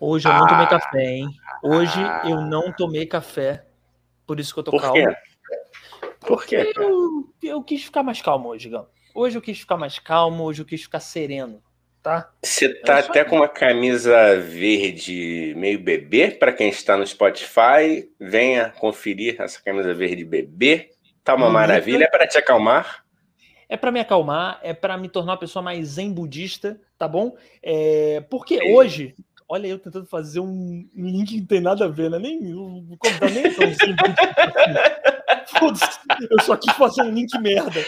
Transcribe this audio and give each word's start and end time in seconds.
Hoje 0.00 0.28
eu 0.28 0.34
não 0.34 0.46
tomei 0.46 0.66
café, 0.66 1.04
hein? 1.04 1.30
Hoje 1.62 2.02
eu 2.24 2.40
não 2.40 2.72
tomei 2.72 3.06
café. 3.06 3.66
Por 4.26 4.40
isso 4.40 4.52
que 4.52 4.60
eu 4.60 4.64
tô 4.64 4.70
Por 4.72 4.80
calmo. 4.80 5.06
quê? 5.06 5.16
Por 6.20 6.46
quê? 6.46 6.72
Eu, 6.76 7.32
eu 7.42 7.62
quis 7.62 7.84
ficar 7.84 8.02
mais 8.02 8.20
calmo 8.20 8.48
hoje, 8.48 8.68
Gão. 8.68 8.88
Hoje 9.14 9.38
eu 9.38 9.42
quis 9.42 9.60
ficar 9.60 9.76
mais 9.76 9.98
calmo, 9.98 10.42
hoje 10.42 10.62
eu 10.62 10.66
quis 10.66 10.82
ficar 10.82 10.98
sereno, 10.98 11.62
tá? 12.02 12.32
Você 12.42 12.74
tá 12.80 12.98
até 12.98 13.24
com 13.24 13.36
uma 13.36 13.48
camisa 13.48 14.40
verde 14.40 15.54
meio 15.56 15.78
bebê, 15.78 16.32
para 16.32 16.52
quem 16.52 16.68
está 16.68 16.96
no 16.96 17.06
Spotify, 17.06 18.10
venha 18.18 18.70
conferir 18.70 19.40
essa 19.40 19.62
camisa 19.62 19.94
verde 19.94 20.24
bebê. 20.24 20.90
Tá 21.22 21.34
uma 21.34 21.48
maravilha, 21.48 22.04
é 22.04 22.08
para 22.08 22.26
te 22.26 22.36
acalmar. 22.36 23.04
É 23.68 23.76
pra 23.76 23.90
me 23.90 24.00
acalmar, 24.00 24.58
é 24.62 24.74
pra 24.74 24.98
me 24.98 25.08
tornar 25.08 25.32
uma 25.32 25.38
pessoa 25.38 25.62
mais 25.62 25.88
zen 25.88 26.12
budista, 26.12 26.80
tá 26.98 27.08
bom? 27.08 27.36
É, 27.62 28.20
porque 28.28 28.58
Sim. 28.58 28.74
hoje, 28.74 29.14
olha 29.48 29.66
eu 29.66 29.78
tentando 29.78 30.06
fazer 30.06 30.40
um 30.40 30.88
link 30.94 31.28
que 31.28 31.40
não 31.40 31.46
tem 31.46 31.60
nada 31.60 31.84
a 31.84 31.88
ver, 31.88 32.10
né? 32.10 32.18
Nem 32.18 32.54
o 32.54 32.96
convidado 32.98 33.32
nem 33.34 33.44
é 33.46 33.50
tão. 33.54 33.64
Foda-se, 35.58 35.98
eu 36.30 36.40
só 36.42 36.56
quis 36.56 36.72
fazer 36.74 37.02
um 37.02 37.10
link 37.10 37.38
merda. 37.38 37.80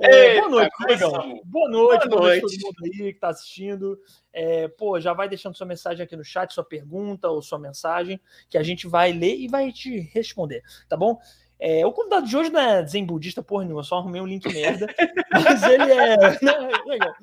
É, 0.00 0.28
Eita, 0.36 0.40
boa 0.40 0.50
noite, 0.50 0.70
coisa- 0.76 1.06
Negão. 1.06 1.40
Boa 1.44 1.70
noite, 1.70 2.08
Boa 2.08 2.20
noite 2.22 2.40
todo 2.40 2.60
mundo 2.64 2.74
aí 2.84 3.12
que 3.12 3.20
tá 3.20 3.28
assistindo. 3.28 3.98
É, 4.32 4.68
pô, 4.68 5.00
já 5.00 5.12
vai 5.12 5.28
deixando 5.28 5.56
sua 5.56 5.66
mensagem 5.66 6.04
aqui 6.04 6.16
no 6.16 6.24
chat, 6.24 6.52
sua 6.52 6.64
pergunta 6.64 7.28
ou 7.28 7.40
sua 7.40 7.58
mensagem, 7.58 8.20
que 8.50 8.58
a 8.58 8.62
gente 8.62 8.86
vai 8.88 9.12
ler 9.12 9.36
e 9.36 9.48
vai 9.48 9.70
te 9.72 10.00
responder, 10.12 10.62
tá 10.88 10.96
bom? 10.96 11.18
É, 11.58 11.86
o 11.86 11.92
convidado 11.92 12.26
de 12.26 12.36
hoje 12.36 12.50
não 12.50 12.60
é 12.60 12.84
zen 12.84 13.06
budista 13.06 13.42
porra 13.42 13.62
nenhuma, 13.64 13.80
eu 13.80 13.84
só 13.84 13.98
arrumei 13.98 14.20
um 14.20 14.26
link 14.26 14.52
merda. 14.52 14.86
Mas 15.32 15.62
ele 15.62 15.92
é. 15.92 16.16
não, 16.42 16.66
é 16.68 16.82
legal. 16.84 17.14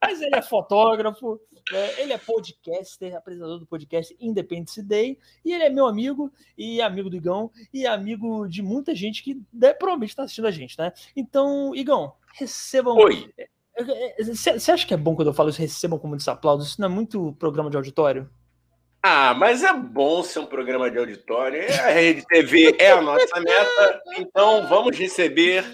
Mas 0.00 0.20
ele 0.20 0.36
é 0.36 0.42
fotógrafo, 0.42 1.40
né, 1.72 2.00
ele 2.00 2.12
é 2.12 2.18
podcaster, 2.18 3.16
apresentador 3.16 3.58
do 3.58 3.66
podcast 3.66 4.16
Independence 4.20 4.82
Day, 4.82 5.18
e 5.44 5.52
ele 5.52 5.64
é 5.64 5.70
meu 5.70 5.86
amigo, 5.86 6.32
e 6.56 6.80
amigo 6.80 7.10
do 7.10 7.16
Igão, 7.16 7.50
e 7.72 7.86
amigo 7.86 8.46
de 8.46 8.62
muita 8.62 8.94
gente 8.94 9.22
que 9.22 9.40
né, 9.52 9.72
provavelmente 9.74 10.10
está 10.10 10.22
assistindo 10.22 10.46
a 10.46 10.52
gente, 10.52 10.78
né? 10.78 10.92
Então, 11.16 11.74
Igão, 11.74 12.14
recebam. 12.34 12.96
Oi. 12.96 13.32
Você 14.20 14.72
acha 14.72 14.86
que 14.86 14.94
é 14.94 14.96
bom 14.96 15.14
quando 15.14 15.28
eu 15.28 15.34
falo 15.34 15.50
isso, 15.50 15.60
recebam 15.60 15.98
com 15.98 16.08
muitos 16.08 16.26
aplausos? 16.26 16.70
Isso 16.70 16.80
não 16.80 16.88
é 16.88 16.90
muito 16.90 17.32
programa 17.34 17.70
de 17.70 17.76
auditório? 17.76 18.28
Ah, 19.00 19.32
mas 19.32 19.62
é 19.62 19.72
bom 19.72 20.22
ser 20.24 20.40
um 20.40 20.46
programa 20.46 20.90
de 20.90 20.98
auditório. 20.98 21.62
A 21.84 21.90
Rede 21.90 22.26
TV 22.26 22.74
é 22.80 22.90
a 22.90 23.00
nossa 23.00 23.40
meta, 23.40 24.02
então 24.18 24.66
vamos 24.66 24.98
receber 24.98 25.64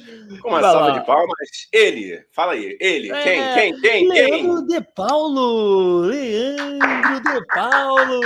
com 0.42 0.48
uma 0.50 0.60
Vai 0.60 0.70
salva 0.70 0.88
lá. 0.88 0.98
de 0.98 1.06
palmas 1.06 1.68
ele. 1.72 2.22
Fala 2.32 2.52
aí, 2.52 2.76
ele. 2.78 3.10
É, 3.10 3.22
Quem, 3.22 3.54
quem, 3.54 3.80
quem, 3.80 4.08
quem? 4.08 4.08
Leandro 4.08 4.66
De 4.66 4.80
Paulo! 4.94 6.00
Leandro 6.00 7.22
De 7.22 7.46
Paulo! 7.46 8.20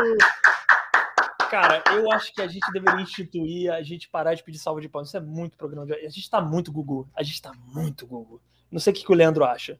Cara, 1.48 1.82
eu 1.94 2.10
acho 2.12 2.34
que 2.34 2.42
a 2.42 2.48
gente 2.48 2.70
deveria 2.72 3.00
instituir, 3.00 3.72
a 3.72 3.82
gente 3.82 4.08
parar 4.08 4.34
de 4.34 4.42
pedir 4.42 4.58
salva 4.58 4.80
de 4.80 4.88
palmas. 4.88 5.08
Isso 5.08 5.16
é 5.16 5.20
muito 5.20 5.56
programa 5.56 5.86
de. 5.86 5.94
A 5.94 6.10
gente 6.10 6.28
tá 6.28 6.40
muito 6.40 6.72
Google. 6.72 7.08
A 7.14 7.22
gente 7.22 7.40
tá 7.40 7.52
muito 7.72 8.04
Google. 8.06 8.40
Não 8.70 8.80
sei 8.80 8.92
o 8.92 8.96
que, 8.96 9.04
que 9.04 9.12
o 9.12 9.14
Leandro 9.14 9.44
acha. 9.44 9.78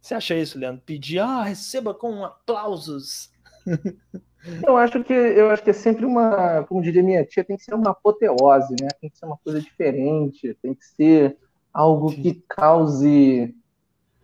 Você 0.00 0.14
acha 0.14 0.34
isso, 0.34 0.58
Leandro? 0.58 0.82
Pedir, 0.84 1.18
ah, 1.20 1.42
receba 1.42 1.92
com 1.92 2.24
aplausos. 2.24 3.30
Eu 4.66 4.76
acho 4.76 5.02
que 5.02 5.12
eu 5.12 5.50
acho 5.50 5.62
que 5.62 5.70
é 5.70 5.72
sempre 5.72 6.04
uma, 6.04 6.64
como 6.64 6.82
diria 6.82 7.02
minha 7.02 7.24
tia, 7.24 7.44
tem 7.44 7.56
que 7.56 7.64
ser 7.64 7.74
uma 7.74 7.90
apoteose, 7.90 8.74
né? 8.80 8.88
Tem 9.00 9.10
que 9.10 9.18
ser 9.18 9.26
uma 9.26 9.38
coisa 9.42 9.60
diferente, 9.60 10.56
tem 10.62 10.74
que 10.74 10.84
ser 10.84 11.36
algo 11.72 12.10
que 12.10 12.42
cause 12.48 13.54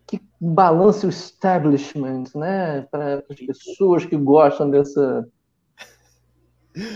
que 0.06 0.20
balance 0.40 1.06
o 1.06 1.08
establishment, 1.08 2.24
né? 2.34 2.82
Para 2.90 3.24
as 3.30 3.40
pessoas 3.40 4.04
que 4.04 4.16
gostam 4.16 4.70
dessa. 4.70 5.26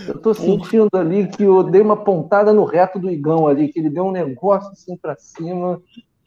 Eu 0.07 0.19
tô 0.19 0.33
sentindo 0.33 0.89
ali 0.93 1.27
que 1.27 1.43
eu 1.43 1.63
dei 1.63 1.81
uma 1.81 1.97
pontada 1.97 2.53
no 2.53 2.63
reto 2.63 2.99
do 2.99 3.09
Igão 3.09 3.47
ali, 3.47 3.69
que 3.69 3.79
ele 3.79 3.89
deu 3.89 4.05
um 4.05 4.11
negócio 4.11 4.71
assim 4.71 4.95
para 4.95 5.15
cima. 5.17 5.81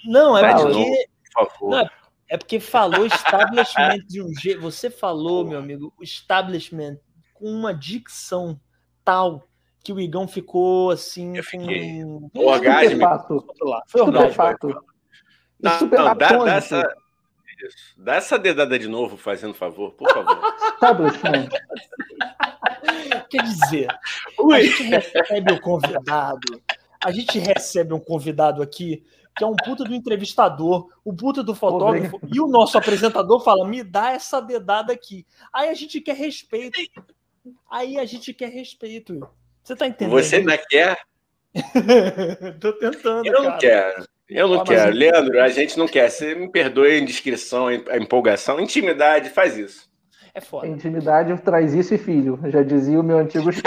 Não, 0.05 0.37
é 0.37 0.41
Vai 0.41 0.55
de 0.55 0.63
porque. 0.63 0.79
novo, 0.79 0.97
por 1.35 1.49
favor. 1.49 1.71
Não, 1.71 1.91
É 2.31 2.39
porque 2.39 2.61
falou 2.61 3.05
establishment 3.05 4.07
de 4.07 4.23
um 4.23 4.33
jeito. 4.33 4.61
Você 4.61 4.89
falou, 4.89 5.45
meu 5.45 5.59
amigo, 5.59 5.93
establishment 6.01 6.97
com 7.35 7.47
uma 7.47 7.75
dicção 7.75 8.59
tal 9.05 9.49
que 9.83 9.93
o 9.93 9.99
Igão 9.99 10.29
ficou 10.29 10.93
assim. 10.93 11.37
Eu 11.37 11.43
fiquei 11.43 12.05
com... 12.05 12.31
Fato. 13.01 13.45
Foi 13.89 14.31
fato. 14.31 14.69
Não, 15.61 15.81
não, 15.81 15.89
dá, 15.89 16.15
dá 16.15 16.55
essa, 16.55 16.81
isso. 17.61 17.77
dá 17.99 18.15
essa 18.15 18.39
dedada 18.39 18.79
de 18.79 18.87
novo, 18.87 19.17
fazendo 19.17 19.53
favor, 19.53 19.93
por 19.95 20.09
favor. 20.13 20.41
Establishment. 20.75 21.49
Quer 23.29 23.43
dizer, 23.43 23.89
a 23.91 23.99
Ui. 24.43 24.63
gente 24.63 24.85
recebe 24.85 25.53
o 25.53 25.61
convidado, 25.61 26.63
a 27.05 27.11
gente 27.11 27.39
recebe 27.41 27.93
um 27.93 28.01
convidado 28.01 28.63
aqui 28.63 29.05
que 29.37 29.45
é 29.45 29.47
um 29.47 29.55
puta 29.57 29.85
do 29.85 29.95
entrevistador, 29.95 30.89
o 31.05 31.13
puta 31.15 31.43
do 31.43 31.55
fotógrafo, 31.55 32.21
e 32.33 32.41
o 32.41 32.47
nosso 32.47 32.77
apresentador 32.77 33.41
fala: 33.41 33.67
me 33.67 33.83
dá 33.83 34.11
essa 34.13 34.41
dedada 34.41 34.93
aqui. 34.93 35.27
Aí 35.53 35.69
a 35.69 35.75
gente 35.75 36.01
quer 36.01 36.17
respeito. 36.17 36.79
Aí 37.71 37.99
a 37.99 38.05
gente 38.05 38.35
quer 38.35 38.51
respeito. 38.51 39.27
Você 39.63 39.75
tá 39.77 39.87
entendendo? 39.87 40.13
Você 40.15 40.37
ainda 40.37 40.59
quer? 40.59 40.99
Tô 42.61 42.73
tentando. 42.75 43.27
Eu 43.27 43.33
não 43.33 43.45
cara. 43.45 43.59
quero. 43.59 44.05
Eu 44.29 44.47
não 44.49 44.55
Ah, 44.61 44.65
mas- 44.67 44.69
quero. 44.69 44.97
Leandro, 44.97 45.43
a 45.43 45.49
gente 45.49 45.77
não 45.79 45.89
quer. 45.89 46.09
Você 46.11 46.35
me 46.35 46.49
perdoe 46.51 46.93
a 46.93 46.99
indiscrição, 46.99 47.67
a 47.67 47.97
empolgação, 47.97 48.61
intimidade, 48.61 49.31
faz 49.31 49.57
isso. 49.57 49.90
É 50.35 50.41
foda. 50.41 50.67
Intimidade 50.67 51.37
traz 51.43 51.75
isso 51.75 51.95
e 51.95 51.99
filho, 51.99 52.39
já 52.47 52.63
dizia 52.63 53.01
o 53.01 53.03
meu 53.03 53.19
antigo 53.19 53.51
chefe. 53.53 53.65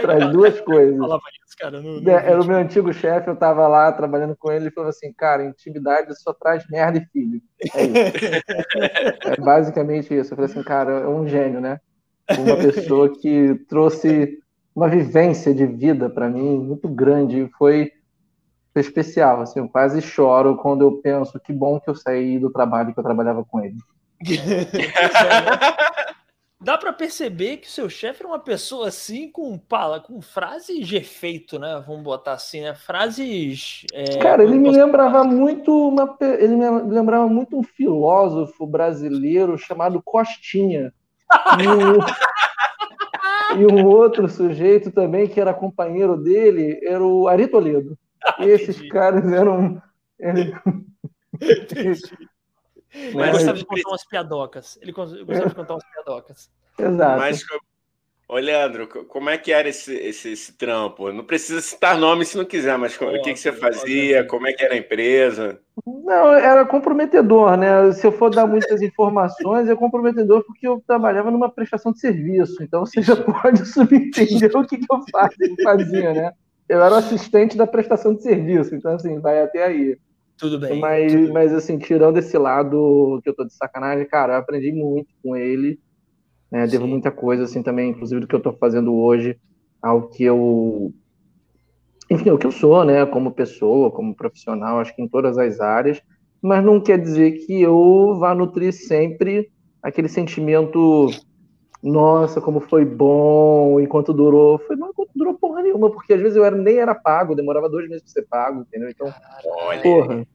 traz 0.00 0.32
duas 0.32 0.60
coisas. 0.60 0.98
Falava 0.98 1.22
isso, 1.44 1.56
cara. 1.58 1.80
No, 1.80 2.00
no 2.00 2.10
É, 2.10 2.14
Era 2.14 2.40
o 2.40 2.46
meu 2.46 2.56
antigo 2.56 2.92
chefe, 2.92 3.28
eu 3.28 3.36
tava 3.36 3.66
lá 3.68 3.92
trabalhando 3.92 4.36
com 4.36 4.50
ele 4.50 4.68
e 4.68 4.72
falou 4.72 4.90
assim, 4.90 5.12
cara, 5.12 5.44
intimidade 5.44 6.18
só 6.20 6.32
traz 6.32 6.64
merda 6.70 6.98
e 6.98 7.04
filho. 7.06 7.40
É 7.74 7.84
isso. 7.84 7.90
É 9.30 9.36
basicamente 9.36 10.14
isso. 10.14 10.32
Eu 10.32 10.36
falei 10.36 10.50
assim, 10.50 10.62
cara, 10.62 10.92
é 10.92 11.08
um 11.08 11.26
gênio, 11.28 11.60
né? 11.60 11.78
Uma 12.38 12.56
pessoa 12.56 13.12
que 13.12 13.54
trouxe 13.68 14.38
uma 14.74 14.88
vivência 14.88 15.54
de 15.54 15.66
vida 15.66 16.08
para 16.08 16.28
mim 16.28 16.58
muito 16.58 16.88
grande. 16.88 17.50
Foi, 17.58 17.90
foi 18.72 18.80
especial, 18.80 19.42
assim, 19.42 19.60
eu 19.60 19.68
quase 19.68 20.00
choro 20.00 20.56
quando 20.56 20.82
eu 20.82 21.00
penso 21.02 21.38
que 21.40 21.52
bom 21.52 21.78
que 21.78 21.90
eu 21.90 21.94
saí 21.94 22.38
do 22.38 22.50
trabalho 22.50 22.94
que 22.94 22.98
eu 23.00 23.04
trabalhava 23.04 23.44
com 23.44 23.60
ele. 23.60 23.76
Dá 26.62 26.76
pra 26.76 26.92
perceber 26.92 27.56
que 27.56 27.66
o 27.66 27.70
seu 27.70 27.88
chefe 27.88 28.20
era 28.20 28.28
uma 28.28 28.38
pessoa 28.38 28.88
assim 28.88 29.30
com 29.30 29.56
pala, 29.56 29.98
com 29.98 30.20
frases 30.20 30.86
de 30.86 30.98
efeito, 30.98 31.58
né? 31.58 31.82
Vamos 31.86 32.02
botar 32.02 32.32
assim, 32.32 32.60
né? 32.60 32.74
Frases. 32.74 33.86
é, 33.94 34.18
Cara, 34.18 34.42
ele 34.42 34.58
me 34.58 34.70
lembrava 34.70 35.24
muito 35.24 35.88
uma, 35.88 36.18
ele 36.20 36.56
me 36.56 36.68
lembrava 36.82 37.26
muito 37.26 37.58
um 37.58 37.62
filósofo 37.62 38.66
brasileiro 38.66 39.56
chamado 39.56 40.02
Costinha. 40.02 40.92
E 41.58 41.66
um, 41.66 41.96
e 43.58 43.64
um 43.72 43.86
outro 43.86 44.28
sujeito 44.28 44.90
também 44.90 45.26
que 45.26 45.40
era 45.40 45.54
companheiro 45.54 46.18
dele 46.18 46.78
era 46.82 47.02
o 47.02 47.26
Ari 47.26 47.48
Toledo. 47.48 47.96
E 48.38 48.44
esses 48.44 48.86
caras 48.90 49.24
eram 49.32 49.80
Mas- 53.14 53.32
gostava 53.32 53.58
de 53.58 53.64
contar 53.64 53.88
umas 53.88 54.04
piadocas. 54.06 54.78
Ele 54.82 54.92
gos- 54.92 55.12
gostava 55.24 55.48
de 55.48 55.54
contar 55.54 55.74
umas 55.74 55.84
piadocas. 55.90 56.50
Exato. 56.78 57.18
Mas, 57.20 57.42
ô 58.28 58.36
Leandro, 58.36 58.88
co- 58.88 59.04
como 59.04 59.28
é 59.30 59.36
que 59.38 59.52
era 59.52 59.68
esse, 59.68 59.94
esse, 59.94 60.32
esse 60.32 60.52
trampo? 60.56 61.12
Não 61.12 61.24
precisa 61.24 61.60
citar 61.60 61.96
nome 61.98 62.24
se 62.24 62.36
não 62.36 62.44
quiser, 62.44 62.76
mas 62.78 62.96
o 63.00 63.22
que, 63.22 63.32
que 63.34 63.38
você 63.38 63.52
fazia? 63.52 64.24
Como 64.24 64.46
é 64.46 64.52
que 64.52 64.64
era 64.64 64.74
a 64.74 64.78
empresa? 64.78 65.60
Não, 65.86 66.32
era 66.34 66.64
comprometedor, 66.66 67.56
né? 67.56 67.90
Se 67.92 68.06
eu 68.06 68.12
for 68.12 68.30
dar 68.30 68.46
muitas 68.46 68.82
informações, 68.82 69.68
é 69.68 69.74
comprometedor 69.76 70.44
porque 70.44 70.66
eu 70.66 70.82
trabalhava 70.86 71.30
numa 71.30 71.50
prestação 71.50 71.92
de 71.92 72.00
serviço. 72.00 72.62
Então 72.62 72.84
você 72.86 73.00
já 73.02 73.16
pode 73.16 73.64
subentender 73.66 74.54
o 74.56 74.66
que, 74.66 74.78
que 74.78 74.86
eu 74.92 75.00
fa- 75.10 75.30
fazia, 75.62 76.12
né? 76.12 76.32
Eu 76.68 76.82
era 76.84 76.94
o 76.94 76.98
assistente 76.98 77.56
da 77.56 77.66
prestação 77.66 78.14
de 78.14 78.22
serviço, 78.22 78.74
então 78.76 78.92
assim, 78.94 79.18
vai 79.18 79.42
até 79.42 79.64
aí. 79.64 79.98
Tudo 80.40 80.58
bem. 80.58 80.80
Mas, 80.80 81.12
tudo 81.12 81.32
mas 81.34 81.52
assim, 81.52 81.78
tirando 81.78 82.16
esse 82.16 82.36
lado 82.38 83.20
que 83.22 83.28
eu 83.28 83.34
tô 83.34 83.44
de 83.44 83.54
sacanagem, 83.54 84.08
cara, 84.08 84.32
eu 84.32 84.38
aprendi 84.38 84.72
muito 84.72 85.08
com 85.22 85.36
ele. 85.36 85.78
Né? 86.50 86.66
Devo 86.66 86.84
Sim. 86.84 86.90
muita 86.90 87.10
coisa, 87.10 87.44
assim, 87.44 87.62
também, 87.62 87.90
inclusive 87.90 88.22
do 88.22 88.26
que 88.26 88.34
eu 88.34 88.40
tô 88.40 88.52
fazendo 88.54 88.94
hoje, 88.94 89.38
ao 89.82 90.08
que 90.08 90.24
eu. 90.24 90.92
Enfim, 92.10 92.30
o 92.30 92.38
que 92.38 92.46
eu 92.46 92.50
sou, 92.50 92.84
né, 92.84 93.06
como 93.06 93.32
pessoa, 93.32 93.90
como 93.90 94.16
profissional, 94.16 94.80
acho 94.80 94.96
que 94.96 95.02
em 95.02 95.08
todas 95.08 95.38
as 95.38 95.60
áreas, 95.60 96.02
mas 96.42 96.64
não 96.64 96.80
quer 96.80 96.98
dizer 96.98 97.32
que 97.46 97.60
eu 97.60 98.16
vá 98.18 98.34
nutrir 98.34 98.72
sempre 98.72 99.48
aquele 99.80 100.08
sentimento, 100.08 101.06
nossa, 101.82 102.40
como 102.40 102.60
foi 102.60 102.84
bom, 102.84 103.80
enquanto 103.80 104.12
durou. 104.12 104.58
Foi 104.58 104.76
não 104.76 104.90
enquanto 104.90 105.10
durou 105.14 105.34
porra 105.34 105.62
nenhuma, 105.62 105.90
porque 105.90 106.12
às 106.12 106.20
vezes 106.20 106.36
eu 106.36 106.44
era, 106.44 106.54
nem 106.54 106.78
era 106.78 106.94
pago, 106.94 107.34
demorava 107.34 107.70
dois 107.70 107.88
meses 107.88 108.02
pra 108.02 108.12
ser 108.12 108.28
pago, 108.28 108.60
entendeu? 108.60 108.90
Então, 108.90 109.12
Olha, 109.44 109.80
porra. 109.80 110.26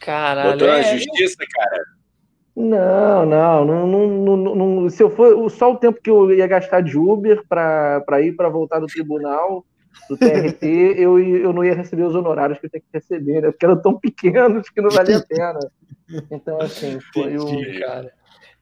Caralho. 0.00 0.52
botou 0.52 0.68
na 0.68 0.78
é, 0.78 0.96
justiça, 0.96 1.44
cara. 1.52 1.84
Não, 2.54 3.26
não, 3.26 3.64
não, 3.64 3.86
não, 3.86 4.36
não, 4.36 4.54
não, 4.54 4.88
Se 4.88 5.02
eu 5.02 5.10
for 5.10 5.50
só 5.50 5.72
o 5.72 5.76
tempo 5.76 6.00
que 6.00 6.08
eu 6.08 6.32
ia 6.32 6.46
gastar 6.46 6.80
de 6.80 6.96
Uber 6.96 7.44
para 7.46 8.22
ir 8.22 8.34
para 8.34 8.48
voltar 8.48 8.78
do 8.78 8.86
tribunal, 8.86 9.66
do 10.08 10.16
TRT, 10.16 10.64
eu, 10.96 11.18
eu 11.18 11.52
não 11.52 11.64
ia 11.64 11.74
receber 11.74 12.04
os 12.04 12.14
honorários 12.14 12.58
que 12.58 12.66
eu 12.66 12.70
tenho 12.70 12.84
que 12.84 12.98
receber, 12.98 13.42
né? 13.42 13.50
Porque 13.50 13.66
eram 13.66 13.82
tão 13.82 13.98
pequenos 13.98 14.70
que 14.70 14.80
não 14.80 14.90
valia 14.90 15.18
a 15.18 15.22
pena. 15.22 15.58
Então, 16.30 16.60
assim, 16.60 16.98
foi 17.12 17.36
o. 17.36 17.80
Cara. 17.80 18.15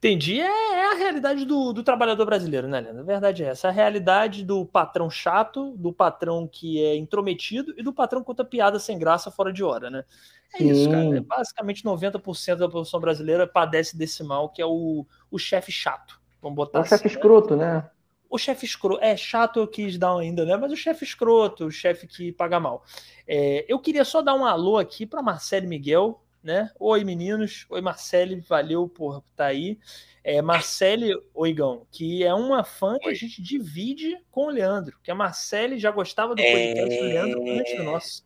Entendi. 0.05 0.39
É, 0.39 0.45
é, 0.45 0.93
a 0.93 0.95
realidade 0.97 1.47
do, 1.47 1.73
do 1.73 1.83
trabalhador 1.83 2.27
brasileiro, 2.27 2.69
né, 2.69 2.79
Leandro? 2.79 3.01
A 3.01 3.06
verdade 3.06 3.43
é 3.43 3.47
essa. 3.47 3.69
A 3.69 3.71
realidade 3.71 4.45
do 4.45 4.67
patrão 4.67 5.09
chato, 5.09 5.75
do 5.79 5.95
patrão 5.95 6.47
que 6.47 6.79
é 6.85 6.95
intrometido 6.95 7.73
e 7.79 7.83
do 7.83 7.91
patrão 7.91 8.21
que 8.21 8.27
conta 8.27 8.45
piada 8.45 8.79
sem 8.79 8.99
graça 8.99 9.31
fora 9.31 9.51
de 9.51 9.65
hora, 9.65 9.89
né? 9.89 10.05
É 10.53 10.59
Sim. 10.59 10.71
isso, 10.71 10.91
cara. 10.91 11.17
É 11.17 11.21
basicamente 11.21 11.83
90% 11.83 12.56
da 12.56 12.67
população 12.67 13.01
brasileira 13.01 13.47
padece 13.47 13.97
desse 13.97 14.23
mal, 14.23 14.51
que 14.51 14.61
é 14.61 14.67
o, 14.67 15.06
o 15.31 15.39
chefe 15.39 15.73
chato. 15.73 16.21
Vamos 16.43 16.56
botar 16.56 16.81
é 16.81 16.83
o 16.83 16.83
assim, 16.83 16.97
chefe 16.97 17.09
né? 17.09 17.15
escroto, 17.15 17.56
né? 17.56 17.91
O 18.29 18.37
chefe 18.37 18.67
escroto. 18.67 19.03
É 19.03 19.17
chato, 19.17 19.59
eu 19.59 19.67
quis 19.67 19.97
dar 19.97 20.19
ainda, 20.19 20.45
né? 20.45 20.55
Mas 20.59 20.71
o 20.71 20.77
chefe 20.77 21.03
escroto, 21.03 21.65
o 21.65 21.71
chefe 21.71 22.06
que 22.06 22.31
paga 22.31 22.61
mal. 22.61 22.85
É, 23.27 23.65
eu 23.67 23.79
queria 23.79 24.05
só 24.05 24.21
dar 24.21 24.35
um 24.35 24.45
alô 24.45 24.77
aqui 24.77 25.06
para 25.06 25.23
Marcelo 25.23 25.67
Miguel, 25.67 26.21
né? 26.44 26.70
Oi, 26.79 27.02
meninos. 27.02 27.67
Oi, 27.70 27.81
Marcele. 27.81 28.41
Valeu 28.46 28.87
por 28.87 29.19
estar 29.19 29.25
tá 29.37 29.46
aí. 29.46 29.79
É, 30.23 30.41
Marcele 30.41 31.14
Oigão, 31.35 31.87
que 31.91 32.23
é 32.23 32.32
uma 32.32 32.62
fã 32.62 32.99
que 32.99 33.08
a 33.08 33.14
gente 33.14 33.43
divide 33.43 34.17
com 34.31 34.46
o 34.46 34.50
Leandro, 34.50 34.96
que 35.02 35.11
a 35.11 35.14
Marcele 35.14 35.79
já 35.79 35.91
gostava 35.91 36.35
do 36.35 36.43
podcast 36.43 36.94
é... 36.94 36.99
do 36.99 37.05
Leandro 37.05 37.58
antes 37.58 37.76
do 37.76 37.82
nosso. 37.82 38.25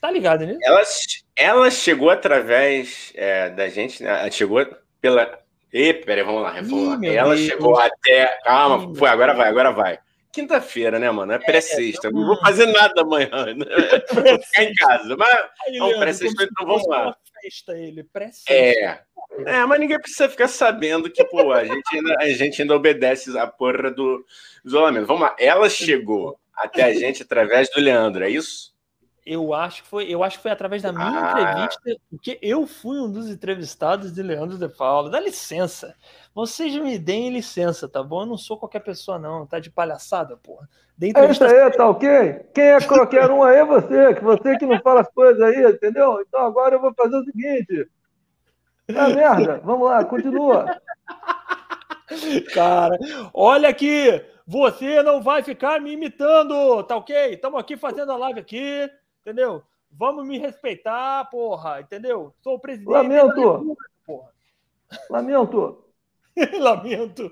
Tá 0.00 0.10
ligado, 0.10 0.46
né? 0.46 0.56
Ela, 0.62 0.82
ela 1.34 1.70
chegou 1.70 2.10
através 2.10 3.12
é, 3.16 3.50
da 3.50 3.68
gente, 3.68 4.02
né? 4.02 4.30
Chegou 4.30 4.64
pela. 5.00 5.40
Ih, 5.72 5.94
peraí, 5.94 6.24
vamos 6.24 6.42
lá, 6.42 6.52
vamos 6.60 7.00
lá. 7.00 7.06
Ela 7.06 7.34
Deus. 7.34 7.46
chegou 7.46 7.78
até. 7.78 8.38
Calma, 8.44 8.92
Ih, 8.92 8.96
foi, 8.96 9.08
agora 9.08 9.34
vai, 9.34 9.48
agora 9.48 9.72
vai 9.72 9.98
quinta-feira, 10.32 10.98
né, 10.98 11.10
mano? 11.10 11.32
É 11.32 11.38
pré-sexta. 11.38 12.08
É, 12.08 12.10
não 12.10 12.26
vou 12.26 12.38
fazer 12.40 12.66
nada 12.66 13.02
amanhã. 13.02 13.54
Né? 13.54 13.64
vou 14.12 14.42
ficar 14.42 14.62
em 14.64 14.74
casa. 14.74 15.16
Mas 15.16 15.44
Aí, 15.66 15.78
não, 15.78 15.98
pré-sexta, 15.98 16.44
então 16.44 16.66
vamos 16.66 16.86
lá. 16.86 17.16
Festa, 17.42 17.76
ele, 17.76 18.04
pré-sexta. 18.04 18.52
É. 18.52 19.02
É, 19.46 19.64
mas 19.64 19.78
ninguém 19.78 20.00
precisa 20.00 20.28
ficar 20.28 20.48
sabendo 20.48 21.10
que, 21.10 21.24
pô, 21.24 21.52
a 21.52 21.64
gente 21.64 21.96
ainda, 21.96 22.16
a 22.18 22.28
gente 22.30 22.62
ainda 22.62 22.74
obedece 22.74 23.38
a 23.38 23.46
porra 23.46 23.90
do 23.90 24.24
isolamento. 24.64 25.06
Vamos 25.06 25.22
lá. 25.22 25.36
Ela 25.38 25.68
chegou 25.68 26.38
até 26.56 26.82
a 26.82 26.92
gente 26.92 27.22
através 27.22 27.70
do 27.70 27.80
Leandro, 27.80 28.24
é 28.24 28.30
isso? 28.30 28.76
Eu 29.24 29.52
acho 29.52 29.82
que 29.82 29.88
foi, 29.88 30.10
eu 30.10 30.24
acho 30.24 30.38
que 30.38 30.42
foi 30.42 30.50
através 30.50 30.82
da 30.82 30.90
minha 30.90 31.04
ah. 31.06 31.66
entrevista, 31.66 32.02
porque 32.10 32.38
eu 32.40 32.66
fui 32.66 32.98
um 32.98 33.12
dos 33.12 33.28
entrevistados 33.28 34.10
de 34.10 34.22
Leandro 34.22 34.56
de 34.56 34.68
Paulo. 34.68 35.10
Dá 35.10 35.20
licença. 35.20 35.94
Vocês 36.38 36.72
me 36.76 36.96
deem 37.00 37.30
licença, 37.30 37.88
tá 37.88 38.00
bom? 38.00 38.22
Eu 38.22 38.26
não 38.26 38.36
sou 38.38 38.56
qualquer 38.56 38.78
pessoa, 38.78 39.18
não. 39.18 39.44
Tá 39.44 39.58
de 39.58 39.72
palhaçada, 39.72 40.36
porra. 40.36 40.68
É 41.02 41.30
isso 41.32 41.42
aí, 41.42 41.70
tá 41.72 41.88
ok? 41.90 42.46
Quem 42.54 42.64
é 42.64 42.80
qualquer 42.80 43.28
um 43.28 43.42
aí 43.42 43.56
é 43.56 43.64
você, 43.64 44.14
que 44.14 44.22
você 44.22 44.56
que 44.56 44.64
não 44.64 44.78
fala 44.82 45.00
as 45.00 45.10
coisas 45.10 45.42
aí, 45.42 45.68
entendeu? 45.68 46.20
Então 46.20 46.46
agora 46.46 46.76
eu 46.76 46.80
vou 46.80 46.94
fazer 46.94 47.16
o 47.16 47.24
seguinte. 47.24 47.90
Ah, 48.94 49.08
merda, 49.08 49.60
vamos 49.64 49.88
lá, 49.88 50.04
continua. 50.04 50.80
Cara, 52.54 52.96
olha 53.34 53.68
aqui, 53.68 54.24
você 54.46 55.02
não 55.02 55.20
vai 55.20 55.42
ficar 55.42 55.80
me 55.80 55.90
imitando, 55.90 56.84
tá 56.84 56.94
ok? 56.94 57.34
Estamos 57.34 57.58
aqui 57.58 57.76
fazendo 57.76 58.12
a 58.12 58.16
live 58.16 58.38
aqui 58.38 58.88
entendeu? 59.22 59.64
Vamos 59.90 60.24
me 60.24 60.38
respeitar, 60.38 61.28
porra, 61.30 61.80
entendeu? 61.80 62.32
Sou 62.44 62.54
o 62.54 62.60
presidente. 62.60 62.92
Lamento. 62.92 63.76
Porra. 64.06 64.30
Lamento. 65.10 65.87
Lamento. 66.60 67.30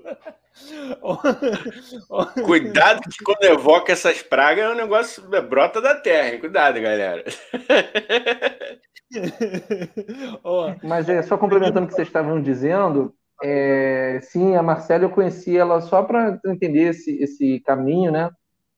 Cuidado 2.45 3.01
que 3.01 3.23
quando 3.23 3.43
evoca 3.43 3.91
essas 3.91 4.21
pragas 4.21 4.65
é 4.65 4.69
um 4.69 4.75
negócio 4.75 5.23
brota 5.49 5.81
da 5.81 5.95
terra. 5.95 6.37
Cuidado, 6.39 6.79
galera. 6.81 7.23
Mas 10.83 11.09
é 11.09 11.21
só 11.21 11.37
complementando 11.37 11.85
o 11.85 11.87
que 11.87 11.93
vocês 11.93 12.07
estavam 12.07 12.41
dizendo, 12.41 13.13
é, 13.43 14.19
sim, 14.23 14.55
a 14.55 14.63
Marcela 14.63 15.05
eu 15.05 15.09
conheci 15.09 15.57
ela 15.57 15.81
só 15.81 16.03
para 16.03 16.39
entender 16.45 16.89
esse, 16.89 17.17
esse 17.21 17.59
caminho, 17.61 18.11
né? 18.11 18.29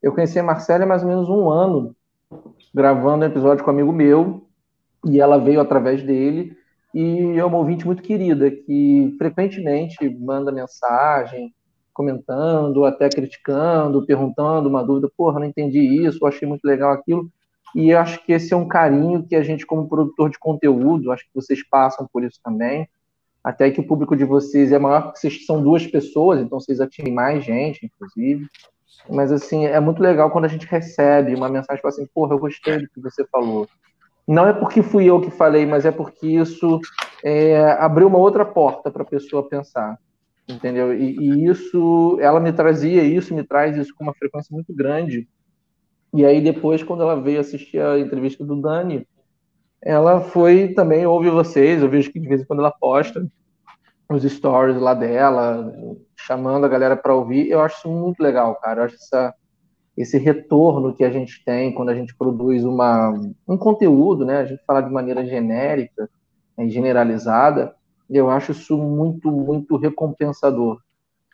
Eu 0.01 0.13
conheci 0.13 0.39
a 0.39 0.43
Marcela 0.43 0.83
há 0.83 0.87
mais 0.87 1.01
ou 1.01 1.09
menos 1.09 1.29
um 1.29 1.49
ano 1.49 1.95
gravando 2.73 3.25
um 3.25 3.27
episódio 3.27 3.63
com 3.63 3.71
um 3.71 3.73
amigo 3.73 3.91
meu, 3.91 4.47
e 5.05 5.19
ela 5.19 5.39
veio 5.39 5.59
através 5.59 6.03
dele, 6.03 6.55
e 6.93 7.37
é 7.37 7.45
uma 7.45 7.57
ouvinte 7.57 7.85
muito 7.85 8.01
querida, 8.01 8.49
que 8.49 9.15
frequentemente 9.17 10.09
manda 10.19 10.51
mensagem, 10.51 11.53
comentando, 11.93 12.85
até 12.85 13.09
criticando, 13.09 14.05
perguntando 14.05 14.69
uma 14.69 14.83
dúvida, 14.83 15.11
porra, 15.15 15.39
não 15.39 15.47
entendi 15.47 15.79
isso, 15.79 16.25
achei 16.25 16.47
muito 16.47 16.65
legal 16.65 16.91
aquilo, 16.93 17.29
e 17.75 17.93
acho 17.93 18.23
que 18.25 18.31
esse 18.31 18.53
é 18.53 18.57
um 18.57 18.67
carinho 18.67 19.23
que 19.23 19.35
a 19.35 19.43
gente, 19.43 19.65
como 19.65 19.87
produtor 19.87 20.29
de 20.29 20.39
conteúdo, 20.39 21.11
acho 21.11 21.25
que 21.25 21.35
vocês 21.35 21.61
passam 21.67 22.07
por 22.11 22.23
isso 22.23 22.39
também, 22.43 22.87
até 23.43 23.69
que 23.69 23.79
o 23.79 23.87
público 23.87 24.15
de 24.15 24.25
vocês 24.25 24.71
é 24.71 24.79
maior 24.79 25.03
porque 25.03 25.19
vocês 25.19 25.45
são 25.45 25.61
duas 25.61 25.85
pessoas, 25.85 26.39
então 26.39 26.59
vocês 26.59 26.81
atingem 26.81 27.13
mais 27.13 27.43
gente, 27.43 27.85
inclusive. 27.85 28.47
Mas, 29.09 29.31
assim, 29.31 29.65
é 29.65 29.79
muito 29.79 30.01
legal 30.01 30.29
quando 30.29 30.45
a 30.45 30.49
gente 30.49 30.67
recebe 30.67 31.33
uma 31.35 31.47
mensagem 31.47 31.81
assim, 31.85 32.07
porra, 32.13 32.33
eu 32.33 32.39
gostei 32.39 32.79
do 32.79 32.89
que 32.89 32.99
você 32.99 33.25
falou. 33.27 33.67
Não 34.29 34.47
é 34.47 34.53
porque 34.53 34.83
fui 34.83 35.05
eu 35.05 35.19
que 35.19 35.31
falei, 35.31 35.65
mas 35.65 35.87
é 35.87 35.91
porque 35.91 36.27
isso 36.27 36.79
é, 37.23 37.59
abriu 37.79 38.07
uma 38.07 38.19
outra 38.19 38.45
porta 38.45 38.91
para 38.91 39.01
a 39.01 39.05
pessoa 39.05 39.49
pensar, 39.49 39.97
entendeu? 40.47 40.93
E, 40.93 41.17
e, 41.17 41.47
isso, 41.47 42.15
ela 42.21 42.39
me 42.39 42.53
trazia 42.53 43.03
isso, 43.03 43.33
me 43.33 43.43
traz 43.43 43.75
isso 43.75 43.91
com 43.95 44.03
uma 44.03 44.13
frequência 44.13 44.53
muito 44.53 44.71
grande. 44.71 45.27
E 46.13 46.23
aí 46.23 46.39
depois, 46.41 46.83
quando 46.83 47.01
ela 47.01 47.19
veio 47.19 47.39
assistir 47.39 47.81
a 47.81 47.97
entrevista 47.97 48.45
do 48.45 48.55
Dani, 48.55 49.03
ela 49.81 50.21
foi 50.21 50.75
também 50.75 51.07
ouve 51.07 51.31
vocês, 51.31 51.81
eu 51.81 51.89
vejo 51.89 52.11
que 52.11 52.19
de 52.19 52.27
vez 52.27 52.41
em 52.43 52.45
quando 52.45 52.59
ela 52.59 52.71
posta, 52.71 53.27
os 54.11 54.21
stories 54.21 54.79
lá 54.79 54.93
dela, 54.93 55.73
chamando 56.15 56.67
a 56.67 56.69
galera 56.69 56.95
para 56.95 57.15
ouvir. 57.15 57.49
Eu 57.49 57.61
acho 57.61 57.79
isso 57.79 57.89
muito 57.89 58.21
legal, 58.21 58.53
cara. 58.61 58.81
Eu 58.81 58.85
acho 58.85 58.95
essa, 58.95 59.33
esse 59.99 60.17
retorno 60.17 60.93
que 60.93 61.03
a 61.03 61.11
gente 61.11 61.43
tem 61.43 61.73
quando 61.73 61.89
a 61.89 61.93
gente 61.93 62.15
produz 62.15 62.63
uma, 62.63 63.09
um 63.45 63.57
conteúdo, 63.57 64.23
né? 64.23 64.37
A 64.37 64.45
gente 64.45 64.63
fala 64.65 64.79
de 64.79 64.89
maneira 64.89 65.25
genérica 65.25 66.09
e 66.57 66.63
né, 66.63 66.69
generalizada. 66.69 67.75
Eu 68.09 68.29
acho 68.29 68.53
isso 68.53 68.77
muito, 68.77 69.29
muito 69.29 69.75
recompensador. 69.75 70.79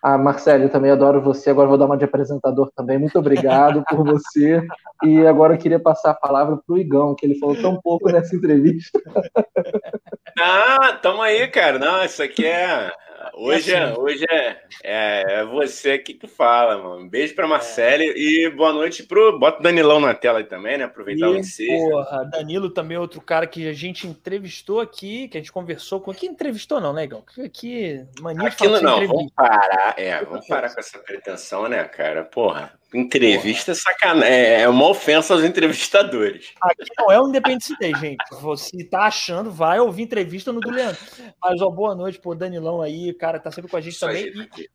Ah, 0.02 0.18
Marcelo, 0.18 0.64
eu 0.64 0.70
também 0.70 0.90
adoro 0.90 1.22
você. 1.22 1.52
Agora 1.52 1.68
vou 1.68 1.78
dar 1.78 1.86
uma 1.86 1.96
de 1.98 2.06
apresentador 2.06 2.72
também. 2.76 2.98
Muito 2.98 3.20
obrigado 3.20 3.84
por 3.88 4.04
você. 4.04 4.66
E 5.04 5.26
agora 5.28 5.54
eu 5.54 5.60
queria 5.60 5.80
passar 5.80 6.12
a 6.12 6.16
palavra 6.16 6.58
para 6.58 6.74
o 6.74 6.78
Igão, 6.78 7.14
que 7.14 7.24
ele 7.24 7.38
falou 7.38 7.56
tão 7.62 7.80
pouco 7.80 8.12
nessa 8.12 8.36
entrevista. 8.36 9.00
Ah, 10.38 11.00
tamo 11.02 11.22
aí, 11.22 11.48
cara. 11.48 11.80
Não, 11.80 12.04
isso 12.04 12.22
aqui 12.22 12.46
é 12.46 12.92
Hoje, 13.38 13.74
é, 13.74 13.84
assim. 13.84 14.00
hoje 14.00 14.26
é, 14.30 14.58
é, 14.82 15.24
é, 15.28 15.46
você 15.46 15.98
que 15.98 16.18
fala, 16.26 16.82
mano. 16.82 17.10
Beijo 17.10 17.36
pra 17.36 17.48
Marcele 17.48 18.06
é. 18.06 18.14
e 18.18 18.50
boa 18.50 18.72
noite 18.72 19.04
pro. 19.04 19.38
Bota 19.38 19.60
o 19.60 19.64
Danilão 19.64 20.00
na 20.00 20.14
tela 20.14 20.40
aí 20.40 20.46
também, 20.46 20.78
né? 20.78 20.86
Aproveitar 20.86 21.30
o 21.30 21.36
ensejo. 21.36 21.90
Porra, 21.90 22.24
Danilo 22.24 22.70
também 22.70 22.96
é 22.96 23.00
outro 23.00 23.20
cara 23.20 23.46
que 23.46 23.68
a 23.68 23.74
gente 23.74 24.08
entrevistou 24.08 24.80
aqui, 24.80 25.28
que 25.28 25.38
a 25.38 25.42
gente 25.42 25.52
conversou 25.52 26.00
com. 26.00 26.14
Que 26.14 26.26
entrevistou, 26.26 26.80
não, 26.80 26.94
né, 26.94 27.04
Igão? 27.04 27.24
Que 27.52 28.06
mania 28.22 28.48
Aqui 28.48 28.68
não, 28.70 28.82
não. 28.82 29.06
Vamos 29.06 29.32
parar. 29.36 29.96
É, 29.98 30.24
vamos 30.24 30.48
parar 30.48 30.74
com 30.74 30.80
essa 30.80 30.98
pretensão, 31.00 31.68
né, 31.68 31.84
cara? 31.84 32.24
Porra. 32.24 32.72
Entrevista 32.94 33.72
é 33.72 33.76
sacanagem. 33.76 34.34
É 34.34 34.70
uma 34.70 34.88
ofensa 34.88 35.34
aos 35.34 35.44
entrevistadores. 35.44 36.54
Aqui 36.62 36.92
não 36.98 37.12
é 37.12 37.20
o 37.20 37.28
Independence 37.28 37.76
Day, 37.80 37.94
gente. 37.96 38.24
Você 38.42 38.84
tá 38.86 39.04
achando, 39.04 39.52
vai 39.52 39.80
ouvir 39.80 40.04
entrevista 40.04 40.54
no 40.54 40.60
do 40.60 40.72
Leandro. 40.72 41.02
Mas, 41.42 41.62
ó, 41.62 41.70
boa 41.70 41.96
noite, 41.96 42.20
pô, 42.20 42.34
Danilão 42.34 42.82
aí, 42.82 43.14
cara, 43.14 43.40
tá 43.40 43.52
sempre 43.52 43.70
com 43.70 43.78
a 43.78 43.82
gente 43.82 43.94
Isso 43.94 44.06
também. 44.06 44.26
Aí, 44.26 44.50
e 44.58 44.70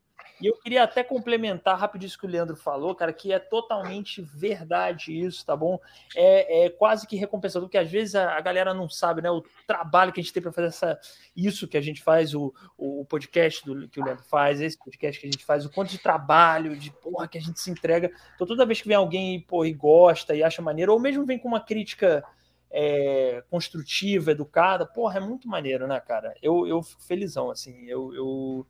eu 0.46 0.56
queria 0.56 0.82
até 0.82 1.04
complementar 1.04 1.78
rapidinho 1.78 2.08
isso 2.08 2.18
que 2.18 2.26
o 2.26 2.28
Leandro 2.28 2.56
falou, 2.56 2.94
cara, 2.94 3.12
que 3.12 3.32
é 3.32 3.38
totalmente 3.38 4.22
verdade 4.22 5.12
isso, 5.12 5.44
tá 5.44 5.56
bom? 5.56 5.78
É, 6.16 6.64
é 6.64 6.70
quase 6.70 7.06
que 7.06 7.16
recompensador, 7.16 7.68
porque 7.68 7.78
às 7.78 7.90
vezes 7.90 8.14
a, 8.14 8.36
a, 8.36 8.40
galera 8.40 8.72
não 8.72 8.88
sabe, 8.88 9.22
né? 9.22 9.30
O 9.30 9.42
trabalho 9.66 10.12
que 10.12 10.20
a 10.20 10.22
gente 10.22 10.32
tem 10.32 10.42
para 10.42 10.52
fazer 10.52 10.68
essa, 10.68 10.98
isso 11.36 11.68
que 11.68 11.76
a 11.76 11.80
gente 11.80 12.02
faz, 12.02 12.34
o, 12.34 12.54
o 12.76 13.04
podcast 13.04 13.64
do, 13.64 13.88
que 13.88 14.00
o 14.00 14.04
Leandro 14.04 14.24
faz, 14.24 14.60
esse 14.60 14.78
podcast 14.78 15.20
que 15.20 15.26
a 15.26 15.30
gente 15.30 15.44
faz, 15.44 15.64
o 15.64 15.70
quanto 15.70 15.90
de 15.90 15.98
trabalho, 15.98 16.76
de 16.76 16.90
porra 16.90 17.28
que 17.28 17.38
a 17.38 17.40
gente 17.40 17.60
se 17.60 17.70
entrega. 17.70 18.10
Então 18.34 18.46
toda 18.46 18.66
vez 18.66 18.80
que 18.80 18.88
vem 18.88 18.96
alguém 18.96 19.40
porra, 19.40 19.68
e 19.68 19.72
gosta 19.72 20.34
e 20.34 20.42
acha 20.42 20.62
maneiro, 20.62 20.92
ou 20.92 21.00
mesmo 21.00 21.26
vem 21.26 21.38
com 21.38 21.48
uma 21.48 21.60
crítica 21.60 22.24
é, 22.70 23.42
construtiva, 23.50 24.30
educada, 24.30 24.86
porra, 24.86 25.18
é 25.18 25.20
muito 25.20 25.48
maneiro, 25.48 25.86
né, 25.86 25.98
cara? 26.00 26.34
Eu, 26.40 26.66
eu 26.66 26.82
fico 26.82 27.02
felizão, 27.02 27.50
assim, 27.50 27.84
eu, 27.86 28.14
eu 28.14 28.66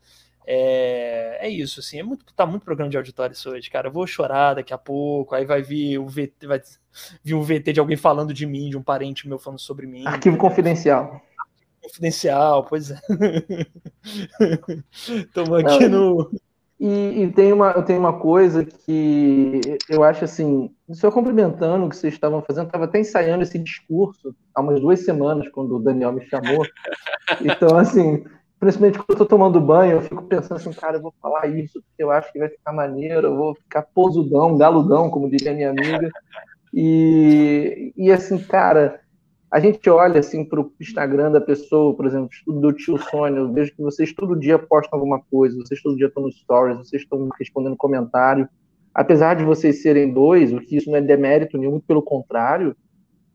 é, 0.47 1.47
é 1.47 1.49
isso, 1.49 1.80
assim, 1.80 1.99
é 1.99 2.02
muito, 2.02 2.25
tá 2.35 2.44
muito 2.47 2.64
programa 2.64 2.90
de 2.90 2.97
auditório 2.97 3.32
isso 3.32 3.50
hoje, 3.50 3.70
cara. 3.70 3.88
Eu 3.88 3.92
vou 3.92 4.06
chorar 4.06 4.54
daqui 4.54 4.73
a 4.73 4.78
pouco, 4.78 5.35
aí 5.35 5.44
vai 5.44 5.62
vir 5.62 5.99
o 5.99 6.06
VT, 6.06 6.47
vai 6.47 6.61
vir 7.23 7.35
um 7.35 7.42
VT 7.42 7.73
de 7.73 7.80
alguém 7.80 7.97
falando 7.97 8.32
de 8.32 8.47
mim, 8.47 8.70
de 8.70 8.76
um 8.76 8.82
parente 8.82 9.28
meu 9.28 9.38
falando 9.38 9.61
sobre 9.61 9.87
mim. 9.87 10.06
Arquivo 10.06 10.37
confidencial. 10.37 11.20
confidencial, 11.82 12.64
pois 12.64 12.90
é. 12.90 12.99
Estamos 14.90 15.64
aqui 15.64 15.88
Não, 15.88 16.14
no. 16.16 16.30
E, 16.80 17.25
e, 17.25 17.32
tem 17.32 17.52
uma, 17.52 17.75
tem 17.82 17.99
uma 17.99 18.18
coisa 18.18 18.64
que 18.64 19.61
eu 19.87 20.02
acho 20.02 20.25
assim, 20.25 20.75
só 20.92 21.11
cumprimentando 21.11 21.85
o 21.85 21.90
que 21.90 21.97
vocês 21.97 22.14
estavam 22.14 22.40
fazendo, 22.40 22.66
estava 22.66 22.87
até 22.87 22.99
ensaiando 22.99 23.42
esse 23.42 23.59
discurso 23.59 24.35
há 24.54 24.62
umas 24.62 24.80
duas 24.80 25.00
semanas, 25.04 25.47
quando 25.50 25.76
o 25.76 25.78
Daniel 25.78 26.12
me 26.12 26.25
chamou. 26.26 26.64
Então, 27.42 27.76
assim, 27.76 28.25
principalmente 28.61 28.99
quando 28.99 29.11
eu 29.11 29.17
tô 29.17 29.26
tomando 29.26 29.59
banho, 29.59 29.93
eu 29.93 30.02
fico 30.02 30.23
pensando 30.25 30.59
assim, 30.59 30.73
cara, 30.73 30.99
eu 30.99 31.02
vou 31.02 31.14
falar 31.21 31.47
isso, 31.47 31.83
porque 31.83 32.02
eu 32.02 32.11
acho 32.11 32.31
que 32.31 32.38
vai 32.38 32.50
ficar 32.50 32.73
maneiro, 32.75 33.29
eu 33.29 33.37
vou 33.37 33.55
ficar 33.55 33.83
posudão, 33.83 34.59
galudão, 34.59 35.09
como 35.09 35.31
diria 35.31 35.55
minha 35.55 35.71
amiga. 35.71 36.11
E, 36.73 37.93
e 37.97 38.12
assim, 38.12 38.38
cara, 38.38 39.00
a 39.50 39.59
gente 39.59 39.88
olha 39.88 40.21
assim 40.21 40.45
para 40.45 40.61
o 40.61 40.71
Instagram 40.79 41.33
da 41.33 41.40
pessoa, 41.40 41.97
por 41.97 42.05
exemplo, 42.05 42.29
do 42.47 42.73
tio 42.75 42.99
Sônia, 42.99 43.38
eu 43.38 43.50
vejo 43.50 43.75
que 43.75 43.83
vocês 43.83 44.12
todo 44.12 44.38
dia 44.38 44.59
postam 44.59 44.99
alguma 44.99 45.21
coisa, 45.31 45.57
vocês 45.57 45.83
todo 45.83 45.97
dia 45.97 46.09
estão 46.09 46.23
nos 46.23 46.38
stories, 46.38 46.76
vocês 46.76 47.02
estão 47.02 47.31
respondendo 47.38 47.76
comentário. 47.76 48.47
Apesar 48.95 49.35
de 49.35 49.45
vocês 49.45 49.81
serem 49.81 50.12
dois, 50.12 50.52
o 50.52 50.61
que 50.61 50.76
isso 50.76 50.90
não 50.90 50.99
é 50.99 51.00
demérito 51.00 51.57
nenhum, 51.57 51.81
pelo 51.81 52.02
contrário, 52.02 52.76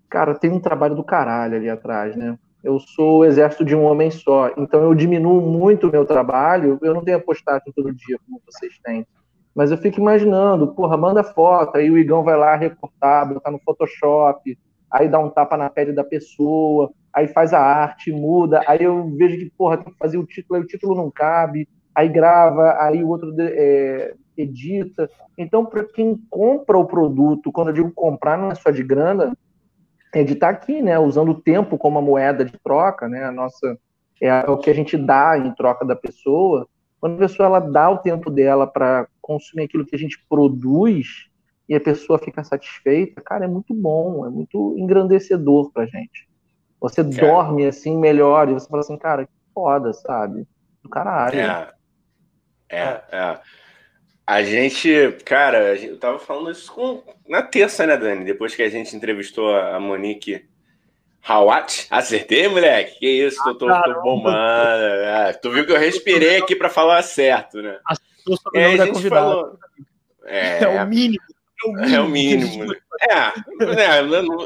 cara, 0.08 0.36
tem 0.36 0.51
um 0.51 0.60
trabalho 0.60 0.96
do 0.96 1.03
caralho 1.03 1.55
ali 1.55 1.70
atrás, 1.70 2.15
né? 2.15 2.38
Eu 2.65 2.79
sou 2.79 3.19
o 3.19 3.25
exército 3.25 3.63
de 3.63 3.75
um 3.75 3.84
homem 3.84 4.10
só, 4.10 4.51
então 4.57 4.81
eu 4.81 4.95
diminuo 4.95 5.39
muito 5.39 5.88
o 5.88 5.91
meu 5.91 6.03
trabalho, 6.03 6.79
eu 6.81 6.95
não 6.95 7.03
tenho 7.03 7.17
a 7.17 7.22
postagem 7.22 7.72
todo 7.75 7.93
dia 7.93 8.17
como 8.25 8.41
vocês 8.43 8.79
têm. 8.84 9.05
Mas 9.53 9.69
eu 9.69 9.77
fico 9.77 10.00
imaginando, 10.00 10.74
porra, 10.74 10.98
manda 10.98 11.24
foto, 11.24 11.77
aí 11.77 11.91
o 11.91 11.98
Igão 11.98 12.24
vai 12.24 12.36
lá 12.36 12.55
recortar, 12.55 13.31
botar 13.31 13.51
no 13.51 13.60
Photoshop, 13.60 14.57
aí 14.89 15.07
dá 15.07 15.19
um 15.19 15.29
tapa 15.29 15.55
na 15.55 15.69
pele 15.69 15.93
da 15.93 16.03
pessoa, 16.03 16.91
aí 17.13 17.27
faz 17.27 17.53
a 17.53 17.60
arte, 17.60 18.12
muda, 18.12 18.60
aí 18.65 18.84
eu 18.84 19.12
vejo 19.12 19.38
que, 19.38 19.51
porra, 19.55 19.77
tem 19.77 19.93
que 19.93 20.00
fazer 20.00 20.17
o 20.17 20.25
título, 20.25 20.57
aí 20.57 20.63
o 20.63 20.67
título 20.67 20.95
não 20.95 21.12
cabe, 21.12 21.69
aí 21.93 22.10
grava, 22.10 22.77
aí 22.79 23.03
o 23.03 23.10
outro 23.10 23.31
é, 23.39 24.15
edita. 24.36 25.07
Então, 25.38 25.63
para 25.67 25.84
quem 25.84 26.19
compra 26.31 26.79
o 26.79 26.86
produto, 26.86 27.51
quando 27.51 27.67
eu 27.67 27.75
digo 27.75 27.91
comprar, 27.91 28.39
não 28.39 28.50
é 28.50 28.55
só 28.55 28.72
de 28.72 28.81
grana, 28.81 29.38
é 30.15 30.24
de 30.24 30.34
estar 30.34 30.48
tá 30.48 30.53
aqui, 30.53 30.81
né, 30.81 30.98
usando 30.98 31.29
o 31.29 31.41
tempo 31.41 31.77
como 31.77 32.00
a 32.00 32.01
moeda 32.01 32.45
de 32.45 32.57
troca, 32.63 33.07
né, 33.07 33.25
a 33.25 33.31
nossa, 33.31 33.77
é 34.22 34.50
o 34.50 34.57
que 34.57 34.69
a 34.69 34.74
gente 34.74 34.98
dá 34.98 35.38
em 35.38 35.53
troca 35.53 35.86
da 35.86 35.95
pessoa. 35.95 36.67
Quando 37.01 37.15
a 37.15 37.27
pessoa 37.27 37.48
ela 37.48 37.60
dá 37.60 37.89
o 37.89 37.98
tempo 37.98 38.31
dela 38.31 38.65
para 38.65 39.07
consumir 39.22 39.65
aquilo 39.65 39.86
que 39.86 39.95
a 39.95 40.00
gente 40.00 40.17
produz, 40.29 41.27
e 41.67 41.75
a 41.75 41.81
pessoa 41.81 42.19
fica 42.19 42.43
satisfeita, 42.43 43.22
cara, 43.22 43.45
é 43.45 43.48
muito 43.48 43.74
bom, 43.74 44.25
é 44.25 44.29
muito 44.29 44.75
engrandecedor 44.77 45.72
pra 45.72 45.86
gente. 45.86 46.29
Você 46.79 47.03
dorme 47.03 47.65
assim 47.65 47.98
melhor 47.98 48.48
e 48.48 48.53
você 48.53 48.67
fala 48.67 48.81
assim, 48.81 48.98
cara, 48.98 49.25
que 49.25 49.31
foda, 49.53 49.91
sabe? 49.93 50.48
Do 50.84 50.89
caralho. 50.89 51.39
É. 51.39 51.72
É, 52.69 53.01
é. 53.12 53.39
A 54.27 54.41
gente, 54.41 54.89
cara, 55.24 55.75
eu 55.75 55.98
tava 55.98 56.17
falando 56.17 56.50
isso 56.50 56.72
com, 56.72 57.03
na 57.27 57.44
terça, 57.44 57.86
né, 57.86 57.96
Dani? 57.96 58.25
Depois 58.25 58.55
que 58.55 58.63
a 58.63 58.70
gente 58.70 58.96
entrevistou 58.96 59.55
a 59.55 59.79
Monique 59.79 60.46
Hawat. 61.27 61.88
Acertei, 61.91 62.48
moleque? 62.48 63.00
Que 63.00 63.08
isso, 63.08 63.39
ah, 63.41 63.53
tô, 63.53 63.67
tô, 63.67 63.67
tô 63.67 64.01
bombando. 64.01 64.38
É, 64.38 65.34
tu 65.34 65.51
viu 65.51 65.65
que 65.65 65.72
eu 65.72 65.79
respirei 65.79 66.38
aqui 66.38 66.55
para 66.55 66.70
falar 66.70 67.01
certo, 67.03 67.62
né? 67.62 67.79
É, 68.53 68.65
a 68.65 68.86
gente 68.86 69.10
falou. 69.10 69.58
É, 70.25 70.63
é 70.63 70.84
o 70.84 70.88
mínimo. 70.88 71.24
É 71.91 72.00
o 72.00 72.08
mínimo. 72.08 72.74
É, 73.01 73.65
né, 73.65 74.00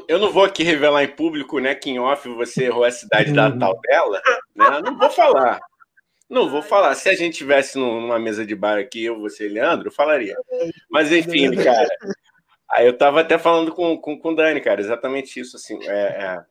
eu 0.08 0.20
não 0.20 0.32
vou 0.32 0.44
aqui 0.44 0.64
revelar 0.64 1.04
em 1.04 1.08
público, 1.08 1.60
né, 1.60 1.76
que 1.76 1.90
em 1.90 2.00
off 2.00 2.28
você 2.30 2.66
errou 2.66 2.84
a 2.84 2.92
cidade 2.92 3.32
da 3.32 3.52
tal 3.52 3.74
uhum. 3.74 3.82
dela, 3.82 4.22
né? 4.56 4.82
Não 4.84 4.98
vou 4.98 5.10
falar. 5.10 5.60
Não 6.30 6.48
vou 6.48 6.62
falar. 6.62 6.94
Se 6.94 7.10
a 7.10 7.16
gente 7.16 7.38
tivesse 7.38 7.78
numa 7.78 8.20
mesa 8.20 8.46
de 8.46 8.56
bar 8.56 8.78
aqui, 8.78 9.06
eu, 9.06 9.20
você 9.20 9.48
e 9.48 9.50
Leandro, 9.50 9.88
eu 9.88 9.92
falaria. 9.92 10.36
Mas 10.90 11.12
enfim, 11.12 11.56
cara. 11.56 11.90
Aí 12.70 12.86
eu 12.86 12.96
tava 12.96 13.22
até 13.22 13.38
falando 13.40 13.72
com, 13.74 13.98
com, 13.98 14.18
com 14.18 14.30
o 14.30 14.36
Dani, 14.36 14.62
cara, 14.62 14.80
exatamente 14.80 15.40
isso, 15.40 15.58
assim. 15.58 15.80
É, 15.88 15.92
é, 15.92 16.46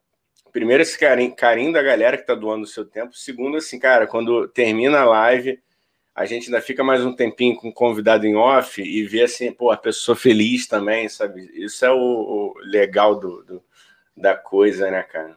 primeiro, 0.50 0.82
esse 0.82 0.98
carinho, 0.98 1.34
carinho 1.34 1.72
da 1.72 1.80
galera 1.80 2.16
que 2.18 2.26
tá 2.26 2.34
doando 2.34 2.64
o 2.64 2.66
seu 2.68 2.84
tempo. 2.84 3.14
Segundo, 3.14 3.56
assim, 3.56 3.78
cara, 3.78 4.04
quando 4.06 4.48
termina 4.48 4.98
a 4.98 5.04
live, 5.04 5.62
a 6.12 6.24
gente 6.26 6.46
ainda 6.46 6.60
fica 6.60 6.82
mais 6.82 7.04
um 7.04 7.14
tempinho 7.14 7.54
com 7.54 7.68
o 7.68 7.72
convidado 7.72 8.26
em 8.26 8.34
off 8.34 8.82
e 8.82 9.04
vê 9.04 9.22
assim, 9.22 9.52
pô, 9.52 9.70
a 9.70 9.76
pessoa 9.76 10.16
feliz 10.16 10.66
também, 10.66 11.08
sabe? 11.08 11.48
Isso 11.54 11.84
é 11.84 11.92
o, 11.92 11.96
o 11.96 12.54
legal 12.64 13.20
do, 13.20 13.44
do, 13.44 13.64
da 14.16 14.34
coisa, 14.34 14.90
né, 14.90 15.04
cara? 15.04 15.36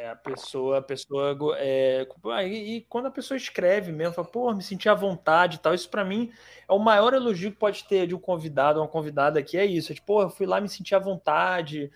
É, 0.00 0.08
a 0.08 0.16
pessoa, 0.16 0.78
a 0.78 0.82
pessoa 0.82 1.36
é, 1.58 2.06
e, 2.46 2.76
e, 2.76 2.80
quando 2.88 3.04
a 3.04 3.10
pessoa 3.10 3.36
escreve 3.36 3.92
mesmo, 3.92 4.14
fala, 4.14 4.26
pô, 4.26 4.50
me 4.54 4.62
senti 4.62 4.88
à 4.88 4.94
vontade 4.94 5.56
e 5.56 5.58
tal, 5.58 5.74
isso 5.74 5.90
para 5.90 6.02
mim 6.02 6.32
é 6.66 6.72
o 6.72 6.78
maior 6.78 7.12
elogio 7.12 7.50
que 7.50 7.58
pode 7.58 7.84
ter 7.84 8.06
de 8.06 8.14
um 8.14 8.18
convidado, 8.18 8.80
uma 8.80 8.88
convidada 8.88 9.38
aqui, 9.38 9.58
é 9.58 9.66
isso, 9.66 9.92
é 9.92 9.94
tipo, 9.94 10.06
pô, 10.06 10.22
eu 10.22 10.30
fui 10.30 10.46
lá 10.46 10.58
me 10.58 10.70
senti 10.70 10.94
à 10.94 10.98
vontade, 10.98 11.92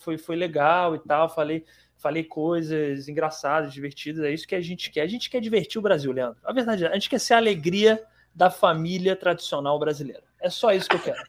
foi, 0.00 0.18
foi 0.18 0.34
legal 0.34 0.96
e 0.96 0.98
tal, 0.98 1.28
falei, 1.28 1.64
falei 1.96 2.24
coisas 2.24 3.08
engraçadas, 3.08 3.72
divertidas. 3.72 4.24
É 4.24 4.32
isso 4.32 4.48
que 4.48 4.56
a 4.56 4.60
gente 4.60 4.90
quer. 4.90 5.02
A 5.02 5.06
gente 5.06 5.30
quer 5.30 5.40
divertir 5.40 5.78
o 5.78 5.82
Brasil, 5.82 6.10
Leandro. 6.10 6.40
A 6.42 6.52
verdade 6.52 6.86
é, 6.86 6.88
a 6.88 6.94
gente 6.94 7.08
quer 7.08 7.20
ser 7.20 7.34
a 7.34 7.36
alegria 7.36 8.04
da 8.34 8.50
família 8.50 9.14
tradicional 9.14 9.78
brasileira. 9.78 10.24
É 10.40 10.50
só 10.50 10.72
isso 10.72 10.88
que 10.88 10.96
eu 10.96 11.00
quero. 11.00 11.22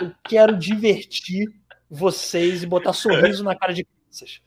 Eu 0.00 0.12
quero 0.24 0.58
divertir 0.58 1.48
vocês 1.88 2.64
e 2.64 2.66
botar 2.66 2.92
sorriso 2.92 3.44
na 3.44 3.54
cara 3.54 3.72
de 3.72 3.86
crianças. 4.12 4.40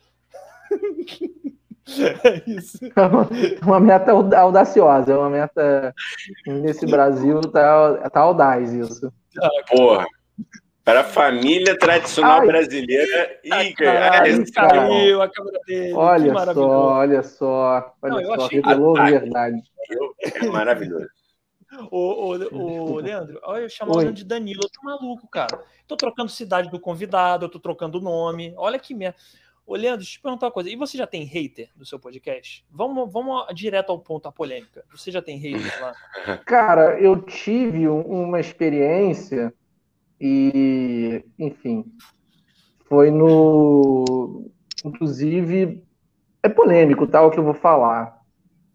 É 1.88 2.42
isso. 2.50 2.80
É 2.84 3.64
uma 3.64 3.80
meta 3.80 4.12
audaciosa, 4.12 5.14
é 5.14 5.16
uma 5.16 5.30
meta 5.30 5.94
nesse 6.48 6.84
Brasil 6.88 7.40
tá, 7.42 8.10
tá 8.10 8.22
audaz 8.22 8.74
isso. 8.74 9.14
Porra. 9.70 10.04
Para 10.84 11.02
a 11.02 11.04
família 11.04 11.78
tradicional 11.78 12.40
Ai, 12.40 12.48
brasileira. 12.48 13.40
Ih, 13.44 13.74
caralho, 13.76 14.52
caiu 14.52 15.22
a 15.22 15.30
câmera 15.30 15.60
dele. 15.68 15.94
Olha 15.94 16.54
só, 16.56 16.88
olha 16.88 17.22
só. 17.22 17.96
Olha 18.02 18.24
Não, 18.24 18.36
só, 18.36 18.48
revelou 18.48 18.98
a 18.98 19.06
verdade. 19.06 19.62
É 20.34 20.48
maravilhoso. 20.48 21.08
Ô, 21.92 22.32
ô, 22.32 22.94
ô, 22.94 23.00
Leandro, 23.00 23.40
olha 23.44 23.62
eu 23.62 23.70
chamando 23.70 24.12
de 24.12 24.24
Danilo, 24.24 24.64
eu 24.64 24.70
tô 24.70 24.82
maluco, 24.84 25.28
cara. 25.28 25.64
Tô 25.88 25.96
trocando 25.96 26.32
cidade 26.32 26.72
do 26.72 26.80
convidado, 26.80 27.46
eu 27.46 27.50
tô 27.50 27.60
trocando 27.60 28.02
nome. 28.02 28.56
Olha 28.58 28.80
que 28.80 28.96
merda. 28.96 29.18
Ô, 29.68 29.76
Leandro, 29.76 29.98
deixa 29.98 30.12
eu 30.12 30.20
te 30.20 30.22
perguntar 30.22 30.46
uma 30.46 30.52
coisa. 30.52 30.70
E 30.70 30.76
você 30.76 30.96
já 30.98 31.08
tem 31.08 31.24
hater 31.24 31.70
no 31.76 31.86
seu 31.86 32.00
podcast? 32.00 32.64
Vamos, 32.70 33.12
vamos 33.12 33.46
direto 33.56 33.90
ao 33.90 34.00
ponto, 34.00 34.28
a 34.28 34.32
polêmica. 34.32 34.86
Você 34.92 35.10
já 35.10 35.22
tem 35.22 35.38
hater 35.38 35.82
lá? 35.82 35.96
Cara, 36.46 37.00
eu 37.00 37.20
tive 37.22 37.88
uma 37.88 38.40
experiência 38.40 39.52
e, 40.22 41.24
enfim, 41.40 41.84
foi 42.86 43.10
no. 43.10 44.52
Inclusive, 44.84 45.84
é 46.44 46.50
polêmico, 46.50 47.08
tá? 47.08 47.24
O 47.24 47.32
que 47.32 47.40
eu 47.40 47.44
vou 47.44 47.56
falar. 47.56 48.22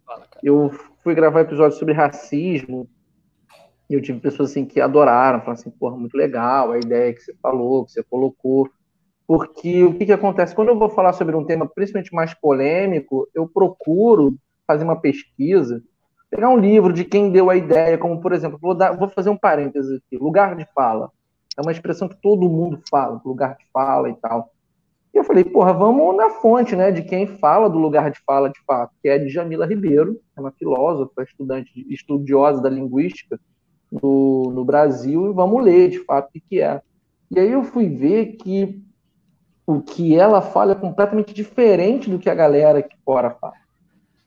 Fala, 0.05 0.27
eu 0.43 0.69
fui 1.01 1.15
gravar 1.15 1.41
episódio 1.41 1.77
sobre 1.77 1.93
racismo 1.93 2.89
e 3.89 3.93
eu 3.93 4.01
tive 4.01 4.19
pessoas 4.19 4.51
assim 4.51 4.65
que 4.65 4.81
adoraram, 4.81 5.39
falaram 5.39 5.53
assim, 5.53 5.69
porra, 5.69 5.95
muito 5.95 6.15
legal 6.15 6.71
a 6.71 6.77
ideia 6.77 7.13
que 7.13 7.21
você 7.21 7.33
falou, 7.41 7.85
que 7.85 7.93
você 7.93 8.03
colocou. 8.03 8.69
Porque 9.31 9.81
o 9.81 9.93
que, 9.93 10.07
que 10.07 10.11
acontece? 10.11 10.53
Quando 10.53 10.67
eu 10.67 10.77
vou 10.77 10.89
falar 10.89 11.13
sobre 11.13 11.37
um 11.37 11.45
tema 11.45 11.65
principalmente 11.65 12.13
mais 12.13 12.33
polêmico, 12.33 13.29
eu 13.33 13.47
procuro 13.47 14.35
fazer 14.67 14.83
uma 14.83 14.97
pesquisa, 14.97 15.81
pegar 16.29 16.49
um 16.49 16.57
livro 16.57 16.91
de 16.91 17.05
quem 17.05 17.31
deu 17.31 17.49
a 17.49 17.55
ideia, 17.55 17.97
como 17.97 18.19
por 18.19 18.33
exemplo, 18.33 18.59
vou, 18.61 18.75
dar, 18.75 18.91
vou 18.91 19.07
fazer 19.07 19.29
um 19.29 19.37
parênteses 19.37 20.01
aqui, 20.01 20.21
lugar 20.21 20.53
de 20.57 20.67
fala. 20.75 21.09
É 21.57 21.61
uma 21.61 21.71
expressão 21.71 22.09
que 22.09 22.17
todo 22.21 22.49
mundo 22.49 22.81
fala, 22.89 23.21
lugar 23.23 23.55
de 23.55 23.63
fala 23.71 24.09
e 24.09 24.15
tal. 24.15 24.51
E 25.13 25.17
eu 25.17 25.23
falei, 25.23 25.45
porra, 25.45 25.71
vamos 25.71 26.13
na 26.17 26.29
fonte, 26.29 26.75
né, 26.75 26.91
de 26.91 27.01
quem 27.01 27.25
fala 27.25 27.69
do 27.69 27.79
lugar 27.79 28.11
de 28.11 28.19
fala 28.25 28.49
de 28.49 28.59
fato, 28.67 28.91
que 29.01 29.07
é 29.07 29.17
de 29.17 29.29
Jamila 29.29 29.65
Ribeiro, 29.65 30.19
é 30.35 30.41
uma 30.41 30.51
filósofa, 30.51 31.23
estudante, 31.23 31.71
estudiosa 31.87 32.61
da 32.61 32.69
linguística 32.69 33.39
no, 33.89 34.51
no 34.51 34.65
Brasil, 34.65 35.29
e 35.29 35.33
vamos 35.33 35.63
ler 35.63 35.89
de 35.89 35.99
fato 35.99 36.27
o 36.27 36.31
que, 36.33 36.41
que 36.41 36.61
é. 36.61 36.81
E 37.33 37.39
aí 37.39 37.49
eu 37.49 37.63
fui 37.63 37.87
ver 37.87 38.33
que 38.33 38.90
o 39.71 39.81
que 39.81 40.15
ela 40.15 40.41
fala 40.41 40.73
é 40.73 40.75
completamente 40.75 41.33
diferente 41.33 42.09
do 42.09 42.19
que 42.19 42.29
a 42.29 42.35
galera 42.35 42.81
que 42.81 42.95
fora 43.03 43.31
fala. 43.31 43.53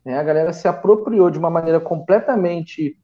Né? 0.04 0.18
A 0.18 0.22
galera 0.22 0.52
se 0.52 0.68
apropriou 0.68 1.30
de 1.30 1.38
uma 1.38 1.50
maneira 1.50 1.80
completamente 1.80 2.96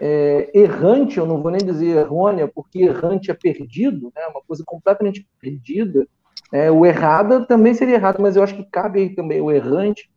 é, 0.00 0.50
errante, 0.54 1.18
eu 1.18 1.26
não 1.26 1.42
vou 1.42 1.50
nem 1.50 1.64
dizer 1.64 1.96
errônea, 1.96 2.48
porque 2.48 2.80
errante 2.80 3.30
é 3.30 3.34
perdido, 3.34 4.12
né? 4.14 4.26
uma 4.28 4.42
coisa 4.42 4.62
completamente 4.66 5.26
perdida. 5.40 6.06
É, 6.52 6.70
o 6.70 6.86
errada 6.86 7.44
também 7.44 7.74
seria 7.74 7.96
errado, 7.96 8.20
mas 8.20 8.36
eu 8.36 8.42
acho 8.42 8.56
que 8.56 8.64
cabe 8.64 9.00
aí 9.00 9.14
também 9.14 9.40
o 9.40 9.50
errante. 9.50 10.10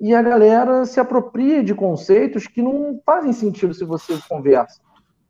E 0.00 0.14
a 0.14 0.22
galera 0.22 0.84
se 0.84 0.98
apropria 0.98 1.62
de 1.62 1.74
conceitos 1.74 2.46
que 2.46 2.60
não 2.60 3.00
fazem 3.06 3.32
sentido 3.32 3.72
se 3.72 3.84
você 3.84 4.18
conversa. 4.28 4.80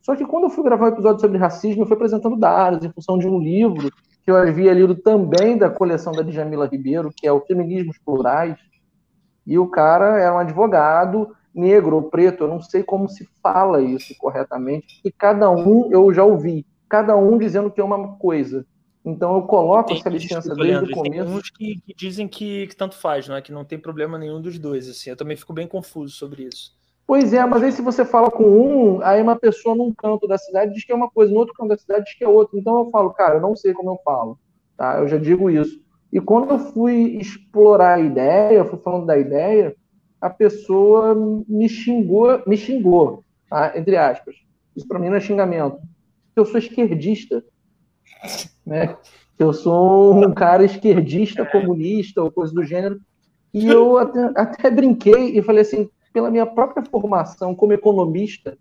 Só 0.01 0.15
que 0.17 0.25
quando 0.25 0.45
eu 0.45 0.51
fui 0.51 0.65
gravar 0.65 0.87
um 0.87 0.93
episódio 0.93 1.21
sobre 1.21 1.39
racismo, 1.39 1.83
eu 1.83 1.87
fui 1.87 1.97
apresentando 1.97 2.37
dados 2.37 2.85
em 2.85 2.93
função 2.93 3.19
de 3.19 3.27
um 3.27 3.39
livro 3.39 3.91
que 4.25 4.31
eu 4.31 4.37
havia 4.37 4.73
lido 4.73 4.95
também 4.95 5.59
da 5.59 5.69
coleção 5.69 6.13
da 6.13 6.23
Djamila 6.23 6.67
Ribeiro, 6.67 7.13
que 7.15 7.27
é 7.27 7.33
o 7.33 7.41
Feminismos 7.41 7.99
Plurais, 7.99 8.57
e 9.47 9.59
o 9.59 9.69
cara 9.69 10.19
era 10.19 10.35
um 10.35 10.39
advogado 10.39 11.37
negro 11.55 11.97
ou 11.97 12.03
preto, 12.05 12.45
eu 12.45 12.49
não 12.49 12.61
sei 12.61 12.83
como 12.83 13.09
se 13.09 13.29
fala 13.43 13.81
isso 13.83 14.15
corretamente, 14.19 15.01
e 15.05 15.13
cada 15.13 15.51
um 15.51 15.93
eu 15.93 16.13
já 16.13 16.25
ouvi, 16.25 16.67
cada 16.89 17.17
um 17.17 17.39
dizendo 17.39 17.71
que 17.71 17.81
é 17.81 17.85
uma 17.85 18.17
coisa. 18.17 18.67
Então 19.05 19.35
eu 19.35 19.43
coloco 19.43 19.91
tem, 19.91 19.99
essa 19.99 20.09
licença 20.09 20.35
desculpa, 20.41 20.63
desde 20.63 20.73
Leandro, 20.73 20.93
o 20.93 20.95
começo. 20.95 21.25
Tem 21.27 21.37
uns 21.37 21.51
que, 21.51 21.81
que 21.83 21.95
dizem 21.95 22.27
que, 22.27 22.67
que, 22.67 22.75
tanto 22.75 22.97
faz, 22.97 23.29
não 23.29 23.37
é? 23.37 23.43
Que 23.43 23.53
não 23.53 23.65
tem 23.65 23.79
problema 23.79 24.19
nenhum 24.19 24.41
dos 24.41 24.59
dois. 24.59 24.89
Assim, 24.89 25.11
eu 25.11 25.17
também 25.17 25.37
fico 25.37 25.53
bem 25.53 25.67
confuso 25.67 26.15
sobre 26.15 26.45
isso. 26.45 26.73
Pois 27.07 27.33
é, 27.33 27.45
mas 27.45 27.63
aí 27.63 27.71
se 27.71 27.83
você 27.83 28.05
fala 28.05 28.31
com 28.31 28.45
um, 28.45 29.03
aí 29.03 29.21
uma 29.21 29.37
pessoa 29.37 29.75
num 29.75 29.93
canto 29.93 30.27
da 30.27 30.39
cidade 30.39 30.73
diz 30.73 30.85
que 30.85 30.93
é 30.93 30.95
uma 30.95 31.11
coisa, 31.11 31.33
no 31.33 31.39
outro 31.39 31.55
canto 31.55 31.69
da 31.69 31.77
cidade 31.77 32.05
diz 32.05 32.15
que 32.15 32.25
é 32.25 32.29
outra. 32.29 32.59
Então 32.59 32.79
eu 32.79 32.91
falo, 32.91 33.11
cara, 33.11 33.37
eu 33.37 33.41
não 33.41 33.55
sei 33.55 33.75
como 33.75 33.91
eu 33.91 33.99
falo, 34.05 34.39
tá? 34.77 34.99
Eu 34.99 35.09
já 35.09 35.19
digo 35.19 35.51
isso. 35.51 35.81
E 36.13 36.21
quando 36.21 36.51
eu 36.51 36.59
fui 36.59 37.17
explorar 37.19 37.95
a 37.95 38.01
ideia, 38.01 38.59
eu 38.59 38.65
fui 38.65 38.79
falando 38.79 39.07
da 39.07 39.19
ideia, 39.19 39.75
a 40.21 40.31
pessoa 40.31 41.15
me 41.49 41.69
xingou, 41.69 42.43
me 42.47 42.57
xingou, 42.57 43.23
tá? 43.51 43.77
entre 43.77 43.97
aspas. 43.97 44.37
Isso 44.75 44.89
para 44.89 44.99
mim 44.99 45.09
não 45.09 45.17
é 45.17 45.21
xingamento. 45.21 45.79
Eu 46.35 46.45
sou 46.45 46.59
esquerdista 46.59 47.45
né? 48.65 48.97
Eu 49.39 49.53
sou 49.53 50.15
um 50.15 50.33
cara 50.33 50.65
esquerdista, 50.65 51.45
comunista 51.45 52.23
ou 52.23 52.31
coisa 52.31 52.53
do 52.53 52.65
gênero. 52.65 53.01
E 53.53 53.67
eu 53.67 53.99
até, 53.99 54.31
até 54.37 54.71
brinquei 54.71 55.37
e 55.37 55.43
falei 55.43 55.63
assim, 55.63 55.89
pela 56.15 56.31
minha 56.31 56.47
própria 56.47 56.85
formação 56.89 57.57
como 57.57 57.73
economista, 57.73 58.57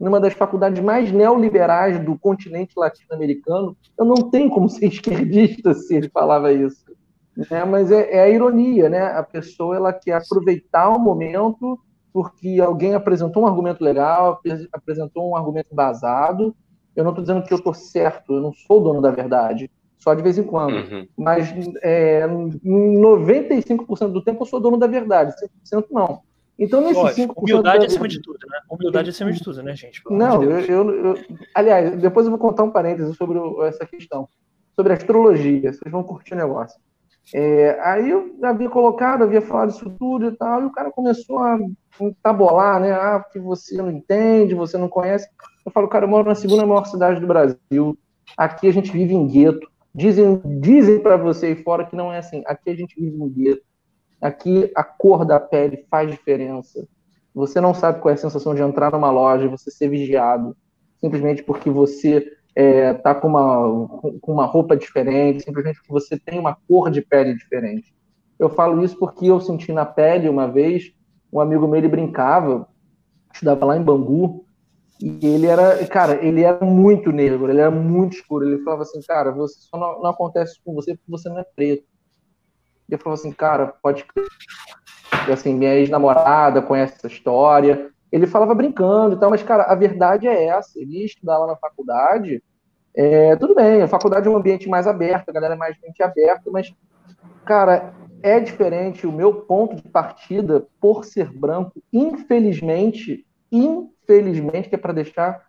numa 0.00 0.18
das 0.18 0.32
faculdades 0.32 0.82
mais 0.82 1.12
neoliberais 1.12 2.02
do 2.02 2.18
continente 2.18 2.72
latino-americano, 2.76 3.76
eu 3.96 4.06
não 4.06 4.30
tenho 4.30 4.50
como 4.50 4.70
ser 4.70 4.86
esquerdista 4.88 5.74
se 5.74 5.94
ele 5.94 6.08
falava 6.08 6.50
isso. 6.50 6.82
Né? 7.36 7.64
Mas 7.64 7.92
é, 7.92 8.10
é, 8.10 8.22
a 8.22 8.28
ironia, 8.28 8.88
né? 8.88 9.02
A 9.02 9.22
pessoa 9.22 9.76
ela 9.76 9.92
quer 9.92 10.14
aproveitar 10.14 10.88
o 10.88 10.98
momento 10.98 11.78
porque 12.10 12.60
alguém 12.60 12.94
apresentou 12.94 13.42
um 13.42 13.46
argumento 13.46 13.84
legal, 13.84 14.40
apresentou 14.72 15.30
um 15.30 15.36
argumento 15.36 15.74
basado, 15.74 16.54
eu 16.94 17.02
não 17.02 17.10
estou 17.10 17.24
dizendo 17.24 17.44
que 17.44 17.52
eu 17.52 17.58
estou 17.58 17.74
certo, 17.74 18.34
eu 18.34 18.40
não 18.40 18.52
sou 18.52 18.80
dono 18.80 19.00
da 19.02 19.10
verdade, 19.10 19.68
só 19.98 20.14
de 20.14 20.22
vez 20.22 20.38
em 20.38 20.44
quando. 20.44 20.76
Uhum. 20.76 21.08
Mas 21.18 21.52
é, 21.82 22.24
95% 22.26 24.12
do 24.12 24.22
tempo 24.22 24.42
eu 24.42 24.46
sou 24.46 24.60
dono 24.60 24.78
da 24.78 24.86
verdade, 24.86 25.34
5% 25.68 25.86
não. 25.90 26.22
Então, 26.58 26.80
nesse 26.80 26.94
Lógico, 26.94 27.34
5%. 27.34 27.42
Humildade 27.42 27.80
da... 27.80 27.86
acima 27.86 28.08
de 28.08 28.22
tudo, 28.22 28.38
né? 28.48 28.58
Humildade 28.70 29.10
acima 29.10 29.32
de 29.32 29.42
tudo, 29.42 29.62
né, 29.62 29.74
gente? 29.74 30.00
não, 30.08 30.38
de 30.38 30.46
eu, 30.46 30.60
eu, 30.60 31.06
eu, 31.06 31.24
Aliás, 31.54 32.00
depois 32.00 32.26
eu 32.26 32.30
vou 32.30 32.38
contar 32.38 32.62
um 32.62 32.70
parênteses 32.70 33.16
sobre 33.16 33.38
essa 33.66 33.84
questão. 33.84 34.28
Sobre 34.76 34.92
astrologia, 34.92 35.72
vocês 35.72 35.90
vão 35.90 36.02
curtir 36.02 36.34
o 36.34 36.36
negócio. 36.36 36.80
É, 37.32 37.78
aí 37.80 38.10
eu 38.10 38.36
havia 38.42 38.68
colocado, 38.68 39.22
havia 39.22 39.40
falado 39.40 39.70
isso 39.70 39.88
tudo 39.98 40.26
e 40.26 40.36
tal, 40.36 40.62
e 40.62 40.66
o 40.66 40.72
cara 40.72 40.90
começou 40.90 41.38
a 41.38 41.58
tabolar, 42.22 42.80
né? 42.80 42.92
Ah, 42.92 43.24
que 43.32 43.38
você 43.38 43.76
não 43.76 43.90
entende, 43.90 44.54
você 44.54 44.76
não 44.76 44.88
conhece. 44.88 45.28
Eu 45.64 45.72
falo, 45.72 45.88
cara, 45.88 46.04
eu 46.04 46.08
moro 46.08 46.28
na 46.28 46.34
segunda 46.34 46.66
maior 46.66 46.84
cidade 46.84 47.20
do 47.20 47.26
Brasil. 47.26 47.98
Aqui 48.36 48.68
a 48.68 48.72
gente 48.72 48.92
vive 48.92 49.14
em 49.14 49.26
gueto. 49.26 49.66
Dizem, 49.94 50.42
dizem 50.60 50.98
para 51.00 51.16
você 51.16 51.46
aí 51.46 51.56
fora 51.56 51.86
que 51.86 51.96
não 51.96 52.12
é 52.12 52.18
assim. 52.18 52.42
Aqui 52.46 52.70
a 52.70 52.74
gente 52.74 53.00
vive 53.00 53.16
em 53.16 53.28
gueto. 53.28 53.62
Aqui 54.24 54.70
a 54.74 54.82
cor 54.82 55.22
da 55.26 55.38
pele 55.38 55.84
faz 55.90 56.10
diferença. 56.10 56.88
Você 57.34 57.60
não 57.60 57.74
sabe 57.74 58.00
qual 58.00 58.10
é 58.10 58.14
a 58.14 58.16
sensação 58.16 58.54
de 58.54 58.62
entrar 58.62 58.90
numa 58.90 59.10
loja 59.10 59.44
e 59.44 59.48
você 59.48 59.70
ser 59.70 59.90
vigiado, 59.90 60.56
simplesmente 60.98 61.42
porque 61.42 61.68
você 61.68 62.32
é, 62.56 62.94
tá 62.94 63.14
com 63.14 63.28
uma, 63.28 63.86
com 64.22 64.32
uma 64.32 64.46
roupa 64.46 64.74
diferente, 64.78 65.44
simplesmente 65.44 65.76
porque 65.80 65.92
você 65.92 66.18
tem 66.18 66.38
uma 66.38 66.56
cor 66.66 66.90
de 66.90 67.02
pele 67.02 67.34
diferente. 67.34 67.94
Eu 68.38 68.48
falo 68.48 68.82
isso 68.82 68.98
porque 68.98 69.26
eu 69.26 69.38
senti 69.42 69.72
na 69.72 69.84
pele 69.84 70.26
uma 70.26 70.50
vez, 70.50 70.94
um 71.30 71.38
amigo 71.38 71.66
meu 71.66 71.76
ele 71.76 71.88
brincava, 71.88 72.66
estudava 73.30 73.66
lá 73.66 73.76
em 73.76 73.82
Bangu, 73.82 74.46
e 75.02 75.18
ele 75.26 75.46
era, 75.46 75.86
cara, 75.86 76.24
ele 76.24 76.42
era 76.42 76.64
muito 76.64 77.12
negro, 77.12 77.50
ele 77.50 77.60
era 77.60 77.70
muito 77.70 78.14
escuro. 78.14 78.46
Ele 78.46 78.64
falava 78.64 78.84
assim, 78.84 79.02
cara, 79.02 79.32
você 79.32 79.60
só 79.60 79.76
não, 79.76 80.00
não 80.00 80.08
acontece 80.08 80.58
com 80.64 80.72
você 80.72 80.94
porque 80.94 81.10
você 81.10 81.28
não 81.28 81.40
é 81.40 81.44
preto. 81.44 81.84
E 82.88 82.94
eu 82.94 82.98
falava 82.98 83.20
assim, 83.20 83.32
cara, 83.32 83.74
pode 83.82 84.04
e, 85.28 85.32
assim, 85.32 85.54
minha 85.54 85.74
ex-namorada 85.74 86.60
conhece 86.60 86.94
essa 86.96 87.06
história. 87.06 87.90
Ele 88.12 88.26
falava 88.26 88.54
brincando 88.54 89.16
e 89.16 89.18
tal, 89.18 89.30
mas, 89.30 89.42
cara, 89.42 89.64
a 89.64 89.74
verdade 89.74 90.26
é 90.28 90.44
essa. 90.46 90.78
Ele 90.78 91.06
lá 91.22 91.46
na 91.46 91.56
faculdade, 91.56 92.42
é, 92.94 93.34
tudo 93.36 93.54
bem, 93.54 93.82
a 93.82 93.88
faculdade 93.88 94.28
é 94.28 94.30
um 94.30 94.36
ambiente 94.36 94.68
mais 94.68 94.86
aberto, 94.86 95.28
a 95.28 95.32
galera 95.32 95.54
é 95.54 95.56
mais 95.56 95.76
mente 95.82 96.02
aberta, 96.02 96.50
mas, 96.50 96.72
cara, 97.44 97.94
é 98.22 98.38
diferente. 98.38 99.06
O 99.06 99.12
meu 99.12 99.34
ponto 99.42 99.76
de 99.76 99.82
partida, 99.82 100.66
por 100.80 101.04
ser 101.04 101.32
branco, 101.32 101.82
infelizmente, 101.92 103.26
infelizmente, 103.50 104.68
que 104.68 104.74
é 104.74 104.78
para 104.78 104.92
deixar 104.92 105.46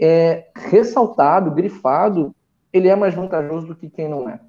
é, 0.00 0.48
ressaltado, 0.56 1.50
grifado, 1.50 2.34
ele 2.72 2.88
é 2.88 2.96
mais 2.96 3.14
vantajoso 3.14 3.68
do 3.68 3.76
que 3.76 3.88
quem 3.88 4.08
não 4.08 4.28
é. 4.28 4.40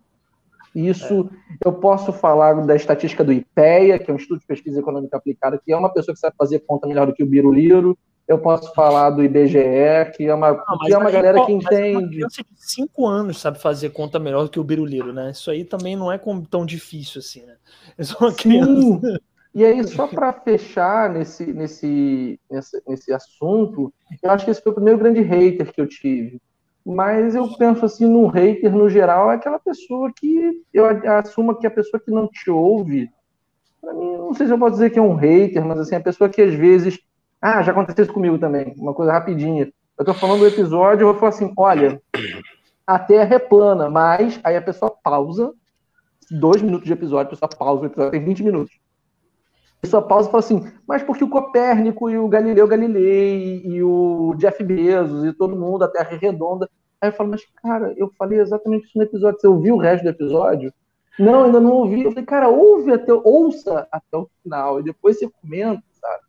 Isso 0.74 1.30
eu 1.64 1.74
posso 1.74 2.14
falar 2.14 2.54
da 2.66 2.76
estatística 2.76 3.24
do 3.24 3.34
IPEA, 3.34 4.00
que 4.00 4.10
é 4.10 4.14
um 4.14 4.18
Instituto 4.18 4.42
de 4.42 4.48
Pesquisa 4.48 4.80
Econômica 4.80 5.18
Aplicada, 5.18 5.60
que 5.64 5.72
é 5.72 5.78
uma 5.78 5.92
pessoa 5.92 6.14
que 6.14 6.20
sabe 6.20 6.36
fazer 6.38 6.60
conta 6.60 6.88
melhor 6.88 7.08
do 7.08 7.14
que 7.14 7.24
o 7.24 7.28
Biruliro. 7.28 7.98
Eu 8.28 8.38
posso 8.38 8.72
falar 8.76 9.10
do 9.10 9.24
IBGE, 9.24 10.12
que 10.16 10.28
é 10.28 10.34
uma, 10.34 10.52
não, 10.52 10.78
que 10.86 10.94
é 10.94 10.98
uma 10.98 11.10
galera 11.10 11.44
que 11.44 11.52
entende. 11.52 12.20
Uma 12.20 12.28
de 12.28 12.46
cinco 12.58 13.08
anos 13.08 13.42
sabe 13.42 13.60
fazer 13.60 13.90
conta 13.90 14.20
melhor 14.20 14.44
do 14.44 14.50
que 14.52 14.60
o 14.60 14.64
Biruliro, 14.64 15.12
né? 15.12 15.32
Isso 15.32 15.50
aí 15.50 15.66
também 15.66 15.96
não 15.96 16.12
é 16.12 16.20
tão 16.48 16.64
difícil 16.64 17.20
assim, 17.20 17.44
né? 17.44 17.56
É 17.98 18.04
só 18.04 18.18
uma 18.20 18.34
criança. 18.34 19.00
Sim. 19.00 19.18
E 19.54 19.66
aí, 19.66 19.84
só 19.88 20.06
para 20.06 20.32
fechar 20.32 21.10
nesse, 21.10 21.52
nesse, 21.52 22.40
nesse, 22.50 22.84
nesse 22.88 23.12
assunto, 23.12 23.92
eu 24.22 24.30
acho 24.30 24.46
que 24.46 24.52
esse 24.52 24.62
foi 24.62 24.72
o 24.72 24.76
primeiro 24.76 25.00
grande 25.00 25.22
hater 25.22 25.74
que 25.74 25.82
eu 25.82 25.88
tive. 25.88 26.40
Mas 26.86 27.36
eu 27.36 27.48
penso 27.58 27.86
assim, 27.86 28.06
num 28.06 28.28
hater 28.28 28.74
no 28.74 28.90
geral, 28.90 29.32
é 29.32 29.36
aquela 29.36 29.60
pessoa 29.60 30.12
que 30.16 30.64
eu 30.74 30.86
assumo 30.86 31.56
que 31.56 31.68
a 31.68 31.72
pessoa 31.72 32.02
que 32.02 32.10
não 32.10 32.28
te 32.28 32.50
ouve, 32.50 33.10
para 33.82 33.94
mim, 33.94 34.18
não 34.18 34.34
sei 34.34 34.48
se 34.48 34.54
eu 34.54 34.60
posso 34.60 34.74
dizer 34.74 34.90
que 34.90 35.00
é 35.00 35.02
um 35.02 35.16
hater, 35.16 35.64
mas 35.64 35.80
assim, 35.80 35.96
a 35.96 36.02
pessoa 36.02 36.30
que 36.30 36.42
às 36.42 36.54
vezes. 36.54 37.00
Ah, 37.42 37.62
já 37.62 37.72
aconteceu 37.72 38.04
isso 38.04 38.14
comigo 38.14 38.38
também, 38.38 38.74
uma 38.78 38.94
coisa 38.94 39.14
rapidinha. 39.14 39.72
Eu 39.98 40.06
tô 40.06 40.14
falando 40.14 40.40
do 40.40 40.48
episódio, 40.48 41.04
eu 41.04 41.12
vou 41.12 41.16
falar 41.16 41.30
assim: 41.30 41.54
olha, 41.58 42.02
a 42.86 43.00
Terra 43.00 43.36
é 43.36 43.40
plana, 43.40 43.90
mas 43.90 44.40
aí 44.44 44.58
a 44.58 44.62
pessoa 44.62 44.94
pausa, 45.04 45.54
dois 46.32 46.62
minutos 46.62 46.86
de 46.86 46.94
episódio, 46.94 47.28
a 47.28 47.30
pessoa 47.30 47.50
pausa, 47.50 47.84
o 47.84 47.86
episódio 47.86 48.12
tem 48.12 48.24
20 48.24 48.44
minutos 48.44 48.80
sua 49.88 50.02
pausa 50.02 50.28
e 50.28 50.32
fala 50.32 50.44
assim, 50.44 50.72
mas 50.88 51.04
porque 51.04 51.24
o 51.24 51.30
Copérnico 51.30 52.10
e 52.10 52.18
o 52.18 52.28
Galileu 52.28 52.68
Galilei 52.68 53.62
e 53.66 53.82
o 53.82 54.36
Jeff 54.38 54.64
Bezos 54.64 55.26
e 55.26 55.34
todo 55.34 55.56
mundo, 55.56 55.84
a 55.84 55.88
Terra 55.88 56.10
é 56.12 56.18
redonda. 56.18 56.70
Aí 57.02 57.10
eu 57.10 57.14
falo, 57.14 57.30
mas 57.30 57.46
cara, 57.64 57.94
eu 57.96 58.12
falei 58.18 58.40
exatamente 58.40 58.88
isso 58.88 58.98
no 58.98 59.04
episódio. 59.04 59.40
Você 59.40 59.48
ouviu 59.48 59.76
o 59.76 59.80
resto 59.80 60.04
do 60.04 60.10
episódio? 60.10 60.74
Não, 61.18 61.46
ainda 61.46 61.60
não 61.60 61.72
ouvi. 61.72 62.04
Eu 62.04 62.12
falei, 62.12 62.26
cara, 62.26 62.50
ouve 62.50 62.92
até, 62.92 63.14
ouça 63.14 63.88
até 63.92 64.18
o 64.18 64.30
final 64.44 64.80
e 64.80 64.84
depois 64.84 65.18
você 65.18 65.30
comenta, 65.30 65.84
sabe? 65.94 66.24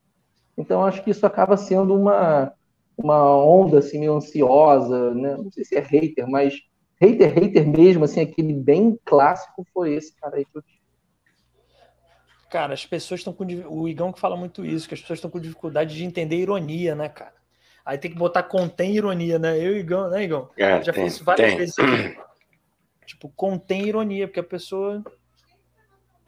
Então 0.56 0.84
acho 0.84 1.02
que 1.02 1.10
isso 1.10 1.26
acaba 1.26 1.56
sendo 1.56 1.94
uma, 1.94 2.52
uma 2.96 3.36
onda 3.36 3.78
assim 3.78 3.98
meio 3.98 4.14
ansiosa, 4.14 5.14
né? 5.14 5.36
Não 5.36 5.50
sei 5.50 5.64
se 5.64 5.76
é 5.76 5.80
hater, 5.80 6.28
mas 6.28 6.54
hater, 7.00 7.32
hater 7.32 7.68
mesmo, 7.68 8.04
assim, 8.04 8.20
aquele 8.20 8.52
bem 8.52 8.98
clássico 9.04 9.66
foi 9.72 9.94
esse 9.94 10.14
cara 10.16 10.36
aí 10.36 10.44
que 10.44 10.58
eu 10.58 10.62
tive. 10.62 10.79
Cara, 12.50 12.74
as 12.74 12.84
pessoas 12.84 13.20
estão 13.20 13.32
com. 13.32 13.44
O 13.68 13.88
Igão 13.88 14.12
que 14.12 14.18
fala 14.18 14.36
muito 14.36 14.66
isso, 14.66 14.88
que 14.88 14.94
as 14.94 15.00
pessoas 15.00 15.18
estão 15.18 15.30
com 15.30 15.38
dificuldade 15.38 15.94
de 15.94 16.04
entender 16.04 16.36
ironia, 16.36 16.96
né, 16.96 17.08
cara? 17.08 17.34
Aí 17.84 17.96
tem 17.96 18.10
que 18.10 18.18
botar 18.18 18.42
contém 18.42 18.96
ironia, 18.96 19.38
né? 19.38 19.56
Eu 19.56 19.76
e 19.76 19.80
Igão, 19.80 20.10
né, 20.10 20.24
Igão? 20.24 20.50
É, 20.56 20.82
já 20.82 20.92
tem, 20.92 21.04
fiz 21.04 21.20
várias 21.20 21.48
tem. 21.48 21.58
vezes. 21.58 21.76
Tipo, 23.06 23.28
contém 23.30 23.86
ironia, 23.86 24.26
porque 24.26 24.40
a 24.40 24.44
pessoa. 24.44 25.02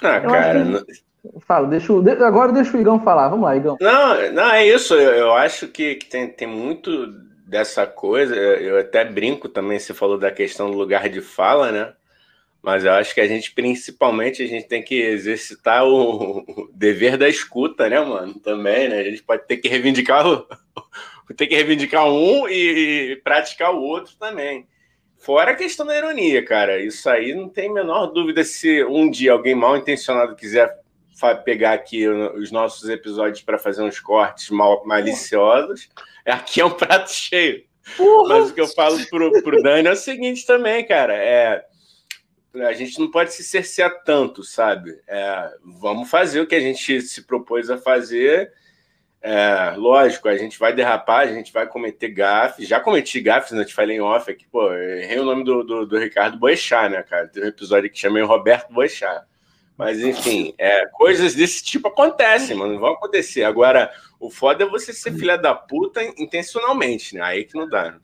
Ah, 0.01 0.17
eu 0.17 0.31
cara. 0.31 0.85
Que... 0.85 1.41
Fala, 1.41 1.69
deixa 1.69 1.93
o... 1.93 2.25
agora 2.25 2.53
deixa 2.53 2.77
o 2.77 2.81
Igão 2.81 3.01
falar. 3.01 3.29
Vamos 3.29 3.45
lá, 3.45 3.57
Igão. 3.57 3.77
Não, 3.81 4.33
não 4.33 4.51
é 4.51 4.67
isso. 4.67 4.95
Eu, 4.95 5.13
eu 5.13 5.33
acho 5.33 5.69
que, 5.69 5.97
que 5.97 6.07
tem, 6.07 6.29
tem 6.29 6.49
muito 6.49 7.07
dessa 7.47 7.87
coisa. 7.87 8.35
Eu, 8.35 8.57
eu 8.57 8.79
até 8.81 9.05
brinco 9.05 9.49
também, 9.49 9.79
você 9.79 9.93
falou 9.93 10.19
da 10.19 10.31
questão 10.31 10.71
do 10.71 10.77
lugar 10.77 11.09
de 11.09 11.21
fala, 11.21 11.71
né? 11.71 11.93
Mas 12.63 12.85
eu 12.85 12.93
acho 12.93 13.13
que 13.13 13.21
a 13.21 13.27
gente, 13.27 13.53
principalmente, 13.53 14.41
a 14.41 14.47
gente 14.47 14.69
tem 14.69 14.81
que 14.81 14.95
exercitar 14.95 15.85
o, 15.85 16.71
dever 16.73 17.17
da 17.17 17.29
escuta, 17.29 17.89
né, 17.89 18.01
mano? 18.01 18.39
Também, 18.39 18.89
né? 18.89 19.01
A 19.01 19.05
gente 19.05 19.23
pode 19.25 19.45
ter 19.49 19.57
que 19.57 19.69
reivindicar 19.69 20.25
o, 20.25 20.47
ter 21.37 21.49
que 21.49 21.57
reivindicar 21.57 22.09
um 22.09 22.49
e, 22.49 23.21
praticar 23.25 23.75
o 23.75 23.83
outro 23.83 24.15
também. 24.17 24.69
Fora 25.19 25.51
a 25.51 25.57
questão 25.57 25.85
da 25.85 25.99
ironia, 25.99 26.45
cara. 26.45 26.81
Isso 26.81 27.11
aí 27.11 27.35
não 27.35 27.49
tem 27.49 27.73
menor 27.73 28.07
dúvida 28.07 28.45
se 28.45 28.85
um 28.85 29.11
dia 29.11 29.33
alguém 29.33 29.57
mal 29.57 29.77
intencionado 29.77 30.37
quiser 30.37 30.81
pegar 31.45 31.73
aqui 31.73 32.09
os 32.09 32.51
nossos 32.51 32.89
episódios 32.89 33.43
para 33.43 33.59
fazer 33.59 33.83
uns 33.83 33.99
cortes 33.99 34.51
mal, 34.51 34.85
maliciosos. 34.85 35.89
Aqui 36.25 36.61
é 36.61 36.65
um 36.65 36.71
prato 36.71 37.11
cheio. 37.11 37.65
Porra. 37.97 38.41
Mas 38.41 38.51
o 38.51 38.55
que 38.55 38.61
eu 38.61 38.69
falo 38.69 38.99
pro, 39.07 39.43
pro 39.43 39.63
Dani 39.63 39.89
é 39.89 39.93
o 39.93 39.97
seguinte 39.97 40.47
também, 40.47 40.85
cara. 40.85 41.15
É 41.15 41.65
a 42.55 42.73
gente 42.73 42.99
não 42.99 43.11
pode 43.11 43.33
se 43.33 43.43
cercear 43.43 44.03
tanto, 44.05 44.43
sabe? 44.43 45.01
É, 45.09 45.51
vamos 45.81 46.11
fazer 46.11 46.41
o 46.41 46.47
que 46.47 46.55
a 46.55 46.61
gente 46.61 47.01
se 47.01 47.23
propôs 47.23 47.71
a 47.71 47.79
fazer. 47.79 48.53
É, 49.23 49.75
lógico, 49.77 50.29
a 50.29 50.37
gente 50.37 50.59
vai 50.59 50.75
derrapar, 50.75 51.21
a 51.21 51.33
gente 51.33 51.53
vai 51.53 51.67
cometer 51.67 52.09
gafes. 52.09 52.69
Já 52.69 52.81
cometi 52.81 53.21
gafes, 53.21 53.53
né? 53.53 53.65
Te 53.65 53.73
falei 53.73 53.97
em 53.97 54.01
off 54.01 54.31
aqui, 54.31 54.47
pô, 54.51 54.73
errei 54.73 55.19
o 55.19 55.25
nome 55.25 55.45
do, 55.45 55.63
do, 55.63 55.87
do 55.87 55.99
Ricardo 55.99 56.39
Boechat, 56.39 56.91
né, 56.91 57.03
cara? 57.03 57.29
Tem 57.29 57.45
um 57.45 57.47
episódio 57.47 57.89
que 57.89 57.99
chamei 57.99 58.23
Roberto 58.23 58.73
Boechat. 58.73 59.25
Mas, 59.77 60.01
enfim, 60.01 60.55
é, 60.59 60.87
coisas 60.87 61.35
desse 61.35 61.65
tipo 61.65 61.89
acontecem, 61.89 62.57
mano. 62.57 62.79
Vão 62.79 62.93
acontecer. 62.93 63.45
Agora, 63.45 63.91
o 64.21 64.29
foda 64.29 64.65
é 64.65 64.69
você 64.69 64.93
ser 64.93 65.13
filha 65.13 65.39
da 65.39 65.55
puta 65.55 66.03
intencionalmente, 66.19 67.15
né? 67.15 67.23
Aí 67.23 67.45
que 67.45 67.57
não 67.57 67.69
dá. 67.69 67.93
Né? 67.93 68.01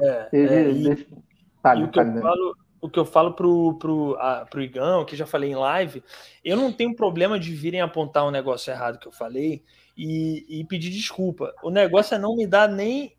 É, 0.00 0.28
é, 0.32 0.70
e, 0.70 0.86
e 0.86 1.84
o 1.84 1.90
que 1.90 1.98
eu 2.00 2.22
falo, 2.22 2.56
o 2.84 2.90
que 2.90 2.98
eu 2.98 3.06
falo 3.06 3.32
pro, 3.32 3.78
pro, 3.78 4.14
a, 4.20 4.44
pro 4.44 4.60
Igão, 4.60 5.06
que 5.06 5.16
já 5.16 5.24
falei 5.24 5.50
em 5.50 5.54
live, 5.54 6.04
eu 6.44 6.54
não 6.54 6.70
tenho 6.70 6.94
problema 6.94 7.40
de 7.40 7.54
virem 7.54 7.80
apontar 7.80 8.26
um 8.26 8.30
negócio 8.30 8.70
errado 8.70 8.98
que 8.98 9.08
eu 9.08 9.12
falei 9.12 9.64
e, 9.96 10.44
e 10.60 10.64
pedir 10.66 10.90
desculpa. 10.90 11.54
O 11.62 11.70
negócio 11.70 12.14
é 12.14 12.18
não 12.18 12.36
me 12.36 12.46
dar 12.46 12.68
nem 12.68 13.16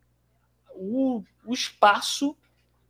o, 0.72 1.20
o 1.44 1.52
espaço 1.52 2.36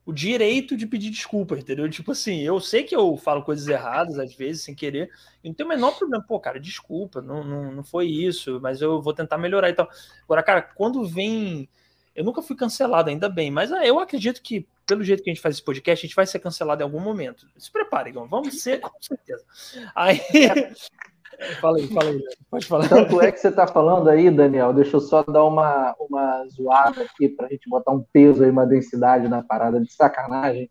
o 0.05 0.13
direito 0.13 0.77
de 0.77 0.87
pedir 0.87 1.09
desculpa, 1.09 1.59
entendeu? 1.59 1.89
Tipo 1.89 2.13
assim, 2.13 2.43
eu 2.43 2.61
sei 2.61 2.85
que 2.85 2.95
eu 2.95 3.17
falo 3.17 3.43
coisas 3.43 3.67
erradas 3.67 4.19
às 4.19 4.35
vezes, 4.35 4.63
sem 4.63 4.75
querer, 4.75 5.09
e 5.43 5.49
não 5.49 5.55
tem 5.55 5.65
o 5.65 5.69
menor 5.71 5.97
problema. 5.97 6.23
Pô, 6.29 6.39
cara, 6.39 6.61
desculpa, 6.61 7.23
não, 7.23 7.43
não, 7.43 7.73
não 7.73 7.83
foi 7.85 8.07
isso, 8.07 8.61
mas 8.61 8.83
eu 8.83 9.01
vou 9.01 9.15
tentar 9.15 9.39
melhorar 9.39 9.71
e 9.71 9.73
tal. 9.73 9.89
Agora, 10.25 10.43
cara, 10.43 10.61
quando 10.61 11.07
vem. 11.07 11.71
Eu 12.17 12.25
nunca 12.25 12.41
fui 12.41 12.57
cancelado, 12.57 13.11
ainda 13.11 13.29
bem, 13.29 13.51
mas 13.51 13.71
ah, 13.71 13.87
eu 13.87 14.01
acredito 14.01 14.41
que, 14.43 14.67
pelo 14.87 15.05
jeito 15.05 15.23
que 15.23 15.29
a 15.29 15.35
gente 15.35 15.43
faz 15.43 15.57
esse 15.57 15.65
podcast, 15.65 16.05
a 16.05 16.09
gente 16.09 16.17
vai 16.17 16.27
ser 16.27 16.39
cancelado 16.39 16.81
em 16.81 16.85
algum 16.85 16.99
momento. 16.99 17.47
Se 17.59 17.71
prepare, 17.71 18.09
Igor, 18.09 18.27
vamos 18.27 18.63
ser, 18.63 18.81
com 18.81 18.91
certeza. 19.01 19.45
Aí. 19.95 20.21
Fala 21.61 21.77
aí, 21.77 21.87
fala 21.89 22.09
aí, 22.09 22.25
pode 22.51 22.67
falar. 22.67 22.89
Tanto 22.89 23.21
é 23.21 23.31
que 23.31 23.39
você 23.39 23.49
está 23.49 23.67
falando 23.67 24.09
aí, 24.09 24.31
Daniel, 24.31 24.73
deixa 24.73 24.97
eu 24.97 25.01
só 25.03 25.23
dar 25.23 25.45
uma, 25.45 25.95
uma 26.01 26.47
zoada 26.49 27.03
aqui 27.03 27.29
para 27.29 27.45
a 27.45 27.49
gente 27.51 27.69
botar 27.69 27.93
um 27.93 28.03
peso 28.11 28.43
aí, 28.43 28.51
uma 28.51 28.67
densidade 28.67 29.29
na 29.29 29.43
parada 29.43 29.79
de 29.79 29.93
sacanagem. 29.93 30.71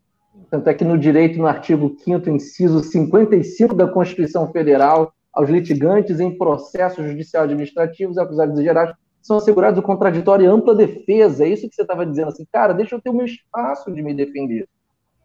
Tanto 0.50 0.68
é 0.68 0.74
que 0.74 0.84
no 0.84 0.98
direito, 0.98 1.38
no 1.38 1.46
artigo 1.46 1.96
5 2.02 2.30
inciso 2.30 2.82
55 2.82 3.76
da 3.76 3.86
Constituição 3.86 4.50
Federal, 4.50 5.14
aos 5.32 5.48
litigantes 5.48 6.18
em 6.18 6.36
processo 6.36 7.06
judicial 7.06 7.44
administrativos 7.44 8.16
e 8.16 8.20
acusados 8.20 8.60
gerais 8.60 8.90
são 9.26 9.38
assegurados 9.38 9.78
o 9.78 9.82
contraditório 9.82 10.44
e 10.44 10.46
ampla 10.46 10.74
defesa. 10.74 11.44
É 11.44 11.48
isso 11.48 11.68
que 11.68 11.74
você 11.74 11.82
estava 11.82 12.06
dizendo 12.06 12.28
assim, 12.28 12.46
cara, 12.52 12.72
deixa 12.72 12.94
eu 12.94 13.00
ter 13.00 13.10
o 13.10 13.14
meu 13.14 13.26
espaço 13.26 13.92
de 13.92 14.00
me 14.00 14.14
defender. 14.14 14.68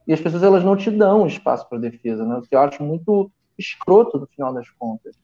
E 0.08 0.14
as 0.14 0.20
pessoas 0.20 0.42
elas 0.42 0.64
não 0.64 0.76
te 0.76 0.90
dão 0.90 1.28
espaço 1.28 1.70
para 1.70 1.78
defesa, 1.78 2.26
né? 2.26 2.36
O 2.38 2.42
que 2.42 2.56
eu 2.56 2.60
acho 2.60 2.84
muito 2.84 3.32
escroto 3.58 4.20
no 4.20 4.26
final 4.26 4.52
das 4.52 4.70
contas. 4.72 5.16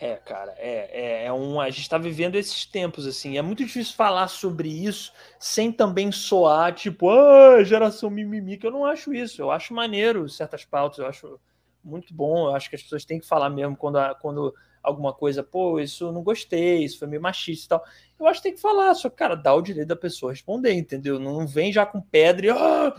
É, 0.00 0.16
cara, 0.16 0.52
é, 0.56 1.22
é, 1.22 1.26
é, 1.26 1.32
um. 1.32 1.60
A 1.60 1.70
gente 1.70 1.82
está 1.82 1.96
vivendo 1.96 2.34
esses 2.34 2.66
tempos, 2.66 3.06
assim. 3.06 3.38
É 3.38 3.42
muito 3.42 3.64
difícil 3.64 3.94
falar 3.94 4.26
sobre 4.26 4.68
isso 4.68 5.12
sem 5.38 5.70
também 5.70 6.10
soar, 6.10 6.74
tipo, 6.74 7.08
ah, 7.08 7.62
geração 7.62 8.10
mimimi, 8.10 8.56
que 8.56 8.66
eu 8.66 8.72
não 8.72 8.84
acho 8.84 9.14
isso. 9.14 9.40
Eu 9.40 9.52
acho 9.52 9.72
maneiro 9.72 10.28
certas 10.28 10.64
pautas, 10.64 10.98
eu 10.98 11.06
acho 11.06 11.40
muito 11.84 12.12
bom. 12.12 12.48
Eu 12.48 12.56
acho 12.56 12.68
que 12.68 12.74
as 12.74 12.82
pessoas 12.82 13.04
têm 13.04 13.20
que 13.20 13.26
falar 13.26 13.48
mesmo 13.50 13.76
quando, 13.76 13.98
quando 14.20 14.52
alguma 14.84 15.12
coisa, 15.12 15.42
pô, 15.42 15.80
isso 15.80 16.12
não 16.12 16.22
gostei, 16.22 16.84
isso 16.84 16.98
foi 16.98 17.08
meio 17.08 17.22
machista 17.22 17.64
e 17.64 17.68
tal. 17.68 17.84
Eu 18.20 18.26
acho 18.26 18.40
que 18.40 18.48
tem 18.48 18.54
que 18.54 18.60
falar, 18.60 18.94
só, 18.94 19.10
cara, 19.10 19.34
dá 19.34 19.54
o 19.54 19.62
direito 19.62 19.88
da 19.88 19.96
pessoa 19.96 20.30
responder, 20.30 20.74
entendeu? 20.74 21.18
Não 21.18 21.46
vem 21.46 21.72
já 21.72 21.84
com 21.84 22.00
pedra 22.00 22.46
e. 22.46 22.50
Ah, 22.50 22.94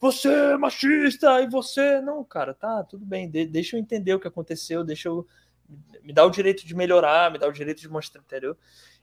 você 0.00 0.28
é 0.28 0.56
machista 0.56 1.40
e 1.42 1.48
você. 1.48 2.00
Não, 2.00 2.24
cara, 2.24 2.52
tá, 2.54 2.82
tudo 2.82 3.04
bem, 3.04 3.30
de, 3.30 3.46
deixa 3.46 3.76
eu 3.76 3.80
entender 3.80 4.14
o 4.14 4.20
que 4.20 4.28
aconteceu, 4.28 4.82
deixa 4.82 5.08
eu 5.08 5.26
me 6.02 6.12
dá 6.12 6.24
o 6.24 6.30
direito 6.30 6.64
de 6.66 6.74
melhorar, 6.74 7.30
me 7.30 7.38
dá 7.38 7.48
o 7.48 7.52
direito 7.52 7.80
de 7.80 7.88
mostrar, 7.88 8.22
entendeu? 8.22 8.56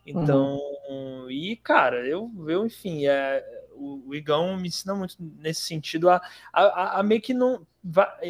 Então, 0.06 0.60
uhum. 0.90 1.30
e 1.30 1.56
cara, 1.58 2.06
eu, 2.08 2.32
eu 2.48 2.66
enfim, 2.66 3.06
é, 3.06 3.63
o, 3.84 4.10
o, 4.10 4.16
Igão 4.16 4.58
me 4.58 4.68
ensina 4.68 4.96
muito 4.96 5.16
nesse 5.20 5.62
sentido 5.62 6.10
a, 6.10 6.22
a, 6.52 7.00
a 7.00 7.04
meio 7.04 7.22
que 7.22 7.34
não. 7.34 7.66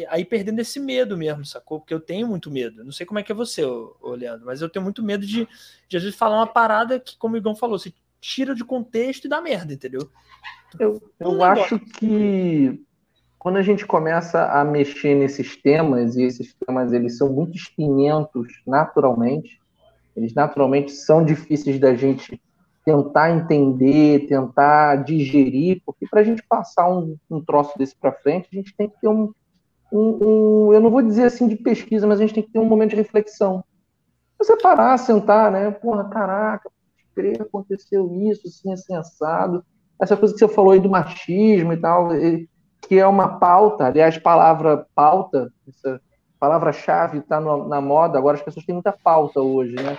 a 0.08 0.18
ir 0.18 0.24
perdendo 0.24 0.60
esse 0.60 0.80
medo 0.80 1.16
mesmo, 1.16 1.44
sacou? 1.44 1.80
Porque 1.80 1.94
eu 1.94 2.00
tenho 2.00 2.26
muito 2.26 2.50
medo. 2.50 2.84
Não 2.84 2.92
sei 2.92 3.06
como 3.06 3.18
é 3.18 3.22
que 3.22 3.32
é 3.32 3.34
você, 3.34 3.64
ô, 3.64 3.96
ô 4.00 4.10
Leandro, 4.10 4.46
mas 4.46 4.60
eu 4.60 4.68
tenho 4.68 4.82
muito 4.82 5.02
medo 5.02 5.24
de, 5.26 5.46
de 5.88 5.96
às 5.96 6.02
vezes 6.02 6.18
falar 6.18 6.36
uma 6.36 6.46
parada 6.46 6.98
que, 6.98 7.16
como 7.16 7.34
o 7.34 7.38
Igão 7.38 7.54
falou, 7.54 7.78
você 7.78 7.92
tira 8.20 8.54
de 8.54 8.64
contexto 8.64 9.26
e 9.26 9.28
dá 9.28 9.40
merda, 9.40 9.72
entendeu? 9.72 10.10
Eu, 10.78 11.00
eu 11.20 11.42
acho 11.44 11.78
que 11.78 12.82
quando 13.38 13.58
a 13.58 13.62
gente 13.62 13.84
começa 13.84 14.46
a 14.46 14.64
mexer 14.64 15.14
nesses 15.14 15.56
temas, 15.56 16.16
e 16.16 16.22
esses 16.22 16.54
temas 16.54 16.92
eles 16.92 17.18
são 17.18 17.30
muito 17.30 17.56
espinhentos 17.56 18.48
naturalmente, 18.66 19.60
eles 20.16 20.32
naturalmente 20.32 20.92
são 20.92 21.24
difíceis 21.24 21.78
da 21.78 21.94
gente 21.94 22.40
tentar 22.84 23.30
entender, 23.30 24.26
tentar 24.26 24.96
digerir, 24.96 25.80
porque 25.86 26.06
para 26.06 26.20
a 26.20 26.24
gente 26.24 26.42
passar 26.42 26.88
um, 26.88 27.16
um 27.30 27.40
troço 27.40 27.76
desse 27.78 27.96
para 27.96 28.12
frente, 28.12 28.48
a 28.52 28.54
gente 28.54 28.74
tem 28.76 28.88
que 28.88 29.00
ter 29.00 29.08
um, 29.08 29.32
um, 29.90 29.98
um, 30.68 30.72
eu 30.72 30.80
não 30.80 30.90
vou 30.90 31.00
dizer 31.00 31.24
assim 31.24 31.48
de 31.48 31.56
pesquisa, 31.56 32.06
mas 32.06 32.18
a 32.18 32.22
gente 32.22 32.34
tem 32.34 32.42
que 32.42 32.52
ter 32.52 32.58
um 32.58 32.66
momento 32.66 32.90
de 32.90 32.96
reflexão. 32.96 33.64
Você 34.38 34.56
parar, 34.56 34.98
sentar, 34.98 35.50
né? 35.50 35.70
Porra, 35.70 36.08
caraca, 36.08 36.70
crer, 37.14 37.40
aconteceu 37.40 38.12
isso, 38.14 38.46
assim, 38.46 38.72
assim, 38.72 38.94
assado. 38.94 39.64
Essa 39.98 40.16
coisa 40.16 40.34
que 40.34 40.40
você 40.40 40.48
falou 40.48 40.72
aí 40.72 40.80
do 40.80 40.90
machismo 40.90 41.72
e 41.72 41.76
tal, 41.76 42.08
que 42.82 42.98
é 42.98 43.06
uma 43.06 43.38
pauta, 43.38 43.86
aliás, 43.86 44.18
palavra 44.18 44.86
pauta, 44.94 45.50
essa 45.66 46.00
palavra-chave 46.38 47.18
está 47.18 47.40
na 47.40 47.80
moda, 47.80 48.18
agora 48.18 48.36
as 48.36 48.42
pessoas 48.42 48.66
têm 48.66 48.74
muita 48.74 48.92
pauta 48.92 49.40
hoje, 49.40 49.74
né? 49.76 49.96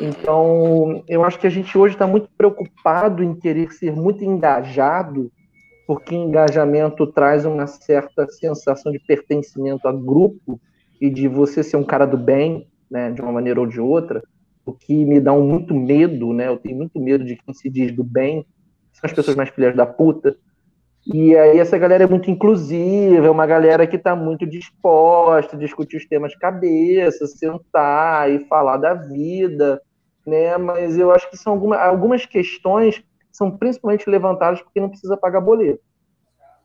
Então, 0.00 1.02
eu 1.08 1.24
acho 1.24 1.38
que 1.38 1.46
a 1.46 1.50
gente 1.50 1.76
hoje 1.76 1.94
está 1.94 2.06
muito 2.06 2.28
preocupado 2.36 3.22
em 3.22 3.34
querer 3.34 3.72
ser 3.72 3.94
muito 3.94 4.22
engajado, 4.22 5.32
porque 5.86 6.14
engajamento 6.14 7.06
traz 7.06 7.46
uma 7.46 7.66
certa 7.66 8.26
sensação 8.28 8.92
de 8.92 8.98
pertencimento 8.98 9.88
a 9.88 9.92
grupo 9.92 10.60
e 11.00 11.08
de 11.08 11.28
você 11.28 11.62
ser 11.62 11.76
um 11.76 11.84
cara 11.84 12.06
do 12.06 12.18
bem, 12.18 12.68
né, 12.90 13.10
de 13.10 13.22
uma 13.22 13.32
maneira 13.32 13.60
ou 13.60 13.66
de 13.66 13.80
outra, 13.80 14.22
o 14.64 14.72
que 14.72 15.04
me 15.04 15.20
dá 15.20 15.32
um 15.32 15.46
muito 15.46 15.74
medo, 15.74 16.32
né? 16.32 16.48
Eu 16.48 16.56
tenho 16.56 16.76
muito 16.76 17.00
medo 17.00 17.24
de 17.24 17.36
quem 17.36 17.54
se 17.54 17.70
diz 17.70 17.92
do 17.92 18.02
bem, 18.02 18.44
são 18.92 19.02
as 19.04 19.12
pessoas 19.12 19.36
mais 19.36 19.48
filhas 19.50 19.76
da 19.76 19.86
puta, 19.86 20.36
e 21.06 21.36
aí 21.36 21.58
essa 21.60 21.78
galera 21.78 22.02
é 22.02 22.06
muito 22.06 22.28
inclusiva, 22.30 23.26
é 23.26 23.30
uma 23.30 23.46
galera 23.46 23.86
que 23.86 23.94
está 23.94 24.16
muito 24.16 24.44
disposta 24.44 25.54
a 25.54 25.58
discutir 25.58 25.96
os 25.98 26.06
temas 26.06 26.34
cabeça, 26.34 27.28
sentar 27.28 28.28
e 28.28 28.44
falar 28.46 28.76
da 28.78 28.94
vida, 28.94 29.80
né? 30.26 30.56
Mas 30.58 30.98
eu 30.98 31.10
acho 31.12 31.30
que 31.30 31.36
são 31.36 31.52
alguma, 31.52 31.76
algumas 31.76 32.26
questões 32.26 33.02
são 33.30 33.50
principalmente 33.50 34.08
levantadas 34.08 34.60
porque 34.62 34.80
não 34.80 34.88
precisa 34.88 35.16
pagar 35.16 35.40
boleto. 35.40 35.80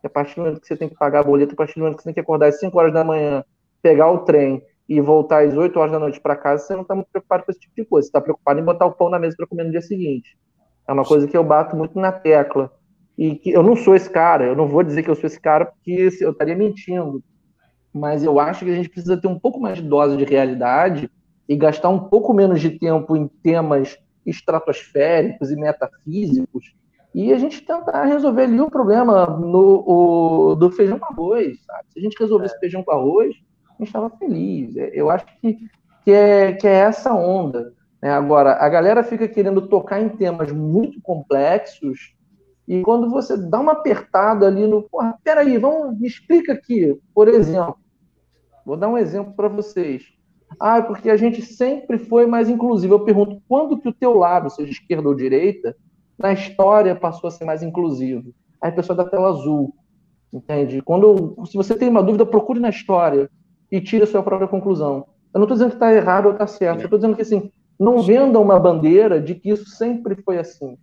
A 0.04 0.10
partir 0.10 0.36
do 0.36 0.42
momento 0.42 0.62
que 0.62 0.68
você 0.68 0.76
tem 0.76 0.90
que 0.90 0.96
pagar 0.96 1.24
boleto, 1.24 1.54
a 1.54 1.56
partir 1.56 1.76
do 1.76 1.82
momento 1.82 1.98
que 1.98 2.04
você 2.04 2.08
tem 2.08 2.14
que 2.14 2.20
acordar 2.20 2.48
às 2.48 2.60
5 2.60 2.78
horas 2.80 2.94
da 2.94 3.04
manhã, 3.04 3.44
pegar 3.82 4.10
o 4.10 4.20
trem 4.20 4.64
e 4.90 5.00
voltar 5.00 5.44
às 5.44 5.56
8 5.56 5.78
horas 5.80 5.92
da 5.92 6.00
noite 6.00 6.20
para 6.20 6.36
casa, 6.36 6.66
você 6.66 6.74
não 6.74 6.82
está 6.82 6.96
muito 6.96 7.10
preocupado 7.12 7.44
com 7.44 7.52
esse 7.52 7.60
tipo 7.60 7.76
de 7.76 7.86
coisa. 7.86 8.06
Você 8.06 8.10
está 8.10 8.20
preocupado 8.20 8.60
em 8.60 8.64
botar 8.64 8.86
o 8.86 8.92
pão 8.92 9.10
na 9.10 9.20
mesa 9.20 9.36
para 9.38 9.46
comer 9.46 9.66
no 9.66 9.72
dia 9.72 9.82
seguinte. 9.82 10.38
É 10.88 10.94
uma 10.94 11.06
coisa 11.06 11.28
que 11.28 11.38
eu 11.38 11.44
bato 11.44 11.76
muito 11.76 12.00
na 12.00 12.12
tecla 12.12 12.72
e 13.18 13.36
que 13.36 13.52
eu 13.52 13.62
não 13.62 13.76
sou 13.76 13.96
esse 13.96 14.10
cara, 14.10 14.46
eu 14.46 14.56
não 14.56 14.68
vou 14.68 14.82
dizer 14.82 15.04
que 15.04 15.10
eu 15.10 15.16
sou 15.16 15.28
esse 15.28 15.40
cara 15.40 15.66
porque 15.66 16.10
eu 16.20 16.32
estaria 16.32 16.56
mentindo, 16.56 17.24
mas 17.94 18.24
eu 18.24 18.40
acho 18.40 18.66
que 18.66 18.72
a 18.72 18.76
gente 18.76 18.90
precisa 18.90 19.20
ter 19.20 19.28
um 19.28 19.38
pouco 19.38 19.60
mais 19.60 19.78
de 19.78 19.84
dose 19.84 20.18
de 20.18 20.24
realidade 20.24 21.12
e 21.52 21.56
gastar 21.58 21.90
um 21.90 22.00
pouco 22.00 22.34
menos 22.34 22.62
de 22.62 22.70
tempo 22.70 23.14
em 23.14 23.28
temas 23.28 23.98
estratosféricos 24.26 25.52
e 25.52 25.56
metafísicos 25.58 26.74
e 27.14 27.34
a 27.34 27.38
gente 27.38 27.62
tentar 27.66 28.06
resolver 28.06 28.44
ali 28.44 28.62
o 28.62 28.72
problema 28.72 29.26
no, 29.26 29.84
o, 29.86 30.56
do 30.56 30.72
feijão 30.72 30.98
com 30.98 31.12
arroz, 31.12 31.62
sabe? 31.66 31.84
Se 31.90 32.00
a 32.00 32.02
gente 32.02 32.18
resolvesse 32.18 32.56
é. 32.56 32.60
feijão 32.60 32.82
com 32.84 32.92
arroz, 32.94 33.36
a 33.68 33.74
gente 33.74 33.88
estava 33.88 34.10
feliz. 34.12 34.78
É, 34.78 34.92
eu 34.94 35.10
acho 35.10 35.26
que, 35.26 35.58
que, 36.06 36.12
é, 36.14 36.54
que 36.54 36.66
é 36.66 36.76
essa 36.76 37.14
onda. 37.14 37.74
Né? 38.02 38.10
Agora, 38.10 38.54
a 38.54 38.70
galera 38.70 39.04
fica 39.04 39.28
querendo 39.28 39.68
tocar 39.68 40.00
em 40.00 40.08
temas 40.08 40.54
muito 40.54 41.02
complexos 41.02 42.16
e 42.66 42.82
quando 42.82 43.10
você 43.10 43.36
dá 43.36 43.60
uma 43.60 43.74
apertada 43.74 44.48
ali 44.48 44.66
no. 44.66 44.84
Porra, 44.84 45.18
peraí, 45.22 45.58
vamos, 45.58 46.00
me 46.00 46.08
explica 46.08 46.54
aqui. 46.54 46.98
Por 47.14 47.28
exemplo, 47.28 47.76
vou 48.66 48.78
dar 48.78 48.88
um 48.88 48.98
exemplo 48.98 49.34
para 49.34 49.50
vocês. 49.50 50.21
Ah, 50.60 50.82
porque 50.82 51.10
a 51.10 51.18
gente 51.18 51.42
sempre 51.42 51.98
foi 51.98 52.26
mais 52.26 52.50
inclusivo. 52.50 52.94
Eu 52.94 53.00
pergunto, 53.06 53.42
quando 53.48 53.80
que 53.80 53.90
o 53.90 53.94
teu 53.94 54.14
lado, 54.14 54.50
seja 54.50 54.72
esquerda 54.72 55.08
ou 55.08 55.16
direita, 55.16 55.76
na 56.18 56.34
história 56.34 56.96
passou 56.96 57.28
a 57.28 57.32
ser 57.32 57.46
mais 57.46 57.64
inclusivo? 57.64 58.34
Aí 58.62 58.70
a 58.70 58.74
pessoa 58.74 58.96
da 58.96 59.06
tela 59.06 59.30
azul, 59.30 59.74
entende? 60.32 60.82
Quando, 60.82 61.36
se 61.46 61.58
você 61.58 61.76
tem 61.76 61.90
uma 61.90 62.04
dúvida, 62.04 62.26
procure 62.26 62.60
na 62.60 62.70
história 62.70 63.30
e 63.72 63.82
tire 63.82 64.04
a 64.04 64.08
sua 64.08 64.22
própria 64.22 64.48
conclusão. 64.48 65.06
Eu 65.34 65.40
não 65.40 65.44
estou 65.44 65.56
dizendo 65.56 65.70
que 65.70 65.76
está 65.78 65.94
errado 65.94 66.26
ou 66.26 66.34
está 66.34 66.46
certo. 66.46 66.82
Eu 66.82 66.86
estou 66.86 67.00
dizendo 67.00 67.16
que, 67.16 67.22
assim, 67.22 67.52
não 67.80 68.02
venda 68.02 68.40
uma 68.40 68.60
bandeira 68.60 69.20
de 69.20 69.34
que 69.34 69.50
isso 69.50 69.66
sempre 69.70 70.16
foi 70.24 70.38
assim. 70.38 70.78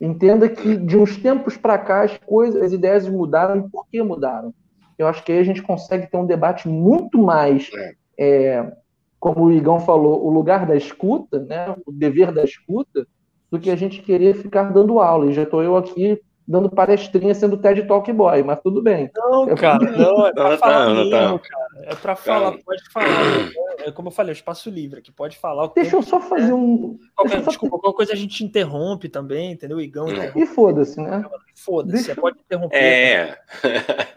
Entenda 0.00 0.48
que 0.48 0.76
de 0.76 0.96
uns 0.96 1.16
tempos 1.16 1.56
para 1.56 1.78
cá 1.78 2.02
as 2.02 2.16
coisas, 2.18 2.62
as 2.62 2.72
ideias 2.72 3.08
mudaram 3.08 3.58
e 3.58 3.68
por 3.68 3.86
que 3.88 4.02
mudaram. 4.02 4.52
Eu 4.98 5.06
acho 5.06 5.24
que 5.24 5.32
aí 5.32 5.38
a 5.38 5.44
gente 5.44 5.62
consegue 5.62 6.10
ter 6.10 6.16
um 6.16 6.26
debate 6.26 6.68
muito 6.68 7.18
mais, 7.18 7.70
é. 8.18 8.72
É, 9.18 9.28
como 9.28 9.46
o 9.46 9.52
Igão 9.52 9.80
falou, 9.80 10.24
o 10.24 10.30
lugar 10.30 10.66
da 10.66 10.76
escuta, 10.76 11.40
né, 11.40 11.74
o 11.86 11.92
dever 11.92 12.32
da 12.32 12.44
escuta, 12.44 13.06
do 13.50 13.58
que 13.58 13.70
a 13.70 13.76
gente 13.76 14.02
querer 14.02 14.34
ficar 14.34 14.72
dando 14.72 15.00
aula. 15.00 15.26
E 15.26 15.34
já 15.34 15.42
estou 15.42 15.62
eu 15.62 15.76
aqui 15.76 16.20
dando 16.46 16.70
palestrinha 16.70 17.34
sendo 17.34 17.58
TED 17.58 17.86
Talk 17.86 18.10
Boy, 18.10 18.42
mas 18.42 18.58
tudo 18.60 18.82
bem. 18.82 19.10
Não, 19.14 19.54
cara, 19.54 19.90
não, 19.90 20.26
é 20.26 20.32
pra 20.32 20.56
falar 20.56 20.86
não, 20.86 20.94
mesmo, 20.94 21.10
não, 21.10 21.38
cara. 21.38 21.68
É 21.82 21.94
pra 21.94 22.16
falar, 22.16 22.58
pode 22.64 22.90
falar. 22.90 23.50
É 23.80 23.92
como 23.92 24.08
eu 24.08 24.12
falei, 24.12 24.32
o 24.32 24.34
espaço 24.34 24.70
livre 24.70 25.00
aqui, 25.00 25.12
pode 25.12 25.36
falar. 25.36 25.70
Deixa 25.74 25.94
eu 25.94 26.02
só 26.02 26.20
fazer 26.20 26.52
um. 26.52 26.98
Qualquer, 27.14 27.44
só... 27.44 27.50
Desculpa, 27.50 27.78
qualquer 27.78 27.96
coisa 27.96 28.12
a 28.14 28.16
gente 28.16 28.42
interrompe 28.42 29.10
também, 29.10 29.52
entendeu? 29.52 29.78
Igão. 29.78 30.08
E 30.34 30.46
foda-se, 30.46 30.98
né? 31.00 31.22
Foda-se, 31.54 31.92
deixa... 31.92 32.14
você 32.14 32.20
pode 32.20 32.38
interromper. 32.40 32.76
É. 32.76 33.38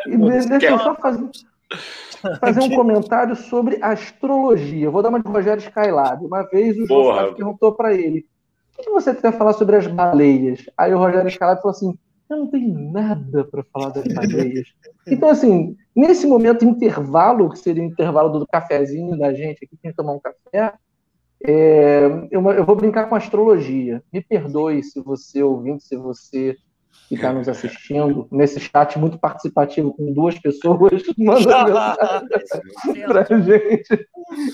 E 0.08 0.18
deixa 0.18 0.68
eu 0.68 0.80
só 0.80 0.96
fazer, 0.96 1.30
fazer 2.40 2.62
um 2.62 2.76
comentário 2.76 3.36
sobre 3.36 3.80
astrologia. 3.82 4.90
Vou 4.90 5.02
dar 5.02 5.10
uma 5.10 5.20
de 5.20 5.28
Rogério 5.28 5.62
Skylab. 5.62 6.26
Uma 6.26 6.44
vez 6.44 6.78
o 6.78 6.86
João 6.86 7.34
perguntou 7.34 7.74
para 7.74 7.94
ele: 7.94 8.26
o 8.78 8.82
que 8.82 8.90
você 8.90 9.14
tem 9.14 9.30
a 9.30 9.34
falar 9.34 9.54
sobre 9.54 9.76
as 9.76 9.88
baleias? 9.88 10.66
Aí 10.78 10.94
o 10.94 10.98
Rogério 10.98 11.28
Skylab 11.30 11.62
falou 11.62 11.76
assim: 11.76 11.98
eu 12.30 12.38
não 12.38 12.48
tenho 12.48 12.92
nada 12.92 13.44
para 13.44 13.64
falar 13.74 13.90
das 13.90 14.06
baleias. 14.14 14.68
Então, 15.08 15.30
assim, 15.30 15.76
nesse 15.96 16.26
momento 16.26 16.64
intervalo, 16.64 17.50
que 17.50 17.60
seria 17.60 17.84
o 17.84 17.86
intervalo 17.86 18.40
do 18.40 18.48
cafezinho 18.48 19.18
da 19.18 19.34
gente 19.34 19.66
aqui, 19.66 19.78
tem 19.82 19.92
que 19.92 19.98
tomar 19.98 20.14
um 20.14 20.20
café, 20.20 20.74
é, 21.44 22.06
eu, 22.30 22.52
eu, 22.52 22.66
vou 22.66 22.76
brincar 22.76 23.10
com 23.10 23.16
astrologia. 23.16 24.02
Me 24.14 24.22
perdoe 24.22 24.84
se 24.84 25.02
você, 25.02 25.42
ouvinte, 25.42 25.84
se 25.84 25.98
você 25.98 26.56
que 27.12 27.16
está 27.16 27.34
nos 27.34 27.50
assistindo, 27.50 28.26
nesse 28.32 28.58
chat 28.58 28.98
muito 28.98 29.20
participativo, 29.20 29.94
com 29.94 30.14
duas 30.14 30.40
pessoas 30.40 31.04
mandando 31.20 31.74
mensagem 32.32 33.06
para 33.06 33.36
a 33.36 33.42
gente. 33.42 34.08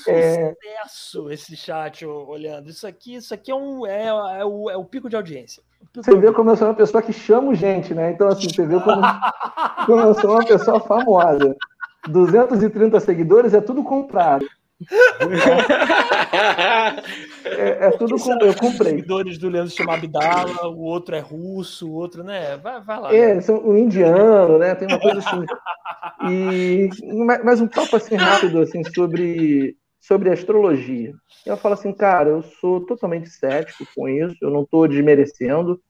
É... 0.08 0.56
Sucesso 0.84 1.32
esse 1.32 1.56
chat, 1.56 2.04
olhando. 2.04 2.68
Isso 2.68 2.88
aqui, 2.88 3.14
isso 3.14 3.32
aqui 3.32 3.52
é, 3.52 3.56
um, 3.56 3.86
é, 3.86 4.08
é, 4.08 4.44
o, 4.44 4.72
é 4.72 4.76
o 4.76 4.84
pico 4.84 5.08
de 5.08 5.16
audiência. 5.16 5.62
Você 5.94 6.18
vê 6.18 6.34
como 6.34 6.50
eu 6.50 6.58
sou 6.58 6.68
uma 6.68 6.74
pessoa 6.74 7.04
que 7.04 7.14
chamo 7.14 7.54
gente, 7.54 7.94
né? 7.94 8.12
Então, 8.12 8.28
assim, 8.28 8.50
você 8.50 8.66
vê 8.66 8.80
como, 8.80 9.02
como 9.86 10.02
eu 10.02 10.14
sou 10.16 10.32
uma 10.32 10.44
pessoa 10.44 10.80
famosa. 10.80 11.56
230 12.08 13.00
seguidores 13.02 13.54
é 13.54 13.62
tudo 13.62 13.84
comprado 13.84 14.48
é, 17.46 17.88
é, 17.88 17.92
tudo 17.98 18.16
com, 18.20 18.34
eu 18.44 18.54
comprei. 18.54 18.92
Seguidores 18.92 19.40
do 19.40 19.50
Leandro 19.50 19.74
chama 19.74 19.96
Abdala, 19.96 20.68
o 20.68 20.82
outro 20.82 21.16
é 21.16 21.20
russo, 21.20 21.90
o 21.90 21.94
outro, 21.94 22.24
né? 22.24 22.58
Vai, 22.58 22.80
vai 22.82 23.00
lá. 23.00 23.16
É, 23.16 23.42
são 23.42 23.58
um 23.68 23.76
indiano, 23.76 24.60
né? 24.60 24.76
Tem 24.76 24.88
uma 24.88 25.00
coisa 25.00 25.20
assim. 25.20 25.44
E 26.30 26.90
mais 27.44 27.60
um 27.60 27.68
papo 27.68 27.96
assim 27.96 28.16
rápido 28.16 28.62
assim 28.62 28.84
sobre 28.94 29.76
sobre 30.00 30.30
astrologia. 30.30 31.14
Eu 31.46 31.58
falo 31.58 31.74
assim, 31.74 31.92
cara, 31.92 32.30
eu 32.30 32.42
sou 32.42 32.86
totalmente 32.86 33.30
cético 33.30 33.86
com 33.96 34.08
isso, 34.08 34.36
eu 34.42 34.50
não 34.50 34.62
estou 34.62 34.88
desmerecendo. 34.88 35.82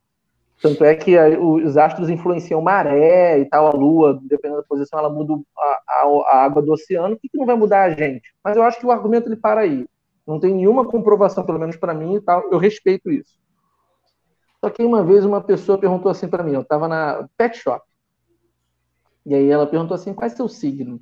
Tanto 0.62 0.84
é 0.84 0.96
que 0.96 1.18
a, 1.18 1.40
os 1.40 1.78
astros 1.78 2.10
influenciam 2.10 2.62
maré 2.62 3.40
e 3.40 3.46
tal, 3.46 3.68
a 3.68 3.72
lua, 3.72 4.20
dependendo 4.24 4.62
da 4.62 4.68
posição, 4.68 4.98
ela 4.98 5.10
muda 5.10 5.36
a, 5.56 5.82
a, 5.88 6.04
a 6.32 6.44
água 6.44 6.62
do 6.62 6.72
oceano. 6.72 7.14
O 7.16 7.18
que, 7.18 7.30
que, 7.30 7.38
não 7.38 7.46
vai 7.46 7.56
mudar 7.56 7.84
a 7.84 7.90
gente? 7.92 8.34
Mas 8.44 8.58
eu 8.58 8.64
acho 8.64 8.80
que 8.80 8.86
o 8.86 8.92
argumento 8.92 9.28
ele 9.28 9.36
para 9.36 9.62
aí. 9.62 9.86
Não 10.26 10.40
tem 10.40 10.54
nenhuma 10.54 10.86
comprovação, 10.86 11.46
pelo 11.46 11.60
menos 11.60 11.78
para 11.78 11.94
mim 11.94 12.16
e 12.16 12.22
tal. 12.22 12.52
Eu 12.52 12.58
respeito 12.58 13.12
isso. 13.12 13.38
Só 14.60 14.70
que 14.70 14.84
uma 14.84 15.04
vez 15.04 15.24
uma 15.24 15.42
pessoa 15.42 15.78
perguntou 15.78 16.10
assim 16.10 16.28
para 16.28 16.44
mim, 16.44 16.54
eu 16.54 16.62
estava 16.62 16.88
na 16.88 17.30
pet 17.38 17.58
shop. 17.58 17.86
E 19.26 19.36
aí 19.36 19.50
ela 19.50 19.68
perguntou 19.68 19.94
assim, 19.94 20.14
qual 20.14 20.26
é 20.26 20.30
seu 20.30 20.48
signo? 20.50 21.00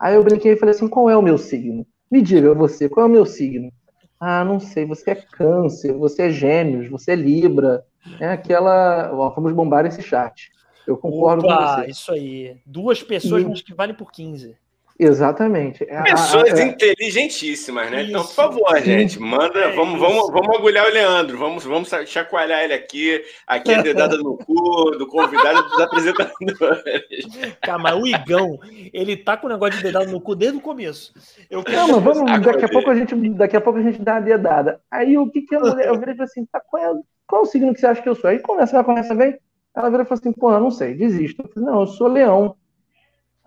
Aí 0.00 0.14
eu 0.14 0.24
brinquei 0.24 0.52
e 0.52 0.56
falei 0.56 0.74
assim, 0.74 0.88
qual 0.88 1.10
é 1.10 1.16
o 1.16 1.22
meu 1.22 1.36
signo? 1.36 1.86
Me 2.10 2.22
diga 2.22 2.54
você, 2.54 2.88
qual 2.88 3.04
é 3.04 3.08
o 3.08 3.12
meu 3.12 3.26
signo? 3.26 3.70
Ah, 4.18 4.44
não 4.44 4.58
sei, 4.58 4.84
você 4.86 5.10
é 5.10 5.14
câncer, 5.14 5.92
você 5.92 6.22
é 6.22 6.30
gêmeos, 6.30 6.88
você 6.88 7.12
é 7.12 7.16
libra, 7.16 7.84
é 8.20 8.28
aquela. 8.28 9.10
Ó, 9.12 9.30
vamos 9.30 9.52
bombar 9.52 9.86
esse 9.86 10.02
chat. 10.02 10.50
Eu 10.86 10.96
concordo 10.96 11.44
Opa, 11.44 11.56
com 11.56 11.82
você. 11.82 11.90
Isso 11.90 12.12
aí. 12.12 12.56
Duas 12.64 13.02
pessoas, 13.02 13.44
mas 13.44 13.62
que 13.62 13.74
valem 13.74 13.94
por 13.94 14.10
15. 14.10 14.56
Exatamente. 14.98 15.84
É 15.88 16.02
pessoas 16.02 16.58
a, 16.58 16.62
a, 16.62 16.66
inteligentíssimas, 16.66 17.88
né? 17.88 18.02
Isso. 18.02 18.10
Então, 18.10 18.24
por 18.24 18.34
favor, 18.34 18.80
gente, 18.80 19.20
manda, 19.20 19.60
é 19.60 19.70
vamos, 19.70 20.00
vamos, 20.00 20.28
vamos 20.32 20.56
agulhar 20.56 20.88
o 20.88 20.92
Leandro, 20.92 21.38
vamos, 21.38 21.64
vamos 21.64 21.88
chacoalhar 22.06 22.64
ele 22.64 22.72
aqui, 22.72 23.22
aqui 23.46 23.72
a 23.72 23.80
dedada 23.80 24.16
no 24.16 24.36
cu 24.36 24.90
do 24.98 25.06
convidado 25.06 25.62
dos 25.68 25.78
apresentadores. 25.78 27.26
Calma, 27.62 27.94
o 27.94 28.08
Igão, 28.08 28.58
ele 28.92 29.16
tá 29.16 29.36
com 29.36 29.46
o 29.46 29.50
negócio 29.50 29.76
de 29.76 29.84
dedada 29.84 30.10
no 30.10 30.20
cu 30.20 30.34
desde 30.34 30.58
o 30.58 30.60
começo. 30.60 31.12
Eu 31.48 31.62
quero... 31.62 31.76
Não, 31.76 32.00
mas 32.00 32.02
vamos, 32.02 32.40
daqui 32.44 32.64
a 32.64 32.68
pouco 32.68 32.90
a 32.90 32.94
gente, 32.96 33.14
daqui 33.34 33.56
a 33.56 33.60
pouco 33.60 33.78
a 33.78 33.82
gente 33.82 34.02
dá 34.02 34.16
a 34.16 34.20
dedada. 34.20 34.80
Aí 34.90 35.16
o 35.16 35.30
que 35.30 35.42
que 35.42 35.54
eu, 35.54 35.60
eu 35.60 35.96
virei 35.96 36.16
assim, 36.20 36.44
tá, 36.46 36.60
qual 36.60 36.82
é, 36.82 36.92
qual 37.28 37.42
o 37.42 37.46
signo 37.46 37.74
que 37.74 37.80
você 37.80 37.86
acha 37.86 38.02
que 38.02 38.08
eu 38.08 38.14
sou? 38.14 38.30
Aí 38.30 38.40
começa, 38.40 38.72
vai, 38.72 38.84
começa, 38.84 39.14
vem. 39.14 39.38
Ela 39.76 39.90
vira 39.90 40.02
e 40.02 40.06
fala 40.06 40.18
assim, 40.18 40.32
pô, 40.32 40.50
eu 40.50 40.58
não 40.58 40.70
sei, 40.70 40.94
desisto. 40.94 41.42
Eu 41.42 41.48
falei, 41.50 41.70
não, 41.70 41.80
eu 41.82 41.86
sou 41.86 42.08
leão. 42.08 42.56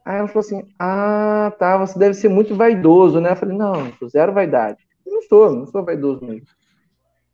Aí 0.06 0.20
ela 0.20 0.28
falou 0.28 0.39
assim, 0.39 0.63
ah, 0.80 1.52
tá, 1.60 1.78
você 1.78 1.98
deve 1.98 2.13
ser 2.13 2.30
muito 2.30 2.56
vaidoso, 2.56 3.20
né? 3.20 3.32
Eu 3.32 3.36
falei, 3.36 3.58
não, 3.58 3.88
eu 3.88 3.94
sou 4.00 4.08
zero 4.08 4.32
vaidade. 4.32 4.78
Eu 5.06 5.13
não 5.13 5.22
sou, 5.24 5.52
não 5.52 5.65
sou 5.65 5.84
vaidoso 5.84 6.24
mesmo. 6.24 6.46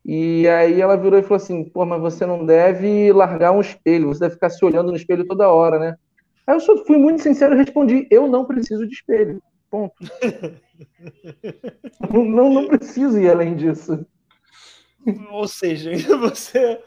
E 0.05 0.47
aí 0.47 0.79
ela 0.79 0.95
virou 0.95 1.19
e 1.19 1.23
falou 1.23 1.35
assim, 1.35 1.65
pô, 1.65 1.85
mas 1.85 1.99
você 1.99 2.25
não 2.25 2.45
deve 2.45 3.11
largar 3.11 3.51
um 3.51 3.59
espelho, 3.59 4.07
você 4.07 4.21
deve 4.21 4.35
ficar 4.35 4.49
se 4.49 4.63
olhando 4.63 4.89
no 4.89 4.97
espelho 4.97 5.27
toda 5.27 5.51
hora, 5.51 5.77
né? 5.77 5.97
Aí 6.47 6.55
eu 6.55 6.61
só 6.61 6.77
fui 6.85 6.97
muito 6.97 7.21
sincero 7.21 7.53
e 7.53 7.57
respondi, 7.57 8.07
eu 8.09 8.25
não 8.25 8.45
preciso 8.45 8.87
de 8.87 8.93
espelho. 8.93 9.43
Ponto. 9.69 9.95
não, 12.09 12.49
não 12.49 12.67
preciso 12.67 13.19
ir 13.19 13.29
além 13.29 13.57
disso. 13.57 14.05
Ou 15.31 15.47
seja, 15.47 15.91
você. 16.17 16.81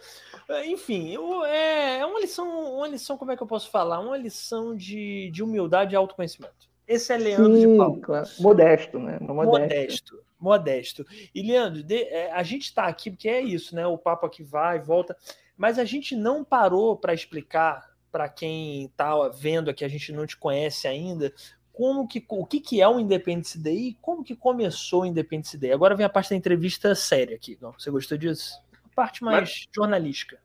Enfim, 0.66 1.16
é, 1.46 1.98
é 1.98 2.06
uma 2.06 2.20
lição, 2.20 2.74
uma 2.74 2.88
lição, 2.88 3.16
como 3.16 3.30
é 3.30 3.36
que 3.36 3.42
eu 3.42 3.46
posso 3.46 3.70
falar? 3.70 4.00
Uma 4.00 4.16
lição 4.16 4.74
de, 4.74 5.30
de 5.30 5.42
humildade 5.42 5.94
e 5.94 5.96
autoconhecimento. 5.96 6.68
Esse 6.88 7.12
é 7.12 7.16
Leandro 7.16 7.54
Sim, 7.54 7.70
de 7.70 7.78
Paulo. 7.78 8.00
Claro. 8.00 8.28
Modesto, 8.40 8.98
né? 8.98 9.18
Modesto. 9.20 9.60
modesto. 9.60 10.24
Modesto. 10.40 11.06
E, 11.32 11.42
Leandro, 11.42 11.84
de, 11.84 12.02
é, 12.02 12.32
a 12.32 12.42
gente 12.42 12.64
está 12.64 12.86
aqui 12.86 13.10
porque 13.10 13.28
é 13.28 13.40
isso, 13.40 13.76
né? 13.76 13.86
O 13.86 13.96
papo 13.96 14.26
aqui 14.26 14.42
vai, 14.42 14.80
volta. 14.80 15.16
Mas 15.56 15.78
a 15.78 15.84
gente 15.84 16.16
não 16.16 16.42
parou 16.42 16.96
para 16.96 17.14
explicar 17.14 17.90
para 18.10 18.28
quem 18.28 18.86
está 18.86 19.28
vendo 19.28 19.70
aqui, 19.70 19.84
a 19.84 19.88
gente 19.88 20.12
não 20.12 20.26
te 20.26 20.36
conhece 20.36 20.88
ainda, 20.88 21.32
como 21.80 22.06
que, 22.06 22.22
o 22.28 22.44
que, 22.44 22.60
que 22.60 22.82
é 22.82 22.86
o 22.86 23.00
Independence 23.00 23.58
Day 23.58 23.88
e 23.88 23.96
como 24.02 24.22
que 24.22 24.36
começou 24.36 25.00
o 25.00 25.06
Independence 25.06 25.56
Day. 25.56 25.72
Agora 25.72 25.94
vem 25.94 26.04
a 26.04 26.10
parte 26.10 26.28
da 26.28 26.36
entrevista 26.36 26.94
séria 26.94 27.34
aqui. 27.34 27.56
Não, 27.58 27.72
você 27.72 27.90
gostou 27.90 28.18
disso? 28.18 28.62
A 28.84 28.94
parte 28.94 29.24
mais 29.24 29.40
mas... 29.40 29.68
jornalística. 29.74 30.38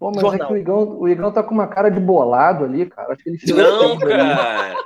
Pô, 0.00 0.10
mas 0.10 0.20
Jornal. 0.20 0.42
é 0.42 0.46
que 0.48 0.52
o 0.54 0.56
Igão, 0.56 0.98
o 0.98 1.08
Igão 1.08 1.32
tá 1.32 1.44
com 1.44 1.54
uma 1.54 1.68
cara 1.68 1.88
de 1.90 2.00
bolado 2.00 2.64
ali, 2.64 2.86
cara. 2.86 3.12
Acho 3.12 3.22
que 3.22 3.30
ele 3.30 3.52
não, 3.52 3.98
cara. 4.00 4.76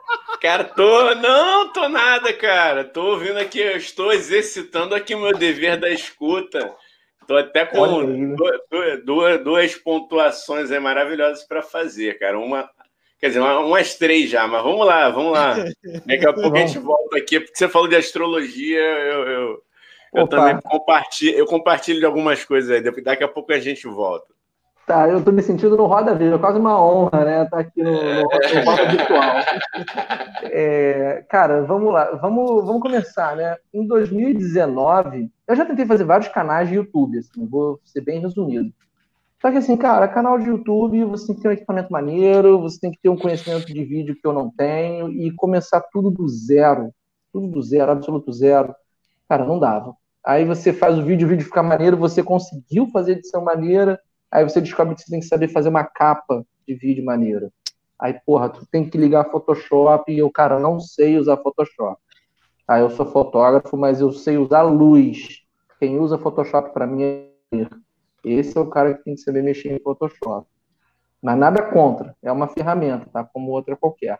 Cara, 0.42 0.64
tô. 0.64 1.14
Não, 1.14 1.72
tô 1.72 1.88
nada, 1.88 2.35
cara. 2.35 2.85
Tô 2.85 3.12
ouvindo 3.12 3.38
aqui, 3.38 3.58
eu 3.58 3.78
estou 3.78 4.12
exercitando 4.12 4.94
aqui 4.94 5.14
o 5.14 5.20
meu 5.20 5.32
dever 5.32 5.80
da 5.80 5.88
escuta. 5.88 6.70
Tô 7.26 7.35
até 7.35 7.64
com 7.64 8.35
duas, 8.35 8.61
duas, 9.06 9.42
duas 9.42 9.74
pontuações 9.76 10.70
aí 10.70 10.80
maravilhosas 10.80 11.44
para 11.44 11.62
fazer, 11.62 12.18
cara. 12.18 12.38
Uma 12.38 12.68
Quer 13.22 13.28
dizer, 13.28 13.40
umas 13.40 13.94
três 13.94 14.28
já, 14.28 14.48
mas 14.48 14.64
vamos 14.64 14.85
lá, 14.85 15.08
vamos 15.08 15.30
lá. 15.30 15.54
Daqui 16.04 16.26
a 16.26 16.32
pouco 16.32 16.56
a 16.56 16.58
gente 16.58 16.76
volta 16.80 17.18
aqui, 17.18 17.38
porque 17.38 17.56
você 17.56 17.68
falou 17.68 17.87
de 17.87 17.94
astrologia, 17.94 18.80
eu, 18.80 19.22
eu, 19.28 19.62
eu 20.12 20.26
também 20.26 20.61
compartilho, 20.61 21.38
eu 21.38 21.46
compartilho 21.46 22.00
de 22.00 22.04
algumas 22.04 22.44
coisas 22.44 22.68
aí. 22.68 23.02
Daqui 23.04 23.22
a 23.22 23.28
pouco 23.28 23.52
a 23.52 23.61
gente 23.61 23.87
volta. 23.87 24.26
Tá, 24.85 25.08
eu 25.08 25.22
tô 25.22 25.30
me 25.30 25.40
sentindo 25.40 25.76
no 25.76 25.87
Roda 25.87 26.16
Viva, 26.16 26.35
é 26.35 26.38
quase 26.38 26.58
uma 26.58 26.85
honra, 26.85 27.24
né? 27.24 27.44
Estar 27.44 27.56
tá 27.58 27.61
aqui 27.61 27.80
no, 27.80 27.92
no, 27.92 28.22
no 28.22 28.64
Roda 28.64 28.88
Virtual. 28.88 29.37
É, 30.50 31.24
cara, 31.30 31.62
vamos 31.62 31.92
lá, 31.92 32.16
vamos, 32.16 32.66
vamos 32.66 32.82
começar, 32.82 33.37
né? 33.37 33.56
Em 33.72 33.87
2019, 33.87 35.30
eu 35.46 35.54
já 35.54 35.64
tentei 35.64 35.87
fazer 35.87 36.02
vários 36.02 36.26
canais 36.26 36.68
de 36.68 36.74
YouTube, 36.74 37.18
assim, 37.18 37.46
vou 37.46 37.78
ser 37.85 38.00
bem 38.00 38.18
resumido. 38.20 38.72
Só 39.42 39.50
que 39.50 39.59
assim, 39.59 39.76
cara, 39.76 40.07
canal 40.07 40.38
de 40.38 40.48
YouTube, 40.48 41.02
você 41.02 41.26
tem 41.26 41.35
que 41.35 41.42
ter 41.42 41.48
um 41.48 41.52
equipamento 41.52 41.92
maneiro, 41.92 42.61
você 42.61 42.78
tem 42.78 42.92
que 42.92 43.00
ter 43.02 43.09
um 43.09 43.18
conhecimento 43.18 43.66
de 43.66 43.85
vídeo 43.85 44.14
que 44.14 44.24
eu 44.24 44.33
não 44.33 44.48
tenho 44.48 45.11
e 45.11 45.33
começar 45.35 45.81
tudo 45.92 46.12
do 46.12 46.28
zero. 46.28 46.92
Tudo 47.33 47.48
do 47.48 47.61
zero, 47.61 47.90
absoluto 47.90 48.33
zero. 48.33 48.72
Cara, 49.28 49.44
não 49.44 49.59
dava. 49.59 49.96
Aí 50.24 50.44
você 50.44 50.72
faz 50.72 50.96
o 50.96 51.02
vídeo, 51.02 51.26
o 51.26 51.28
vídeo 51.28 51.44
fica 51.44 51.61
maneiro, 51.61 51.96
você 51.96 52.22
conseguiu 52.22 52.87
fazer 52.92 53.12
edição 53.12 53.42
maneira, 53.42 53.98
aí 54.31 54.44
você 54.44 54.61
descobre 54.61 54.94
que 54.94 55.02
você 55.02 55.11
tem 55.11 55.18
que 55.18 55.26
saber 55.26 55.48
fazer 55.48 55.70
uma 55.70 55.83
capa 55.83 56.46
de 56.64 56.76
vídeo 56.76 57.05
maneira. 57.05 57.50
Aí, 57.98 58.14
porra, 58.24 58.48
tu 58.48 58.64
tem 58.70 58.88
que 58.88 58.96
ligar 58.96 59.28
Photoshop 59.28 60.12
e 60.12 60.18
eu, 60.18 60.31
cara, 60.31 60.61
não 60.61 60.78
sei 60.78 61.18
usar 61.18 61.37
Photoshop. 61.38 62.00
Aí 62.68 62.81
eu 62.81 62.90
sou 62.90 63.07
fotógrafo, 63.07 63.76
mas 63.76 64.00
eu 64.00 64.12
sei 64.12 64.38
usar 64.38 64.62
luz. 64.62 65.40
Quem 65.81 65.98
usa 65.98 66.16
Photoshop 66.16 66.72
para 66.72 66.87
mim 66.87 67.02
é 67.02 67.28
esse 68.24 68.56
é 68.56 68.61
o 68.61 68.68
cara 68.68 68.94
que 68.94 69.04
tem 69.04 69.14
que 69.14 69.20
saber 69.20 69.42
mexer 69.42 69.72
em 69.72 69.80
Photoshop. 69.80 70.46
Mas 71.22 71.38
nada 71.38 71.62
contra, 71.62 72.16
é 72.22 72.32
uma 72.32 72.48
ferramenta, 72.48 73.06
tá? 73.12 73.24
Como 73.24 73.50
outra 73.52 73.76
qualquer. 73.76 74.18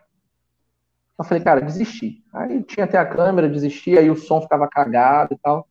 Eu 1.17 1.25
falei, 1.25 1.43
cara, 1.43 1.61
desisti. 1.61 2.23
Aí 2.33 2.63
tinha 2.63 2.85
até 2.85 2.97
a 2.97 3.05
câmera, 3.05 3.49
desisti, 3.49 3.97
aí 3.97 4.09
o 4.09 4.15
som 4.15 4.41
ficava 4.41 4.67
cagado 4.67 5.33
e 5.33 5.37
tal. 5.37 5.67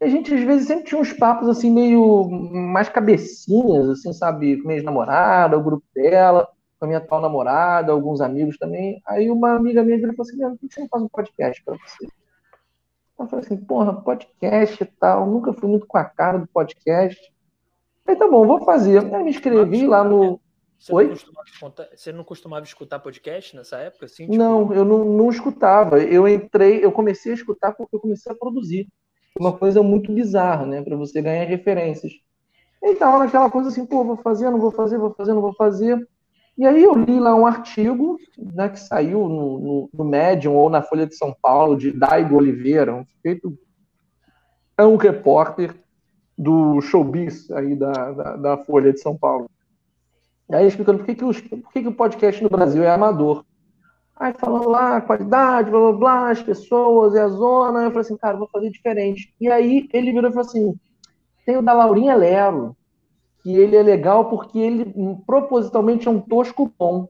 E 0.00 0.04
a 0.04 0.08
gente, 0.08 0.32
às 0.34 0.42
vezes, 0.42 0.66
sempre 0.66 0.84
tinha 0.84 1.00
uns 1.00 1.12
papos, 1.12 1.48
assim, 1.48 1.70
meio 1.70 2.28
mais 2.28 2.88
cabecinhas, 2.88 3.88
assim, 3.88 4.12
sabe? 4.12 4.58
Com 4.58 4.68
minha 4.68 4.76
ex-namorada, 4.76 5.56
o 5.56 5.62
grupo 5.62 5.84
dela, 5.94 6.46
com 6.78 6.84
a 6.84 6.88
minha 6.88 6.98
atual 6.98 7.20
namorada, 7.20 7.92
alguns 7.92 8.20
amigos 8.20 8.58
também. 8.58 9.00
Aí 9.06 9.30
uma 9.30 9.54
amiga 9.54 9.82
minha 9.82 9.96
virou 9.96 10.14
falou 10.14 10.28
assim, 10.28 10.38
por 10.38 10.68
que 10.68 10.74
você 10.74 10.80
não 10.80 10.88
faz 10.88 11.02
um 11.02 11.08
podcast 11.08 11.64
pra 11.64 11.74
você? 11.76 12.06
Eu 13.18 13.26
falei 13.26 13.44
assim, 13.46 13.56
porra, 13.56 13.94
podcast 13.94 14.82
e 14.82 14.86
tal, 14.86 15.26
nunca 15.26 15.52
fui 15.54 15.68
muito 15.68 15.86
com 15.86 15.96
a 15.96 16.04
cara 16.04 16.38
do 16.38 16.46
podcast. 16.46 17.32
Aí 18.06 18.16
tá 18.16 18.28
bom, 18.28 18.46
vou 18.46 18.64
fazer. 18.64 19.12
Aí 19.14 19.24
me 19.24 19.30
inscrevi 19.30 19.86
lá 19.86 20.04
no. 20.04 20.40
Você 20.78 20.94
Oi? 20.94 21.08
Não 21.08 21.72
você 21.94 22.12
não 22.12 22.22
costumava 22.22 22.64
escutar 22.64 22.98
podcast 22.98 23.56
nessa 23.56 23.78
época? 23.78 24.06
Assim, 24.06 24.24
tipo... 24.24 24.36
Não, 24.36 24.72
eu 24.72 24.84
não, 24.84 25.04
não 25.04 25.30
escutava. 25.30 25.98
Eu 25.98 26.28
entrei, 26.28 26.84
eu 26.84 26.92
comecei 26.92 27.32
a 27.32 27.34
escutar 27.34 27.72
porque 27.72 27.96
eu 27.96 28.00
comecei 28.00 28.30
a 28.30 28.34
produzir. 28.34 28.86
Uma 29.38 29.56
coisa 29.56 29.82
muito 29.82 30.12
bizarra, 30.12 30.66
né? 30.66 30.82
Para 30.82 30.96
você 30.96 31.20
ganhar 31.20 31.44
referências. 31.44 32.12
E 32.82 32.94
tava 32.94 33.18
naquela 33.18 33.50
coisa 33.50 33.68
assim, 33.68 33.84
pô, 33.84 34.04
vou 34.04 34.16
fazer, 34.16 34.50
não 34.50 34.60
vou 34.60 34.70
fazer, 34.70 34.98
vou 34.98 35.12
fazer, 35.12 35.34
não 35.34 35.40
vou 35.40 35.54
fazer. 35.54 36.06
E 36.56 36.66
aí 36.66 36.82
eu 36.82 36.94
li 36.94 37.18
lá 37.18 37.34
um 37.34 37.46
artigo 37.46 38.16
né, 38.38 38.68
que 38.68 38.80
saiu 38.80 39.28
no, 39.28 39.58
no, 39.58 39.90
no 39.92 40.04
Medium 40.04 40.54
ou 40.54 40.70
na 40.70 40.82
Folha 40.82 41.06
de 41.06 41.14
São 41.14 41.34
Paulo, 41.42 41.76
de 41.76 41.92
Daigo 41.92 42.36
Oliveira, 42.36 42.94
um 42.94 43.04
sujeito, 43.04 43.58
é 44.78 44.84
um 44.84 44.96
repórter 44.96 45.74
do 46.36 46.80
showbiz 46.80 47.50
aí 47.50 47.74
da, 47.74 47.92
da, 48.12 48.36
da, 48.36 48.56
Folha 48.58 48.92
de 48.92 49.00
São 49.00 49.16
Paulo. 49.16 49.50
Aí 50.50 50.66
explicando 50.66 50.98
por 50.98 51.06
que, 51.06 51.14
que, 51.14 51.24
os, 51.24 51.40
por 51.40 51.72
que, 51.72 51.82
que 51.82 51.88
o 51.88 51.94
podcast 51.94 52.42
no 52.42 52.50
Brasil 52.50 52.82
é 52.82 52.90
amador. 52.90 53.44
Aí 54.14 54.32
falando 54.38 54.68
lá, 54.68 55.00
qualidade, 55.00 55.70
blá 55.70 55.80
blá 55.80 55.92
blá, 55.92 56.30
as 56.30 56.42
pessoas 56.42 57.14
e 57.14 57.18
a 57.18 57.28
zona. 57.28 57.84
Eu 57.84 57.90
falei 57.90 58.00
assim, 58.00 58.16
cara, 58.16 58.36
vou 58.36 58.48
fazer 58.48 58.70
diferente. 58.70 59.34
E 59.40 59.50
aí 59.50 59.88
ele 59.92 60.12
virou 60.12 60.30
e 60.30 60.32
falou 60.32 60.46
assim: 60.46 60.78
tem 61.44 61.56
o 61.56 61.62
da 61.62 61.72
Laurinha 61.72 62.14
Lero, 62.14 62.76
que 63.42 63.54
ele 63.54 63.76
é 63.76 63.82
legal 63.82 64.28
porque 64.28 64.58
ele 64.58 64.92
hum, 64.96 65.20
propositalmente 65.26 66.08
é 66.08 66.10
um 66.10 66.20
tosco 66.20 66.72
bom. 66.78 67.08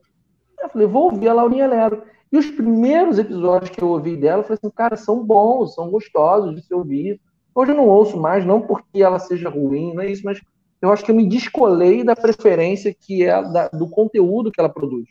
Eu 0.59 0.69
falei, 0.69 0.87
vou 0.87 1.05
ouvir 1.05 1.29
a 1.29 1.33
Laurinha 1.33 1.67
Lero. 1.67 2.03
E 2.31 2.37
os 2.37 2.49
primeiros 2.51 3.17
episódios 3.17 3.69
que 3.69 3.81
eu 3.81 3.89
ouvi 3.89 4.17
dela, 4.17 4.41
eu 4.41 4.43
falei 4.43 4.59
assim, 4.61 4.73
cara, 4.75 4.97
são 4.97 5.23
bons, 5.23 5.73
são 5.75 5.89
gostosos 5.89 6.55
de 6.55 6.61
se 6.61 6.73
ouvir. 6.73 7.21
Hoje 7.57 7.71
eu 7.71 7.75
não 7.75 7.87
ouço 7.87 8.17
mais, 8.17 8.45
não 8.45 8.61
porque 8.61 9.01
ela 9.01 9.17
seja 9.17 9.49
ruim, 9.49 9.93
não 9.93 10.03
é 10.03 10.11
isso, 10.11 10.21
mas 10.23 10.39
eu 10.81 10.91
acho 10.91 11.03
que 11.03 11.09
eu 11.09 11.15
me 11.15 11.27
descolei 11.27 12.03
da 12.03 12.15
preferência 12.15 12.93
que 12.93 13.23
é 13.23 13.41
da, 13.41 13.67
do 13.69 13.89
conteúdo 13.89 14.51
que 14.51 14.59
ela 14.59 14.69
produz. 14.69 15.07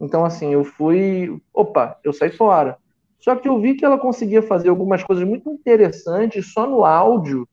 Então, 0.00 0.24
assim, 0.24 0.52
eu 0.52 0.64
fui. 0.64 1.40
Opa, 1.54 1.98
eu 2.02 2.12
saí 2.12 2.30
fora. 2.30 2.76
Só 3.20 3.36
que 3.36 3.48
eu 3.48 3.60
vi 3.60 3.74
que 3.74 3.84
ela 3.84 3.98
conseguia 3.98 4.42
fazer 4.42 4.70
algumas 4.70 5.04
coisas 5.04 5.24
muito 5.24 5.50
interessantes 5.50 6.52
só 6.52 6.66
no 6.66 6.84
áudio 6.84 7.46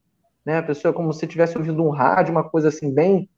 né? 0.48 0.60
A 0.60 0.64
pessoa 0.64 0.92
é 0.92 0.96
como 0.96 1.12
se 1.12 1.28
tivesse 1.28 1.58
ouvido 1.58 1.84
um 1.84 1.90
rádio, 1.90 2.32
uma 2.32 2.46
coisa 2.46 2.70
assim 2.70 2.90
bem 2.90 3.30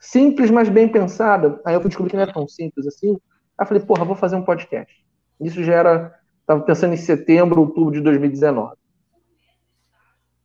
simples, 0.00 0.50
mas 0.50 0.68
bem 0.68 0.88
pensada. 0.88 1.60
Aí 1.64 1.72
eu 1.72 1.80
fui 1.80 1.88
descobrir 1.88 2.10
que 2.10 2.16
não 2.16 2.24
é 2.24 2.32
tão 2.32 2.48
simples 2.48 2.84
assim. 2.84 3.12
Aí 3.56 3.62
eu 3.62 3.66
falei, 3.66 3.80
porra, 3.84 4.04
vou 4.04 4.16
fazer 4.16 4.34
um 4.34 4.42
podcast. 4.42 4.92
Isso 5.40 5.62
já 5.62 5.74
era, 5.74 6.14
tava 6.44 6.60
pensando 6.62 6.94
em 6.94 6.96
setembro, 6.96 7.60
outubro 7.60 7.92
de 7.92 8.00
2019. 8.00 8.74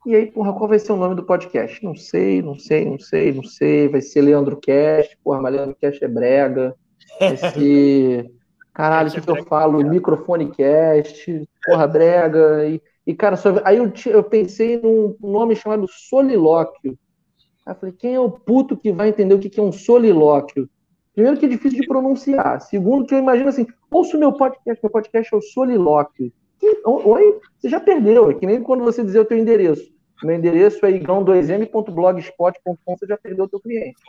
E 0.05 0.15
aí, 0.15 0.31
porra, 0.31 0.53
qual 0.53 0.67
vai 0.67 0.79
ser 0.79 0.91
o 0.91 0.97
nome 0.97 1.15
do 1.15 1.23
podcast? 1.23 1.83
Não 1.83 1.95
sei, 1.95 2.41
não 2.41 2.57
sei, 2.57 2.85
não 2.85 2.99
sei, 2.99 3.33
não 3.33 3.43
sei. 3.43 3.87
Vai 3.87 4.01
ser 4.01 4.21
Leandro 4.21 4.57
Cast, 4.57 5.17
porra, 5.23 5.41
mas 5.41 5.53
Leandro 5.53 5.75
Cast 5.79 6.03
é 6.03 6.07
brega. 6.07 6.75
Vai 7.19 7.37
ser. 7.53 8.31
Caralho, 8.73 9.09
o 9.09 9.13
que, 9.13 9.21
que 9.21 9.29
eu 9.29 9.45
falo? 9.45 9.83
Microfone 9.87 10.49
Cast, 10.51 11.47
porra, 11.65 11.87
brega. 11.87 12.67
E 12.67 12.81
e, 13.05 13.13
cara, 13.13 13.35
só... 13.35 13.49
aí 13.63 13.77
eu, 13.77 13.91
eu 14.07 14.23
pensei 14.23 14.79
num 14.81 15.15
nome 15.21 15.55
chamado 15.55 15.87
solilóquio. 15.87 16.97
Aí 17.65 17.73
eu 17.73 17.75
falei, 17.75 17.95
quem 17.97 18.15
é 18.15 18.19
o 18.19 18.31
puto 18.31 18.77
que 18.77 18.91
vai 18.91 19.09
entender 19.09 19.33
o 19.33 19.39
que 19.39 19.59
é 19.59 19.63
um 19.63 19.71
solilóquio? 19.71 20.69
Primeiro 21.13 21.37
que 21.37 21.45
é 21.45 21.49
difícil 21.49 21.81
de 21.81 21.87
pronunciar. 21.87 22.59
Segundo 22.61 23.05
que 23.05 23.13
eu 23.13 23.19
imagino 23.19 23.49
assim, 23.49 23.67
ouço 23.91 24.17
meu 24.17 24.33
podcast, 24.33 24.81
meu 24.81 24.91
podcast 24.91 25.33
é 25.33 25.37
o 25.37 25.41
solilóquio. 25.41 26.31
Oi? 26.85 27.39
Você 27.59 27.69
já 27.69 27.79
perdeu, 27.79 28.31
é 28.31 28.33
que 28.33 28.45
nem 28.45 28.61
quando 28.61 28.83
você 28.83 29.01
dizer 29.03 29.19
o 29.19 29.25
teu 29.25 29.37
endereço. 29.37 29.91
Meu 30.23 30.35
endereço 30.35 30.85
é 30.85 30.91
igão2m.blogspot.com, 30.91 32.97
você 32.97 33.05
já 33.05 33.17
perdeu 33.17 33.45
o 33.45 33.49
teu 33.49 33.59
cliente. 33.59 33.99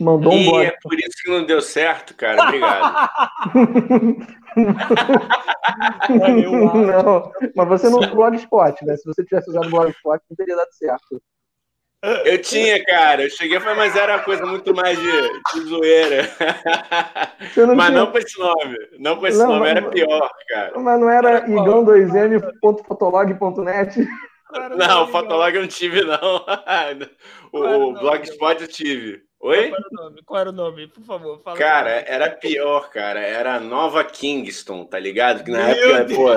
Mandou 0.00 0.32
um 0.32 0.62
e 0.62 0.64
é 0.64 0.74
por 0.82 0.94
isso 0.94 1.22
que 1.22 1.30
não 1.30 1.44
deu 1.44 1.60
certo, 1.60 2.14
cara. 2.14 2.44
Obrigado. 2.44 3.10
não, 7.04 7.30
mas 7.54 7.68
você 7.68 7.90
não 7.90 8.00
blogspot, 8.00 8.82
né? 8.86 8.96
Se 8.96 9.04
você 9.04 9.22
tivesse 9.22 9.50
usado 9.50 9.66
o 9.66 9.70
blogspot, 9.70 10.24
não 10.30 10.36
teria 10.36 10.56
dado 10.56 10.72
certo. 10.72 11.22
Eu 12.02 12.40
tinha, 12.40 12.82
cara. 12.84 13.24
Eu 13.24 13.30
cheguei 13.30 13.58
mas 13.58 13.94
era 13.94 14.16
uma 14.16 14.22
coisa 14.22 14.46
muito 14.46 14.74
mais 14.74 14.98
de, 14.98 15.12
de 15.52 15.60
zoeira. 15.68 16.22
Não 17.56 17.74
mas 17.74 17.88
tinha... 17.88 17.98
não 17.98 18.10
com 18.10 18.18
esse 18.18 18.38
nome. 18.38 18.78
Não 18.98 19.16
com 19.16 19.26
esse 19.26 19.38
não, 19.38 19.48
nome, 19.48 19.60
mas, 19.60 19.70
era 19.70 19.82
pior, 19.90 20.30
cara. 20.48 20.78
Mas 20.78 21.00
não 21.00 21.10
era 21.10 21.46
igão2m.fotolog.net? 21.46 24.08
Não, 24.76 25.04
o 25.04 25.08
Fotolog 25.08 25.54
eu 25.54 25.62
não 25.62 25.68
tive, 25.68 26.02
não. 26.02 26.20
O, 27.52 27.58
o 27.58 27.92
Blogspot 27.94 28.62
eu 28.62 28.68
tive. 28.68 29.24
Oi? 29.40 29.70
Qual 29.70 29.80
era 29.80 29.88
o 29.90 29.90
nome? 29.90 30.22
Qual 30.24 30.40
era 30.40 30.50
o 30.50 30.52
nome? 30.52 30.86
Por 30.86 31.02
favor, 31.02 31.40
fala. 31.40 31.56
Cara, 31.56 32.04
era 32.06 32.30
pior, 32.30 32.90
cara. 32.90 33.18
Era 33.18 33.58
Nova 33.58 34.04
Kingston, 34.04 34.84
tá 34.84 35.00
ligado? 35.00 35.42
Que 35.42 35.50
na 35.50 35.64
Meu 35.64 35.96
época, 35.96 36.04
Deus. 36.04 36.18
pô, 36.18 36.34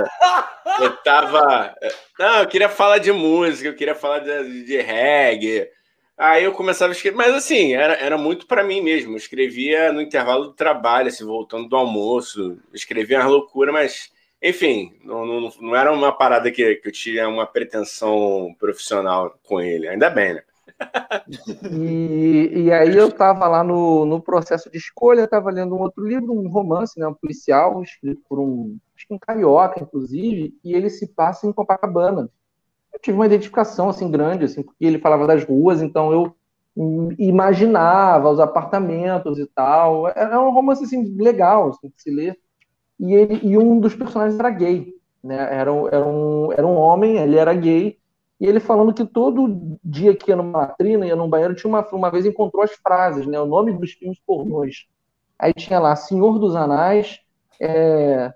eu 0.79 0.97
tava. 0.97 1.75
Não, 2.17 2.39
eu 2.39 2.47
queria 2.47 2.69
falar 2.69 2.97
de 2.97 3.11
música, 3.11 3.69
eu 3.69 3.75
queria 3.75 3.95
falar 3.95 4.19
de, 4.19 4.63
de 4.63 4.81
reggae. 4.81 5.67
Aí 6.17 6.43
eu 6.43 6.53
começava 6.53 6.91
a 6.91 6.95
escrever, 6.95 7.17
mas 7.17 7.33
assim, 7.33 7.73
era, 7.73 7.93
era 7.95 8.17
muito 8.17 8.45
para 8.45 8.63
mim 8.63 8.81
mesmo. 8.81 9.13
Eu 9.13 9.17
escrevia 9.17 9.91
no 9.91 10.01
intervalo 10.01 10.45
do 10.45 10.53
trabalho, 10.53 11.07
assim, 11.07 11.25
voltando 11.25 11.67
do 11.67 11.75
almoço, 11.75 12.59
escrevia 12.73 13.19
uma 13.19 13.27
loucura, 13.27 13.71
mas, 13.71 14.11
enfim, 14.41 14.93
não, 15.03 15.25
não, 15.25 15.53
não 15.59 15.75
era 15.75 15.91
uma 15.91 16.11
parada 16.11 16.51
que, 16.51 16.75
que 16.75 16.87
eu 16.87 16.91
tinha 16.91 17.27
uma 17.27 17.47
pretensão 17.47 18.55
profissional 18.59 19.37
com 19.43 19.59
ele. 19.59 19.87
Ainda 19.87 20.09
bem, 20.09 20.35
né? 20.35 20.43
E, 21.71 22.63
e 22.65 22.71
aí 22.71 22.95
eu 22.95 23.07
estava 23.07 23.47
lá 23.47 23.63
no, 23.63 24.05
no 24.05 24.21
processo 24.21 24.69
de 24.69 24.77
escolha, 24.77 25.23
estava 25.23 25.49
lendo 25.51 25.75
um 25.75 25.81
outro 25.81 26.05
livro, 26.05 26.33
um 26.33 26.49
romance, 26.49 26.99
né, 26.99 27.07
um 27.07 27.13
policial, 27.13 27.81
escrito 27.81 28.21
por 28.27 28.39
um, 28.39 28.77
acho 28.95 29.07
que 29.07 29.13
um 29.13 29.19
carioca, 29.19 29.81
inclusive, 29.81 30.53
e 30.63 30.73
ele 30.73 30.89
se 30.89 31.07
passa 31.07 31.47
em 31.47 31.53
Copacabana. 31.53 32.29
Eu 32.93 32.99
tive 32.99 33.17
uma 33.17 33.25
identificação 33.25 33.89
assim 33.89 34.09
grande, 34.09 34.45
assim, 34.45 34.61
porque 34.63 34.85
ele 34.85 34.99
falava 34.99 35.25
das 35.25 35.43
ruas, 35.43 35.81
então 35.81 36.11
eu 36.11 36.35
imaginava 37.17 38.29
os 38.29 38.39
apartamentos 38.39 39.37
e 39.39 39.45
tal. 39.47 40.07
Era 40.09 40.39
um 40.41 40.51
romance 40.51 40.83
assim 40.83 41.03
legal 41.15 41.69
assim, 41.69 41.87
de 41.87 42.01
se 42.01 42.11
ler. 42.11 42.37
E 42.99 43.13
ele 43.13 43.39
e 43.43 43.57
um 43.57 43.79
dos 43.79 43.95
personagens 43.95 44.39
era 44.39 44.49
gay, 44.49 44.93
né? 45.23 45.35
Era, 45.35 45.71
era 45.91 46.05
um 46.05 46.51
era 46.51 46.65
um 46.65 46.75
homem, 46.75 47.17
ele 47.17 47.37
era 47.37 47.53
gay 47.53 47.97
e 48.43 48.45
ele 48.45 48.59
falando 48.59 48.93
que 48.93 49.05
todo 49.05 49.79
dia 49.81 50.13
que 50.13 50.29
ia 50.29 50.35
numa 50.35 50.59
latrina, 50.59 51.07
ia 51.07 51.15
num 51.15 51.29
banheiro, 51.29 51.55
tinha 51.55 51.69
uma, 51.69 51.87
uma 51.93 52.11
vez 52.11 52.25
encontrou 52.25 52.61
as 52.61 52.73
frases, 52.73 53.25
né? 53.25 53.39
O 53.39 53.45
nome 53.45 53.71
dos 53.71 53.93
filmes 53.93 54.19
pornôs. 54.27 54.85
Aí 55.39 55.53
tinha 55.53 55.79
lá 55.79 55.95
Senhor 55.95 56.37
dos 56.37 56.53
Anais, 56.53 57.21
é, 57.57 58.33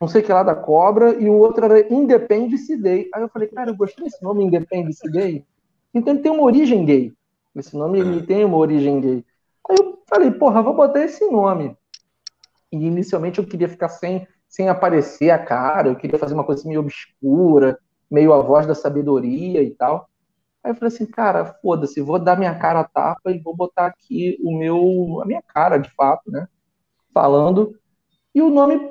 não 0.00 0.08
sei 0.08 0.22
que 0.22 0.32
lá 0.32 0.42
da 0.42 0.54
cobra, 0.54 1.20
e 1.22 1.28
o 1.28 1.34
outro 1.34 1.66
era 1.66 1.92
Independence 1.92 2.74
Day. 2.78 3.10
Aí 3.14 3.20
eu 3.20 3.28
falei, 3.28 3.46
cara, 3.48 3.72
eu 3.72 3.76
gostei 3.76 4.06
desse 4.06 4.22
nome, 4.22 4.42
Independence 4.42 5.06
Day. 5.12 5.44
Então 5.92 6.14
ele 6.14 6.22
tem 6.22 6.32
uma 6.32 6.44
origem 6.44 6.82
gay. 6.86 7.12
Esse 7.54 7.76
nome 7.76 8.00
ele 8.00 8.22
tem 8.22 8.42
uma 8.42 8.56
origem 8.56 9.02
gay. 9.02 9.24
Aí 9.68 9.76
eu 9.78 9.98
falei, 10.08 10.30
porra, 10.30 10.62
vou 10.62 10.74
botar 10.74 11.04
esse 11.04 11.30
nome. 11.30 11.76
E 12.72 12.76
inicialmente 12.78 13.38
eu 13.38 13.46
queria 13.46 13.68
ficar 13.68 13.90
sem, 13.90 14.26
sem 14.48 14.70
aparecer 14.70 15.28
a 15.28 15.38
cara, 15.38 15.88
eu 15.88 15.96
queria 15.96 16.18
fazer 16.18 16.32
uma 16.32 16.44
coisa 16.44 16.66
meio 16.66 16.80
obscura 16.80 17.78
meio 18.14 18.32
a 18.32 18.40
voz 18.40 18.66
da 18.66 18.74
sabedoria 18.74 19.62
e 19.62 19.70
tal. 19.70 20.08
Aí 20.62 20.70
eu 20.70 20.74
falei 20.76 20.94
assim, 20.94 21.04
cara, 21.04 21.44
foda-se, 21.60 22.00
vou 22.00 22.18
dar 22.18 22.38
minha 22.38 22.54
cara 22.58 22.80
a 22.80 22.84
tapa 22.84 23.30
e 23.30 23.38
vou 23.38 23.54
botar 23.54 23.86
aqui 23.86 24.38
o 24.42 24.56
meu, 24.56 25.20
a 25.20 25.26
minha 25.26 25.42
cara, 25.42 25.76
de 25.76 25.90
fato, 25.90 26.30
né? 26.30 26.48
Falando. 27.12 27.78
E 28.34 28.40
o 28.40 28.48
nome, 28.48 28.90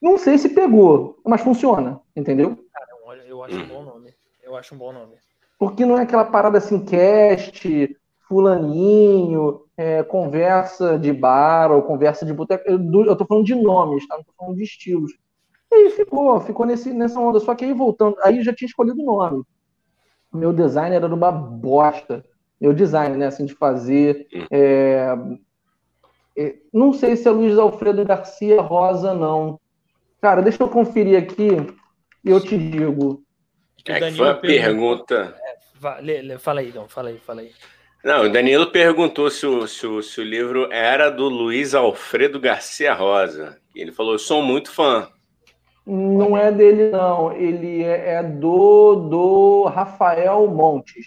não 0.00 0.16
sei 0.16 0.38
se 0.38 0.50
pegou, 0.50 1.18
mas 1.26 1.40
funciona, 1.40 2.00
entendeu? 2.14 2.56
Cara, 2.72 3.24
eu 3.26 3.42
acho 3.42 3.56
um 3.56 3.66
bom 3.66 3.82
nome. 3.82 4.14
Eu 4.42 4.56
acho 4.56 4.74
um 4.74 4.78
bom 4.78 4.92
nome. 4.92 5.14
Porque 5.58 5.84
não 5.84 5.98
é 5.98 6.02
aquela 6.02 6.24
parada 6.24 6.58
assim, 6.58 6.84
cast, 6.84 7.96
fulaninho, 8.28 9.62
é, 9.76 10.02
conversa 10.02 10.98
de 10.98 11.12
bar 11.12 11.72
ou 11.72 11.82
conversa 11.82 12.24
de 12.24 12.32
boteco. 12.32 12.64
Eu, 12.68 13.04
eu 13.04 13.16
tô 13.16 13.26
falando 13.26 13.46
de 13.46 13.54
nomes, 13.54 14.06
tá? 14.06 14.16
Não 14.16 14.24
tô 14.24 14.32
falando 14.36 14.56
de 14.56 14.62
estilos. 14.62 15.12
E 15.72 15.74
aí 15.74 15.90
ficou, 15.90 16.40
ficou 16.40 16.66
nesse, 16.66 16.92
nessa 16.92 17.18
onda. 17.18 17.40
Só 17.40 17.54
que 17.54 17.64
aí 17.64 17.72
voltando, 17.72 18.16
aí 18.22 18.42
já 18.42 18.54
tinha 18.54 18.66
escolhido 18.66 19.00
o 19.00 19.04
nome. 19.04 19.44
Meu 20.32 20.52
design 20.52 20.94
era 20.94 21.06
uma 21.06 21.32
bosta. 21.32 22.24
Meu 22.60 22.72
design, 22.72 23.16
né, 23.16 23.26
assim, 23.26 23.44
de 23.44 23.54
fazer. 23.54 24.26
É... 24.50 25.16
É... 26.36 26.56
Não 26.72 26.92
sei 26.92 27.16
se 27.16 27.28
é 27.28 27.30
Luiz 27.30 27.58
Alfredo 27.58 28.04
Garcia 28.04 28.60
Rosa, 28.60 29.14
não. 29.14 29.60
Cara, 30.20 30.40
deixa 30.40 30.62
eu 30.62 30.68
conferir 30.68 31.18
aqui 31.18 31.50
e 32.24 32.30
eu 32.30 32.40
te 32.40 32.56
digo. 32.56 33.22
É 33.86 34.00
que 34.00 34.16
foi 34.16 34.30
a 34.30 34.34
pergunta. 34.34 35.36
É, 35.38 36.38
fala 36.38 36.60
aí, 36.60 36.72
não, 36.72 36.88
fala 36.88 37.10
aí, 37.10 37.18
fala 37.18 37.42
aí. 37.42 37.52
Não, 38.02 38.24
o 38.24 38.32
Danilo 38.32 38.70
perguntou 38.70 39.30
se 39.30 39.46
o, 39.46 39.66
se, 39.66 39.86
o, 39.86 40.02
se 40.02 40.20
o 40.20 40.24
livro 40.24 40.70
era 40.70 41.10
do 41.10 41.28
Luiz 41.28 41.74
Alfredo 41.74 42.40
Garcia 42.40 42.92
Rosa. 42.92 43.58
Ele 43.74 43.92
falou: 43.92 44.12
Eu 44.12 44.18
sou 44.18 44.42
muito 44.42 44.70
fã. 44.70 45.08
Não 45.86 46.36
é 46.36 46.50
dele, 46.50 46.90
não. 46.90 47.32
Ele 47.32 47.82
é, 47.82 48.14
é 48.14 48.22
do, 48.22 48.94
do 48.94 49.64
Rafael 49.64 50.46
Montes. 50.48 51.06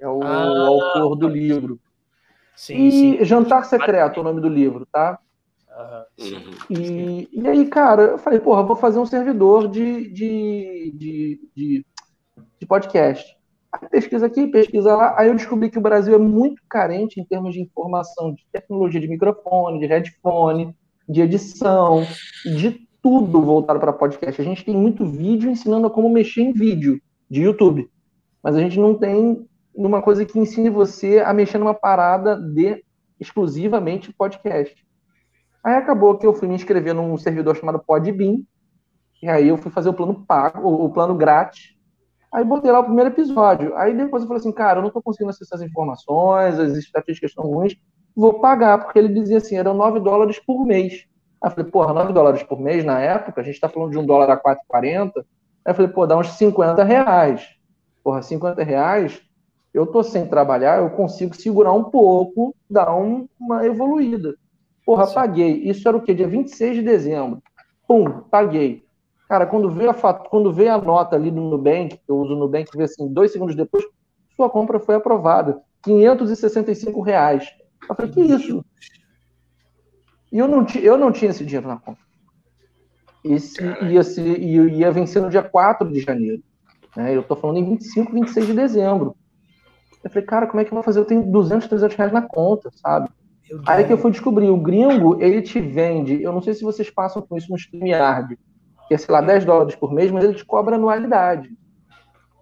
É 0.00 0.08
o 0.08 0.22
ah, 0.22 0.66
autor 0.66 1.16
do 1.16 1.28
livro. 1.28 1.78
Sim, 2.56 2.74
e 2.74 2.90
sim. 2.92 3.24
Jantar 3.24 3.64
Secreto 3.64 4.18
é 4.18 4.20
o 4.20 4.24
nome 4.24 4.40
do 4.40 4.48
livro, 4.48 4.86
tá? 4.86 5.18
Uhum. 6.18 6.52
E, 6.70 7.28
e 7.32 7.48
aí, 7.48 7.66
cara, 7.66 8.02
eu 8.02 8.18
falei, 8.18 8.38
porra, 8.38 8.62
vou 8.62 8.76
fazer 8.76 8.98
um 8.98 9.06
servidor 9.06 9.68
de, 9.68 10.10
de, 10.10 10.92
de, 10.94 11.40
de, 11.56 11.86
de 12.60 12.66
podcast. 12.66 13.36
Aí 13.72 13.88
pesquisa 13.88 14.26
aqui, 14.26 14.46
pesquisa 14.48 14.94
lá. 14.94 15.14
Aí 15.18 15.28
eu 15.28 15.34
descobri 15.34 15.70
que 15.70 15.78
o 15.78 15.82
Brasil 15.82 16.14
é 16.14 16.18
muito 16.18 16.62
carente 16.68 17.18
em 17.18 17.24
termos 17.24 17.54
de 17.54 17.60
informação 17.60 18.34
de 18.34 18.46
tecnologia 18.52 19.00
de 19.00 19.08
microfone, 19.08 19.80
de 19.80 19.86
headphone, 19.86 20.76
de 21.08 21.22
edição, 21.22 22.06
de 22.44 22.86
tudo 23.02 23.42
voltado 23.42 23.80
para 23.80 23.92
podcast. 23.92 24.40
A 24.40 24.44
gente 24.44 24.64
tem 24.64 24.76
muito 24.76 25.04
vídeo 25.04 25.50
ensinando 25.50 25.90
como 25.90 26.08
mexer 26.08 26.42
em 26.42 26.52
vídeo 26.52 27.00
de 27.28 27.42
YouTube, 27.42 27.90
mas 28.42 28.56
a 28.56 28.60
gente 28.60 28.78
não 28.78 28.94
tem 28.94 29.46
uma 29.74 30.00
coisa 30.00 30.24
que 30.24 30.38
ensine 30.38 30.70
você 30.70 31.20
a 31.20 31.32
mexer 31.32 31.58
numa 31.58 31.74
parada 31.74 32.36
de 32.36 32.84
exclusivamente 33.18 34.12
podcast. 34.12 34.74
Aí 35.64 35.74
acabou 35.74 36.16
que 36.16 36.26
eu 36.26 36.34
fui 36.34 36.48
me 36.48 36.54
inscrever 36.54 36.94
num 36.94 37.16
servidor 37.16 37.56
chamado 37.56 37.78
Podbean, 37.78 38.38
e 39.22 39.28
aí 39.28 39.48
eu 39.48 39.56
fui 39.56 39.70
fazer 39.70 39.88
o 39.88 39.94
plano 39.94 40.24
pago, 40.26 40.68
o 40.68 40.90
plano 40.90 41.14
grátis, 41.14 41.76
Aí 42.32 42.44
botei 42.44 42.72
lá 42.72 42.80
o 42.80 42.84
primeiro 42.84 43.10
episódio. 43.10 43.76
Aí 43.76 43.94
depois 43.94 44.22
eu 44.22 44.26
falei 44.26 44.40
assim, 44.40 44.52
cara, 44.52 44.78
eu 44.78 44.82
não 44.82 44.90
tô 44.90 45.02
conseguindo 45.02 45.30
acessar 45.30 45.58
as 45.58 45.64
informações, 45.64 46.58
as 46.58 46.72
estatísticas 46.78 47.30
estão 47.30 47.44
ruins, 47.44 47.76
vou 48.16 48.40
pagar, 48.40 48.78
porque 48.78 48.98
ele 48.98 49.12
dizia 49.12 49.36
assim, 49.36 49.56
eram 49.56 49.74
9 49.74 50.00
dólares 50.00 50.38
por 50.38 50.64
mês. 50.64 51.04
Aí 51.42 51.50
eu 51.50 51.50
falei, 51.50 51.70
porra, 51.70 51.92
9 51.92 52.12
dólares 52.12 52.42
por 52.44 52.60
mês 52.60 52.84
na 52.84 53.00
época, 53.00 53.40
a 53.40 53.44
gente 53.44 53.58
tá 53.58 53.68
falando 53.68 53.90
de 53.90 53.98
um 53.98 54.06
dólar 54.06 54.30
a 54.30 54.36
4,40. 54.36 55.12
Aí 55.16 55.22
eu 55.66 55.74
falei, 55.74 55.90
pô, 55.90 56.06
dá 56.06 56.16
uns 56.16 56.28
50 56.28 56.84
reais. 56.84 57.48
Porra, 58.02 58.22
50 58.22 58.62
reais, 58.62 59.20
eu 59.74 59.86
tô 59.86 60.02
sem 60.02 60.26
trabalhar, 60.26 60.78
eu 60.78 60.90
consigo 60.90 61.34
segurar 61.34 61.72
um 61.72 61.84
pouco, 61.84 62.54
dar 62.70 62.94
um, 62.94 63.28
uma 63.40 63.66
evoluída. 63.66 64.34
Porra, 64.86 65.06
Sim. 65.06 65.14
paguei. 65.14 65.52
Isso 65.64 65.86
era 65.88 65.96
o 65.96 66.02
quê? 66.02 66.14
Dia 66.14 66.28
26 66.28 66.76
de 66.76 66.82
dezembro. 66.82 67.42
Pum, 67.88 68.22
paguei. 68.30 68.84
Cara, 69.28 69.46
quando 69.46 69.70
veio 69.70 69.90
a, 69.90 69.94
fat... 69.94 70.28
quando 70.28 70.52
veio 70.52 70.72
a 70.72 70.78
nota 70.78 71.16
ali 71.16 71.30
no 71.30 71.48
Nubank, 71.48 71.98
eu 72.06 72.18
uso 72.18 72.34
o 72.34 72.38
Nubank, 72.38 72.70
veio 72.72 72.84
assim, 72.84 73.08
dois 73.12 73.32
segundos 73.32 73.56
depois, 73.56 73.84
sua 74.36 74.48
compra 74.50 74.78
foi 74.78 74.94
aprovada. 74.94 75.60
565 75.82 77.00
reais. 77.00 77.48
Eu 77.88 77.94
falei, 77.94 78.12
que 78.12 78.20
isso? 78.20 78.64
E 80.32 80.38
eu 80.38 80.48
não, 80.48 80.66
eu 80.80 80.96
não 80.96 81.12
tinha 81.12 81.30
esse 81.30 81.44
dinheiro 81.44 81.68
na 81.68 81.76
conta. 81.76 82.00
Esse 83.22 83.62
ia, 83.82 84.02
se, 84.02 84.20
ia, 84.20 84.62
ia 84.62 84.90
vencer 84.90 85.20
no 85.20 85.28
dia 85.28 85.42
4 85.42 85.88
de 85.92 86.00
janeiro. 86.00 86.42
Né? 86.96 87.14
Eu 87.14 87.22
tô 87.22 87.36
falando 87.36 87.58
em 87.58 87.64
25, 87.64 88.12
26 88.12 88.46
de 88.46 88.54
dezembro. 88.54 89.14
Eu 90.02 90.10
falei, 90.10 90.26
cara, 90.26 90.46
como 90.46 90.60
é 90.60 90.64
que 90.64 90.72
eu 90.72 90.74
vou 90.74 90.82
fazer? 90.82 90.98
Eu 90.98 91.04
tenho 91.04 91.22
200, 91.22 91.68
300 91.68 91.96
reais 91.96 92.12
na 92.12 92.22
conta, 92.22 92.70
sabe? 92.74 93.08
Aí 93.66 93.84
que 93.84 93.92
eu 93.92 93.98
fui 93.98 94.10
descobrir, 94.10 94.48
o 94.48 94.56
gringo, 94.56 95.20
ele 95.20 95.42
te 95.42 95.60
vende, 95.60 96.22
eu 96.22 96.32
não 96.32 96.40
sei 96.40 96.54
se 96.54 96.62
vocês 96.62 96.88
passam 96.88 97.20
com 97.20 97.36
isso 97.36 97.50
no 97.50 97.56
StreamYard, 97.56 98.38
que 98.88 98.94
é, 98.94 98.98
sei 98.98 99.12
lá, 99.12 99.20
10 99.20 99.44
dólares 99.44 99.74
por 99.74 99.92
mês, 99.92 100.10
mas 100.10 100.24
ele 100.24 100.34
te 100.34 100.44
cobra 100.44 100.76
anualidade. 100.76 101.50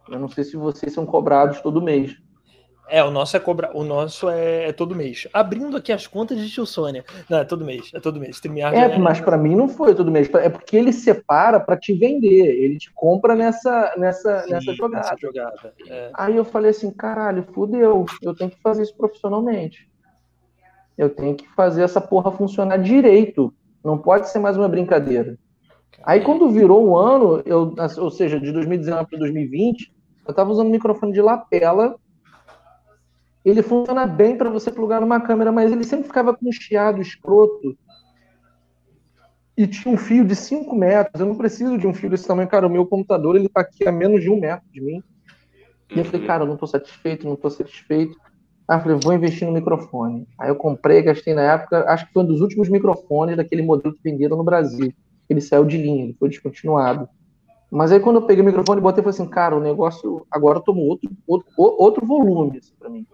Eu 0.08 0.18
não 0.18 0.28
sei 0.28 0.44
se 0.44 0.56
vocês 0.56 0.92
são 0.92 1.04
cobrados 1.04 1.60
todo 1.60 1.82
mês. 1.82 2.16
É, 2.90 3.04
o 3.04 3.10
nosso 3.10 3.36
é 3.36 3.40
cobra... 3.40 3.70
o 3.72 3.84
nosso 3.84 4.28
é, 4.28 4.68
é, 4.68 4.72
todo 4.72 4.96
mês. 4.96 5.28
Abrindo 5.32 5.76
aqui 5.76 5.92
as 5.92 6.06
contas 6.06 6.38
de 6.38 6.50
tio 6.50 6.66
Sônia. 6.66 7.04
Não, 7.28 7.38
é 7.38 7.44
todo 7.44 7.64
mês, 7.64 7.90
é 7.94 8.00
todo 8.00 8.18
mês. 8.18 8.36
StreamYard 8.36 8.76
é, 8.76 8.80
é... 8.80 8.98
mas 8.98 9.20
para 9.20 9.38
mim 9.38 9.54
não 9.54 9.68
foi 9.68 9.94
todo 9.94 10.10
mês. 10.10 10.28
É 10.34 10.48
porque 10.48 10.76
ele 10.76 10.92
separa 10.92 11.60
para 11.60 11.76
te 11.76 11.92
vender. 11.94 12.46
Ele 12.46 12.78
te 12.78 12.92
compra 12.92 13.34
nessa, 13.36 13.94
nessa, 13.96 14.40
Sim, 14.42 14.50
nessa 14.50 14.74
jogada. 14.74 15.04
Nessa 15.04 15.16
jogada. 15.20 15.74
É. 15.88 16.10
Aí 16.14 16.36
eu 16.36 16.44
falei 16.44 16.70
assim, 16.70 16.90
caralho, 16.90 17.46
fudeu. 17.52 18.04
Eu 18.20 18.34
tenho 18.34 18.50
que 18.50 18.60
fazer 18.60 18.82
isso 18.82 18.96
profissionalmente. 18.96 19.88
Eu 20.98 21.08
tenho 21.08 21.34
que 21.34 21.48
fazer 21.54 21.82
essa 21.82 22.00
porra 22.00 22.32
funcionar 22.32 22.76
direito. 22.76 23.54
Não 23.82 23.96
pode 23.96 24.28
ser 24.28 24.38
mais 24.38 24.56
uma 24.56 24.68
brincadeira. 24.68 25.38
Aí 26.02 26.22
quando 26.22 26.50
virou 26.50 26.88
o 26.88 26.96
ano, 26.96 27.42
eu, 27.44 27.74
ou 27.98 28.10
seja, 28.10 28.40
de 28.40 28.52
2019 28.52 29.08
para 29.08 29.18
2020, 29.18 29.92
eu 30.26 30.30
estava 30.30 30.50
usando 30.50 30.68
um 30.68 30.70
microfone 30.70 31.12
de 31.12 31.20
lapela. 31.20 31.96
Ele 33.44 33.62
funciona 33.62 34.06
bem 34.06 34.36
para 34.36 34.50
você 34.50 34.70
plugar 34.70 35.00
numa 35.00 35.20
câmera, 35.20 35.50
mas 35.50 35.72
ele 35.72 35.84
sempre 35.84 36.06
ficava 36.06 36.34
com 36.34 36.48
um 36.48 36.52
chiado 36.52 37.00
escroto. 37.00 37.76
E 39.56 39.66
tinha 39.66 39.94
um 39.94 39.98
fio 39.98 40.24
de 40.24 40.34
5 40.34 40.74
metros. 40.74 41.20
Eu 41.20 41.26
não 41.26 41.36
preciso 41.36 41.76
de 41.76 41.86
um 41.86 41.94
fio 41.94 42.10
desse 42.10 42.26
tamanho. 42.26 42.48
Cara, 42.48 42.66
o 42.66 42.70
meu 42.70 42.86
computador 42.86 43.36
ele 43.36 43.46
está 43.46 43.60
aqui 43.60 43.86
a 43.86 43.92
menos 43.92 44.22
de 44.22 44.30
um 44.30 44.38
metro 44.38 44.66
de 44.70 44.80
mim. 44.80 45.02
E 45.94 45.98
eu 45.98 46.04
falei, 46.04 46.26
cara, 46.26 46.42
eu 46.44 46.46
não 46.46 46.54
estou 46.54 46.68
satisfeito, 46.68 47.26
não 47.26 47.34
estou 47.34 47.50
satisfeito. 47.50 48.14
Aí 48.68 48.78
eu 48.78 48.82
falei, 48.82 48.98
vou 49.02 49.12
investir 49.12 49.46
no 49.46 49.52
microfone. 49.52 50.26
Aí 50.38 50.48
eu 50.48 50.56
comprei, 50.56 51.02
gastei 51.02 51.34
na 51.34 51.42
época, 51.42 51.84
acho 51.88 52.06
que 52.06 52.12
foi 52.12 52.22
um 52.22 52.26
dos 52.26 52.40
últimos 52.40 52.68
microfones 52.68 53.36
daquele 53.36 53.62
modelo 53.62 53.94
que 53.94 54.02
venderam 54.02 54.36
no 54.36 54.44
Brasil 54.44 54.92
ele 55.30 55.40
saiu 55.40 55.64
de 55.64 55.78
linha, 55.78 56.04
ele 56.04 56.16
foi 56.18 56.28
descontinuado. 56.28 57.08
Mas 57.70 57.92
aí 57.92 58.00
quando 58.00 58.16
eu 58.16 58.26
peguei 58.26 58.42
o 58.42 58.46
microfone 58.46 58.80
e 58.80 58.82
botei, 58.82 59.00
eu 59.00 59.04
falei 59.04 59.14
assim, 59.14 59.30
cara, 59.30 59.56
o 59.56 59.60
negócio 59.60 60.26
agora 60.28 60.60
tomou 60.60 60.86
outro, 60.86 61.08
outro, 61.26 61.48
outro 61.56 62.04
volume 62.04 62.58
assim, 62.58 62.74
para 62.76 62.90
mim. 62.90 63.06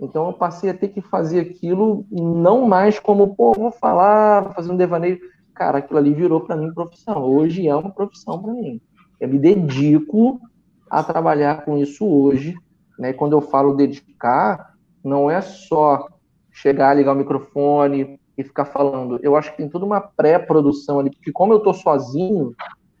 Então 0.00 0.26
eu 0.26 0.32
passei 0.32 0.70
a 0.70 0.74
ter 0.74 0.88
que 0.88 1.00
fazer 1.00 1.40
aquilo 1.40 2.04
não 2.10 2.66
mais 2.66 2.98
como, 2.98 3.34
pô, 3.34 3.52
vou 3.52 3.70
falar, 3.70 4.42
vou 4.42 4.54
fazer 4.54 4.72
um 4.72 4.76
devaneio. 4.76 5.18
Cara, 5.54 5.78
aquilo 5.78 5.98
ali 5.98 6.12
virou 6.12 6.40
para 6.40 6.56
mim 6.56 6.72
profissão. 6.72 7.22
Hoje 7.22 7.66
é 7.66 7.74
uma 7.74 7.90
profissão 7.90 8.40
para 8.40 8.52
mim. 8.52 8.80
Eu 9.18 9.28
me 9.28 9.38
dedico 9.38 10.40
a 10.90 11.02
trabalhar 11.02 11.64
com 11.64 11.78
isso 11.78 12.06
hoje. 12.06 12.54
Né? 12.98 13.12
Quando 13.12 13.32
eu 13.32 13.40
falo 13.40 13.74
dedicar, 13.74 14.74
não 15.02 15.30
é 15.30 15.40
só 15.40 16.08
chegar, 16.52 16.94
ligar 16.94 17.12
o 17.12 17.18
microfone, 17.18 18.18
e 18.36 18.44
ficar 18.44 18.66
falando. 18.66 19.18
Eu 19.22 19.34
acho 19.34 19.50
que 19.52 19.56
tem 19.56 19.68
toda 19.68 19.84
uma 19.84 20.00
pré-produção 20.00 21.00
ali, 21.00 21.10
porque 21.10 21.32
como 21.32 21.52
eu 21.52 21.60
tô 21.60 21.72
sozinho, 21.72 22.54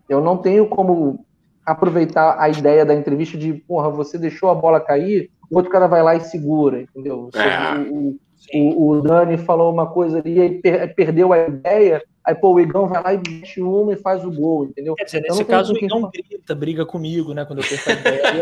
eu 0.08 0.20
não 0.20 0.38
tenho 0.38 0.66
como 0.68 1.25
aproveitar 1.66 2.36
a 2.38 2.48
ideia 2.48 2.86
da 2.86 2.94
entrevista 2.94 3.36
de, 3.36 3.52
porra, 3.52 3.90
você 3.90 4.16
deixou 4.16 4.48
a 4.48 4.54
bola 4.54 4.80
cair, 4.80 5.28
o 5.50 5.56
outro 5.56 5.70
cara 5.70 5.88
vai 5.88 6.02
lá 6.02 6.14
e 6.14 6.20
segura, 6.20 6.82
entendeu? 6.82 7.28
É. 7.34 7.78
O, 7.90 8.16
o, 8.54 8.90
o, 8.90 9.02
Dani 9.02 9.36
falou 9.36 9.72
uma 9.72 9.88
coisa 9.88 10.20
ali 10.20 10.40
e 10.40 10.62
per, 10.62 10.94
perdeu 10.94 11.32
a 11.32 11.38
ideia, 11.38 12.02
Aí, 12.26 12.34
pô, 12.34 12.54
o 12.54 12.60
Igão 12.60 12.88
vai 12.88 13.00
lá 13.00 13.14
e 13.14 13.18
mete 13.18 13.62
uma 13.62 13.92
e 13.92 13.96
faz 13.96 14.24
o 14.24 14.32
gol, 14.32 14.64
entendeu? 14.64 14.96
Quer 14.96 15.04
dizer, 15.04 15.20
nesse 15.20 15.44
caso, 15.44 15.72
o 15.72 15.76
Igão 15.76 16.10
grita, 16.10 16.56
briga 16.56 16.84
comigo, 16.84 17.32
né? 17.32 17.44
Quando 17.44 17.60
eu 17.60 17.68
perco 17.68 17.88
a 17.88 17.92
ideia. 17.94 18.32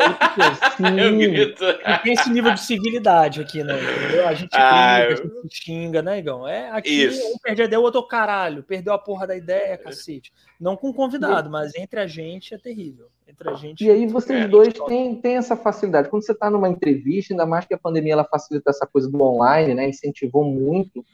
eu 1.05 1.18
grito. 1.18 1.64
E 1.64 1.99
tem 2.03 2.14
esse 2.14 2.30
nível 2.30 2.55
de 2.55 2.62
civilidade 2.62 3.43
aqui, 3.43 3.62
né? 3.62 3.74
Entendeu? 3.78 4.26
A 4.26 4.32
gente 4.32 4.55
ah, 4.55 4.97
a 4.97 5.14
gente 5.14 5.28
xinga, 5.51 6.01
né, 6.01 6.18
Igão? 6.18 6.49
É, 6.49 6.70
aqui 6.70 7.05
Isso. 7.05 7.20
um 7.26 7.37
perde 7.37 7.61
a 7.61 7.64
ideia, 7.66 7.78
o 7.78 7.82
outro, 7.82 8.03
caralho, 8.09 8.62
perdeu 8.62 8.95
a 8.95 8.99
porra 8.99 9.26
da 9.26 9.37
ideia, 9.37 9.76
cacete. 9.76 10.32
Não 10.59 10.78
com 10.78 10.91
convidado, 10.91 11.51
mas 11.51 11.74
entre 11.74 12.01
a 12.01 12.07
gente 12.07 12.55
é 12.55 12.59
terrível. 12.59 13.09
Entre 13.28 13.51
a 13.51 13.55
gente. 13.55 13.85
E 13.85 13.91
aí 13.91 14.07
vocês 14.07 14.45
é, 14.45 14.49
dois 14.49 14.72
têm, 14.72 15.14
têm 15.16 15.37
essa 15.37 15.57
facilidade. 15.57 16.09
Quando 16.09 16.24
você 16.24 16.32
está 16.32 16.49
numa 16.49 16.70
entrevista, 16.70 17.35
ainda 17.35 17.45
mais 17.45 17.66
que 17.66 17.74
a 17.74 17.78
pandemia 17.78 18.14
ela 18.14 18.24
facilita 18.24 18.70
essa 18.70 18.87
coisa 18.87 19.11
do 19.11 19.22
online, 19.22 19.74
né? 19.74 19.87
Incentivou 19.87 20.43
muito, 20.43 21.05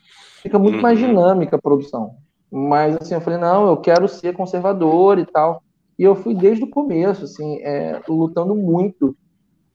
fica 0.40 0.56
muito 0.56 0.76
uhum. 0.76 0.82
mais 0.82 1.00
dinâmica 1.00 1.56
a 1.56 1.60
produção. 1.60 2.16
Mas 2.50 2.96
assim, 2.96 3.14
eu 3.14 3.20
falei, 3.20 3.38
não, 3.38 3.68
eu 3.68 3.76
quero 3.76 4.08
ser 4.08 4.34
conservador 4.34 5.18
e 5.18 5.26
tal. 5.26 5.62
E 5.98 6.02
eu 6.02 6.16
fui 6.16 6.34
desde 6.34 6.64
o 6.64 6.70
começo, 6.70 7.24
assim, 7.24 7.58
é, 7.62 8.00
lutando 8.08 8.54
muito 8.54 9.16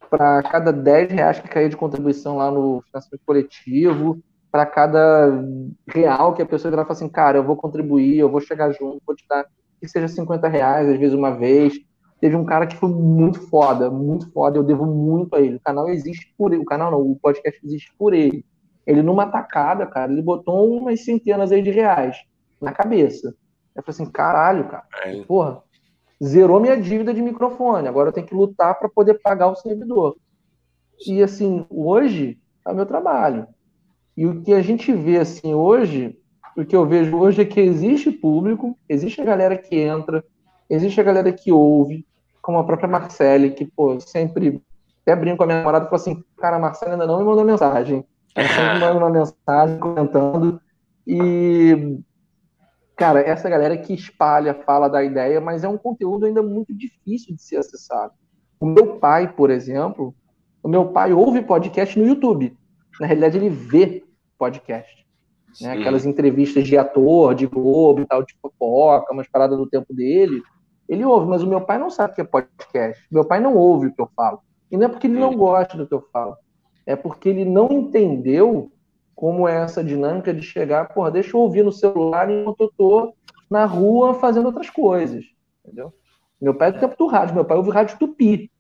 para 0.09 0.43
cada 0.43 0.71
10 0.73 1.11
reais 1.11 1.39
que 1.39 1.47
caía 1.47 1.69
de 1.69 1.78
contribuição 1.78 2.38
lá 2.38 2.51
no 2.51 2.82
financiamento 2.88 3.21
coletivo, 3.26 4.19
para 4.51 4.65
cada 4.65 5.43
real 5.88 6.34
que 6.34 6.41
a 6.41 6.45
pessoa 6.45 6.71
virar 6.71 6.86
assim, 6.89 7.09
cara, 7.09 7.38
eu 7.38 7.43
vou 7.43 7.55
contribuir, 7.55 8.17
eu 8.17 8.30
vou 8.30 8.41
chegar 8.41 8.71
junto, 8.71 9.01
vou 9.05 9.15
te 9.15 9.26
dar 9.28 9.45
que 9.80 9.88
seja 9.88 10.07
50 10.07 10.47
reais, 10.47 10.89
às 10.89 10.97
vezes 10.97 11.15
uma 11.15 11.32
vez. 11.32 11.73
Teve 12.19 12.36
um 12.36 12.45
cara 12.45 12.65
que 12.65 12.78
foi 12.78 12.89
muito 12.89 13.39
foda, 13.49 13.91
muito 13.91 14.32
foda, 14.32 14.57
eu 14.57 14.63
devo 14.63 14.86
muito 14.86 15.36
a 15.36 15.41
ele. 15.41 15.57
O 15.57 15.59
canal 15.59 15.89
existe 15.89 16.34
por 16.38 16.53
ele, 16.53 16.61
o 16.61 16.65
canal 16.65 16.91
não, 16.91 17.01
o 17.01 17.19
podcast 17.19 17.59
existe 17.63 17.93
por 17.97 18.13
ele. 18.13 18.45
Ele 18.88 19.01
numa 19.01 19.28
tacada, 19.28 19.86
cara, 19.86 20.11
ele 20.11 20.21
botou 20.21 20.78
umas 20.78 21.03
centenas 21.03 21.51
aí 21.51 21.61
de 21.61 21.71
reais 21.71 22.17
na 22.62 22.72
cabeça. 22.72 23.36
Eu 23.76 23.84
falei 23.84 24.01
assim, 24.01 24.12
caralho, 24.12 24.68
cara, 24.68 24.86
é. 25.06 25.24
porra, 25.24 25.62
zerou 26.24 26.60
minha 26.60 26.80
dívida 26.80 27.14
de 27.14 27.22
microfone, 27.22 27.88
agora 27.88 28.10
eu 28.10 28.14
tenho 28.14 28.28
que 28.28 28.36
lutar 28.36 28.78
para 28.80 28.89
poder 28.89 29.16
pagar 29.16 29.47
o 29.47 29.56
servidor. 29.56 30.16
E 31.06 31.22
assim, 31.22 31.66
hoje 31.70 32.39
é 32.66 32.72
o 32.72 32.76
meu 32.76 32.86
trabalho. 32.86 33.47
E 34.16 34.26
o 34.26 34.41
que 34.41 34.53
a 34.53 34.62
gente 34.62 34.93
vê 34.93 35.18
assim 35.18 35.53
hoje 35.53 36.18
o 36.56 36.64
que 36.64 36.76
eu 36.76 36.86
vejo 36.86 37.18
hoje 37.18 37.41
é 37.41 37.45
que 37.45 37.60
existe 37.60 38.10
público, 38.10 38.78
existe 38.88 39.20
a 39.20 39.26
galera 39.26 39.58
que 39.58 39.76
entra, 39.76 40.24
existe 40.70 41.01
a 41.01 41.03
galera 41.03 41.32
que 41.32 41.51
ouve, 41.51 42.08
como 42.41 42.58
a 42.58 42.64
própria 42.64 42.88
Marcele, 42.88 43.51
que, 43.51 43.66
pô, 43.66 43.99
sempre 43.99 44.62
até 45.01 45.16
brinco 45.16 45.38
com 45.38 45.43
a 45.43 45.47
minha 45.47 45.60
namorada 45.60 45.86
e 45.86 45.89
falo 45.89 46.01
assim, 46.01 46.24
cara, 46.38 46.56
a 46.56 46.60
Marcele 46.60 46.93
ainda 46.93 47.06
não 47.06 47.20
me 47.20 47.26
mandou 47.26 47.43
mensagem. 47.43 48.06
Ela 48.34 48.47
sempre 48.47 48.80
manda 48.80 48.97
uma 48.97 49.10
mensagem 49.10 49.80
comentando. 49.80 50.62
E, 51.06 51.99
cara, 52.96 53.22
essa 53.22 53.50
galera 53.50 53.78
que 53.78 53.93
espalha, 53.93 54.54
fala 54.54 54.88
da 54.88 55.04
ideia, 55.04 55.41
mas 55.41 55.64
é 55.64 55.68
um 55.68 55.78
conteúdo 55.78 56.26
ainda 56.26 56.41
muito 56.41 56.74
difícil 56.74 57.36
de 57.36 57.41
ser 57.41 57.58
acessado. 57.58 58.14
O 58.60 58.66
meu 58.66 58.98
pai, 58.98 59.32
por 59.32 59.50
exemplo, 59.50 60.16
o 60.64 60.68
meu 60.68 60.88
pai 60.88 61.14
ouve 61.14 61.41
podcast 61.43 61.98
no 62.00 62.08
YouTube. 62.08 62.58
Na 63.00 63.06
realidade, 63.06 63.38
ele 63.38 63.50
vê 63.50 64.04
podcast. 64.38 65.06
Né? 65.62 65.74
Aquelas 65.74 66.06
entrevistas 66.06 66.66
de 66.66 66.78
ator, 66.78 67.36
de 67.36 67.46
Globo 67.46 68.02
e 68.02 68.06
tal, 68.06 68.24
de 68.24 68.34
fofoca, 68.41 69.14
umas 69.14 69.28
paradas 69.28 69.58
do 69.58 69.68
tempo 69.68 69.93
dele. 69.93 70.41
Ele 70.88 71.04
ouve, 71.04 71.28
mas 71.28 71.43
o 71.43 71.48
meu 71.48 71.62
pai 71.62 71.78
não 71.78 71.89
sabe 71.89 72.14
o 72.14 72.16
que 72.16 72.22
é 72.22 72.26
podcast. 72.26 73.06
Meu 73.12 73.26
pai 73.26 73.39
não 73.39 73.56
ouve 73.56 73.88
o 73.88 73.93
que 73.93 74.02
eu 74.02 74.10
falo. 74.16 74.39
E 74.72 74.78
não 74.78 74.86
é 74.86 74.89
porque 74.89 75.08
ele 75.08 75.20
não 75.20 75.36
gosta 75.36 75.78
do 75.78 75.88
que 75.88 75.93
eu 75.93 76.02
falo. 76.12 76.36
É 76.86 76.96
porque 76.96 77.30
ele 77.30 77.46
não 77.46 77.70
entendeu 77.72 78.72
como 79.16 79.47
é 79.47 79.63
essa 79.63 79.84
dinâmica 79.84 80.34
de 80.34 80.41
chegar, 80.41 80.89
porra, 80.89 81.09
deixa 81.09 81.36
eu 81.36 81.41
ouvir 81.41 81.63
no 81.63 81.72
celular 81.72 82.30
enquanto 82.30 82.61
eu 82.61 82.72
tô 82.78 83.13
na 83.49 83.66
rua 83.66 84.13
fazendo 84.16 84.47
outras 84.47 84.70
coisas. 84.70 85.24
Entendeu? 85.63 85.93
Meu 86.41 86.53
pai 86.53 86.70
é 86.70 86.72
do 86.74 86.80
tempo 86.80 86.95
do 86.97 87.07
rádio, 87.07 87.34
meu 87.34 87.45
pai 87.45 87.57
ouve 87.57 87.72
rádio 87.72 87.97
tupi. 87.97 88.51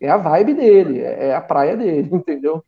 É 0.00 0.08
a 0.08 0.16
vibe 0.16 0.54
dele, 0.54 1.00
é 1.00 1.34
a 1.34 1.40
praia 1.40 1.76
dele, 1.76 2.08
entendeu? 2.14 2.64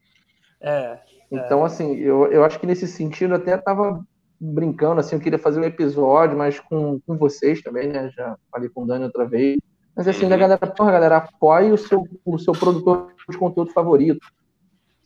É. 0.61 0.99
Então, 1.31 1.65
assim, 1.65 1.95
eu, 1.97 2.27
eu 2.33 2.43
acho 2.45 2.59
que 2.59 2.67
nesse 2.67 2.89
sentido 2.89 3.35
até 3.35 3.57
tava 3.57 4.03
brincando, 4.41 5.01
assim, 5.01 5.17
eu 5.17 5.21
queria 5.21 5.39
fazer 5.39 5.61
um 5.61 5.65
episódio, 5.65 6.37
mas 6.37 6.59
com, 6.59 7.01
com 7.07 7.17
vocês 7.17 7.63
também, 7.63 7.89
né? 7.89 8.11
Já 8.17 8.37
falei 8.51 8.69
com 8.69 8.83
o 8.83 8.87
Dani 8.87 9.05
outra 9.05 9.27
vez. 9.27 9.59
Mas 9.95 10.09
assim, 10.09 10.29
da 10.29 10.35
uhum. 10.37 10.41
galera, 10.41 10.67
porra, 10.67 10.93
galera, 10.93 11.17
apoie 11.19 11.73
o 11.73 11.77
seu, 11.77 12.07
o 12.25 12.39
seu 12.39 12.53
produtor 12.53 13.13
de 13.29 13.37
conteúdo 13.37 13.73
favorito. 13.73 14.27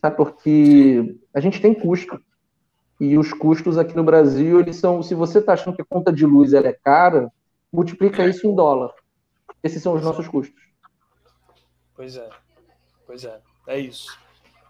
Sabe? 0.03 0.17
Porque 0.17 1.17
a 1.33 1.41
gente 1.41 1.61
tem 1.61 1.73
custo. 1.73 2.21
E 3.01 3.17
os 3.17 3.33
custos 3.33 3.79
aqui 3.79 3.97
no 3.97 4.05
Brasil, 4.05 4.61
eles 4.61 4.77
são. 4.77 5.03
Se 5.03 5.15
você 5.15 5.39
está 5.39 5.55
achando 5.55 5.75
que 5.75 5.83
a 5.83 5.87
conta 5.87 6.13
de 6.13 6.27
luz 6.27 6.53
ela 6.53 6.69
é 6.69 6.73
cara, 6.73 7.33
multiplica 7.73 8.27
isso 8.27 8.47
em 8.47 8.55
dólar. 8.55 8.93
Esses 9.63 9.83
são 9.83 9.95
os 9.95 10.03
nossos 10.03 10.29
custos. 10.29 10.61
Pois 11.95 12.17
é. 12.17 12.29
Pois 13.07 13.25
é. 13.25 13.41
É 13.67 13.79
isso. 13.79 14.19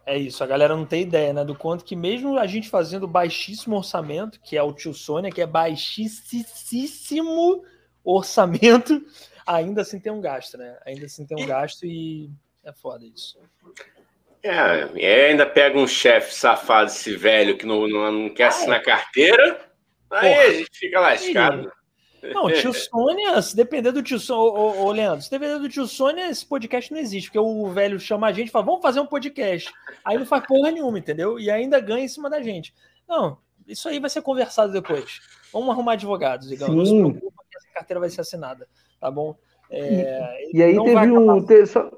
É 0.05 0.19
isso, 0.19 0.43
a 0.43 0.47
galera 0.49 0.75
não 0.75 0.85
tem 0.85 1.03
ideia, 1.03 1.33
né? 1.33 1.45
Do 1.45 1.55
quanto 1.55 1.85
que 1.85 1.95
mesmo 1.95 2.37
a 2.37 2.45
gente 2.45 2.69
fazendo 2.69 3.07
baixíssimo 3.07 3.77
orçamento, 3.77 4.41
que 4.41 4.57
é 4.57 4.63
o 4.63 4.73
tio 4.73 4.93
Sônia, 4.93 5.31
que 5.31 5.41
é 5.41 5.47
baixíssimo 5.47 6.03
orçamento, 8.03 9.01
ainda 9.47 9.83
assim 9.83 10.01
tem 10.01 10.13
um 10.13 10.21
gasto, 10.21 10.59
né? 10.59 10.77
Ainda 10.85 11.07
assim 11.07 11.25
tem 11.25 11.41
um 11.41 11.47
gasto 11.47 11.87
e 11.87 12.29
é 12.65 12.73
foda 12.73 13.07
isso. 13.07 13.39
É, 14.45 14.89
e 14.97 15.07
ainda 15.07 15.47
pega 15.47 15.79
um 15.79 15.87
chefe 15.87 16.35
safado, 16.35 16.91
esse 16.91 17.15
velho, 17.15 17.57
que 17.57 17.65
não, 17.65 17.87
não, 17.87 18.11
não 18.11 18.29
quer 18.29 18.49
assinar 18.49 18.81
ah, 18.81 18.83
carteira, 18.83 19.61
aí 20.11 20.35
Porra. 20.35 20.43
a 20.43 20.53
gente 20.53 20.71
fica 20.79 21.01
lascado. 21.01 21.73
Não, 22.35 22.51
tio 22.53 22.73
Sônia, 22.75 23.41
se 23.41 23.55
depender 23.55 23.93
do 23.93 24.03
tio 24.03 24.19
Sônia, 24.19 24.61
ô, 24.61 24.85
ô, 24.87 24.93
Leandro, 24.93 25.23
se 25.23 25.31
depender 25.31 25.59
do 25.59 25.69
tio 25.69 25.87
Sônia, 25.87 26.29
esse 26.29 26.45
podcast 26.45 26.93
não 26.93 26.99
existe, 26.99 27.29
porque 27.29 27.39
o 27.39 27.69
velho 27.71 28.01
chama 28.01 28.27
a 28.27 28.33
gente 28.33 28.49
e 28.49 28.51
fala, 28.51 28.65
vamos 28.65 28.83
fazer 28.83 28.99
um 28.99 29.07
podcast. 29.07 29.73
Aí 30.05 30.19
não 30.19 30.27
faz 30.27 30.45
porra 30.47 30.73
nenhuma, 30.73 30.99
entendeu? 30.99 31.39
E 31.39 31.49
ainda 31.49 31.81
ganha 31.81 32.05
em 32.05 32.09
cima 32.09 32.29
da 32.29 32.43
gente. 32.43 32.75
Não, 33.09 33.39
isso 33.67 33.89
aí 33.89 34.01
vai 34.01 34.11
ser 34.11 34.23
conversado 34.23 34.73
depois. 34.73 35.21
Vamos 35.53 35.71
arrumar 35.71 35.93
advogados, 35.93 36.49
digamos. 36.49 36.75
Não 36.75 36.85
se 36.85 36.99
preocupa 36.99 37.45
que 37.49 37.59
essa 37.59 37.69
carteira 37.75 38.01
vai 38.01 38.11
ser 38.11 38.23
assinada, 38.23 38.69
tá 39.01 39.11
bom? 39.11 39.37
É, 39.71 40.51
e, 40.53 40.59
e, 40.59 40.63
aí 40.63 40.75
teve 40.75 41.11
um. 41.13 41.45
Te, 41.45 41.67
só, 41.67 41.91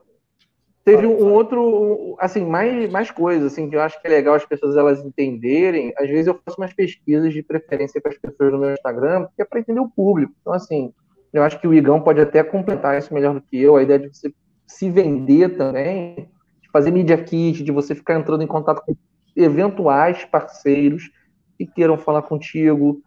teve 0.85 1.07
um, 1.07 1.33
outro, 1.33 2.17
assim, 2.21 2.45
mais, 2.45 2.91
mais 2.91 3.11
coisas, 3.11 3.53
assim, 3.53 3.71
que 3.71 3.77
eu 3.77 3.81
acho 3.81 4.01
que 4.01 4.07
é 4.07 4.11
legal 4.11 4.35
as 4.35 4.45
pessoas 4.45 4.77
elas 4.77 5.05
entenderem. 5.05 5.93
Às 5.97 6.09
vezes 6.09 6.27
eu 6.27 6.39
faço 6.45 6.61
umas 6.61 6.75
pesquisas 6.75 7.33
de 7.33 7.43
preferência 7.43 8.01
com 8.01 8.09
as 8.09 8.19
pessoas 8.19 8.53
no 8.53 8.59
meu 8.59 8.73
Instagram, 8.73 9.25
porque 9.25 9.43
é 9.43 9.45
para 9.45 9.61
entender 9.61 9.81
o 9.81 9.89
público. 9.89 10.35
Então, 10.41 10.53
assim, 10.53 10.93
eu 11.33 11.43
acho 11.43 11.59
que 11.59 11.67
o 11.67 11.73
Igão 11.73 12.01
pode 12.01 12.21
até 12.21 12.43
completar 12.45 12.99
isso 12.99 13.15
melhor 13.15 13.35
do 13.35 13.41
que 13.41 13.61
eu, 13.61 13.77
a 13.77 13.83
ideia 13.83 13.99
de 13.99 14.09
você 14.09 14.33
se 14.67 14.91
vender 14.91 15.57
também, 15.57 16.29
de 16.63 16.71
fazer 16.71 16.91
media 16.91 17.17
kit, 17.17 17.63
de 17.63 17.73
você 17.73 17.95
ficar 17.95 18.19
entrando 18.19 18.43
em 18.43 18.47
contato 18.47 18.83
com 18.85 18.95
eventuais 19.35 20.25
parceiros 20.25 21.11
que 21.57 21.67
queiram 21.67 21.97
falar 21.97 22.23
contigo, 22.23 23.03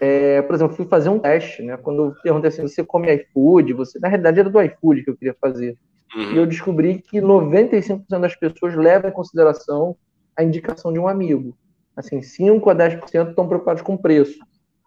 é, 0.00 0.40
por 0.42 0.54
exemplo, 0.54 0.76
fui 0.76 0.86
fazer 0.86 1.08
um 1.08 1.18
teste, 1.18 1.62
né? 1.62 1.76
Quando 1.76 2.04
eu 2.04 2.14
perguntei 2.22 2.48
assim, 2.48 2.62
você 2.62 2.84
come 2.84 3.12
iFood? 3.12 3.72
Você, 3.74 3.98
na 3.98 4.08
realidade, 4.08 4.38
era 4.38 4.50
do 4.50 4.62
iFood 4.62 5.02
que 5.02 5.10
eu 5.10 5.16
queria 5.16 5.36
fazer. 5.40 5.76
Uhum. 6.14 6.32
E 6.32 6.36
eu 6.36 6.46
descobri 6.46 6.98
que 6.98 7.20
95% 7.20 8.04
das 8.08 8.34
pessoas 8.36 8.74
levam 8.74 9.10
em 9.10 9.12
consideração 9.12 9.96
a 10.36 10.42
indicação 10.42 10.92
de 10.92 10.98
um 10.98 11.08
amigo. 11.08 11.56
Assim, 11.96 12.22
5 12.22 12.70
a 12.70 12.74
10% 12.74 13.30
estão 13.30 13.48
preocupados 13.48 13.82
com 13.82 13.94
o 13.94 13.98
preço. 13.98 14.38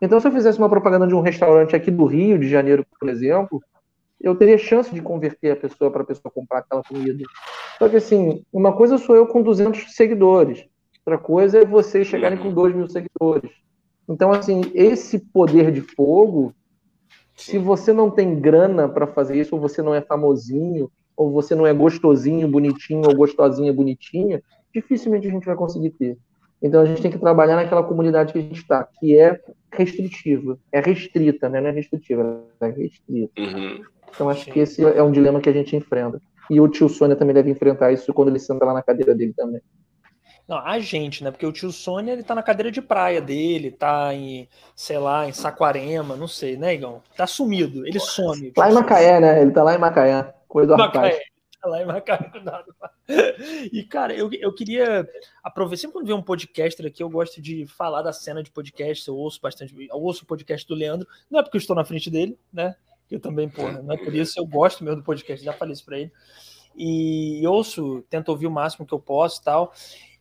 Então, 0.01 0.19
se 0.19 0.28
eu 0.28 0.32
fizesse 0.32 0.57
uma 0.57 0.69
propaganda 0.69 1.05
de 1.05 1.13
um 1.13 1.22
restaurante 1.22 1.76
aqui 1.76 1.91
do 1.91 2.05
Rio 2.05 2.39
de 2.39 2.49
Janeiro, 2.49 2.86
por 2.99 3.09
exemplo, 3.09 3.61
eu 4.19 4.36
teria 4.36 4.57
chance 4.57 4.93
de 4.93 5.01
converter 5.01 5.51
a 5.51 5.55
pessoa 5.55 5.91
para 5.91 6.01
a 6.01 6.05
pessoa 6.05 6.32
comprar 6.32 6.59
aquela 6.59 6.84
comida. 6.84 7.24
Só 7.78 7.89
que, 7.89 7.97
assim, 7.97 8.43
uma 8.51 8.74
coisa 8.74 8.97
sou 8.97 9.15
eu 9.15 9.28
com 9.28 9.43
200 9.43 9.93
seguidores, 9.95 10.65
outra 11.05 11.22
coisa 11.22 11.59
é 11.59 11.65
vocês 11.65 12.07
chegarem 12.07 12.38
com 12.38 12.53
2 12.53 12.76
mil 12.76 12.88
seguidores. 12.88 13.51
Então, 14.07 14.32
assim, 14.32 14.61
esse 14.74 15.19
poder 15.19 15.72
de 15.72 15.82
fogo, 15.82 16.53
se 17.36 17.57
você 17.57 17.91
não 17.91 18.09
tem 18.09 18.39
grana 18.39 18.88
para 18.88 19.07
fazer 19.07 19.39
isso, 19.39 19.55
ou 19.55 19.61
você 19.61 19.82
não 19.82 19.93
é 19.93 20.01
famosinho, 20.01 20.91
ou 21.22 21.32
você 21.32 21.53
não 21.53 21.67
é 21.67 21.74
gostosinho, 21.74 22.47
bonitinho, 22.47 23.07
ou 23.07 23.15
gostosinha, 23.15 23.72
bonitinha, 23.72 24.41
dificilmente 24.74 25.28
a 25.28 25.32
gente 25.32 25.45
vai 25.45 25.55
conseguir 25.55 25.91
ter. 25.91 26.17
Então 26.59 26.82
a 26.82 26.86
gente 26.86 27.01
tem 27.01 27.11
que 27.11 27.19
trabalhar 27.19 27.55
naquela 27.55 27.84
comunidade 27.84 28.34
que 28.34 28.39
a 28.39 28.41
gente 28.41 28.57
está, 28.57 28.88
que 28.99 29.17
é 29.17 29.39
restritiva, 29.72 30.57
é 30.72 30.80
restrita, 30.80 31.47
né? 31.47 31.61
não 31.61 31.69
é 31.69 31.72
restritiva, 31.72 32.43
é 32.59 32.67
restrita. 32.69 33.39
Uhum. 33.39 33.84
Então 34.13 34.30
acho 34.30 34.45
que 34.51 34.59
esse 34.59 34.84
é 34.84 35.01
um 35.03 35.11
dilema 35.11 35.39
que 35.39 35.49
a 35.49 35.53
gente 35.53 35.76
enfrenta. 35.76 36.19
E 36.49 36.59
o 36.59 36.67
tio 36.67 36.89
Sônia 36.89 37.15
também 37.15 37.36
deve 37.36 37.49
enfrentar 37.49 37.91
isso 37.91 38.13
quando 38.13 38.30
ele 38.30 38.39
senta 38.39 38.65
lá 38.65 38.74
na 38.74 38.82
cadeira 38.82 39.15
dele 39.15 39.34
também. 39.36 39.61
Não, 40.47 40.57
a 40.57 40.80
gente, 40.80 41.24
né? 41.24 41.32
Porque 41.32 41.45
o 41.45 41.51
tio 41.51 41.72
Sônia, 41.72 42.11
ele 42.11 42.24
tá 42.24 42.36
na 42.36 42.43
cadeira 42.43 42.69
de 42.69 42.82
praia 42.82 43.22
dele, 43.22 43.72
tá 43.72 44.13
em, 44.13 44.49
sei 44.76 44.97
lá, 44.97 45.28
em 45.28 45.32
Saquarema, 45.32 46.17
não 46.17 46.28
sei, 46.28 46.57
né, 46.57 46.74
Igão? 46.74 47.01
Tá 47.15 47.26
sumido, 47.26 47.88
ele 47.88 47.99
some. 47.99 48.51
Lá 48.57 48.69
em 48.69 48.74
Macaé, 48.74 49.19
né? 49.22 49.41
Ele 49.41 49.51
tá 49.51 49.63
lá 49.63 49.76
em 49.76 49.78
Macaé, 49.78 50.34
coisa 50.52 50.76
do 50.76 50.78
Macaé. 50.78 51.22
Tá 51.62 51.70
lá 51.70 51.82
em 51.82 51.86
Macaé. 51.86 52.32
E, 53.72 53.84
cara, 53.84 54.14
eu, 54.14 54.30
eu 54.34 54.54
queria 54.54 55.08
aproveitar, 55.43 55.82
sempre 55.82 55.93
quando 55.93 56.08
vem 56.08 56.16
um 56.16 56.22
podcaster 56.22 56.86
aqui, 56.86 57.02
eu 57.02 57.10
gosto 57.10 57.41
de 57.41 57.66
falar 57.66 58.02
da 58.02 58.12
cena 58.12 58.43
de 58.43 58.52
podcast, 58.52 59.08
eu 59.08 59.16
ouço 59.16 59.39
bastante, 59.41 59.76
eu 59.76 59.97
ouço 59.97 60.24
o 60.24 60.28
podcast 60.28 60.68
do 60.68 60.76
Leandro, 60.76 61.08
não 61.30 61.39
é 61.39 61.43
porque 61.43 61.58
eu 61.58 61.60
estou 61.60 61.76
na 61.76 61.86
frente 61.86 62.10
dele, 62.10 62.38
né? 62.52 62.76
Eu 63.10 63.20
também, 63.20 63.49
porra, 63.49 63.82
não 63.82 63.93
é 63.93 63.97
por 63.97 64.14
isso, 64.14 64.39
eu 64.39 64.45
gosto 64.45 64.84
mesmo 64.84 65.02
do 65.02 65.06
podcast, 65.06 65.43
já 65.43 65.54
falei 65.54 65.74
isso 65.74 65.86
pra 65.86 65.99
ele. 65.99 66.12
E 66.76 67.45
ouço, 67.45 68.04
tento 68.10 68.30
ouvir 68.30 68.47
o 68.47 68.52
máximo 68.52 68.86
que 68.86 68.93
eu 68.93 68.99
posso 68.99 69.41
e 69.41 69.43
tal. 69.43 69.74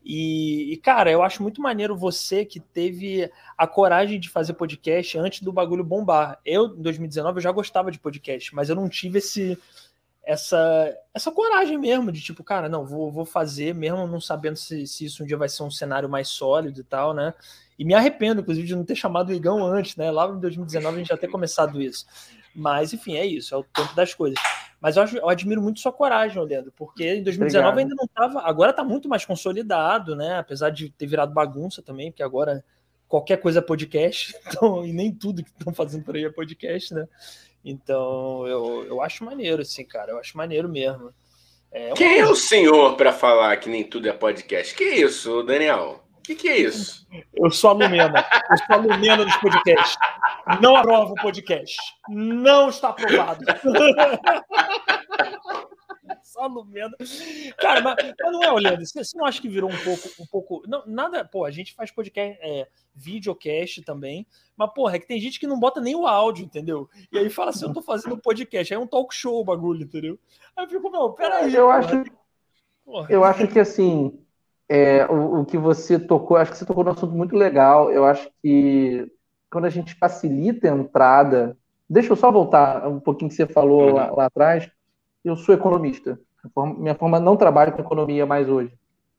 E, 0.04 0.72
e, 0.72 0.76
cara, 0.78 1.10
eu 1.10 1.22
acho 1.22 1.42
muito 1.42 1.60
maneiro 1.60 1.96
você 1.96 2.44
que 2.44 2.58
teve 2.58 3.30
a 3.56 3.66
coragem 3.66 4.18
de 4.18 4.28
fazer 4.28 4.54
podcast 4.54 5.16
antes 5.18 5.42
do 5.42 5.52
bagulho 5.52 5.84
bombar. 5.84 6.40
Eu, 6.44 6.74
em 6.76 6.82
2019, 6.82 7.38
eu 7.38 7.42
já 7.42 7.52
gostava 7.52 7.90
de 7.90 8.00
podcast, 8.00 8.54
mas 8.54 8.68
eu 8.68 8.76
não 8.76 8.88
tive 8.88 9.18
esse, 9.18 9.58
essa, 10.24 10.94
essa 11.14 11.30
coragem 11.32 11.78
mesmo 11.78 12.12
de 12.12 12.20
tipo, 12.20 12.44
cara, 12.44 12.68
não, 12.68 12.84
vou, 12.84 13.10
vou 13.10 13.24
fazer 13.24 13.74
mesmo 13.74 14.06
não 14.06 14.20
sabendo 14.20 14.56
se, 14.56 14.86
se 14.86 15.06
isso 15.06 15.22
um 15.22 15.26
dia 15.26 15.36
vai 15.36 15.48
ser 15.48 15.62
um 15.62 15.70
cenário 15.70 16.08
mais 16.08 16.28
sólido 16.28 16.80
e 16.80 16.84
tal, 16.84 17.14
né? 17.14 17.34
E 17.78 17.84
me 17.84 17.94
arrependo, 17.94 18.42
inclusive, 18.42 18.66
de 18.66 18.76
não 18.76 18.84
ter 18.84 18.94
chamado 18.94 19.30
o 19.30 19.32
Igão 19.32 19.64
antes, 19.64 19.96
né? 19.96 20.10
Lá 20.10 20.28
em 20.28 20.38
2019 20.38 20.94
a 20.94 20.98
gente 20.98 21.08
já 21.08 21.16
ter 21.16 21.28
começado 21.28 21.80
isso. 21.80 22.06
Mas, 22.54 22.92
enfim, 22.92 23.16
é 23.16 23.24
isso, 23.24 23.54
é 23.54 23.58
o 23.58 23.64
tempo 23.64 23.94
das 23.94 24.12
coisas. 24.12 24.38
Mas 24.80 24.96
eu, 24.96 25.04
eu 25.04 25.28
admiro 25.28 25.62
muito 25.62 25.80
sua 25.80 25.92
coragem, 25.92 26.42
Leandro, 26.42 26.72
porque 26.76 27.14
em 27.14 27.22
2019 27.22 27.68
Obrigado. 27.68 27.78
ainda 27.78 27.94
não 27.94 28.04
estava. 28.04 28.48
Agora 28.48 28.70
está 28.70 28.84
muito 28.84 29.08
mais 29.08 29.24
consolidado, 29.24 30.14
né? 30.16 30.38
Apesar 30.38 30.70
de 30.70 30.90
ter 30.90 31.06
virado 31.06 31.32
bagunça 31.32 31.82
também, 31.82 32.10
porque 32.10 32.22
agora 32.22 32.64
qualquer 33.08 33.38
coisa 33.38 33.58
é 33.58 33.62
podcast, 33.62 34.34
então, 34.46 34.84
e 34.84 34.92
nem 34.92 35.12
tudo 35.12 35.42
que 35.42 35.50
estão 35.50 35.72
fazendo 35.74 36.04
por 36.04 36.14
aí 36.14 36.24
é 36.24 36.30
podcast, 36.30 36.94
né? 36.94 37.08
Então, 37.64 38.46
eu, 38.46 38.84
eu 38.86 39.02
acho 39.02 39.24
maneiro, 39.24 39.62
assim, 39.62 39.84
cara, 39.84 40.12
eu 40.12 40.18
acho 40.18 40.36
maneiro 40.36 40.68
mesmo. 40.68 41.12
É, 41.72 41.92
Quem 41.92 42.18
é 42.18 42.26
o 42.26 42.34
senhor 42.34 42.96
para 42.96 43.12
falar 43.12 43.56
que 43.58 43.68
nem 43.68 43.84
tudo 43.84 44.08
é 44.08 44.12
podcast? 44.12 44.74
Que 44.74 44.84
isso, 44.84 45.42
Daniel? 45.42 46.02
O 46.18 46.22
que, 46.22 46.34
que, 46.34 46.48
é 46.48 46.58
isso? 46.58 47.06
Eu 47.34 47.50
sou 47.50 47.70
a 47.70 47.72
Lumena. 47.72 48.26
Eu 48.50 48.58
sou 48.58 48.66
a 48.68 48.76
Lumena 48.76 49.24
dos 49.24 49.36
podcasts. 49.36 49.96
Não 50.60 50.76
aprovo 50.76 51.12
o 51.12 51.22
podcast. 51.22 51.76
Não 52.08 52.68
está 52.68 52.90
aprovado. 52.90 53.44
Só 56.40 56.46
Lumena. 56.46 56.96
Cara, 57.58 57.82
mas, 57.82 57.96
mas 58.18 58.32
não 58.32 58.42
é, 58.42 58.50
olhando, 58.50 58.84
você, 58.84 59.04
você 59.04 59.16
não 59.16 59.26
acha 59.26 59.42
que 59.42 59.48
virou 59.48 59.70
um 59.70 59.84
pouco, 59.84 60.08
um 60.18 60.26
pouco. 60.26 60.62
Não, 60.66 60.82
nada, 60.86 61.22
pô, 61.22 61.44
a 61.44 61.50
gente 61.50 61.74
faz 61.74 61.90
podcast, 61.90 62.38
é, 62.42 62.66
videocast 62.94 63.82
também, 63.82 64.26
mas, 64.56 64.72
porra, 64.72 64.96
é 64.96 64.98
que 64.98 65.06
tem 65.06 65.20
gente 65.20 65.38
que 65.38 65.46
não 65.46 65.60
bota 65.60 65.80
nem 65.80 65.94
o 65.94 66.06
áudio, 66.06 66.46
entendeu? 66.46 66.88
E 67.12 67.18
aí 67.18 67.28
fala 67.28 67.50
assim, 67.50 67.66
eu 67.66 67.74
tô 67.74 67.82
fazendo 67.82 68.16
podcast, 68.16 68.72
aí 68.72 68.80
é 68.80 68.82
um 68.82 68.86
talk 68.86 69.14
show 69.14 69.38
o 69.38 69.44
bagulho, 69.44 69.82
entendeu? 69.82 70.18
Aí 70.56 70.64
eu 70.64 70.70
fico, 70.70 70.90
meu, 70.90 71.10
peraí. 71.10 71.54
Eu 71.54 71.66
porra. 71.66 71.78
acho. 71.78 72.04
Porra. 72.84 73.06
Eu 73.10 73.24
acho 73.24 73.46
que 73.46 73.58
assim. 73.58 74.18
É, 74.66 75.04
o, 75.06 75.40
o 75.40 75.44
que 75.44 75.58
você 75.58 75.98
tocou, 75.98 76.36
acho 76.36 76.52
que 76.52 76.56
você 76.56 76.64
tocou 76.64 76.84
num 76.84 76.92
assunto 76.92 77.12
muito 77.12 77.34
legal. 77.34 77.90
Eu 77.90 78.04
acho 78.04 78.30
que 78.40 79.10
quando 79.50 79.64
a 79.64 79.70
gente 79.70 79.94
facilita 79.94 80.72
a 80.72 80.76
entrada. 80.76 81.56
Deixa 81.88 82.12
eu 82.12 82.16
só 82.16 82.30
voltar 82.30 82.86
um 82.86 83.00
pouquinho 83.00 83.28
que 83.28 83.34
você 83.34 83.48
falou 83.48 83.92
lá, 83.92 84.12
lá, 84.12 84.26
atrás. 84.26 84.70
Eu 85.24 85.34
sou 85.34 85.52
economista. 85.52 86.20
Minha 86.78 86.94
forma 86.94 87.20
não 87.20 87.36
trabalho 87.36 87.72
com 87.72 87.80
economia 87.80 88.24
mais 88.24 88.48
hoje, 88.48 88.72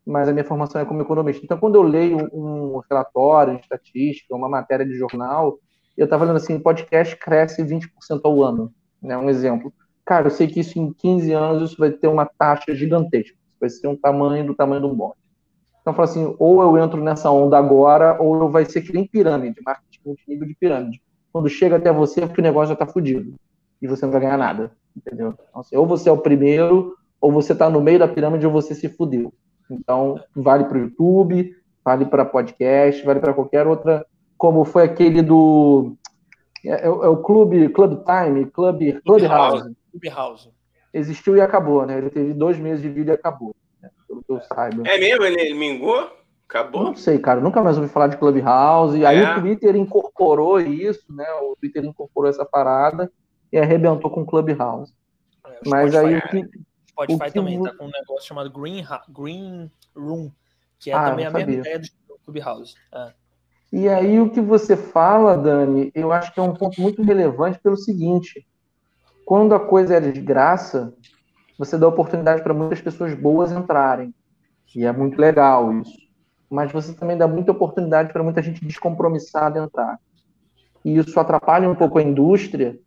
mas 0.06 0.28
a 0.28 0.32
minha 0.32 0.44
formação 0.44 0.82
é 0.82 0.86
como 0.86 1.02
economista. 1.02 1.44
Então, 1.44 1.58
quando 1.58 1.76
eu 1.76 1.84
leio 1.84 2.18
um 2.34 2.82
relatório 2.90 3.60
estatística, 3.60 4.36
uma 4.36 4.50
matéria 4.50 4.86
de 4.86 4.94
jornal, 4.96 5.60
eu 5.98 6.06
estava 6.06 6.26
lendo 6.26 6.38
assim: 6.38 6.60
podcast 6.60 7.16
cresce 7.18 7.64
20% 7.64 8.22
ao 8.24 8.42
ano. 8.42 8.74
Né? 9.02 9.18
Um 9.18 9.30
exemplo. 9.30 9.74
Cara, 10.06 10.28
eu 10.28 10.32
sei 10.32 10.48
que 10.48 10.60
isso 10.60 10.80
em 10.80 10.92
15 10.92 11.32
anos 11.32 11.72
isso 11.72 11.80
vai 11.80 11.92
ter 11.92 12.08
uma 12.08 12.26
taxa 12.26 12.74
gigantesca. 12.74 13.38
Vai 13.60 13.70
ser 13.70 13.88
um 13.88 13.96
tamanho 13.96 14.48
do 14.48 14.56
tamanho 14.56 14.82
de 14.82 14.88
um 14.88 14.96
bonde. 14.96 15.16
Então, 15.82 15.94
falo 15.94 16.10
assim: 16.10 16.36
ou 16.40 16.62
eu 16.62 16.78
entro 16.84 17.02
nessa 17.04 17.30
onda 17.30 17.58
agora, 17.58 18.22
ou 18.22 18.36
eu 18.42 18.50
vai 18.50 18.66
ser 18.66 18.82
que 18.82 18.94
nem 18.94 19.06
pirâmide, 19.06 19.62
marketing 19.64 20.00
multinível 20.06 20.48
de 20.48 20.56
pirâmide. 20.56 21.02
Quando 21.32 21.50
chega 21.50 21.78
até 21.78 21.92
você, 21.92 22.22
é 22.22 22.28
porque 22.28 22.42
o 22.42 22.44
negócio 22.44 22.70
já 22.70 22.74
está 22.74 22.86
fudido. 22.86 23.36
E 23.82 23.88
você 23.88 24.06
não 24.06 24.12
vai 24.12 24.22
ganhar 24.22 24.38
nada. 24.38 24.72
Entendeu? 24.96 25.30
Então, 25.30 25.62
assim, 25.62 25.76
ou 25.76 25.88
você 25.88 26.10
é 26.10 26.12
o 26.12 26.18
primeiro, 26.18 26.96
ou 27.22 27.32
você 27.32 27.54
está 27.54 27.70
no 27.70 27.80
meio 27.80 28.00
da 28.00 28.08
pirâmide, 28.08 28.46
ou 28.46 28.52
você 28.52 28.74
se 28.74 28.90
fudeu. 28.90 29.32
Então, 29.70 30.20
vale 30.36 30.66
para 30.66 30.78
o 30.78 30.82
YouTube, 30.82 31.56
vale 31.86 32.06
para 32.06 32.26
podcast, 32.26 33.06
vale 33.06 33.20
para 33.20 33.34
qualquer 33.34 33.68
outra. 33.68 34.06
Como 34.38 34.66
foi 34.66 34.84
aquele 34.84 35.22
do. 35.22 35.96
É, 36.66 36.72
é, 36.72 36.86
é 36.86 36.90
o 36.90 37.18
Clube, 37.18 37.70
Club 37.70 38.04
Time, 38.04 38.46
Club, 38.48 39.02
Clubhouse. 39.06 39.76
Clubhouse. 39.92 40.50
Existiu 40.94 41.38
e 41.38 41.42
acabou, 41.42 41.86
né? 41.86 41.98
Ele 41.98 42.10
teve 42.10 42.34
dois 42.34 42.58
meses 42.58 42.82
de 42.82 42.90
vida 42.90 43.12
e 43.12 43.16
acabou. 43.16 43.56
Né? 43.82 43.90
Pelo 44.08 44.24
que 44.24 44.32
eu 44.32 44.42
saiba. 44.42 44.84
É 44.86 44.98
mesmo? 44.98 45.24
Ele 45.24 45.54
mingou? 45.54 46.10
Acabou. 46.50 46.84
Não 46.84 46.96
sei, 46.96 47.18
cara. 47.18 47.40
Nunca 47.40 47.64
mais 47.64 47.78
ouvi 47.78 47.88
falar 47.88 48.08
de 48.08 48.18
Clubhouse. 48.18 49.02
É. 49.02 49.06
Aí 49.06 49.24
o 49.24 49.42
Twitter 49.42 49.76
incorporou 49.76 50.60
isso, 50.60 51.06
né? 51.14 51.26
O 51.42 51.56
Twitter 51.56 51.86
incorporou 51.86 52.30
essa 52.30 52.44
parada 52.44 53.10
e 53.54 53.58
arrebentou 53.58 54.12
com 54.12 54.22
o 54.22 54.26
Clubhouse. 54.26 54.94
É, 55.46 55.70
Mas 55.70 55.96
aí 55.96 56.18
o 56.18 56.22
que. 56.28 56.46
Spotify 56.92 57.32
também 57.32 57.62
tá 57.62 57.74
com 57.76 57.86
um 57.86 57.92
negócio 57.92 58.28
chamado 58.28 58.50
Green, 58.50 58.86
Green 59.10 59.72
Room, 59.96 60.32
que 60.80 60.92
é 60.92 60.94
ah, 60.94 61.10
também 61.10 61.26
a 61.26 61.32
mesma 61.32 61.52
ideia 61.52 61.80
do 61.80 61.88
Clubhouse. 62.26 62.76
É. 62.94 63.14
E 63.74 63.90
aí 63.90 64.20
o 64.20 64.30
que 64.30 64.42
você 64.42 64.76
fala, 64.76 65.38
Dani, 65.38 65.92
eu 65.96 66.12
acho 66.12 66.34
que 66.34 66.40
é 66.40 66.44
um 66.44 66.54
ponto 66.54 66.82
muito 66.82 67.02
relevante 67.02 67.60
pelo 67.60 67.78
seguinte: 67.78 68.46
quando 69.26 69.56
a 69.56 69.60
coisa 69.60 69.96
é 69.96 70.00
de 70.00 70.20
graça, 70.20 70.94
você 71.58 71.78
dá 71.78 71.88
oportunidade 71.88 72.44
para 72.44 72.54
muitas 72.54 72.82
pessoas 72.82 73.14
boas 73.14 73.52
entrarem. 73.52 74.14
E 74.76 74.86
é 74.86 74.92
muito 74.92 75.20
legal 75.20 75.74
isso 75.80 76.12
mas 76.52 76.70
você 76.70 76.94
também 76.94 77.18
dá 77.18 77.26
muita 77.30 77.54
oportunidade 77.54 78.12
para 78.12 78.22
muita 78.22 78.44
gente 78.44 78.66
descompromissada 78.66 79.58
entrar. 79.58 79.98
E 80.84 80.98
isso 80.98 81.18
atrapalha 81.18 81.70
um 81.70 81.76
pouco 81.76 81.98
a 81.98 82.04
indústria. 82.04 82.78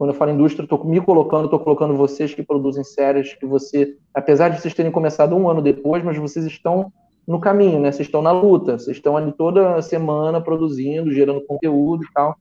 Quando 0.00 0.12
eu 0.12 0.16
falo 0.16 0.30
indústria, 0.30 0.64
estou 0.64 0.82
me 0.82 0.98
colocando, 0.98 1.44
estou 1.44 1.60
colocando 1.60 1.94
vocês 1.94 2.32
que 2.32 2.42
produzem 2.42 2.82
séries, 2.82 3.34
que 3.34 3.44
você, 3.44 3.98
apesar 4.14 4.48
de 4.48 4.58
vocês 4.58 4.72
terem 4.72 4.90
começado 4.90 5.36
um 5.36 5.46
ano 5.46 5.60
depois, 5.60 6.02
mas 6.02 6.16
vocês 6.16 6.46
estão 6.46 6.90
no 7.28 7.38
caminho, 7.38 7.78
né? 7.78 7.92
Vocês 7.92 8.08
estão 8.08 8.22
na 8.22 8.32
luta, 8.32 8.78
vocês 8.78 8.96
estão 8.96 9.14
ali 9.14 9.30
toda 9.30 9.82
semana 9.82 10.40
produzindo, 10.40 11.12
gerando 11.12 11.44
conteúdo 11.44 12.02
e 12.02 12.12
tal. 12.14 12.34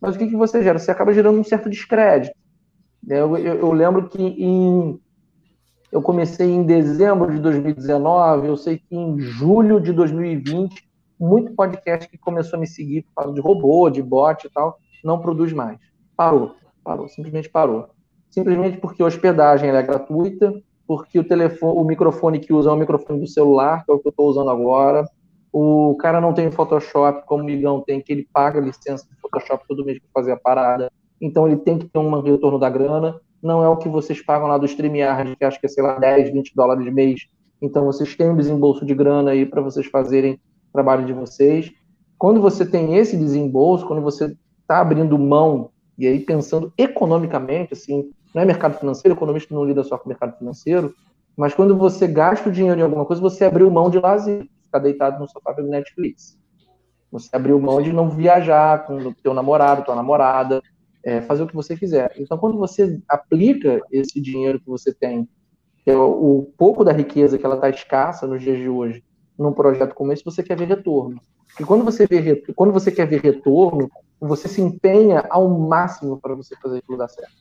Mas 0.00 0.14
o 0.14 0.18
que, 0.20 0.28
que 0.28 0.36
você 0.36 0.62
gera? 0.62 0.78
Você 0.78 0.92
acaba 0.92 1.12
gerando 1.12 1.40
um 1.40 1.42
certo 1.42 1.68
descrédito. 1.68 2.32
Eu, 3.08 3.36
eu, 3.36 3.54
eu 3.56 3.72
lembro 3.72 4.08
que 4.08 4.22
em 4.22 5.00
eu 5.90 6.00
comecei 6.00 6.48
em 6.48 6.62
dezembro 6.62 7.32
de 7.32 7.40
2019, 7.40 8.46
eu 8.46 8.56
sei 8.56 8.78
que 8.78 8.94
em 8.94 9.18
julho 9.18 9.80
de 9.80 9.92
2020, 9.92 10.88
muito 11.18 11.56
podcast 11.56 12.08
que 12.08 12.16
começou 12.16 12.56
a 12.56 12.60
me 12.60 12.68
seguir 12.68 13.02
por 13.02 13.14
causa 13.16 13.34
de 13.34 13.40
robô, 13.40 13.90
de 13.90 14.00
bot 14.00 14.46
e 14.46 14.50
tal, 14.50 14.78
não 15.02 15.18
produz 15.18 15.52
mais. 15.52 15.76
Parou, 16.16 16.54
parou, 16.82 17.08
simplesmente 17.08 17.48
parou. 17.48 17.88
Simplesmente 18.30 18.78
porque 18.78 19.02
a 19.02 19.06
hospedagem 19.06 19.70
é 19.70 19.82
gratuita, 19.82 20.54
porque 20.86 21.18
o 21.18 21.24
telefone, 21.24 21.78
o 21.78 21.84
microfone 21.84 22.38
que 22.38 22.52
usa 22.52 22.70
é 22.70 22.72
o 22.72 22.76
microfone 22.76 23.20
do 23.20 23.26
celular, 23.26 23.84
que 23.84 23.90
é 23.90 23.94
o 23.94 23.98
que 23.98 24.08
eu 24.08 24.10
estou 24.10 24.28
usando 24.28 24.50
agora. 24.50 25.08
O 25.52 25.96
cara 26.00 26.20
não 26.20 26.32
tem 26.32 26.50
Photoshop, 26.50 27.26
como 27.26 27.42
o 27.42 27.46
Migão 27.46 27.80
tem, 27.80 28.00
que 28.00 28.12
ele 28.12 28.28
paga 28.32 28.60
licença 28.60 29.06
de 29.08 29.20
Photoshop 29.20 29.64
todo 29.66 29.84
mês 29.84 29.98
para 29.98 30.22
fazer 30.22 30.32
a 30.32 30.36
parada. 30.36 30.90
Então 31.20 31.46
ele 31.46 31.56
tem 31.56 31.78
que 31.78 31.86
ter 31.86 31.98
um 31.98 32.20
retorno 32.20 32.58
da 32.58 32.70
grana 32.70 33.20
não 33.42 33.64
é 33.64 33.68
o 33.68 33.76
que 33.76 33.88
vocês 33.88 34.22
pagam 34.22 34.48
lá 34.48 34.58
do 34.58 34.66
StreamYard, 34.66 35.34
que 35.36 35.44
acho 35.44 35.58
que 35.58 35.66
é, 35.66 35.68
sei 35.68 35.82
lá, 35.82 35.98
10, 35.98 36.30
20 36.32 36.54
dólares 36.54 36.92
mês. 36.92 37.26
Então, 37.60 37.84
vocês 37.84 38.14
têm 38.14 38.30
um 38.30 38.36
desembolso 38.36 38.84
de 38.84 38.94
grana 38.94 39.30
aí 39.30 39.46
para 39.46 39.62
vocês 39.62 39.86
fazerem 39.86 40.34
o 40.34 40.72
trabalho 40.72 41.06
de 41.06 41.12
vocês. 41.12 41.72
Quando 42.18 42.40
você 42.40 42.66
tem 42.66 42.96
esse 42.96 43.16
desembolso, 43.16 43.86
quando 43.86 44.02
você 44.02 44.36
está 44.60 44.80
abrindo 44.80 45.18
mão, 45.18 45.70
e 46.00 46.06
aí 46.06 46.18
pensando 46.18 46.72
economicamente, 46.78 47.74
assim, 47.74 48.10
não 48.34 48.40
é 48.40 48.46
mercado 48.46 48.78
financeiro, 48.78 49.14
economista 49.14 49.54
não 49.54 49.64
lida 49.64 49.84
só 49.84 49.98
com 49.98 50.08
mercado 50.08 50.38
financeiro, 50.38 50.94
mas 51.36 51.52
quando 51.52 51.76
você 51.76 52.06
gasta 52.06 52.48
o 52.48 52.52
dinheiro 52.52 52.80
em 52.80 52.82
alguma 52.82 53.04
coisa, 53.04 53.20
você 53.20 53.44
abriu 53.44 53.70
mão 53.70 53.90
de 53.90 53.98
lazer, 53.98 54.48
ficar 54.62 54.78
deitado 54.78 55.20
no 55.20 55.28
sofá 55.28 55.52
do 55.52 55.62
Netflix. 55.62 56.38
Você 57.12 57.28
abriu 57.36 57.60
mão 57.60 57.82
de 57.82 57.92
não 57.92 58.08
viajar 58.08 58.86
com 58.86 58.96
o 58.96 59.14
teu 59.14 59.34
namorado, 59.34 59.84
tua 59.84 59.94
namorada, 59.94 60.62
é, 61.04 61.20
fazer 61.20 61.42
o 61.42 61.46
que 61.46 61.54
você 61.54 61.76
quiser. 61.76 62.14
Então, 62.16 62.38
quando 62.38 62.56
você 62.56 62.98
aplica 63.06 63.82
esse 63.92 64.18
dinheiro 64.20 64.58
que 64.58 64.68
você 64.68 64.94
tem, 64.94 65.28
que 65.84 65.90
é 65.90 65.96
o, 65.96 66.38
o 66.38 66.52
pouco 66.56 66.82
da 66.82 66.92
riqueza 66.92 67.36
que 67.36 67.44
ela 67.44 67.56
está 67.56 67.68
escassa 67.68 68.26
nos 68.26 68.40
dias 68.40 68.56
de 68.56 68.70
hoje, 68.70 69.04
num 69.38 69.52
projeto 69.52 69.94
como 69.94 70.12
esse, 70.12 70.24
você 70.24 70.42
quer 70.42 70.56
ver 70.56 70.68
retorno. 70.68 71.20
E 71.58 71.64
quando 71.64 71.84
você, 71.84 72.06
vê, 72.06 72.36
quando 72.54 72.72
você 72.72 72.90
quer 72.90 73.06
ver 73.06 73.20
retorno, 73.20 73.90
você 74.26 74.48
se 74.48 74.60
empenha 74.60 75.24
ao 75.30 75.48
máximo 75.48 76.20
para 76.20 76.34
você 76.34 76.54
fazer 76.56 76.78
aquilo 76.78 76.98
dar 76.98 77.08
certo. 77.08 77.32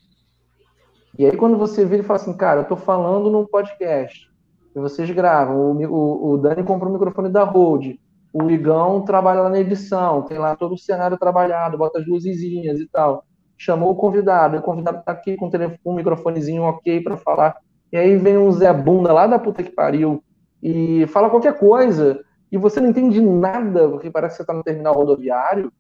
E 1.18 1.26
aí, 1.26 1.36
quando 1.36 1.58
você 1.58 1.84
vira 1.86 2.02
e 2.02 2.06
fala 2.06 2.20
assim, 2.20 2.36
cara, 2.36 2.60
eu 2.60 2.64
estou 2.64 2.78
falando 2.78 3.30
num 3.30 3.46
podcast, 3.46 4.30
e 4.76 4.80
vocês 4.80 5.10
gravam, 5.12 5.72
o, 5.72 5.86
o, 5.86 6.32
o 6.32 6.38
Dani 6.38 6.64
comprou 6.64 6.90
o 6.90 6.94
microfone 6.94 7.30
da 7.30 7.44
Rode, 7.44 8.00
o 8.32 8.50
Igão 8.50 9.02
trabalha 9.02 9.42
lá 9.42 9.50
na 9.50 9.60
edição, 9.60 10.22
tem 10.22 10.38
lá 10.38 10.56
todo 10.56 10.76
o 10.76 10.78
cenário 10.78 11.18
trabalhado, 11.18 11.78
bota 11.78 12.00
as 12.00 12.08
luzinhas 12.08 12.80
e 12.80 12.88
tal 12.88 13.26
chamou 13.60 13.92
o 13.92 13.96
convidado, 13.96 14.58
o 14.58 14.62
convidado 14.62 15.04
tá 15.04 15.12
aqui 15.12 15.36
com 15.36 15.50
telefone, 15.50 15.80
um 15.86 15.94
microfonezinho 15.94 16.64
ok 16.64 17.02
para 17.02 17.18
falar. 17.18 17.58
E 17.92 17.98
aí 17.98 18.16
vem 18.16 18.38
um 18.38 18.50
Zé 18.52 18.72
Bunda 18.72 19.12
lá 19.12 19.28
da 19.28 19.38
puta 19.38 19.62
que 19.62 19.70
pariu 19.70 20.24
e 20.64 21.06
fala 21.08 21.30
qualquer 21.30 21.60
coisa 21.60 22.22
e 22.50 22.58
você 22.58 22.80
não 22.80 22.90
entende 22.90 23.20
nada, 23.22 23.90
porque 23.90 24.10
parece 24.10 24.38
que 24.38 24.44
você 24.44 24.48
tá 24.48 24.54
no 24.54 24.64
terminal 24.64 24.94
rodoviário 24.94 25.72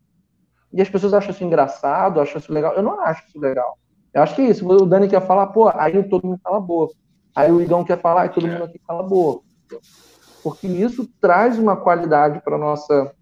e 0.72 0.82
as 0.82 0.90
pessoas 0.90 1.14
acham 1.14 1.32
isso 1.32 1.44
engraçado, 1.44 2.22
acham 2.22 2.40
isso 2.40 2.54
legal. 2.54 2.74
Eu 2.74 2.84
não 2.84 3.00
acho 3.02 3.28
isso 3.28 3.40
legal. 3.40 3.78
Eu 4.14 4.22
acho 4.22 4.36
que 4.36 4.42
é 4.42 4.46
isso. 4.46 4.68
O 4.68 4.86
Dani 4.86 5.08
quer 5.08 5.26
falar, 5.26 5.48
pô, 5.48 5.70
aí 5.70 6.02
todo 6.04 6.26
mundo 6.26 6.40
cala 6.44 6.58
a 6.58 6.62
boca. 6.62 6.94
Aí 7.36 7.52
o 7.52 7.62
Igão 7.62 7.84
quer 7.84 8.00
falar, 8.00 8.26
e 8.26 8.30
todo 8.30 8.48
mundo 8.48 8.64
aqui 8.64 8.80
cala 8.80 9.02
a 9.02 9.08
boca. 9.08 9.44
Porque 10.44 10.68
isso 10.68 11.08
traz 11.20 11.60
uma 11.60 11.76
qualidade 11.76 12.42
para 12.42 12.58
nossa 12.58 13.14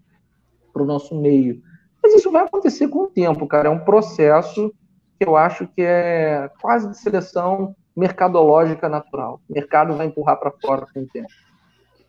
para 0.72 0.82
o 0.82 0.86
nosso 0.86 1.14
meio. 1.14 1.60
Mas 2.02 2.14
isso 2.14 2.30
vai 2.30 2.44
acontecer 2.44 2.88
com 2.88 3.04
o 3.04 3.08
tempo, 3.08 3.46
cara. 3.46 3.68
É 3.68 3.70
um 3.70 3.80
processo 3.80 4.72
que 5.18 5.26
eu 5.26 5.36
acho 5.36 5.66
que 5.66 5.82
é 5.82 6.48
quase 6.60 6.88
de 6.88 6.96
seleção 6.96 7.74
mercadológica 7.96 8.88
natural. 8.88 9.40
O 9.48 9.52
mercado 9.52 9.96
vai 9.96 10.06
empurrar 10.06 10.38
para 10.38 10.52
fora 10.52 10.86
com 10.92 11.00
o 11.00 11.06
tempo. 11.06 11.28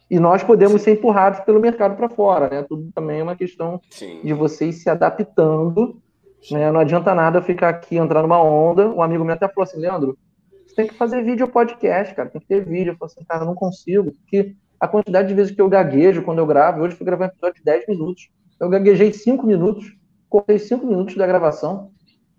E 0.10 0.20
nós 0.20 0.44
podemos 0.44 0.82
ser 0.82 0.94
empurrados 0.94 1.40
pelo 1.42 1.60
mercado 1.60 1.96
para 1.96 2.10
fora, 2.10 2.50
né? 2.50 2.64
Tudo 2.68 2.92
também 2.94 3.20
é 3.20 3.24
uma 3.24 3.36
questão 3.36 3.80
Sim. 3.90 4.22
de 4.24 4.34
vocês 4.34 4.82
se 4.82 4.90
adaptando. 4.90 6.02
Né? 6.50 6.72
Não 6.72 6.80
adianta 6.80 7.14
nada 7.14 7.42
ficar 7.42 7.70
aqui, 7.70 7.98
entrar 7.98 8.22
numa 8.22 8.42
onda. 8.42 8.90
Um 8.90 9.04
amigo 9.04 9.24
meu 9.24 9.36
até 9.36 9.48
falou 9.48 9.64
assim, 9.64 9.80
Leandro, 9.80 10.18
você 10.66 10.76
tem 10.76 10.88
que 10.88 10.96
fazer 10.96 11.24
vídeo 11.24 11.48
podcast, 11.48 12.16
cara. 12.16 12.30
Tem 12.30 12.42
que 12.42 12.48
ter 12.48 12.66
vídeo. 12.66 12.94
Eu 12.94 12.98
falei 12.98 13.14
assim, 13.14 13.26
cara, 13.26 13.44
eu 13.44 13.46
não 13.46 13.56
consigo. 13.56 14.12
Porque 14.12 14.56
a 14.80 14.88
quantidade 14.88 15.28
de 15.28 15.34
vezes 15.36 15.54
que 15.54 15.62
eu 15.62 15.70
gaguejo 15.70 16.24
quando 16.24 16.40
eu 16.40 16.46
gravo, 16.48 16.82
hoje 16.82 16.96
fui 16.96 17.06
gravar 17.06 17.26
um 17.26 17.28
episódio 17.28 17.58
de 17.58 17.64
10 17.64 17.88
minutos. 17.88 18.30
Eu 18.60 18.70
gaguejei 18.70 19.14
cinco 19.14 19.46
minutos, 19.46 19.96
cortei 20.28 20.58
cinco 20.58 20.88
minutos 20.88 21.16
da 21.16 21.28
gravação. 21.28 21.92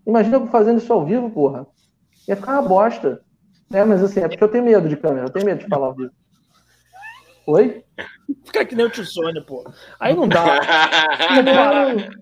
Imagina 0.06 0.36
eu 0.36 0.46
fazendo 0.48 0.78
isso 0.78 0.92
ao 0.92 1.04
vivo, 1.04 1.30
porra. 1.30 1.66
Ia 2.26 2.36
ficar 2.36 2.60
uma 2.60 2.68
bosta. 2.68 3.20
É, 3.72 3.84
mas 3.84 4.02
assim, 4.02 4.20
é 4.20 4.28
porque 4.28 4.42
eu 4.42 4.48
tenho 4.48 4.64
medo 4.64 4.88
de 4.88 4.96
câmera, 4.96 5.26
eu 5.26 5.30
tenho 5.30 5.46
medo 5.46 5.60
de 5.60 5.68
falar 5.68 5.86
ao 5.86 5.94
vivo. 5.94 6.10
Oi? 7.46 7.84
Fica 8.44 8.64
que 8.64 8.74
nem 8.74 8.86
o 8.86 8.90
tio 8.90 9.04
Sônia, 9.04 9.42
pô. 9.42 9.64
Aí 9.98 10.14
não 10.14 10.28
dá. 10.28 10.60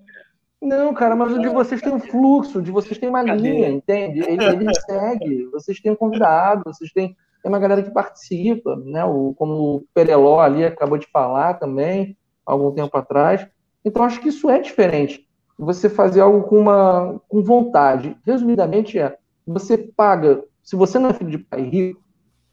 Não, 0.61 0.93
cara, 0.93 1.15
mas 1.15 1.33
o 1.33 1.41
de 1.41 1.49
vocês 1.49 1.81
tem 1.81 1.93
um 1.93 2.01
fluxo, 2.01 2.61
de 2.61 2.73
vocês 2.73 2.99
tem 2.99 3.09
uma 3.09 3.23
linha, 3.23 3.69
entende? 3.69 4.19
Ele, 4.29 4.45
ele 4.45 4.67
segue, 4.75 5.47
vocês 5.53 5.81
têm 5.81 5.93
um 5.93 5.97
convidado, 5.97 6.65
vocês 6.67 6.91
têm 6.91 7.17
tem 7.43 7.49
uma 7.51 7.59
galera 7.59 7.83
que 7.83 7.91
participa, 7.91 8.77
né? 8.77 9.05
O, 9.05 9.35
como 9.35 9.77
o 9.77 9.85
Pereló 9.95 10.41
ali 10.41 10.65
acabou 10.65 10.99
de 10.99 11.07
falar 11.07 11.55
também, 11.55 12.17
algum 12.45 12.73
tempo 12.73 12.97
atrás. 12.97 13.47
Então, 13.85 14.03
acho 14.03 14.21
que 14.21 14.29
isso 14.29 14.51
é 14.51 14.59
diferente. 14.59 15.27
Você 15.59 15.89
fazer 15.89 16.21
algo 16.21 16.43
com 16.45 16.59
uma 16.59 17.21
com 17.29 17.43
vontade. 17.43 18.17
Resumidamente, 18.25 18.99
é 18.99 19.17
você 19.47 19.79
paga. 19.79 20.43
Se 20.63 20.77
você 20.77 20.99
não 20.99 21.11
é 21.11 21.15
filho 21.15 21.31
de 21.31 21.39
pai 21.39 21.63
rico 21.63 22.03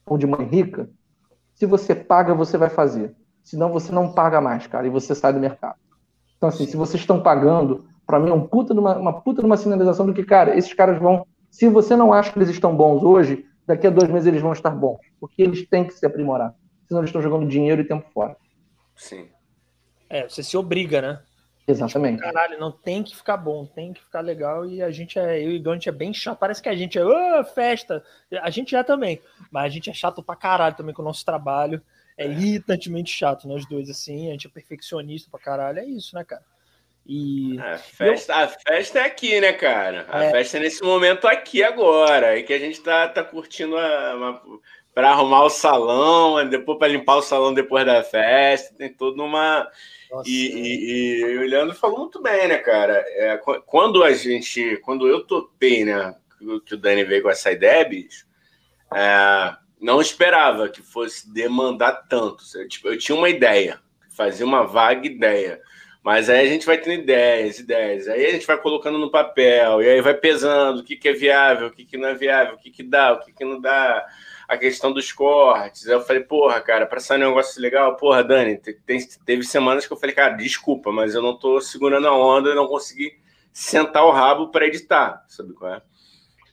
ou 0.05 0.17
de 0.17 0.27
mãe 0.27 0.45
rica, 0.45 0.89
se 1.55 1.65
você 1.65 1.95
paga, 1.95 2.35
você 2.35 2.57
vai 2.57 2.69
fazer. 2.69 3.15
Senão 3.43 3.71
você 3.71 3.91
não 3.91 4.11
paga 4.11 4.41
mais, 4.41 4.67
cara, 4.67 4.85
e 4.85 4.89
você 4.89 5.15
sai 5.15 5.33
do 5.33 5.39
mercado. 5.39 5.77
Então, 6.37 6.49
assim, 6.49 6.65
se 6.65 6.75
vocês 6.75 7.01
estão 7.01 7.21
pagando, 7.21 7.85
para 8.05 8.19
mim 8.19 8.29
é 8.29 8.33
um 8.33 8.45
puta 8.45 8.73
numa, 8.73 8.97
uma 8.97 9.21
puta 9.21 9.41
numa 9.41 9.57
sinalização 9.57 10.05
do 10.05 10.13
que, 10.13 10.23
cara, 10.23 10.55
esses 10.57 10.73
caras 10.73 10.99
vão. 10.99 11.25
Se 11.49 11.67
você 11.69 11.95
não 11.95 12.11
acha 12.11 12.31
que 12.31 12.37
eles 12.37 12.49
estão 12.49 12.75
bons 12.75 13.01
hoje, 13.03 13.45
daqui 13.65 13.87
a 13.87 13.89
dois 13.89 14.09
meses 14.09 14.27
eles 14.27 14.41
vão 14.41 14.51
estar 14.51 14.71
bons. 14.71 14.99
Porque 15.19 15.41
eles 15.41 15.67
têm 15.67 15.85
que 15.85 15.93
se 15.93 16.05
aprimorar. 16.05 16.53
Senão 16.87 17.01
eles 17.01 17.09
estão 17.09 17.21
jogando 17.21 17.47
dinheiro 17.47 17.81
e 17.81 17.87
tempo 17.87 18.05
fora. 18.13 18.35
Sim. 18.95 19.27
É, 20.09 20.27
você 20.27 20.43
se 20.43 20.57
obriga, 20.57 21.01
né? 21.01 21.19
Exatamente. 21.67 22.17
Tipo, 22.17 22.31
caralho, 22.31 22.59
não 22.59 22.71
tem 22.71 23.03
que 23.03 23.15
ficar 23.15 23.37
bom, 23.37 23.65
tem 23.65 23.91
que 23.91 24.01
ficar 24.01 24.21
legal. 24.21 24.65
E 24.67 24.81
a 24.83 24.91
gente 24.91 25.17
é, 25.17 25.43
eu 25.43 25.51
e 25.51 25.59
o 25.59 25.71
a 25.71 25.73
gente 25.73 25.89
é 25.89 25.91
bem 25.91 26.13
chato. 26.13 26.37
Parece 26.37 26.61
que 26.61 26.69
a 26.69 26.75
gente 26.75 26.97
é, 26.97 27.03
oh, 27.03 27.43
festa. 27.43 28.03
A 28.41 28.49
gente 28.49 28.75
é 28.75 28.83
também. 28.83 29.19
Mas 29.51 29.65
a 29.65 29.69
gente 29.69 29.89
é 29.89 29.93
chato 29.93 30.21
pra 30.21 30.35
caralho 30.35 30.75
também 30.75 30.93
com 30.93 31.01
o 31.01 31.05
nosso 31.05 31.25
trabalho. 31.25 31.81
É 32.17 32.27
irritantemente 32.27 33.11
chato, 33.11 33.47
nós 33.47 33.67
dois, 33.67 33.89
assim. 33.89 34.29
A 34.29 34.31
gente 34.31 34.47
é 34.47 34.49
perfeccionista 34.49 35.29
pra 35.29 35.39
caralho. 35.39 35.79
É 35.79 35.85
isso, 35.85 36.15
né, 36.15 36.23
cara? 36.23 36.43
E 37.07 37.59
a 37.59 37.77
festa, 37.77 38.33
eu... 38.33 38.37
a 38.37 38.47
festa 38.47 38.99
é 38.99 39.03
aqui, 39.03 39.39
né, 39.39 39.53
cara? 39.53 40.05
A 40.09 40.23
é. 40.23 40.31
festa 40.31 40.57
é 40.57 40.59
nesse 40.61 40.83
momento 40.83 41.27
aqui 41.27 41.63
agora, 41.63 42.37
é 42.37 42.41
que 42.41 42.51
a 42.51 42.57
gente 42.57 42.81
tá, 42.81 43.07
tá 43.07 43.23
curtindo 43.23 43.77
a, 43.77 44.41
para 44.91 45.11
arrumar 45.11 45.43
o 45.43 45.49
salão, 45.49 46.47
depois 46.49 46.79
para 46.79 46.87
limpar 46.87 47.17
o 47.17 47.21
salão 47.21 47.53
depois 47.53 47.85
da 47.85 48.01
festa, 48.01 48.73
tem 48.75 48.91
toda 48.91 49.21
uma 49.21 49.69
E, 50.25 50.47
e, 50.47 51.21
e, 51.21 51.37
o 51.37 51.41
Leandro 51.41 51.75
falou 51.75 51.99
muito 51.99 52.21
bem, 52.21 52.47
né, 52.47 52.57
cara? 52.57 53.03
É, 53.07 53.37
quando 53.65 54.03
a 54.03 54.13
gente, 54.13 54.77
quando 54.77 55.07
eu 55.07 55.25
topei, 55.25 55.83
né, 55.83 56.15
que 56.65 56.75
o 56.75 56.77
Dani 56.77 57.03
veio 57.03 57.23
com 57.23 57.29
essa 57.29 57.51
ideia, 57.51 57.83
bicho, 57.83 58.25
é, 58.93 59.55
não 59.79 59.99
esperava 59.99 60.69
que 60.69 60.81
fosse 60.81 61.31
demandar 61.33 62.07
tanto. 62.07 62.43
Eu, 62.55 62.67
tipo, 62.67 62.87
eu 62.87 62.97
tinha 62.97 63.17
uma 63.17 63.29
ideia, 63.29 63.79
fazia 64.15 64.45
uma 64.45 64.65
vaga 64.65 65.05
ideia. 65.05 65.61
Mas 66.03 66.29
aí 66.29 66.45
a 66.45 66.49
gente 66.49 66.67
vai 66.67 66.77
tendo 66.77 67.01
ideias, 67.01 67.57
ideias. 67.57 68.07
Aí 68.07 68.27
a 68.27 68.31
gente 68.31 68.45
vai 68.45 68.57
colocando 68.57 68.99
no 68.99 69.09
papel, 69.09 69.81
e 69.81 69.89
aí 69.89 70.01
vai 70.01 70.13
pesando 70.13 70.81
o 70.81 70.83
que, 70.83 70.95
que 70.95 71.09
é 71.09 71.13
viável, 71.13 71.67
o 71.67 71.71
que, 71.71 71.83
que 71.83 71.97
não 71.97 72.09
é 72.09 72.13
viável, 72.13 72.53
o 72.53 72.57
que, 72.59 72.69
que 72.69 72.83
dá, 72.83 73.13
o 73.13 73.19
que, 73.21 73.33
que 73.33 73.43
não 73.43 73.59
dá. 73.59 74.05
A 74.47 74.57
questão 74.57 74.91
dos 74.91 75.11
cortes. 75.11 75.85
Eu 75.85 76.01
falei, 76.01 76.23
porra, 76.23 76.61
cara, 76.61 76.85
para 76.85 76.99
sair 76.99 77.17
um 77.17 77.29
negócio 77.29 77.61
legal, 77.61 77.95
porra, 77.95 78.23
Dani, 78.23 78.57
tem, 78.57 78.99
teve 79.25 79.43
semanas 79.43 79.87
que 79.87 79.93
eu 79.93 79.97
falei, 79.97 80.15
cara, 80.15 80.33
desculpa, 80.33 80.91
mas 80.91 81.15
eu 81.15 81.21
não 81.21 81.37
tô 81.37 81.59
segurando 81.59 82.07
a 82.07 82.15
onda 82.15 82.51
e 82.51 82.55
não 82.55 82.67
consegui 82.67 83.17
sentar 83.51 84.05
o 84.05 84.11
rabo 84.11 84.49
para 84.49 84.67
editar, 84.67 85.23
sabe 85.27 85.53
qual 85.53 85.73
é? 85.73 85.81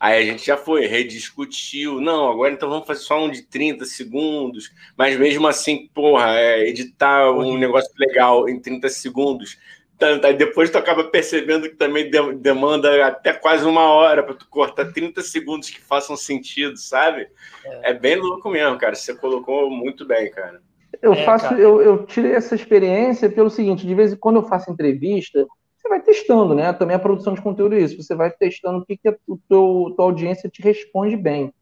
Aí 0.03 0.21
a 0.21 0.25
gente 0.25 0.45
já 0.45 0.57
foi, 0.57 0.87
rediscutiu. 0.87 2.01
Não, 2.01 2.29
agora 2.29 2.53
então 2.53 2.69
vamos 2.69 2.89
fazer 2.89 3.03
só 3.03 3.25
um 3.25 3.31
de 3.31 3.43
30 3.43 3.85
segundos. 3.85 4.73
Mas 4.97 5.17
mesmo 5.17 5.47
assim, 5.47 5.89
porra, 5.95 6.37
é, 6.37 6.69
editar 6.69 7.31
um 7.31 7.57
negócio 7.57 7.93
legal 7.97 8.49
em 8.49 8.59
30 8.59 8.89
segundos. 8.89 9.59
Tanto, 10.03 10.27
aí 10.27 10.35
depois 10.35 10.69
tu 10.69 10.77
acaba 10.77 11.05
percebendo 11.05 11.71
que 11.71 11.77
também 11.77 12.11
demanda 12.41 13.07
até 13.07 13.33
quase 13.33 13.65
uma 13.65 13.85
hora 13.85 14.21
para 14.21 14.35
tu 14.35 14.49
cortar 14.49 14.93
30 14.93 15.23
segundos 15.23 15.71
que 15.71 15.81
façam 15.81 16.17
sentido, 16.17 16.77
sabe? 16.77 17.29
É. 17.65 17.91
é. 17.91 17.95
bem 17.95 18.17
louco 18.17 18.51
mesmo, 18.51 18.77
cara. 18.77 18.97
Você 18.97 19.15
colocou 19.15 19.71
muito 19.71 20.05
bem, 20.05 20.29
cara. 20.29 20.61
Eu 21.01 21.13
é, 21.13 21.25
faço, 21.25 21.55
eu, 21.55 21.81
eu 21.81 22.05
tirei 22.05 22.33
essa 22.33 22.57
experiência 22.57 23.31
pelo 23.31 23.49
seguinte: 23.49 23.87
de 23.87 23.95
vez 23.95 24.13
em 24.13 24.17
quando 24.17 24.41
eu 24.41 24.43
faço 24.43 24.73
entrevista, 24.73 25.47
você 25.77 25.89
vai 25.89 26.01
testando, 26.01 26.53
né? 26.53 26.73
Também 26.73 26.97
a 26.97 26.99
produção 26.99 27.35
de 27.35 27.41
conteúdo 27.41 27.77
é 27.77 27.79
isso. 27.79 28.03
Você 28.03 28.17
vai 28.17 28.33
testando 28.33 28.79
o 28.79 28.85
que, 28.85 28.97
que 28.97 29.09
a 29.09 29.15
teu, 29.49 29.95
tua 29.97 30.05
audiência 30.05 30.51
te 30.51 30.61
responde 30.61 31.17
bem. 31.17 31.55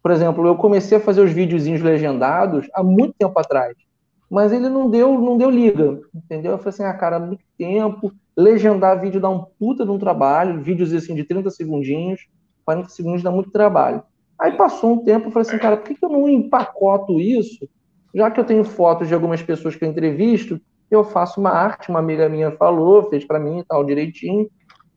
Por 0.00 0.12
exemplo, 0.12 0.46
eu 0.46 0.54
comecei 0.54 0.98
a 0.98 1.00
fazer 1.00 1.20
os 1.20 1.32
videozinhos 1.32 1.82
legendados 1.82 2.68
há 2.74 2.80
muito 2.84 3.16
tempo 3.18 3.36
atrás, 3.40 3.76
mas 4.32 4.50
ele 4.50 4.70
não 4.70 4.88
deu, 4.88 5.20
não 5.20 5.36
deu 5.36 5.50
liga, 5.50 6.00
entendeu? 6.14 6.52
Eu 6.52 6.58
falei 6.58 6.70
assim, 6.70 6.84
ah, 6.84 6.94
cara, 6.94 7.18
muito 7.18 7.44
tempo, 7.58 8.10
legendar 8.34 8.98
vídeo 8.98 9.20
dá 9.20 9.28
um 9.28 9.44
puta 9.58 9.84
de 9.84 9.90
um 9.90 9.98
trabalho, 9.98 10.62
vídeos 10.62 10.90
assim 10.94 11.14
de 11.14 11.22
30 11.22 11.50
segundinhos, 11.50 12.26
40 12.64 12.88
segundos 12.88 13.22
dá 13.22 13.30
muito 13.30 13.50
trabalho. 13.50 14.02
Aí 14.38 14.56
passou 14.56 14.94
um 14.94 15.04
tempo, 15.04 15.26
eu 15.26 15.30
falei 15.30 15.46
assim, 15.46 15.58
cara, 15.58 15.76
por 15.76 15.86
que, 15.86 15.96
que 15.96 16.02
eu 16.02 16.08
não 16.08 16.26
empacoto 16.30 17.20
isso? 17.20 17.68
Já 18.14 18.30
que 18.30 18.40
eu 18.40 18.44
tenho 18.44 18.64
fotos 18.64 19.06
de 19.06 19.12
algumas 19.12 19.42
pessoas 19.42 19.76
que 19.76 19.84
eu 19.84 19.90
entrevisto, 19.90 20.58
eu 20.90 21.04
faço 21.04 21.38
uma 21.38 21.50
arte, 21.50 21.90
uma 21.90 21.98
amiga 21.98 22.26
minha 22.26 22.52
falou, 22.52 23.10
fez 23.10 23.26
para 23.26 23.38
mim 23.38 23.58
e 23.58 23.64
tal, 23.64 23.84
direitinho. 23.84 24.48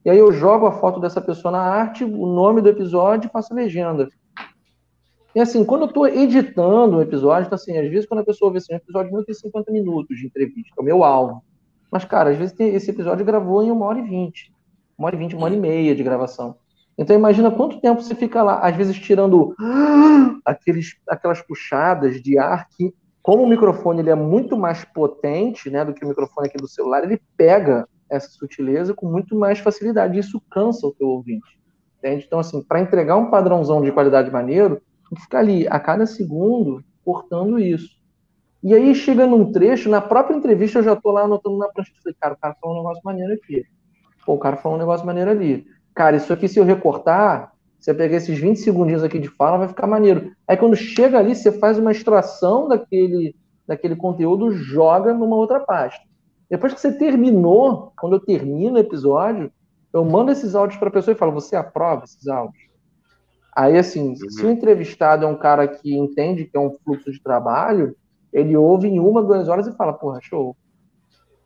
E 0.06 0.10
aí 0.10 0.18
eu 0.18 0.32
jogo 0.32 0.66
a 0.66 0.72
foto 0.72 0.98
dessa 0.98 1.20
pessoa 1.20 1.52
na 1.52 1.62
arte, 1.62 2.06
o 2.06 2.26
nome 2.26 2.62
do 2.62 2.70
episódio 2.70 3.28
e 3.28 3.32
faço 3.32 3.52
a 3.52 3.58
legenda. 3.58 4.08
E 5.36 5.40
assim, 5.42 5.66
quando 5.66 5.82
eu 5.82 5.88
estou 5.88 6.08
editando 6.08 6.98
o 6.98 7.02
episódio, 7.02 7.48
então, 7.48 7.58
assim, 7.58 7.78
às 7.78 7.90
vezes 7.90 8.08
quando 8.08 8.22
a 8.22 8.26
pessoa 8.26 8.52
vê 8.52 8.58
assim, 8.58 8.74
um 8.74 8.78
episódio 8.78 9.12
de 9.12 9.18
150 9.18 9.70
minutos 9.70 10.18
de 10.18 10.26
entrevista, 10.26 10.74
é 10.78 10.82
o 10.82 10.86
meu 10.86 11.04
alvo. 11.04 11.44
Mas, 11.92 12.06
cara, 12.06 12.30
às 12.30 12.38
vezes 12.38 12.54
tem, 12.54 12.74
esse 12.74 12.90
episódio 12.90 13.26
gravou 13.26 13.62
em 13.62 13.70
uma 13.70 13.86
hora 13.86 14.00
e 14.00 14.02
vinte. 14.02 14.54
Uma 14.98 15.08
hora 15.08 15.16
e 15.16 15.20
vinte, 15.20 15.36
uma 15.36 15.46
hora 15.46 15.54
e 15.54 15.60
meia 15.60 15.94
de 15.94 16.04
gravação. 16.04 16.56
Então 16.98 17.14
imagina 17.14 17.52
quanto 17.52 17.82
tempo 17.82 18.02
você 18.02 18.16
fica 18.16 18.42
lá, 18.42 18.60
às 18.60 18.76
vezes 18.76 18.98
tirando 18.98 19.54
aqueles, 20.46 20.96
aquelas 21.08 21.42
puxadas 21.42 22.22
de 22.22 22.38
ar 22.38 22.70
que 22.70 22.94
como 23.22 23.44
o 23.44 23.48
microfone 23.50 24.02
ele 24.02 24.12
é 24.12 24.16
muito 24.16 24.56
mais 24.56 24.86
potente 24.86 25.70
né, 25.70 25.84
do 25.84 25.94
que 25.94 26.06
o 26.06 26.08
microfone 26.08 26.48
aqui 26.48 26.58
do 26.58 26.68
celular, 26.68 27.04
ele 27.04 27.20
pega 27.36 27.88
essa 28.10 28.30
sutileza 28.30 28.94
com 28.94 29.08
muito 29.08 29.36
mais 29.36 29.60
facilidade. 29.60 30.20
Isso 30.20 30.40
cansa 30.50 30.86
o 30.86 30.94
teu 30.94 31.08
ouvinte. 31.08 31.60
Entende? 31.98 32.24
Então, 32.26 32.40
assim, 32.40 32.62
para 32.62 32.80
entregar 32.80 33.18
um 33.18 33.32
padrãozão 33.32 33.82
de 33.82 33.92
qualidade 33.92 34.30
maneiro, 34.30 34.80
ficar 35.18 35.40
ali 35.40 35.68
a 35.68 35.80
cada 35.80 36.06
segundo 36.06 36.84
cortando 37.04 37.60
isso. 37.60 37.90
E 38.64 38.74
aí 38.74 38.96
chega 38.96 39.28
num 39.28 39.52
trecho, 39.52 39.90
na 39.90 40.02
própria 40.02 40.36
entrevista 40.36 40.80
eu 40.80 40.84
já 40.84 40.96
tô 40.96 41.12
lá 41.12 41.22
anotando 41.22 41.58
na 41.58 41.68
prancha, 41.68 41.92
falei, 42.02 42.16
cara, 42.20 42.34
o 42.34 42.38
cara 42.38 42.56
falou 42.60 42.76
um 42.76 42.80
negócio 42.80 43.02
maneiro 43.06 43.34
aqui. 43.34 43.64
Pô, 44.26 44.34
o 44.34 44.40
cara 44.40 44.58
falou 44.58 44.78
um 44.78 44.82
negócio 44.82 45.06
maneiro 45.06 45.30
ali. 45.30 45.68
Cara, 45.94 46.18
isso 46.18 46.34
aqui 46.34 46.48
se 46.48 46.58
eu 46.58 46.64
recortar, 46.64 47.52
você 47.80 47.94
pegar 47.94 48.18
esses 48.18 48.38
20 48.40 48.58
segundinhos 48.58 49.04
aqui 49.04 49.20
de 49.20 49.30
fala, 49.30 49.60
vai 49.60 49.68
ficar 49.68 49.86
maneiro. 49.86 50.32
Aí 50.48 50.58
quando 50.58 50.76
chega 50.76 51.20
ali, 51.20 51.36
você 51.36 51.52
faz 51.52 51.78
uma 51.78 51.92
extração 51.92 52.68
daquele, 52.68 53.36
daquele 53.68 53.96
conteúdo, 53.96 54.52
joga 54.52 55.14
numa 55.14 55.36
outra 55.36 55.60
pasta. 55.60 56.02
Depois 56.50 56.74
que 56.74 56.82
você 56.82 56.92
terminou, 56.92 57.94
quando 58.00 58.14
eu 58.14 58.20
termino 58.20 58.76
o 58.76 58.80
episódio, 58.80 59.52
eu 59.94 60.04
mando 60.04 60.32
esses 60.32 60.56
áudios 60.56 60.80
para 60.80 60.90
a 60.90 60.92
pessoa 60.92 61.14
e 61.14 61.18
falo: 61.18 61.32
você 61.32 61.56
aprova 61.56 62.04
esses 62.04 62.28
áudios? 62.28 62.65
Aí, 63.56 63.78
assim, 63.78 64.10
uhum. 64.10 64.30
se 64.30 64.46
o 64.46 64.52
entrevistado 64.52 65.26
é 65.26 65.28
um 65.28 65.38
cara 65.38 65.68
que 65.68 65.96
entende 65.96 66.46
que 66.46 66.58
é 66.58 66.60
um 66.60 66.76
fluxo 66.84 67.12
de 67.12 67.22
trabalho, 67.22 67.96
ele 68.34 68.58
ouve 68.58 68.88
em 68.88 69.00
uma, 69.00 69.24
duas 69.24 69.48
horas 69.48 69.66
e 69.66 69.76
fala: 69.76 69.94
porra, 69.94 70.20
show. 70.22 70.56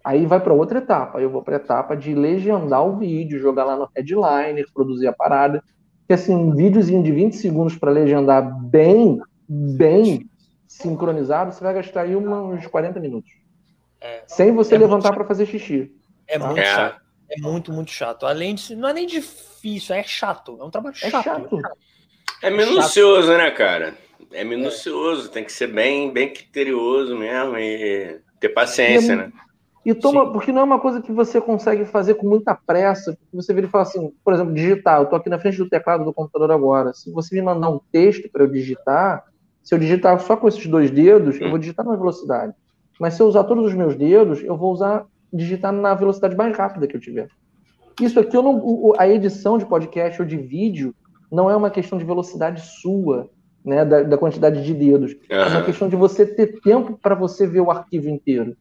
Aí 0.03 0.25
vai 0.25 0.39
para 0.39 0.53
outra 0.53 0.79
etapa. 0.79 1.21
Eu 1.21 1.29
vou 1.29 1.43
para 1.43 1.57
a 1.57 1.59
etapa 1.59 1.95
de 1.95 2.15
legendar 2.15 2.83
o 2.83 2.97
vídeo, 2.97 3.39
jogar 3.39 3.65
lá 3.65 3.75
no 3.75 3.89
headliner, 3.95 4.65
produzir 4.73 5.07
a 5.07 5.13
parada 5.13 5.61
que 6.09 6.13
assim, 6.13 6.33
um 6.35 6.55
videozinho 6.55 7.03
de 7.03 7.11
20 7.11 7.35
segundos 7.35 7.77
para 7.77 7.91
legendar 7.91 8.41
bem, 8.63 9.21
bem 9.47 10.27
sincronizado, 10.67 11.53
você 11.53 11.63
vai 11.63 11.75
gastar 11.75 12.01
aí 12.01 12.15
uns 12.15 12.65
40 12.65 12.99
minutos. 12.99 13.31
É, 14.01 14.23
sem 14.25 14.51
você 14.51 14.73
é 14.73 14.79
levantar 14.79 15.13
para 15.13 15.23
fazer 15.23 15.45
xixi. 15.45 15.95
É 16.27 16.39
tá? 16.39 16.47
muito 16.47 16.61
é. 16.61 16.65
chato. 16.65 17.01
É 17.29 17.39
muito, 17.39 17.71
muito 17.71 17.91
chato. 17.91 18.25
Além 18.25 18.55
de. 18.55 18.75
Não 18.75 18.89
é 18.89 18.93
nem 18.93 19.05
difícil, 19.05 19.93
é 19.93 20.01
chato. 20.01 20.57
É 20.59 20.63
um 20.63 20.71
trabalho 20.71 20.95
é 20.99 21.09
chato. 21.11 21.61
Chato. 22.39 22.45
É 22.45 22.49
minucioso, 22.49 23.37
né, 23.37 23.51
cara? 23.51 23.93
É 24.31 24.43
minucioso, 24.43 25.29
tem 25.29 25.43
que 25.43 25.51
ser 25.51 25.67
bem, 25.67 26.11
bem 26.11 26.31
criterioso 26.31 27.17
mesmo 27.17 27.57
e 27.57 28.19
ter 28.39 28.49
paciência, 28.49 29.15
né? 29.15 29.31
E 29.85 29.93
toma, 29.93 30.25
Sim. 30.25 30.33
porque 30.33 30.51
não 30.51 30.61
é 30.61 30.63
uma 30.63 30.79
coisa 30.79 31.01
que 31.01 31.11
você 31.11 31.39
consegue 31.39 31.85
fazer 31.85 32.15
com 32.15 32.27
muita 32.27 32.53
pressa. 32.53 33.17
Você 33.33 33.53
vira 33.53 33.65
e 33.65 33.69
fala 33.69 33.83
assim, 33.83 34.13
por 34.23 34.33
exemplo, 34.33 34.53
digitar. 34.53 34.99
Eu 34.99 35.03
estou 35.03 35.17
aqui 35.17 35.29
na 35.29 35.39
frente 35.39 35.57
do 35.57 35.69
teclado 35.69 36.03
do 36.03 36.13
computador 36.13 36.51
agora. 36.51 36.93
Se 36.93 37.11
você 37.11 37.33
me 37.35 37.41
mandar 37.41 37.69
um 37.69 37.79
texto 37.91 38.29
para 38.29 38.43
eu 38.43 38.47
digitar, 38.47 39.23
se 39.63 39.73
eu 39.73 39.79
digitar 39.79 40.19
só 40.19 40.35
com 40.35 40.47
esses 40.47 40.65
dois 40.67 40.91
dedos, 40.91 41.39
eu 41.39 41.49
vou 41.49 41.57
digitar 41.57 41.85
na 41.85 41.95
velocidade. 41.95 42.53
Mas 42.99 43.13
se 43.13 43.21
eu 43.21 43.27
usar 43.27 43.45
todos 43.45 43.65
os 43.65 43.73
meus 43.73 43.95
dedos, 43.95 44.43
eu 44.43 44.57
vou 44.57 44.73
usar 44.73 45.05
digitar 45.31 45.71
na 45.71 45.93
velocidade 45.93 46.35
mais 46.35 46.55
rápida 46.55 46.85
que 46.85 46.95
eu 46.95 46.99
tiver. 46.99 47.29
Isso 48.01 48.19
aqui 48.19 48.35
eu 48.35 48.43
não, 48.43 48.93
a 48.97 49.07
edição 49.07 49.57
de 49.57 49.65
podcast 49.65 50.21
ou 50.21 50.27
de 50.27 50.37
vídeo 50.37 50.93
não 51.31 51.49
é 51.49 51.55
uma 51.55 51.69
questão 51.69 51.97
de 51.97 52.05
velocidade 52.05 52.61
sua, 52.81 53.29
né, 53.63 53.85
da, 53.85 54.03
da 54.03 54.17
quantidade 54.17 54.63
de 54.63 54.73
dedos. 54.73 55.13
Uhum. 55.13 55.19
É 55.29 55.47
uma 55.47 55.63
questão 55.63 55.87
de 55.87 55.95
você 55.95 56.25
ter 56.25 56.59
tempo 56.61 56.97
para 57.01 57.15
você 57.15 57.45
ver 57.45 57.61
o 57.61 57.71
arquivo 57.71 58.09
inteiro. 58.09 58.55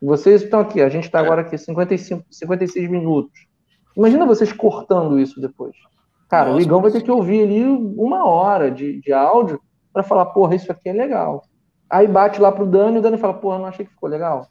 Vocês 0.00 0.42
estão 0.42 0.60
aqui, 0.60 0.82
a 0.82 0.88
gente 0.88 1.04
está 1.04 1.20
é. 1.20 1.22
agora 1.22 1.40
aqui 1.40 1.56
55, 1.56 2.26
56 2.30 2.90
minutos. 2.90 3.46
Imagina 3.96 4.26
vocês 4.26 4.52
cortando 4.52 5.18
isso 5.18 5.40
depois. 5.40 5.74
Cara, 6.28 6.50
Nossa, 6.50 6.58
o 6.58 6.62
Igão 6.62 6.82
vai 6.82 6.90
ter 6.90 7.02
que 7.02 7.10
ouvir 7.10 7.42
ali 7.44 7.64
uma 7.64 8.26
hora 8.26 8.70
de, 8.70 9.00
de 9.00 9.12
áudio 9.12 9.60
para 9.92 10.02
falar, 10.02 10.26
porra, 10.26 10.56
isso 10.56 10.70
aqui 10.70 10.88
é 10.88 10.92
legal. 10.92 11.44
Aí 11.88 12.08
bate 12.08 12.40
lá 12.40 12.50
pro 12.50 12.66
Dani 12.66 12.96
e 12.96 12.98
o 12.98 13.02
Dani 13.02 13.16
fala, 13.16 13.34
porra, 13.34 13.58
não 13.58 13.66
achei 13.66 13.86
que 13.86 13.92
ficou 13.92 14.08
legal. 14.08 14.48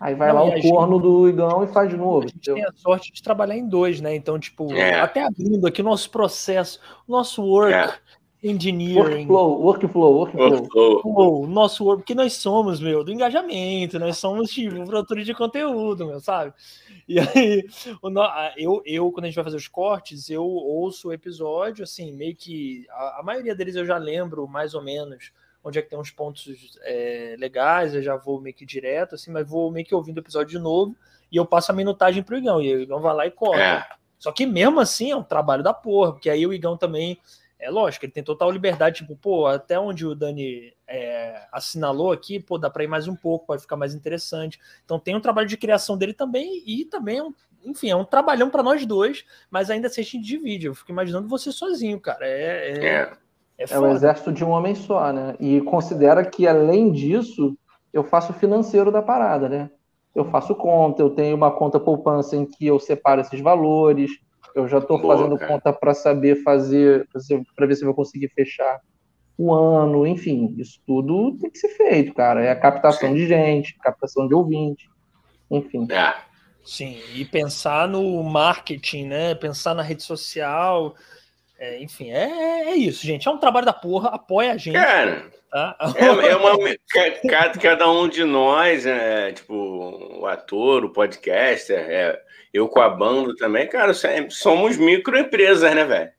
Aí 0.00 0.14
vai 0.14 0.28
não, 0.28 0.36
lá 0.36 0.44
o 0.44 0.62
corno 0.62 0.94
gente, 0.94 1.02
do 1.02 1.28
Igão 1.28 1.64
e 1.64 1.66
faz 1.66 1.90
de 1.90 1.96
novo. 1.96 2.18
A 2.18 2.28
gente 2.28 2.36
entendeu? 2.36 2.54
tem 2.54 2.64
a 2.64 2.72
sorte 2.72 3.12
de 3.12 3.22
trabalhar 3.22 3.56
em 3.56 3.68
dois, 3.68 4.00
né? 4.00 4.14
Então, 4.14 4.38
tipo, 4.38 4.72
é. 4.72 5.00
até 5.00 5.24
abrindo 5.24 5.66
aqui 5.66 5.80
o 5.80 5.84
nosso 5.84 6.08
processo, 6.10 6.78
o 7.06 7.12
nosso 7.12 7.42
work, 7.42 7.74
é. 7.74 7.94
Engineering. 8.40 9.26
Workflow, 9.26 9.60
workflow, 9.60 10.14
workflow. 10.14 10.68
workflow. 10.72 11.46
nosso 11.48 11.84
work, 11.84 12.02
porque 12.02 12.14
nós 12.14 12.34
somos, 12.34 12.80
meu, 12.80 13.02
do 13.02 13.10
engajamento, 13.10 13.98
nós 13.98 14.16
somos, 14.16 14.50
tipo, 14.50 14.84
produtores 14.86 15.26
de 15.26 15.34
conteúdo, 15.34 16.06
meu, 16.06 16.20
sabe? 16.20 16.52
E 17.08 17.18
aí, 17.18 17.66
eu, 18.56 18.80
eu, 18.84 19.10
quando 19.10 19.24
a 19.24 19.26
gente 19.26 19.34
vai 19.34 19.44
fazer 19.44 19.56
os 19.56 19.66
cortes, 19.66 20.30
eu 20.30 20.44
ouço 20.44 21.08
o 21.08 21.12
episódio, 21.12 21.82
assim, 21.82 22.12
meio 22.12 22.36
que. 22.36 22.86
A, 22.90 23.20
a 23.20 23.22
maioria 23.24 23.56
deles 23.56 23.74
eu 23.74 23.84
já 23.84 23.96
lembro 23.96 24.46
mais 24.46 24.72
ou 24.72 24.82
menos 24.82 25.32
onde 25.62 25.78
é 25.78 25.82
que 25.82 25.90
tem 25.90 25.98
uns 25.98 26.10
pontos 26.10 26.78
é, 26.82 27.36
legais, 27.38 27.94
eu 27.94 28.02
já 28.02 28.16
vou 28.16 28.40
meio 28.40 28.54
que 28.54 28.64
direto, 28.64 29.14
assim, 29.14 29.30
mas 29.30 29.48
vou 29.48 29.70
meio 29.70 29.84
que 29.84 29.94
ouvindo 29.94 30.18
o 30.18 30.20
episódio 30.20 30.50
de 30.50 30.58
novo 30.58 30.96
e 31.30 31.36
eu 31.36 31.44
passo 31.44 31.72
a 31.72 31.74
minutagem 31.74 32.22
pro 32.22 32.36
Igão, 32.36 32.60
e 32.60 32.74
o 32.74 32.80
Igão 32.80 33.00
vai 33.00 33.14
lá 33.14 33.26
e 33.26 33.30
corta. 33.30 33.62
É. 33.62 33.86
Só 34.18 34.32
que 34.32 34.46
mesmo 34.46 34.80
assim 34.80 35.10
é 35.10 35.16
um 35.16 35.22
trabalho 35.22 35.62
da 35.62 35.72
porra, 35.74 36.12
porque 36.12 36.30
aí 36.30 36.46
o 36.46 36.52
Igão 36.52 36.76
também 36.76 37.18
é 37.58 37.70
lógico, 37.70 38.04
ele 38.04 38.12
tem 38.12 38.22
total 38.22 38.50
liberdade, 38.50 38.98
tipo, 38.98 39.16
pô, 39.16 39.46
até 39.46 39.78
onde 39.78 40.06
o 40.06 40.14
Dani 40.14 40.72
é, 40.86 41.46
assinalou 41.52 42.12
aqui, 42.12 42.38
pô, 42.38 42.56
dá 42.56 42.70
para 42.70 42.84
ir 42.84 42.86
mais 42.86 43.08
um 43.08 43.16
pouco, 43.16 43.46
pode 43.46 43.62
ficar 43.62 43.76
mais 43.76 43.94
interessante. 43.94 44.60
Então 44.84 44.98
tem 44.98 45.16
um 45.16 45.20
trabalho 45.20 45.48
de 45.48 45.56
criação 45.56 45.98
dele 45.98 46.14
também, 46.14 46.62
e 46.64 46.84
também, 46.84 47.18
é 47.18 47.22
um, 47.22 47.34
enfim, 47.64 47.90
é 47.90 47.96
um 47.96 48.04
trabalhão 48.04 48.48
para 48.48 48.62
nós 48.62 48.86
dois, 48.86 49.24
mas 49.50 49.70
ainda 49.70 49.88
assim 49.88 50.00
a 50.00 50.04
gente 50.04 50.20
divide. 50.20 50.66
Eu 50.66 50.74
fico 50.74 50.92
imaginando 50.92 51.28
você 51.28 51.50
sozinho, 51.50 52.00
cara. 52.00 52.24
É, 52.26 52.72
é, 52.72 52.86
é. 52.86 53.12
É, 53.58 53.74
é 53.74 53.78
o 53.78 53.88
exército 53.88 54.32
de 54.32 54.44
um 54.44 54.50
homem 54.50 54.74
só, 54.74 55.12
né? 55.12 55.34
E 55.40 55.60
considera 55.62 56.24
que, 56.24 56.46
além 56.46 56.92
disso, 56.92 57.58
eu 57.92 58.04
faço 58.04 58.32
o 58.32 58.34
financeiro 58.34 58.92
da 58.92 59.02
parada, 59.02 59.48
né? 59.48 59.70
Eu 60.14 60.24
faço 60.24 60.54
conta, 60.54 61.02
eu 61.02 61.10
tenho 61.10 61.36
uma 61.36 61.50
conta 61.50 61.78
poupança 61.78 62.36
em 62.36 62.46
que 62.46 62.66
eu 62.66 62.78
separo 62.78 63.20
esses 63.20 63.40
valores, 63.40 64.10
eu 64.54 64.66
já 64.68 64.78
estou 64.78 65.00
fazendo 65.00 65.36
cara. 65.36 65.52
conta 65.52 65.72
para 65.72 65.94
saber 65.94 66.42
fazer, 66.42 67.06
para 67.54 67.66
ver 67.66 67.76
se 67.76 67.82
eu 67.82 67.86
vou 67.86 67.94
conseguir 67.94 68.28
fechar 68.28 68.80
um 69.38 69.52
ano, 69.52 70.06
enfim, 70.06 70.54
isso 70.58 70.80
tudo 70.84 71.36
tem 71.38 71.50
que 71.50 71.58
ser 71.58 71.68
feito, 71.68 72.12
cara. 72.12 72.42
É 72.42 72.50
a 72.50 72.58
captação 72.58 73.10
Sim. 73.10 73.14
de 73.14 73.26
gente, 73.26 73.78
captação 73.78 74.26
de 74.26 74.34
ouvinte, 74.34 74.88
enfim. 75.50 75.86
É. 75.90 76.14
Sim, 76.64 76.98
e 77.14 77.24
pensar 77.24 77.88
no 77.88 78.22
marketing, 78.22 79.06
né? 79.06 79.34
Pensar 79.34 79.74
na 79.74 79.82
rede 79.82 80.02
social, 80.02 80.94
é, 81.58 81.82
enfim, 81.82 82.10
é, 82.10 82.70
é, 82.70 82.76
isso, 82.76 83.04
gente. 83.04 83.26
É 83.26 83.30
um 83.30 83.38
trabalho 83.38 83.66
da 83.66 83.72
porra, 83.72 84.10
apoia 84.10 84.52
a 84.52 84.56
gente. 84.56 84.74
Cara, 84.74 85.26
tá? 85.50 85.76
é, 85.96 86.04
é 86.28 86.36
uma, 86.36 86.56
cada, 87.28 87.58
cada 87.58 87.90
um 87.90 88.08
de 88.08 88.22
nós, 88.22 88.86
é, 88.86 89.32
tipo, 89.32 89.54
o 90.20 90.26
ator, 90.26 90.84
o 90.84 90.92
podcaster, 90.92 91.78
é, 91.78 92.22
eu 92.54 92.68
com 92.68 92.80
a 92.80 92.88
banda 92.88 93.34
também, 93.36 93.68
cara, 93.68 93.90
é, 93.90 94.30
somos 94.30 94.76
microempresas, 94.76 95.74
né, 95.74 95.84
velho? 95.84 96.12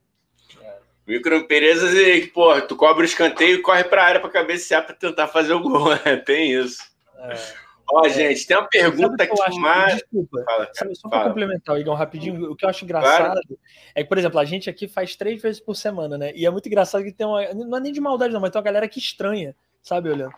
É. 0.62 0.74
Microempresas 1.08 1.94
e, 1.94 2.28
pô, 2.28 2.60
tu 2.62 2.76
cobra 2.76 3.04
o 3.04 3.06
escanteio 3.06 3.56
e 3.56 3.62
corre 3.62 3.86
pra 3.86 4.04
área 4.04 4.20
pra 4.20 4.30
cabecear 4.30 4.86
pra 4.86 4.94
tentar 4.94 5.28
fazer 5.28 5.54
o 5.54 5.62
gol, 5.62 5.96
né? 6.04 6.18
Tem 6.18 6.52
isso. 6.52 6.84
É. 7.18 7.69
Ó, 7.92 8.06
é, 8.06 8.10
gente, 8.10 8.46
tem 8.46 8.56
uma 8.56 8.68
pergunta 8.68 9.26
que 9.26 9.42
aqui 9.42 9.60
mais. 9.60 9.96
Desculpa, 9.96 10.44
fala, 10.44 10.70
sabe, 10.74 10.96
só 10.96 11.10
para 11.10 11.28
complementar, 11.28 11.80
Igor, 11.80 11.96
rapidinho, 11.96 12.52
o 12.52 12.56
que 12.56 12.64
eu 12.64 12.70
acho 12.70 12.86
engraçado 12.86 13.42
claro. 13.42 13.60
é 13.96 14.04
que, 14.04 14.10
por 14.10 14.18
exemplo, 14.18 14.40
a 14.40 14.46
gente 14.46 14.70
aqui 14.70 14.88
faz 14.88 15.16
três 15.16 15.42
vezes 15.42 15.60
por 15.60 15.76
semana, 15.76 16.18
né? 16.18 16.32
E 16.36 16.46
é 16.46 16.50
muito 16.50 16.68
engraçado 16.68 17.04
que 17.04 17.12
tem 17.12 17.26
uma. 17.26 17.54
Não 17.54 17.78
é 17.78 17.80
nem 17.80 17.92
de 17.92 18.00
maldade, 18.00 18.34
não, 18.34 18.40
mas 18.40 18.52
tem 18.52 18.60
uma 18.60 18.66
galera 18.66 18.88
que 18.88 19.00
estranha, 19.00 19.56
sabe, 19.82 20.10
olhando? 20.10 20.34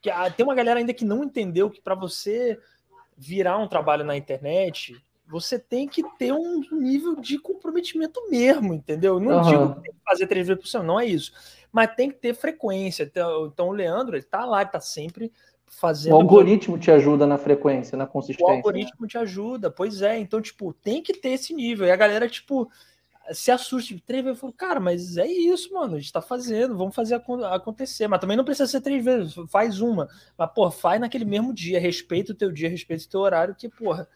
Que, 0.00 0.10
ah, 0.10 0.30
tem 0.30 0.44
uma 0.44 0.54
galera 0.54 0.80
ainda 0.80 0.92
que 0.92 1.04
não 1.04 1.22
entendeu 1.22 1.70
que 1.70 1.80
para 1.80 1.94
você 1.94 2.58
virar 3.16 3.58
um 3.58 3.68
trabalho 3.68 4.04
na 4.04 4.16
internet, 4.16 4.96
você 5.28 5.58
tem 5.58 5.86
que 5.86 6.02
ter 6.16 6.32
um 6.32 6.62
nível 6.72 7.16
de 7.16 7.38
comprometimento 7.38 8.28
mesmo, 8.30 8.74
entendeu? 8.74 9.20
Não 9.20 9.36
uhum. 9.36 9.42
digo 9.42 9.74
que 9.74 9.82
tem 9.82 9.92
que 9.92 10.04
fazer 10.04 10.26
três 10.26 10.46
vezes 10.46 10.62
por 10.62 10.68
semana, 10.68 10.92
não 10.92 11.00
é 11.00 11.06
isso. 11.06 11.32
Mas 11.70 11.94
tem 11.94 12.10
que 12.10 12.16
ter 12.16 12.34
frequência. 12.34 13.02
Então, 13.04 13.46
então 13.46 13.68
o 13.68 13.72
Leandro, 13.72 14.16
ele 14.16 14.24
tá 14.24 14.44
lá, 14.44 14.62
ele 14.62 14.70
tá 14.70 14.80
sempre 14.80 15.30
fazendo. 15.70 16.12
O 16.12 16.16
algoritmo 16.16 16.78
te 16.78 16.90
ajuda 16.90 17.26
na 17.26 17.38
frequência, 17.38 17.96
na 17.96 18.06
consistência. 18.06 18.46
O 18.46 18.56
algoritmo 18.56 19.02
né? 19.02 19.08
te 19.08 19.18
ajuda, 19.18 19.70
pois 19.70 20.02
é. 20.02 20.18
Então, 20.18 20.40
tipo, 20.40 20.72
tem 20.72 21.02
que 21.02 21.14
ter 21.14 21.30
esse 21.30 21.54
nível. 21.54 21.86
E 21.86 21.90
a 21.90 21.96
galera, 21.96 22.28
tipo, 22.28 22.70
se 23.32 23.50
assusta, 23.50 23.88
tipo, 23.88 24.06
três 24.06 24.24
vezes, 24.24 24.40
falo, 24.40 24.52
cara, 24.52 24.80
mas 24.80 25.16
é 25.16 25.26
isso, 25.26 25.72
mano, 25.72 25.96
a 25.96 25.98
gente 25.98 26.12
tá 26.12 26.22
fazendo, 26.22 26.76
vamos 26.76 26.94
fazer 26.94 27.20
acontecer. 27.50 28.08
Mas 28.08 28.20
também 28.20 28.36
não 28.36 28.44
precisa 28.44 28.66
ser 28.66 28.80
três 28.80 29.04
vezes, 29.04 29.34
faz 29.48 29.80
uma. 29.80 30.08
Mas, 30.36 30.50
pô, 30.54 30.70
faz 30.70 31.00
naquele 31.00 31.24
mesmo 31.24 31.52
dia, 31.52 31.80
respeita 31.80 32.32
o 32.32 32.34
teu 32.34 32.50
dia, 32.50 32.68
respeita 32.68 33.04
o 33.04 33.08
teu 33.08 33.20
horário, 33.20 33.54
que, 33.54 33.68
porra, 33.68 34.08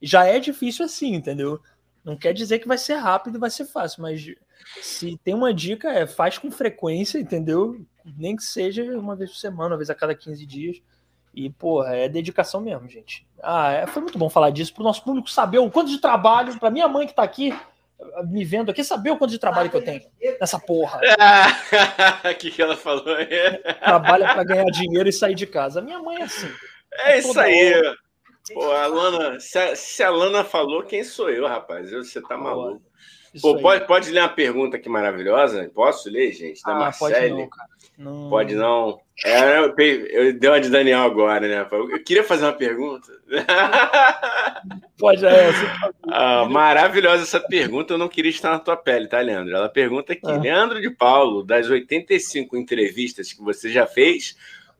já 0.00 0.24
é 0.24 0.38
difícil 0.38 0.84
assim, 0.84 1.14
entendeu? 1.14 1.60
Não 2.04 2.16
quer 2.16 2.32
dizer 2.32 2.58
que 2.58 2.68
vai 2.68 2.78
ser 2.78 2.94
rápido 2.94 3.36
e 3.36 3.40
vai 3.40 3.50
ser 3.50 3.66
fácil, 3.66 4.02
mas 4.02 4.24
se 4.80 5.18
tem 5.22 5.34
uma 5.34 5.52
dica, 5.52 5.90
é 5.90 6.06
faz 6.06 6.38
com 6.38 6.50
frequência, 6.50 7.18
entendeu? 7.18 7.84
Nem 8.16 8.36
que 8.36 8.42
seja 8.42 8.82
uma 8.98 9.14
vez 9.14 9.30
por 9.30 9.36
semana, 9.36 9.72
uma 9.72 9.76
vez 9.76 9.90
a 9.90 9.94
cada 9.94 10.14
15 10.14 10.46
dias 10.46 10.82
e, 11.34 11.50
porra, 11.50 11.94
é 11.94 12.08
dedicação 12.08 12.60
mesmo, 12.60 12.88
gente. 12.88 13.26
Ah, 13.42 13.72
é, 13.72 13.86
foi 13.86 14.02
muito 14.02 14.18
bom 14.18 14.28
falar 14.28 14.50
disso 14.50 14.74
para 14.74 14.82
o 14.82 14.84
nosso 14.84 15.02
público 15.02 15.30
saber 15.30 15.58
o 15.58 15.70
quanto 15.70 15.90
de 15.90 15.98
trabalho, 15.98 16.58
para 16.58 16.70
minha 16.70 16.88
mãe 16.88 17.06
que 17.06 17.12
está 17.12 17.22
aqui 17.22 17.54
me 18.28 18.44
vendo 18.44 18.70
aqui, 18.70 18.82
saber 18.82 19.10
o 19.10 19.16
quanto 19.16 19.30
de 19.30 19.38
trabalho 19.38 19.70
que 19.70 19.76
eu 19.76 19.84
tenho 19.84 20.02
nessa 20.40 20.58
porra. 20.58 21.00
O 22.24 22.34
que, 22.38 22.50
que 22.50 22.62
ela 22.62 22.76
falou 22.76 23.14
aí? 23.14 23.58
Trabalha 23.82 24.32
para 24.32 24.44
ganhar 24.44 24.64
dinheiro 24.66 25.08
e 25.08 25.12
sair 25.12 25.34
de 25.34 25.46
casa. 25.46 25.80
Minha 25.80 25.98
mãe 26.00 26.20
é 26.20 26.22
assim. 26.22 26.50
É, 26.92 27.12
é 27.12 27.18
isso 27.18 27.38
aí. 27.38 27.74
Hora. 27.74 27.96
Pô, 28.52 28.72
a 28.72 28.86
Lana, 28.86 29.38
se 29.38 29.58
a, 29.58 29.76
se 29.76 30.02
a, 30.02 30.10
Lana 30.10 30.42
falou, 30.42 30.82
quem 30.82 31.04
sou 31.04 31.30
eu, 31.30 31.46
rapaz? 31.46 31.90
você 31.90 32.20
tá 32.20 32.36
maluco. 32.36 32.82
Pô, 33.40 33.58
pode, 33.58 33.86
pode 33.86 34.10
ler 34.10 34.20
uma 34.20 34.28
pergunta 34.28 34.76
aqui 34.76 34.88
maravilhosa? 34.88 35.70
Posso 35.72 36.10
ler, 36.10 36.32
gente? 36.32 36.62
Da 36.62 36.72
ah, 36.72 36.78
Marcele? 36.78 37.12
Pode 37.12 37.30
não, 37.30 37.48
cara. 37.48 37.68
Não... 37.96 38.30
Pode 38.30 38.54
não. 38.54 39.00
É, 39.24 39.58
eu, 39.58 39.74
eu 39.76 40.32
dei 40.32 40.50
uma 40.50 40.60
de 40.60 40.70
Daniel 40.70 41.02
agora, 41.02 41.46
né? 41.46 41.68
Eu 41.70 42.02
queria 42.02 42.24
fazer 42.24 42.44
uma 42.44 42.52
pergunta. 42.54 43.12
Pode, 44.98 45.24
é. 45.24 45.50
Ah, 46.12 46.44
maravilhosa 46.46 47.22
essa 47.22 47.38
pergunta. 47.38 47.94
Eu 47.94 47.98
não 47.98 48.08
queria 48.08 48.30
estar 48.30 48.50
na 48.50 48.58
tua 48.58 48.76
pele, 48.76 49.06
tá, 49.06 49.20
Leandro? 49.20 49.54
Ela 49.54 49.68
pergunta 49.68 50.12
aqui: 50.12 50.28
é. 50.28 50.38
Leandro 50.38 50.80
de 50.80 50.90
Paulo, 50.90 51.44
das 51.44 51.70
85 51.70 52.56
entrevistas 52.56 53.32
que 53.32 53.42
você 53.42 53.70
já 53.70 53.86
fez, 53.86 54.36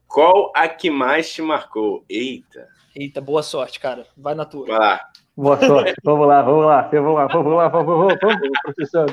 qual 0.08 0.50
a 0.56 0.66
que 0.66 0.90
mais 0.90 1.32
te 1.32 1.40
marcou? 1.40 2.04
Eita. 2.08 2.66
Eita, 2.96 3.20
boa 3.20 3.42
sorte, 3.42 3.78
cara. 3.78 4.06
Vai 4.16 4.34
na 4.34 4.44
tua. 4.44 4.66
Vai 4.66 4.78
lá. 4.78 5.10
Boa 5.40 5.56
sorte. 5.56 5.94
Vamos 6.04 6.28
lá, 6.28 6.42
vamos 6.42 6.66
lá, 6.66 6.82
vamos 6.82 7.14
lá, 7.14 7.26
vamos 7.26 7.54
lá, 7.54 7.68
vamos 7.68 8.14
vamos, 8.20 8.50
professor. 8.62 9.06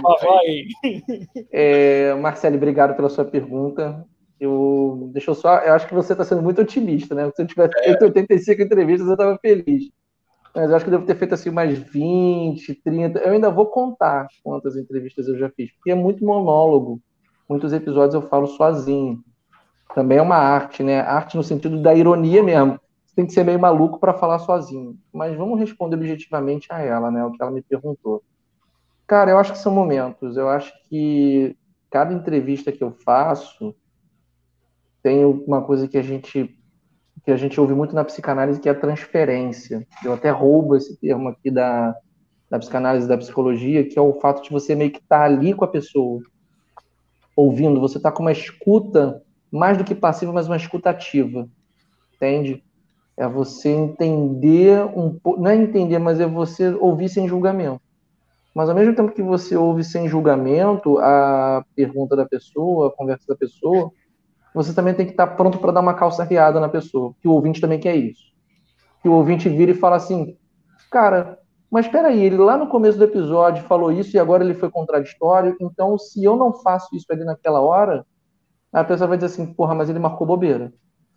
É, 1.54 2.14
Marcelo, 2.16 2.58
obrigado 2.58 2.98
pela 2.98 3.08
sua 3.08 3.24
pergunta. 3.24 4.06
Eu, 4.38 5.10
deixa 5.14 5.32
eu 5.32 5.36
só, 5.36 5.60
eu 5.60 5.74
acho 5.74 5.88
que 5.88 5.94
você 5.94 6.12
está 6.12 6.26
sendo 6.26 6.44
muito 6.44 6.60
otimista, 6.60 7.16
né? 7.16 7.32
Se 7.34 7.42
eu 7.42 7.48
tivesse 7.48 7.80
é. 7.80 7.84
feito 7.84 8.04
85 8.04 8.62
entrevistas, 8.62 9.08
eu 9.08 9.14
estava 9.14 9.38
feliz. 9.38 9.86
Mas 10.54 10.70
eu 10.70 10.76
acho 10.76 10.84
que 10.84 10.90
eu 10.90 10.98
devo 10.98 11.06
ter 11.06 11.16
feito 11.16 11.34
assim 11.34 11.50
mais 11.50 11.80
20, 11.80 12.76
30. 12.84 13.20
Eu 13.20 13.32
ainda 13.32 13.50
vou 13.50 13.68
contar 13.68 14.28
quantas 14.44 14.76
entrevistas 14.76 15.30
eu 15.30 15.38
já 15.38 15.50
fiz, 15.50 15.72
porque 15.76 15.92
é 15.92 15.96
muito 15.96 16.26
monólogo. 16.26 17.00
Muitos 17.48 17.72
episódios 17.72 18.16
eu 18.16 18.22
falo 18.22 18.48
sozinho. 18.48 19.24
Também 19.96 20.18
é 20.18 20.22
uma 20.22 20.36
arte, 20.36 20.84
né? 20.84 21.00
Arte 21.00 21.38
no 21.38 21.44
sentido 21.44 21.82
da 21.82 21.96
ironia 21.96 22.44
mesmo 22.44 22.78
tem 23.18 23.26
que 23.26 23.34
ser 23.34 23.44
meio 23.44 23.60
maluco 23.60 24.00
para 24.00 24.14
falar 24.14 24.38
sozinho. 24.38 24.96
Mas 25.12 25.36
vamos 25.36 25.60
responder 25.60 25.96
objetivamente 25.96 26.68
a 26.72 26.80
ela, 26.82 27.10
né? 27.10 27.26
O 27.26 27.32
que 27.32 27.42
ela 27.42 27.50
me 27.50 27.64
perguntou. 27.64 28.22
Cara, 29.08 29.32
eu 29.32 29.40
acho 29.40 29.54
que 29.54 29.58
são 29.58 29.74
momentos. 29.74 30.38
Eu 30.38 30.48
acho 30.48 30.72
que 30.88 31.58
cada 31.90 32.14
entrevista 32.14 32.72
que 32.72 32.84
eu 32.84 32.92
faço 32.92 33.76
tem 35.02 35.26
uma 35.26 35.64
coisa 35.64 35.88
que 35.88 35.98
a 35.98 36.04
gente 36.04 36.56
que 37.24 37.32
a 37.32 37.38
gente 37.38 37.60
ouve 37.60 37.74
muito 37.74 37.96
na 37.96 38.06
psicanálise 38.06 38.60
que 38.60 38.70
é 38.70 38.72
a 38.72 38.80
transferência. 38.80 39.86
Eu 40.06 40.14
até 40.14 40.30
roubo 40.30 40.76
esse 40.76 40.96
termo 40.98 41.30
aqui 41.30 41.50
da, 41.50 41.96
da 42.52 42.60
psicanálise 42.60 43.08
da 43.08 43.18
psicologia, 43.18 43.84
que 43.84 43.98
é 43.98 44.02
o 44.02 44.14
fato 44.20 44.44
de 44.44 44.52
você 44.52 44.76
meio 44.76 44.92
que 44.92 45.00
estar 45.00 45.18
tá 45.22 45.26
ali 45.26 45.56
com 45.56 45.66
a 45.66 45.68
pessoa, 45.68 46.22
ouvindo. 47.36 47.82
Você 47.82 47.98
está 47.98 48.12
com 48.12 48.22
uma 48.22 48.32
escuta 48.32 49.24
mais 49.52 49.76
do 49.76 49.84
que 49.84 49.96
passiva, 49.96 50.32
mas 50.32 50.46
uma 50.46 50.56
escuta 50.56 50.92
ativa, 50.92 51.50
entende? 52.16 52.64
É 53.18 53.28
você 53.28 53.70
entender 53.70 54.84
um 54.96 55.18
pouco, 55.18 55.42
não 55.42 55.50
é 55.50 55.56
entender, 55.56 55.98
mas 55.98 56.20
é 56.20 56.28
você 56.28 56.70
ouvir 56.76 57.10
sem 57.10 57.28
julgamento. 57.28 57.82
Mas 58.54 58.70
ao 58.70 58.76
mesmo 58.76 58.96
tempo 58.96 59.12
que 59.12 59.22
você 59.22 59.56
ouve 59.56 59.84
sem 59.84 60.08
julgamento 60.08 60.98
a 61.00 61.64
pergunta 61.76 62.16
da 62.16 62.26
pessoa, 62.26 62.88
a 62.88 62.92
conversa 62.92 63.26
da 63.28 63.36
pessoa, 63.36 63.92
você 64.54 64.74
também 64.74 64.94
tem 64.94 65.06
que 65.06 65.12
estar 65.12 65.28
pronto 65.28 65.58
para 65.60 65.72
dar 65.72 65.82
uma 65.82 65.94
calça 65.94 66.24
riada 66.24 66.60
na 66.60 66.70
pessoa, 66.70 67.14
que 67.22 67.28
o 67.28 67.34
ouvinte 67.34 67.62
também 67.62 67.80
quer 67.80 67.96
isso. 67.96 68.34
Que 69.02 69.10
o 69.10 69.14
ouvinte 69.14 69.50
vira 69.50 69.72
e 69.72 69.76
fala 69.76 69.96
assim: 69.98 70.38
"Cara, 70.92 71.38
mas 71.70 71.86
espera 71.86 72.08
aí, 72.08 72.24
ele 72.24 72.38
lá 72.38 72.58
no 72.58 72.68
começo 72.68 72.98
do 72.98 73.04
episódio 73.04 73.64
falou 73.64 73.92
isso 73.92 74.16
e 74.16 74.20
agora 74.20 74.44
ele 74.44 74.54
foi 74.54 74.72
contraditório, 74.72 75.56
então 75.60 75.98
se 75.98 76.24
eu 76.24 76.36
não 76.36 76.54
faço 76.54 76.96
isso 76.96 77.06
ali 77.10 77.26
naquela 77.26 77.60
hora, 77.60 78.06
a 78.72 78.84
pessoa 78.84 79.08
vai 79.08 79.18
dizer 79.18 79.34
assim, 79.34 79.54
porra, 79.54 79.76
mas 79.76 79.90
ele 79.90 80.00
marcou 80.00 80.26
bobeira. 80.26 80.74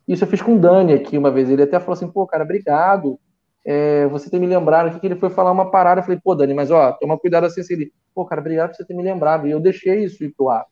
Isso 0.07 0.25
eu 0.25 0.29
fiz 0.29 0.43
com 0.43 0.57
o 0.57 0.59
Dani 0.59 0.93
aqui 0.93 1.17
uma 1.17 1.31
vez. 1.31 1.49
Ele 1.49 1.63
até 1.63 1.79
falou 1.79 1.95
assim, 1.95 2.11
pô, 2.11 2.27
cara, 2.27 2.45
obrigado. 2.45 3.19
É, 3.65 4.07
você 4.09 4.31
ter 4.31 4.39
me 4.39 4.47
lembrado 4.47 4.89
aqui 4.89 5.01
que 5.01 5.07
ele 5.07 5.17
foi 5.17 5.31
falar 5.31 5.53
uma 5.53 5.71
parada. 5.71 6.01
Eu 6.01 6.05
falei, 6.05 6.21
pô, 6.23 6.35
Dani, 6.35 6.55
mas 6.55 6.71
ó, 6.71 6.93
toma 6.93 7.19
cuidado 7.19 7.45
assim. 7.45 7.61
assim. 7.61 7.75
Ele, 7.75 7.93
pô, 8.15 8.25
cara, 8.25 8.41
obrigado 8.41 8.71
por 8.71 8.77
você 8.77 8.85
ter 8.85 8.95
me 8.95 9.03
lembrado. 9.03 9.47
E 9.47 9.51
eu 9.51 9.61
deixei 9.61 10.05
isso 10.05 10.25
ir 10.25 10.35
pro 10.37 10.49
ar. 10.49 10.67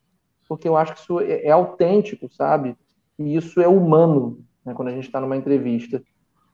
Porque 0.49 0.69
eu 0.69 0.77
acho 0.77 0.95
que 0.95 1.01
isso 1.01 1.21
é, 1.21 1.45
é 1.45 1.51
autêntico, 1.51 2.29
sabe? 2.33 2.77
E 3.19 3.37
isso 3.37 3.61
é 3.61 3.69
humano, 3.69 4.39
né, 4.65 4.73
quando 4.75 4.89
a 4.89 4.93
gente 4.93 5.05
está 5.05 5.21
numa 5.21 5.37
entrevista. 5.37 6.03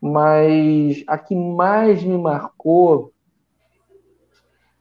Mas 0.00 1.04
a 1.06 1.16
que 1.16 1.34
mais 1.34 2.02
me 2.02 2.18
marcou 2.18 3.14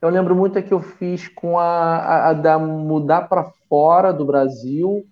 eu 0.04 0.10
lembro 0.10 0.36
muito 0.36 0.60
a 0.60 0.62
que 0.62 0.74
eu 0.74 0.82
fiz 0.82 1.30
com 1.30 1.58
a, 1.58 1.64
a, 1.64 2.30
a 2.30 2.34
da 2.34 2.60
mudar 2.60 3.30
para 3.30 3.46
fora 3.70 4.12
do 4.12 4.26
Brasil, 4.26 5.08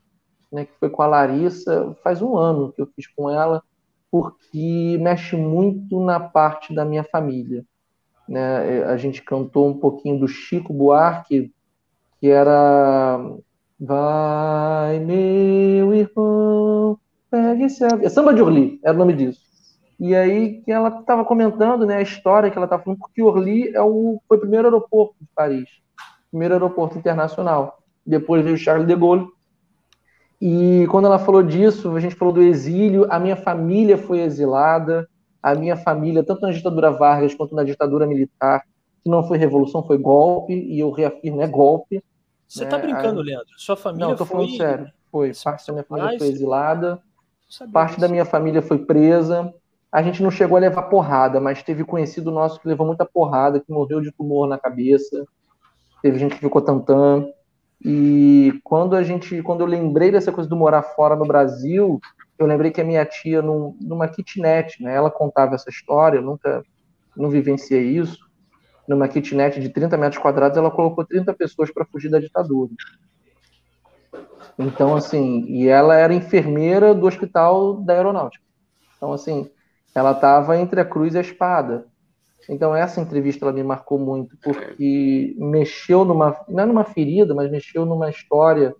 né, 0.52 0.66
que 0.66 0.74
foi 0.80 0.90
com 0.90 1.02
a 1.02 1.08
Larissa, 1.08 1.96
faz 2.04 2.22
um 2.22 2.36
ano 2.36 2.72
que 2.74 2.82
eu 2.82 2.88
fiz 2.96 3.08
com 3.08 3.30
ela, 3.30 3.64
porque 4.10 4.98
mexe 5.00 5.36
muito 5.38 6.04
na 6.04 6.20
parte 6.20 6.74
da 6.76 6.84
minha 6.84 7.04
família. 7.04 7.64
Né? 8.28 8.84
A 8.84 8.98
gente 8.98 9.22
cantou 9.22 9.68
um 9.68 9.78
pouquinho 9.78 10.20
do 10.20 10.28
Chico 10.28 10.74
Buarque, 10.74 11.54
que 12.20 12.30
era 12.30 13.20
Vai, 13.84 15.00
meu 15.00 15.92
irmão, 15.92 17.00
pegue 17.32 17.64
esse 17.64 17.84
avião. 17.84 18.06
É 18.06 18.10
Samba 18.10 18.32
de 18.32 18.40
Orly, 18.44 18.80
era 18.84 18.94
o 18.94 19.00
nome 19.00 19.14
disso. 19.14 19.42
E 20.00 20.16
aí 20.16 20.62
que 20.62 20.72
ela 20.72 21.00
estava 21.00 21.26
comentando 21.26 21.84
né, 21.84 21.98
a 21.98 22.02
história 22.02 22.52
que 22.52 22.58
ela 22.58 22.66
estava 22.66 22.84
falando, 22.84 23.00
porque 23.00 23.24
Orly 23.24 23.76
é 23.76 23.82
o, 23.82 24.22
foi 24.28 24.38
o 24.38 24.40
primeiro 24.40 24.68
aeroporto 24.68 25.16
de 25.20 25.28
Paris, 25.36 25.68
primeiro 26.30 26.54
aeroporto 26.54 26.96
internacional. 26.96 27.80
Depois 28.06 28.44
veio 28.44 28.56
Charles 28.56 28.86
de 28.86 28.96
Gaulle. 28.96 29.28
E 30.42 30.88
quando 30.90 31.06
ela 31.06 31.20
falou 31.20 31.44
disso, 31.44 31.96
a 31.96 32.00
gente 32.00 32.16
falou 32.16 32.34
do 32.34 32.42
exílio, 32.42 33.06
a 33.12 33.20
minha 33.20 33.36
família 33.36 33.96
foi 33.96 34.22
exilada, 34.22 35.08
a 35.42 35.54
minha 35.54 35.78
família, 35.78 36.24
tanto 36.24 36.42
na 36.42 36.52
ditadura 36.52 36.90
Vargas 36.90 37.36
quanto 37.36 37.54
na 37.54 37.64
ditadura 37.64 38.08
militar, 38.08 38.64
que 39.04 39.10
não 39.10 39.24
foi 39.24 39.38
revolução, 39.38 39.84
foi 39.84 40.00
golpe, 40.00 40.54
e 40.54 40.80
eu 40.80 40.90
reafirmo, 40.90 41.42
é 41.42 41.48
golpe. 41.48 42.04
Você 42.48 42.64
está 42.64 42.78
né? 42.78 42.84
brincando, 42.84 43.22
Leandro? 43.22 43.54
Sua 43.56 43.78
família 43.78 44.06
Não, 44.06 44.14
estou 44.14 44.26
falando 44.26 44.58
sério. 44.58 44.92
Foi. 45.12 45.32
Parte 45.44 45.68
da 45.68 45.74
minha 45.74 45.84
família 45.84 46.18
foi 46.18 46.28
exilada, 46.28 47.00
parte 47.72 48.00
da 48.00 48.08
minha 48.08 48.26
família 48.26 48.62
foi 48.62 48.80
presa, 48.80 49.54
a 49.92 50.02
gente 50.02 50.24
não 50.24 50.32
chegou 50.32 50.58
a 50.58 50.60
levar 50.62 50.84
porrada, 50.84 51.42
mas 51.42 51.62
teve 51.62 51.84
conhecido 51.84 52.32
nosso 52.32 52.60
que 52.60 52.68
levou 52.68 52.88
muita 52.88 53.06
porrada, 53.06 53.60
que 53.60 53.72
morreu 53.72 54.00
de 54.00 54.12
tumor 54.12 54.48
na 54.48 54.58
cabeça. 54.58 55.26
Teve 56.02 56.18
gente 56.18 56.36
que 56.36 56.42
ficou 56.42 56.62
tantã. 56.62 57.28
E 57.84 58.60
quando 58.64 58.96
a 58.96 59.02
gente, 59.02 59.42
quando 59.42 59.62
eu 59.62 59.68
lembrei 59.68 60.12
dessa 60.12 60.32
coisa 60.32 60.50
do 60.50 60.56
morar 60.56 60.84
fora 60.84 61.16
no 61.16 61.26
Brasil, 61.26 62.00
eu 62.38 62.46
lembrei 62.46 62.72
que 62.72 62.82
a 62.82 62.84
minha 62.84 63.04
tia 63.06 63.42
num, 63.42 63.76
numa 63.82 64.08
kitnet, 64.08 64.82
né? 64.82 64.96
Ela 64.96 65.10
contava 65.10 65.56
essa 65.56 65.70
história, 65.70 66.18
eu 66.18 66.22
nunca 66.22 66.64
não 67.16 67.30
vivenciei 67.30 67.98
isso. 67.98 68.20
Numa 68.88 69.08
kitnet 69.08 69.60
de 69.60 69.70
30 69.70 69.98
metros 69.98 70.22
quadrados, 70.22 70.58
ela 70.58 70.70
colocou 70.70 71.06
30 71.06 71.34
pessoas 71.34 71.72
para 71.72 71.86
fugir 71.86 72.10
da 72.10 72.20
ditadura. 72.20 72.72
Então, 74.58 74.96
assim, 74.96 75.46
e 75.48 75.68
ela 75.68 75.96
era 75.96 76.14
enfermeira 76.14 76.94
do 76.94 77.08
hospital 77.08 77.76
da 77.76 77.94
aeronáutica. 77.94 78.44
Então, 78.98 79.14
assim, 79.14 79.50
ela 79.96 80.12
estava 80.12 80.58
entre 80.58 80.80
a 80.80 80.86
cruz 80.86 81.16
e 81.16 81.18
a 81.18 81.22
espada. 81.22 81.88
Então 82.52 82.76
essa 82.76 83.00
entrevista 83.00 83.46
ela 83.46 83.54
me 83.54 83.64
marcou 83.64 83.98
muito 83.98 84.38
porque 84.44 85.36
mexeu 85.40 86.04
numa 86.04 86.38
não 86.50 86.64
é 86.64 86.66
numa 86.66 86.84
ferida, 86.84 87.34
mas 87.34 87.50
mexeu 87.50 87.86
numa 87.86 88.10
história 88.10 88.76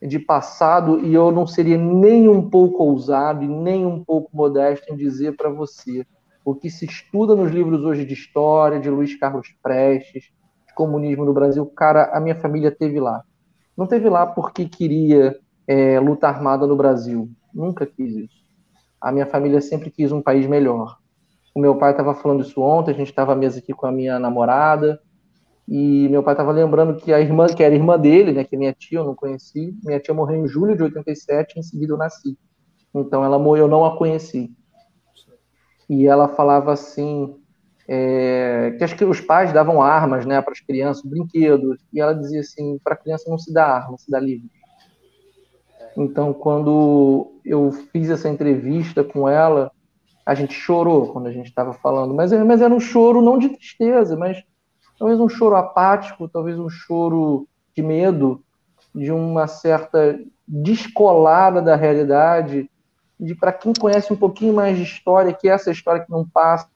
de 0.00 0.18
passado 0.18 1.04
e 1.04 1.12
eu 1.12 1.30
não 1.30 1.46
seria 1.46 1.76
nem 1.76 2.28
um 2.28 2.48
pouco 2.48 2.82
ousado 2.82 3.44
e 3.44 3.48
nem 3.48 3.84
um 3.84 4.02
pouco 4.02 4.30
modesto 4.32 4.92
em 4.92 4.96
dizer 4.96 5.36
para 5.36 5.50
você 5.50 6.06
o 6.44 6.54
que 6.54 6.70
se 6.70 6.86
estuda 6.86 7.36
nos 7.36 7.52
livros 7.52 7.84
hoje 7.84 8.04
de 8.06 8.14
história 8.14 8.80
de 8.80 8.88
Luiz 8.88 9.14
Carlos 9.18 9.48
Prestes, 9.62 10.24
de 10.66 10.74
comunismo 10.74 11.24
no 11.24 11.34
Brasil, 11.34 11.66
cara, 11.66 12.10
a 12.16 12.20
minha 12.20 12.36
família 12.36 12.70
teve 12.70 12.98
lá. 12.98 13.22
Não 13.76 13.86
teve 13.86 14.08
lá 14.08 14.24
porque 14.26 14.66
queria 14.66 15.36
é, 15.66 16.00
luta 16.00 16.26
armada 16.26 16.66
no 16.66 16.76
Brasil, 16.76 17.28
nunca 17.52 17.84
quis 17.84 18.16
isso 18.16 18.48
a 19.00 19.12
minha 19.12 19.26
família 19.26 19.60
sempre 19.60 19.90
quis 19.90 20.12
um 20.12 20.20
país 20.20 20.46
melhor. 20.46 20.98
O 21.58 21.60
meu 21.60 21.74
pai 21.74 21.90
estava 21.90 22.14
falando 22.14 22.44
isso 22.44 22.62
ontem, 22.62 22.92
a 22.92 22.94
gente 22.94 23.08
estava 23.08 23.32
à 23.32 23.34
mesa 23.34 23.58
aqui 23.58 23.72
com 23.72 23.84
a 23.84 23.90
minha 23.90 24.16
namorada, 24.16 25.02
e 25.66 26.08
meu 26.08 26.22
pai 26.22 26.32
estava 26.32 26.52
lembrando 26.52 26.94
que 26.94 27.12
a 27.12 27.20
irmã, 27.20 27.48
que 27.48 27.64
era 27.64 27.74
irmã 27.74 27.98
dele, 27.98 28.30
né, 28.30 28.44
que 28.44 28.54
é 28.54 28.58
minha 28.58 28.72
tia, 28.72 29.00
eu 29.00 29.04
não 29.04 29.12
conheci, 29.12 29.76
minha 29.82 29.98
tia 29.98 30.14
morreu 30.14 30.36
em 30.36 30.46
julho 30.46 30.76
de 30.76 30.84
87, 30.84 31.58
em 31.58 31.62
seguida 31.64 31.92
eu 31.92 31.96
nasci. 31.96 32.38
Então 32.94 33.24
ela 33.24 33.40
morreu, 33.40 33.64
eu 33.64 33.68
não 33.68 33.84
a 33.84 33.98
conheci. 33.98 34.52
E 35.90 36.06
ela 36.06 36.28
falava 36.28 36.72
assim, 36.72 37.34
é, 37.88 38.76
que 38.78 38.84
acho 38.84 38.94
que 38.94 39.04
os 39.04 39.20
pais 39.20 39.52
davam 39.52 39.82
armas, 39.82 40.24
né, 40.24 40.40
para 40.40 40.52
as 40.52 40.60
crianças, 40.60 41.02
brinquedos, 41.02 41.80
e 41.92 42.00
ela 42.00 42.12
dizia 42.12 42.38
assim, 42.38 42.78
para 42.84 42.94
a 42.94 42.96
criança 42.96 43.28
não 43.28 43.36
se 43.36 43.52
dá 43.52 43.66
arma, 43.66 43.98
se 43.98 44.08
dá 44.08 44.20
livro. 44.20 44.48
Então, 45.96 46.32
quando 46.32 47.32
eu 47.44 47.72
fiz 47.72 48.10
essa 48.10 48.28
entrevista 48.28 49.02
com 49.02 49.28
ela, 49.28 49.72
a 50.28 50.34
gente 50.34 50.52
chorou 50.52 51.10
quando 51.10 51.26
a 51.26 51.32
gente 51.32 51.46
estava 51.46 51.72
falando, 51.72 52.12
mas, 52.12 52.30
mas 52.44 52.60
era 52.60 52.74
um 52.74 52.78
choro 52.78 53.22
não 53.22 53.38
de 53.38 53.48
tristeza, 53.48 54.14
mas 54.14 54.44
talvez 54.98 55.18
um 55.18 55.28
choro 55.28 55.56
apático, 55.56 56.28
talvez 56.28 56.58
um 56.58 56.68
choro 56.68 57.48
de 57.74 57.82
medo, 57.82 58.44
de 58.94 59.10
uma 59.10 59.46
certa 59.46 60.20
descolada 60.46 61.62
da 61.62 61.76
realidade, 61.76 62.70
de 63.18 63.34
para 63.34 63.54
quem 63.54 63.72
conhece 63.72 64.12
um 64.12 64.16
pouquinho 64.16 64.52
mais 64.52 64.76
de 64.76 64.82
história, 64.82 65.32
que 65.32 65.48
é 65.48 65.52
essa 65.52 65.70
história 65.70 66.04
que 66.04 66.10
não 66.10 66.28
passa 66.28 66.68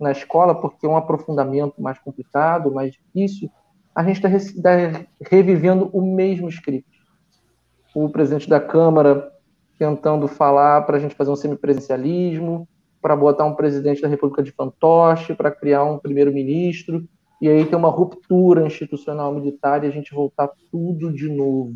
na 0.00 0.10
escola, 0.10 0.58
porque 0.58 0.86
é 0.86 0.88
um 0.88 0.96
aprofundamento 0.96 1.82
mais 1.82 1.98
complicado, 1.98 2.72
mais 2.72 2.94
difícil, 2.94 3.50
a 3.94 4.02
gente 4.02 4.24
está 4.24 4.80
revivendo 5.30 5.90
o 5.92 6.00
mesmo 6.00 6.48
script. 6.48 6.88
O 7.94 8.08
presidente 8.08 8.48
da 8.48 8.58
Câmara 8.58 9.30
tentando 9.80 10.28
falar 10.28 10.82
para 10.82 10.98
a 10.98 11.00
gente 11.00 11.14
fazer 11.14 11.30
um 11.30 11.36
semipresencialismo, 11.36 12.68
para 13.00 13.16
botar 13.16 13.46
um 13.46 13.54
presidente 13.54 14.02
da 14.02 14.08
República 14.08 14.42
de 14.42 14.52
fantoche, 14.52 15.34
para 15.34 15.50
criar 15.50 15.84
um 15.84 15.98
primeiro-ministro, 15.98 17.08
e 17.40 17.48
aí 17.48 17.64
ter 17.64 17.76
uma 17.76 17.88
ruptura 17.88 18.66
institucional 18.66 19.32
militar 19.32 19.82
e 19.82 19.86
a 19.86 19.90
gente 19.90 20.14
voltar 20.14 20.50
tudo 20.70 21.10
de 21.10 21.30
novo. 21.30 21.72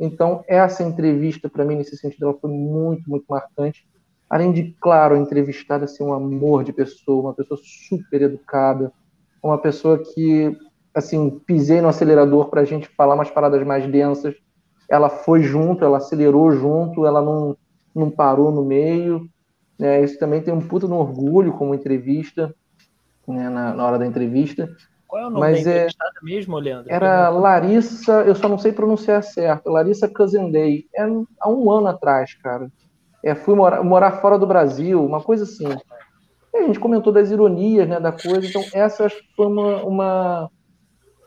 Então, 0.00 0.42
essa 0.48 0.82
entrevista, 0.82 1.46
para 1.46 1.62
mim, 1.62 1.76
nesse 1.76 1.94
sentido, 1.98 2.24
ela 2.24 2.38
foi 2.40 2.50
muito, 2.50 3.10
muito 3.10 3.26
marcante. 3.28 3.86
Além 4.30 4.50
de, 4.50 4.74
claro, 4.80 5.14
a 5.14 5.18
entrevistada 5.18 5.86
ser 5.86 6.04
um 6.04 6.14
amor 6.14 6.64
de 6.64 6.72
pessoa, 6.72 7.20
uma 7.20 7.34
pessoa 7.34 7.60
super 7.62 8.22
educada, 8.22 8.90
uma 9.42 9.58
pessoa 9.58 9.98
que, 9.98 10.56
assim, 10.94 11.38
pisei 11.46 11.82
no 11.82 11.88
acelerador 11.88 12.48
para 12.48 12.62
a 12.62 12.64
gente 12.64 12.88
falar 12.96 13.14
umas 13.14 13.30
paradas 13.30 13.62
mais 13.66 13.86
densas, 13.86 14.34
ela 14.88 15.08
foi 15.08 15.42
junto, 15.42 15.84
ela 15.84 15.98
acelerou 15.98 16.52
junto, 16.52 17.06
ela 17.06 17.20
não, 17.22 17.56
não 17.94 18.10
parou 18.10 18.50
no 18.52 18.64
meio. 18.64 19.28
Né? 19.78 20.02
Isso 20.02 20.18
também 20.18 20.40
tem 20.40 20.52
um 20.54 20.66
puta 20.66 20.86
no 20.86 20.96
orgulho 20.96 21.52
como 21.52 21.74
entrevista, 21.74 22.54
né? 23.26 23.48
na, 23.48 23.74
na 23.74 23.86
hora 23.86 23.98
da 23.98 24.06
entrevista. 24.06 24.68
Qual 25.06 25.22
é 25.22 25.26
o 25.26 25.30
nome 25.30 25.40
Mas 25.40 25.64
da 25.64 25.70
é, 25.70 25.88
mesmo, 26.22 26.58
Leandro? 26.58 26.92
Era 26.92 27.28
Larissa, 27.28 28.22
eu 28.22 28.34
só 28.34 28.48
não 28.48 28.58
sei 28.58 28.72
pronunciar 28.72 29.22
certo, 29.22 29.70
Larissa 29.70 30.08
Cazendei. 30.08 30.86
É 30.94 31.02
há 31.40 31.48
um 31.48 31.70
ano 31.70 31.88
atrás, 31.88 32.34
cara. 32.34 32.70
É, 33.22 33.34
fui 33.34 33.54
morar, 33.54 33.82
morar 33.82 34.20
fora 34.20 34.38
do 34.38 34.46
Brasil, 34.46 35.04
uma 35.04 35.20
coisa 35.20 35.44
assim. 35.44 35.68
E 36.52 36.58
a 36.58 36.66
gente 36.66 36.80
comentou 36.80 37.12
das 37.12 37.30
ironias 37.30 37.88
né, 37.88 38.00
da 38.00 38.12
coisa, 38.12 38.46
então 38.46 38.62
essa 38.72 39.08
foi 39.36 39.46
uma, 39.46 39.82
uma, 39.84 40.50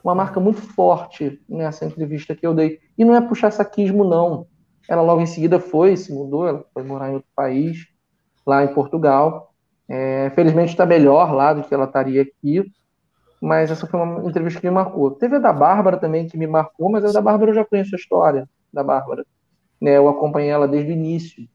uma 0.04 0.16
marca 0.16 0.40
muito 0.40 0.62
forte 0.62 1.42
nessa 1.48 1.86
entrevista 1.86 2.36
que 2.36 2.46
eu 2.46 2.54
dei. 2.54 2.80
E 2.98 3.04
não 3.04 3.16
é 3.16 3.22
puxar 3.22 3.52
saquismo, 3.52 4.04
não. 4.04 4.48
Ela 4.88 5.02
logo 5.02 5.22
em 5.22 5.26
seguida 5.26 5.60
foi, 5.60 5.96
se 5.96 6.12
mudou, 6.14 6.48
ela 6.48 6.66
foi 6.74 6.84
morar 6.84 7.10
em 7.10 7.14
outro 7.14 7.30
país, 7.36 7.88
lá 8.46 8.64
em 8.64 8.74
Portugal. 8.74 9.54
É, 9.88 10.32
felizmente 10.32 10.72
está 10.72 10.86
melhor 10.86 11.34
lá 11.34 11.54
do 11.54 11.64
que 11.64 11.74
ela 11.74 11.86
estaria 11.86 12.22
aqui, 12.22 12.72
mas 13.42 13.72
essa 13.72 13.88
foi 13.88 14.00
uma 14.00 14.28
entrevista 14.28 14.60
que 14.60 14.68
me 14.68 14.74
marcou. 14.74 15.12
Teve 15.12 15.38
a 15.38 15.40
da 15.40 15.54
Bárbara 15.54 15.98
também 15.98 16.28
que 16.28 16.38
me 16.38 16.48
marcou, 16.48 16.90
mas 16.90 17.04
a 17.06 17.12
da 17.12 17.22
Bárbara 17.22 17.52
eu 17.52 17.56
já 17.56 17.66
conheço 17.66 17.96
a 17.96 17.98
história 17.98 18.48
da 18.72 18.84
Bárbara. 18.84 19.26
Né, 19.82 19.98
eu 19.98 20.10
acompanhei 20.10 20.50
ela 20.50 20.68
desde 20.68 20.92
o 20.92 20.94
início. 20.94 21.48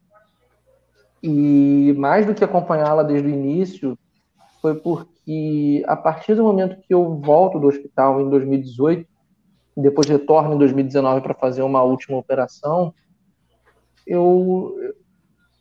E 1.22 1.94
mais 1.96 2.26
do 2.26 2.34
que 2.34 2.44
acompanhá-la 2.44 3.02
desde 3.02 3.28
o 3.28 3.30
início, 3.30 3.98
foi 4.60 4.74
porque 5.24 5.82
a 5.86 5.96
partir 5.96 6.34
do 6.34 6.44
momento 6.44 6.76
que 6.82 6.92
eu 6.92 7.18
volto 7.18 7.58
do 7.58 7.66
hospital 7.66 8.20
em 8.20 8.28
2018, 8.28 9.08
depois 9.76 10.06
retorno 10.06 10.54
em 10.54 10.58
2019 10.58 11.22
para 11.22 11.34
fazer 11.34 11.62
uma 11.62 11.82
última 11.82 12.18
operação, 12.18 12.94
eu, 14.06 14.76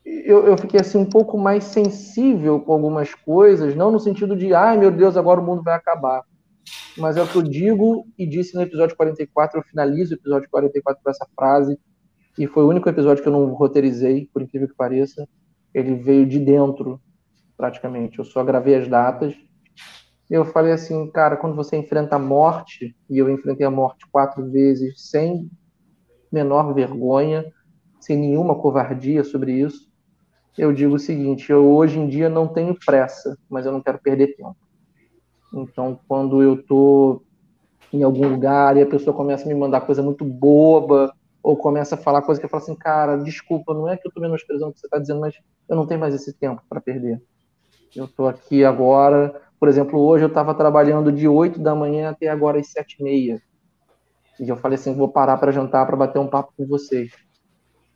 eu, 0.06 0.46
eu, 0.48 0.58
fiquei 0.58 0.82
assim 0.82 0.98
um 0.98 1.06
pouco 1.06 1.38
mais 1.38 1.64
sensível 1.64 2.60
com 2.60 2.74
algumas 2.74 3.16
coisas, 3.16 3.74
não 3.74 3.90
no 3.90 4.00
sentido 4.00 4.36
de, 4.36 4.54
ai 4.54 4.78
meu 4.78 4.92
Deus, 4.92 5.16
agora 5.16 5.40
o 5.40 5.46
mundo 5.46 5.64
vai 5.64 5.76
acabar. 5.76 6.24
Mas 6.98 7.16
é 7.18 7.24
o 7.24 7.28
que 7.28 7.38
eu 7.38 7.42
digo 7.42 8.06
e 8.18 8.28
disse 8.28 8.54
no 8.56 8.62
episódio 8.62 8.98
44, 8.98 9.60
eu 9.60 9.64
finalizo 9.64 10.14
o 10.14 10.18
episódio 10.18 10.50
44 10.50 11.02
com 11.02 11.10
essa 11.10 11.26
frase, 11.36 11.80
e 12.38 12.48
foi 12.48 12.64
o 12.64 12.70
único 12.70 12.90
episódio 12.90 13.24
que 13.24 13.30
eu 13.30 13.34
não 13.34 13.46
roteirizei, 13.54 14.28
por 14.34 14.42
incrível 14.42 14.68
que 14.68 14.76
pareça. 14.76 15.28
Ele 15.74 15.96
veio 15.96 16.26
de 16.26 16.40
dentro, 16.40 17.00
praticamente. 17.56 18.18
Eu 18.18 18.26
só 18.26 18.44
gravei 18.44 18.76
as 18.76 18.88
datas. 18.88 19.36
Eu 20.34 20.46
falei 20.46 20.72
assim, 20.72 21.12
cara, 21.12 21.38
quando 21.38 21.56
você 21.56 21.78
enfrenta 21.78 22.16
a 22.16 22.20
morte, 22.20 22.96
e 23.08 23.20
eu 23.20 23.30
enfrentei 23.30 23.68
a 23.68 23.70
morte 23.70 24.08
quatro 24.12 24.44
vezes 24.50 25.00
sem 25.12 25.48
menor 26.32 26.74
vergonha, 26.74 27.46
sem 28.00 28.18
nenhuma 28.18 28.56
covardia 28.56 29.24
sobre 29.24 29.54
isso, 29.54 29.88
eu 30.58 30.74
digo 30.74 30.96
o 30.96 31.00
seguinte: 31.00 31.52
eu 31.52 31.64
hoje 31.72 32.00
em 32.00 32.08
dia 32.08 32.30
não 32.30 32.48
tenho 32.48 32.76
pressa, 32.84 33.38
mas 33.48 33.68
eu 33.68 33.72
não 33.72 33.80
quero 33.80 34.00
perder 34.00 34.36
tempo. 34.36 34.58
Então, 35.54 36.00
quando 36.08 36.42
eu 36.42 36.56
estou 36.56 37.22
em 37.94 38.02
algum 38.02 38.28
lugar 38.28 38.76
e 38.76 38.82
a 38.82 38.88
pessoa 38.88 39.16
começa 39.16 39.46
a 39.46 39.48
me 39.48 39.54
mandar 39.54 39.82
coisa 39.82 40.02
muito 40.02 40.26
boba, 40.26 41.14
ou 41.44 41.56
começa 41.56 41.94
a 41.94 41.98
falar 41.98 42.24
coisa 42.24 42.42
que 42.42 42.46
eu 42.48 42.50
falo 42.50 42.64
assim, 42.64 42.76
cara, 42.76 43.18
desculpa, 43.18 43.72
não 43.72 43.88
é 43.88 43.96
que 43.96 44.08
eu 44.08 44.10
estou 44.10 44.24
menosprezando 44.24 44.72
o 44.72 44.74
que 44.74 44.80
você 44.80 44.88
está 44.88 44.98
dizendo, 44.98 45.20
mas 45.20 45.36
eu 45.70 45.76
não 45.76 45.86
tenho 45.86 46.00
mais 46.00 46.16
esse 46.16 46.34
tempo 46.34 46.64
para 46.68 46.82
perder. 46.82 47.22
Eu 47.96 48.06
estou 48.06 48.28
aqui 48.28 48.66
agora, 48.66 49.40
por 49.64 49.70
exemplo, 49.70 49.98
hoje 49.98 50.26
eu 50.26 50.28
estava 50.28 50.54
trabalhando 50.54 51.10
de 51.10 51.26
8 51.26 51.58
da 51.58 51.74
manhã 51.74 52.10
até 52.10 52.28
agora 52.28 52.60
às 52.60 52.68
7 52.68 52.98
e 53.00 53.04
meia. 53.06 53.42
E 54.38 54.50
eu 54.50 54.58
falei 54.58 54.76
assim, 54.76 54.94
vou 54.94 55.08
parar 55.08 55.38
para 55.38 55.54
jantar, 55.54 55.88
para 55.88 55.96
bater 55.96 56.20
um 56.20 56.28
papo 56.28 56.52
com 56.58 56.68
vocês. 56.68 57.14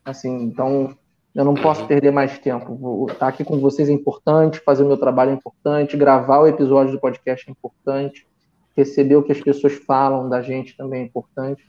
Assim, 0.05 0.43
então, 0.43 0.95
eu 1.35 1.43
não 1.43 1.53
posso 1.53 1.85
perder 1.85 2.09
mais 2.09 2.39
tempo. 2.39 3.05
Estar 3.11 3.27
aqui 3.27 3.43
com 3.43 3.59
vocês 3.59 3.89
é 3.89 3.91
importante, 3.91 4.61
fazer 4.61 4.85
o 4.85 4.87
meu 4.87 4.95
trabalho 4.95 5.31
é 5.31 5.33
importante, 5.33 5.97
gravar 5.97 6.39
o 6.39 6.47
episódio 6.47 6.93
do 6.93 7.01
podcast 7.01 7.49
é 7.49 7.51
importante, 7.51 8.25
receber 8.73 9.17
o 9.17 9.23
que 9.23 9.33
as 9.33 9.41
pessoas 9.41 9.73
falam 9.73 10.29
da 10.29 10.41
gente 10.41 10.77
também 10.77 11.01
é 11.01 11.05
importante. 11.05 11.61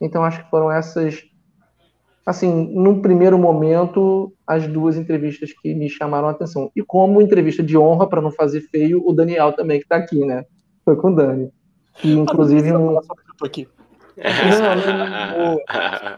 Então, 0.00 0.24
acho 0.24 0.42
que 0.42 0.48
foram 0.48 0.72
essas, 0.72 1.22
assim, 2.24 2.70
num 2.72 3.00
primeiro 3.00 3.38
momento, 3.38 4.32
as 4.46 4.66
duas 4.66 4.96
entrevistas 4.96 5.52
que 5.52 5.74
me 5.74 5.88
chamaram 5.88 6.28
a 6.28 6.30
atenção. 6.30 6.70
E 6.74 6.82
como 6.82 7.20
entrevista 7.20 7.62
de 7.62 7.76
honra, 7.76 8.08
para 8.08 8.20
não 8.20 8.30
fazer 8.30 8.60
feio, 8.62 9.02
o 9.06 9.12
Daniel 9.12 9.52
também, 9.52 9.78
que 9.78 9.84
está 9.84 9.96
aqui, 9.96 10.24
né? 10.24 10.44
Foi 10.84 10.96
com 10.96 11.10
o 11.10 11.14
Dani. 11.14 11.50
Que, 11.94 12.12
inclusive, 12.12 12.72
um... 12.72 12.98
aqui. 13.42 13.68
Não, 14.16 15.56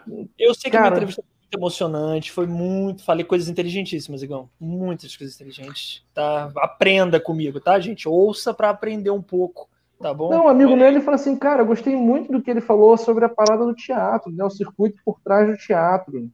não, 0.07 0.29
eu 0.39 0.53
sei 0.55 0.71
que 0.71 0.77
Cara, 0.77 0.87
uma 0.87 0.97
entrevista 0.97 1.23
foi 1.23 1.41
muito 1.41 1.59
emocionante, 1.59 2.33
foi 2.33 2.47
muito. 2.47 3.05
Falei 3.05 3.25
coisas 3.25 3.49
inteligentíssimas, 3.49 4.23
Igão. 4.23 4.51
Muitas 4.59 5.17
coisas 5.17 5.35
inteligentes. 5.37 6.05
Tá? 6.13 6.51
Aprenda 6.57 7.21
comigo, 7.21 7.61
tá, 7.61 7.79
gente? 7.79 8.09
Ouça 8.09 8.53
para 8.53 8.71
aprender 8.71 9.11
um 9.11 9.23
pouco. 9.23 9.69
Tá 10.05 10.13
bom? 10.13 10.29
Não, 10.29 10.45
um 10.45 10.49
amigo 10.49 10.77
meu 10.77 10.87
ele 10.87 11.01
falou 11.01 11.15
assim, 11.15 11.35
cara, 11.35 11.63
eu 11.63 11.67
gostei 11.67 11.97
muito 11.97 12.31
do 12.31 12.43
que 12.43 12.51
ele 12.51 12.61
falou 12.61 12.95
sobre 12.95 13.25
a 13.25 13.29
parada 13.29 13.65
do 13.65 13.75
teatro, 13.75 14.31
né? 14.31 14.45
O 14.45 14.51
circuito 14.51 15.01
por 15.03 15.19
trás 15.25 15.49
do 15.49 15.57
teatro. 15.57 16.29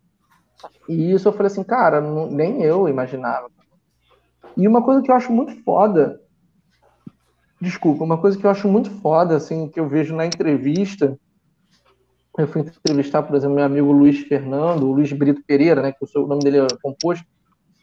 E 0.89 1.12
isso 1.12 1.29
eu 1.29 1.33
falei 1.33 1.47
assim, 1.47 1.62
cara, 1.62 2.01
não, 2.01 2.29
nem 2.29 2.64
eu 2.64 2.89
imaginava. 2.89 3.49
E 4.57 4.66
uma 4.66 4.83
coisa 4.83 5.01
que 5.01 5.09
eu 5.09 5.14
acho 5.14 5.33
muito 5.33 5.55
foda, 5.62 6.21
desculpa, 7.61 8.03
uma 8.03 8.18
coisa 8.18 8.37
que 8.37 8.45
eu 8.45 8.51
acho 8.51 8.66
muito 8.66 8.91
foda, 8.91 9.37
assim, 9.37 9.68
que 9.68 9.79
eu 9.79 9.89
vejo 9.89 10.16
na 10.16 10.27
entrevista, 10.27 11.16
eu 12.37 12.49
fui 12.49 12.62
entrevistar, 12.62 13.23
por 13.23 13.37
exemplo, 13.37 13.55
meu 13.55 13.64
amigo 13.64 13.93
Luiz 13.93 14.18
Fernando, 14.18 14.83
o 14.83 14.93
Luiz 14.95 15.12
Brito 15.12 15.45
Pereira, 15.47 15.81
né, 15.81 15.93
que 15.93 16.05
o 16.18 16.27
nome 16.27 16.43
dele 16.43 16.59
é 16.59 16.66
composto, 16.83 17.25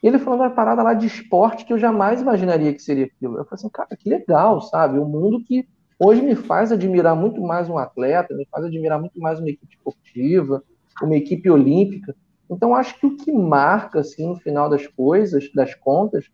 ele 0.02 0.18
falou 0.18 0.40
uma 0.40 0.50
parada 0.50 0.82
lá 0.82 0.92
de 0.92 1.06
esporte 1.06 1.64
que 1.64 1.72
eu 1.72 1.78
jamais 1.78 2.20
imaginaria 2.20 2.74
que 2.74 2.82
seria 2.82 3.06
aquilo. 3.06 3.38
Eu 3.38 3.44
falei 3.46 3.54
assim, 3.54 3.70
cara, 3.70 3.88
que 3.98 4.06
legal, 4.06 4.60
sabe? 4.60 4.98
Um 4.98 5.06
mundo 5.06 5.42
que 5.42 5.66
hoje 5.98 6.22
me 6.22 6.34
faz 6.34 6.70
admirar 6.70 7.16
muito 7.16 7.40
mais 7.40 7.68
um 7.68 7.78
atleta, 7.78 8.34
me 8.34 8.46
faz 8.50 8.64
admirar 8.64 9.00
muito 9.00 9.20
mais 9.20 9.38
uma 9.38 9.48
equipe 9.48 9.74
esportiva, 9.74 10.62
uma 11.02 11.16
equipe 11.16 11.50
olímpica. 11.50 12.14
Então, 12.50 12.74
acho 12.74 12.98
que 12.98 13.06
o 13.06 13.16
que 13.16 13.32
marca, 13.32 14.00
assim, 14.00 14.26
no 14.26 14.36
final 14.36 14.70
das 14.70 14.86
coisas, 14.86 15.50
das 15.52 15.74
contas, 15.74 16.26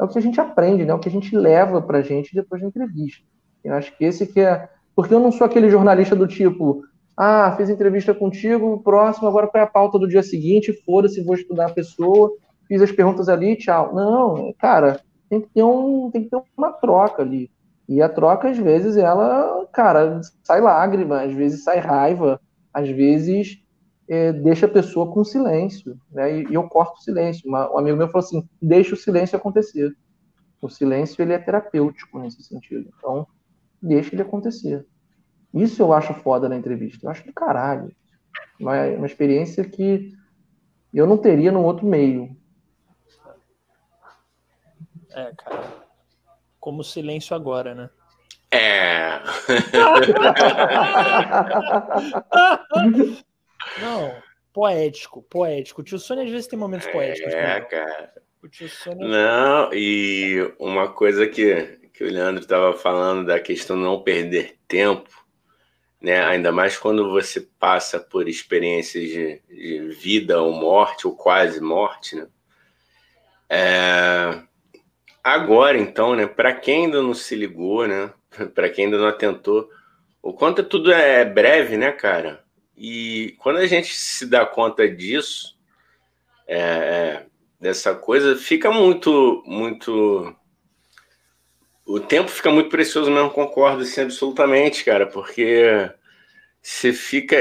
é 0.00 0.04
o 0.04 0.08
que 0.08 0.18
a 0.18 0.22
gente 0.22 0.40
aprende, 0.40 0.84
né? 0.84 0.94
O 0.94 0.98
que 0.98 1.08
a 1.08 1.12
gente 1.12 1.36
leva 1.36 1.82
para 1.82 1.98
a 1.98 2.02
gente 2.02 2.34
depois 2.34 2.62
da 2.62 2.68
entrevista. 2.68 3.22
Eu 3.62 3.74
acho 3.74 3.96
que 3.96 4.04
esse 4.04 4.26
que 4.26 4.40
é... 4.40 4.68
Porque 4.94 5.12
eu 5.12 5.20
não 5.20 5.30
sou 5.30 5.46
aquele 5.46 5.68
jornalista 5.68 6.16
do 6.16 6.26
tipo, 6.26 6.82
ah, 7.16 7.52
fiz 7.56 7.68
entrevista 7.68 8.14
contigo, 8.14 8.80
próximo, 8.82 9.28
agora 9.28 9.46
qual 9.46 9.60
é 9.60 9.64
a 9.64 9.70
pauta 9.70 9.98
do 9.98 10.08
dia 10.08 10.22
seguinte? 10.22 10.72
Foda-se, 10.84 11.22
vou 11.22 11.34
estudar 11.34 11.66
a 11.66 11.72
pessoa, 11.72 12.32
fiz 12.66 12.80
as 12.80 12.92
perguntas 12.92 13.28
ali, 13.28 13.56
tchau. 13.56 13.94
Não, 13.94 14.52
cara, 14.58 15.00
tem 15.28 15.40
que 15.40 15.48
ter, 15.48 15.62
um, 15.62 16.10
tem 16.10 16.24
que 16.24 16.30
ter 16.30 16.40
uma 16.56 16.72
troca 16.72 17.22
ali. 17.22 17.50
E 17.88 18.02
a 18.02 18.08
troca, 18.08 18.50
às 18.50 18.58
vezes, 18.58 18.96
ela, 18.98 19.66
cara, 19.72 20.20
sai 20.42 20.60
lágrima, 20.60 21.22
às 21.22 21.32
vezes 21.32 21.64
sai 21.64 21.78
raiva, 21.78 22.38
às 22.72 22.88
vezes 22.90 23.64
é, 24.06 24.30
deixa 24.30 24.66
a 24.66 24.68
pessoa 24.68 25.10
com 25.10 25.24
silêncio, 25.24 25.98
né? 26.10 26.40
E, 26.40 26.50
e 26.50 26.54
eu 26.54 26.68
corto 26.68 26.98
o 26.98 27.02
silêncio. 27.02 27.48
Uma, 27.48 27.72
um 27.72 27.78
amigo 27.78 27.96
meu 27.96 28.08
falou 28.08 28.26
assim: 28.26 28.46
deixa 28.60 28.94
o 28.94 28.96
silêncio 28.96 29.36
acontecer. 29.36 29.96
O 30.60 30.68
silêncio 30.68 31.22
ele 31.22 31.32
é 31.32 31.38
terapêutico 31.38 32.18
nesse 32.18 32.42
sentido. 32.42 32.90
Então, 32.98 33.26
deixa 33.80 34.14
ele 34.14 34.22
acontecer. 34.22 34.86
Isso 35.54 35.80
eu 35.80 35.94
acho 35.94 36.12
foda 36.12 36.46
na 36.46 36.56
entrevista. 36.56 37.06
Eu 37.06 37.10
acho 37.10 37.24
do 37.24 37.32
caralho. 37.32 37.90
Uma, 38.60 38.84
uma 38.88 39.06
experiência 39.06 39.64
que 39.64 40.12
eu 40.92 41.06
não 41.06 41.16
teria 41.16 41.50
num 41.50 41.64
outro 41.64 41.86
meio. 41.86 42.36
É, 45.14 45.32
cara 45.36 45.77
como 46.60 46.84
silêncio 46.84 47.34
agora, 47.34 47.74
né? 47.74 47.90
É. 48.50 49.20
Não, 53.80 54.14
poético, 54.52 55.22
poético. 55.22 55.82
O 55.82 55.84
tio 55.84 55.98
Sônia 55.98 56.24
às 56.24 56.30
vezes 56.30 56.46
tem 56.46 56.58
momentos 56.58 56.86
poéticos. 56.88 57.32
É, 57.32 57.60
cara. 57.60 58.12
O 58.42 58.48
tio 58.48 58.68
Sônia... 58.68 59.06
Não, 59.06 59.72
e 59.72 60.52
uma 60.58 60.88
coisa 60.88 61.26
que, 61.26 61.78
que 61.92 62.04
o 62.04 62.10
Leandro 62.10 62.42
estava 62.42 62.72
falando 62.74 63.26
da 63.26 63.38
questão 63.38 63.76
de 63.76 63.82
não 63.82 64.02
perder 64.02 64.56
tempo, 64.66 65.10
né? 66.00 66.24
Ainda 66.24 66.50
mais 66.50 66.78
quando 66.78 67.10
você 67.10 67.40
passa 67.58 68.00
por 68.00 68.28
experiências 68.28 69.04
de, 69.04 69.42
de 69.48 69.88
vida 69.90 70.40
ou 70.40 70.52
morte, 70.52 71.06
ou 71.06 71.14
quase 71.14 71.60
morte, 71.60 72.16
né? 72.16 72.26
É, 73.50 74.42
Agora, 75.28 75.76
então, 75.76 76.16
né, 76.16 76.26
para 76.26 76.54
quem 76.54 76.86
ainda 76.86 77.02
não 77.02 77.12
se 77.12 77.34
ligou, 77.34 77.86
né, 77.86 78.10
para 78.54 78.70
quem 78.70 78.86
ainda 78.86 78.96
não 78.96 79.06
atentou, 79.06 79.68
o 80.22 80.32
quanto 80.32 80.64
tudo 80.64 80.90
é 80.90 81.22
breve, 81.24 81.76
né, 81.76 81.92
cara? 81.92 82.42
E 82.74 83.34
quando 83.38 83.58
a 83.58 83.66
gente 83.66 83.92
se 83.92 84.24
dá 84.24 84.46
conta 84.46 84.88
disso, 84.88 85.58
é, 86.46 86.58
é, 86.58 87.26
dessa 87.60 87.94
coisa, 87.94 88.36
fica 88.36 88.70
muito, 88.70 89.42
muito. 89.46 90.34
O 91.84 92.00
tempo 92.00 92.30
fica 92.30 92.50
muito 92.50 92.70
precioso 92.70 93.10
mesmo, 93.10 93.30
concordo 93.30 93.82
assim, 93.82 94.00
absolutamente, 94.00 94.82
cara, 94.82 95.06
porque 95.06 95.90
você 96.62 96.92
fica. 96.92 97.36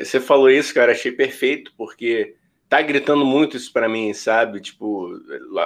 Você 0.00 0.20
falou 0.20 0.50
isso, 0.50 0.74
cara, 0.74 0.92
achei 0.92 1.12
perfeito, 1.12 1.72
porque 1.78 2.34
tá 2.68 2.82
gritando 2.82 3.24
muito 3.24 3.56
isso 3.56 3.72
para 3.72 3.88
mim, 3.88 4.12
sabe? 4.12 4.60
Tipo, 4.60 5.10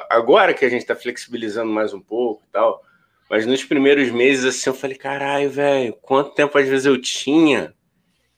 agora 0.08 0.54
que 0.54 0.64
a 0.64 0.68
gente 0.68 0.84
tá 0.84 0.94
flexibilizando 0.94 1.72
mais 1.72 1.92
um 1.94 2.00
pouco 2.00 2.42
e 2.46 2.52
tal, 2.52 2.82
mas 3.28 3.46
nos 3.46 3.64
primeiros 3.64 4.10
meses, 4.10 4.44
assim, 4.44 4.70
eu 4.70 4.74
falei, 4.74 4.96
caralho, 4.96 5.48
velho, 5.50 5.92
quanto 6.02 6.34
tempo 6.34 6.58
às 6.58 6.68
vezes 6.68 6.86
eu 6.86 7.00
tinha 7.00 7.74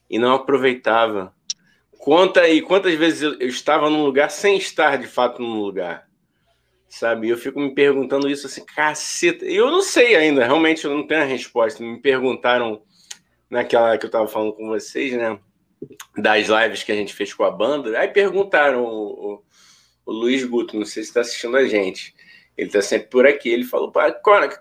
e 0.08 0.18
não 0.18 0.34
aproveitava. 0.34 1.34
Conta 1.98 2.48
e 2.48 2.60
quantas 2.60 2.94
vezes 2.94 3.22
eu, 3.22 3.34
eu 3.38 3.48
estava 3.48 3.88
num 3.88 4.04
lugar 4.04 4.30
sem 4.30 4.56
estar 4.58 4.98
de 4.98 5.06
fato 5.06 5.40
num 5.40 5.60
lugar, 5.60 6.08
sabe? 6.88 7.28
Eu 7.28 7.38
fico 7.38 7.60
me 7.60 7.74
perguntando 7.74 8.28
isso 8.28 8.46
assim, 8.46 8.64
caceta. 8.64 9.44
Eu 9.44 9.70
não 9.70 9.82
sei 9.82 10.14
ainda, 10.14 10.44
realmente 10.44 10.84
eu 10.84 10.94
não 10.94 11.06
tenho 11.06 11.22
a 11.22 11.26
resposta. 11.26 11.82
Me 11.82 12.00
perguntaram 12.00 12.82
naquela 13.48 13.96
que 13.96 14.04
eu 14.04 14.10
tava 14.10 14.26
falando 14.26 14.52
com 14.52 14.68
vocês, 14.68 15.12
né? 15.12 15.38
Das 16.16 16.48
lives 16.48 16.82
que 16.82 16.92
a 16.92 16.94
gente 16.94 17.14
fez 17.14 17.32
com 17.32 17.44
a 17.44 17.50
banda. 17.50 17.98
Aí 17.98 18.08
perguntaram 18.08 18.84
o, 18.84 19.34
o, 19.34 19.42
o 20.06 20.12
Luiz 20.12 20.44
Guto, 20.44 20.76
não 20.76 20.84
sei 20.84 21.02
se 21.02 21.10
está 21.10 21.20
assistindo 21.20 21.56
a 21.56 21.64
gente. 21.66 22.14
Ele 22.56 22.68
está 22.68 22.82
sempre 22.82 23.08
por 23.08 23.26
aqui. 23.26 23.48
Ele 23.48 23.64
falou: 23.64 23.92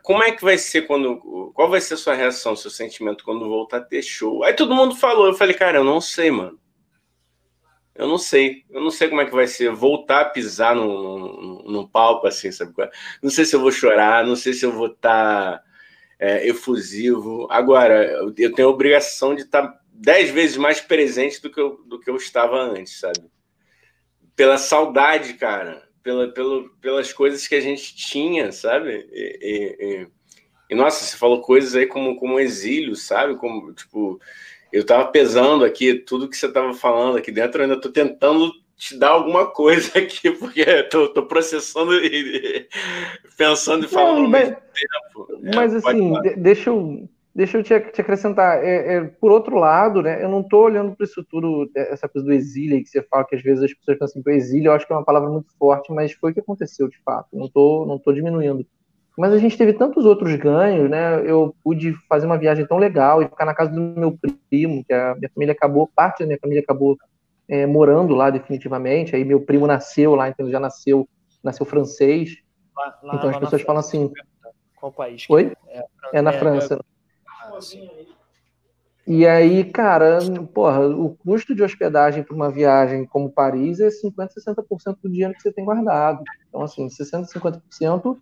como 0.02 0.24
é 0.24 0.32
que 0.32 0.44
vai 0.44 0.58
ser 0.58 0.84
quando. 0.84 1.18
Qual 1.54 1.70
vai 1.70 1.82
ser 1.82 1.96
a 1.96 1.98
sua 1.98 2.14
reação, 2.14 2.56
seu 2.56 2.72
sentimento 2.72 3.24
quando 3.24 3.48
voltar 3.50 3.78
a 3.78 3.82
ter 3.82 4.02
show? 4.02 4.44
Aí 4.44 4.54
todo 4.54 4.76
mundo 4.76 4.96
falou. 4.96 5.28
Eu 5.28 5.34
falei: 5.34 5.54
cara, 5.54 5.80
eu 5.80 5.84
não 5.84 6.00
sei, 6.00 6.32
mano. 6.32 6.60
Eu 7.94 8.08
não 8.08 8.18
sei. 8.18 8.64
Eu 8.70 8.82
não 8.82 8.90
sei 8.90 9.10
como 9.10 9.22
é 9.22 9.26
que 9.26 9.36
vai 9.36 9.48
ser 9.48 9.72
voltar 9.72 10.22
a 10.22 10.30
pisar 10.30 10.74
num, 10.76 11.20
num, 11.20 11.64
num 11.68 11.88
palco 11.88 12.28
assim, 12.28 12.52
sabe? 12.52 12.74
Não 13.22 13.30
sei 13.30 13.44
se 13.44 13.56
eu 13.56 13.60
vou 13.60 13.72
chorar, 13.72 14.26
não 14.26 14.36
sei 14.36 14.54
se 14.54 14.66
eu 14.66 14.72
vou 14.72 14.88
estar 14.88 15.58
tá, 15.58 15.64
é, 16.18 16.48
efusivo. 16.48 17.48
Agora, 17.52 18.06
eu 18.38 18.54
tenho 18.54 18.70
a 18.70 18.72
obrigação 18.72 19.36
de 19.36 19.42
estar. 19.42 19.68
Tá 19.68 19.81
dez 20.02 20.32
vezes 20.32 20.58
mais 20.58 20.82
presente 20.82 21.40
do 21.42 21.52
que 21.52 21.62
eu, 21.62 21.80
do 21.86 22.00
que 22.00 22.10
eu 22.10 22.16
estava 22.16 22.58
antes, 22.58 23.00
sabe? 23.00 23.22
Pela 24.36 24.58
saudade, 24.58 25.36
cara, 25.36 25.88
pela, 26.02 26.28
pelo, 26.28 26.70
pelas 26.82 27.14
coisas 27.14 27.48
que 27.48 27.54
a 27.54 27.62
gente 27.62 27.96
tinha, 27.96 28.52
sabe? 28.52 29.08
E, 29.12 29.38
e, 29.42 30.08
e, 30.72 30.76
nossa, 30.76 31.06
você 31.06 31.16
falou 31.16 31.42
coisas 31.42 31.76
aí 31.76 31.86
como, 31.86 32.16
como 32.16 32.40
exílio, 32.40 32.96
sabe? 32.96 33.36
Como, 33.36 33.72
tipo, 33.74 34.20
eu 34.74 34.84
tava 34.84 35.08
pesando 35.12 35.64
aqui 35.64 35.94
tudo 35.94 36.28
que 36.28 36.36
você 36.36 36.52
tava 36.52 36.74
falando 36.74 37.18
aqui 37.18 37.32
dentro, 37.32 37.60
eu 37.60 37.66
ainda 37.66 37.80
tô 37.80 37.92
tentando 37.92 38.52
te 38.76 38.98
dar 38.98 39.10
alguma 39.10 39.46
coisa 39.52 39.92
aqui, 40.00 40.32
porque 40.32 40.66
tô, 40.84 41.10
tô 41.10 41.28
processando 41.28 41.94
e 42.04 42.68
pensando 43.38 43.86
e 43.86 43.88
falando 43.88 44.28
mas, 44.28 44.50
tempo. 44.50 45.42
É, 45.44 45.56
mas 45.56 45.76
assim, 45.76 46.14
deixa 46.38 46.72
eu, 46.72 47.08
deixa 47.34 47.58
eu 47.58 47.64
te, 47.64 47.80
te 47.80 48.02
acrescentar. 48.02 48.64
É, 48.64 48.96
é, 48.96 49.04
por 49.04 49.32
outro 49.32 49.58
lado, 49.58 50.02
né, 50.02 50.24
eu 50.24 50.30
não 50.30 50.42
estou 50.42 50.64
olhando 50.64 50.96
para 50.96 51.06
isso 51.06 51.24
tudo, 51.24 51.70
é, 51.76 51.94
essa 51.94 52.08
coisa 52.08 52.26
do 52.26 52.34
exílio 52.34 52.82
que 52.84 52.90
você 52.90 53.02
fala, 53.04 53.26
que 53.26 53.36
às 53.36 53.42
vezes 53.42 53.64
as 53.64 53.74
pessoas 53.74 53.98
pensam 53.98 54.22
que 54.22 54.30
o 54.30 54.34
exílio, 54.34 54.70
eu 54.70 54.74
acho 54.74 54.86
que 54.86 54.94
é 54.94 54.96
uma 54.96 55.06
palavra 55.06 55.30
muito 55.30 55.52
forte, 55.58 55.92
mas 55.92 56.12
foi 56.14 56.32
o 56.32 56.34
que 56.34 56.40
aconteceu 56.40 56.88
de 56.88 56.98
fato. 57.04 57.30
Não 57.34 57.46
estou 57.46 57.86
não 57.86 57.98
tô 57.98 58.12
diminuindo. 58.12 58.66
Mas 59.18 59.34
a 59.34 59.38
gente 59.38 59.58
teve 59.58 59.74
tantos 59.74 60.06
outros 60.06 60.34
ganhos, 60.36 60.90
né? 60.90 61.22
Eu 61.30 61.54
pude 61.64 61.94
fazer 62.08 62.26
uma 62.26 62.38
viagem 62.38 62.66
tão 62.66 62.78
legal 62.78 63.22
e 63.22 63.28
ficar 63.28 63.46
na 63.46 63.54
casa 63.54 63.72
do 63.72 63.80
meu 63.80 64.18
primo, 64.50 64.84
que 64.86 64.94
a 64.94 65.16
minha 65.16 65.30
família 65.34 65.52
acabou, 65.52 65.90
parte 65.94 66.20
da 66.22 66.26
minha 66.26 66.40
família 66.40 66.64
acabou 66.64 66.98
é, 67.48 67.66
morando 67.66 68.16
lá 68.16 68.30
definitivamente. 68.30 69.16
Aí 69.16 69.26
meu 69.26 69.42
primo 69.42 69.68
nasceu 69.68 70.16
lá, 70.16 70.30
então 70.30 70.46
ele 70.46 70.54
já 70.54 70.60
nasceu, 70.60 71.08
nasceu 71.44 71.66
francês. 71.66 72.38
Lá, 72.76 73.00
lá, 73.04 73.16
então 73.16 73.30
as 73.30 73.38
pessoas 73.38 73.62
falam 73.62 73.82
assim. 73.82 74.12
Qual 74.80 74.92
país? 74.92 75.26
Oi? 75.30 75.52
É, 75.68 75.86
é 76.14 76.22
na 76.22 76.32
é, 76.32 76.40
França. 76.40 76.80
E 79.08 79.26
aí, 79.26 79.64
cara, 79.64 80.20
porra, 80.54 80.88
o 80.88 81.16
custo 81.16 81.56
de 81.56 81.64
hospedagem 81.64 82.24
para 82.24 82.36
uma 82.36 82.52
viagem 82.52 83.06
como 83.06 83.32
Paris 83.32 83.80
é 83.80 83.88
50%, 83.90 84.30
60% 84.38 84.98
do 85.02 85.10
dinheiro 85.10 85.34
que 85.34 85.42
você 85.42 85.52
tem 85.52 85.66
guardado. 85.66 86.24
Então, 86.48 86.62
assim, 86.62 86.88
60%, 86.88 87.26
50% 87.28 88.18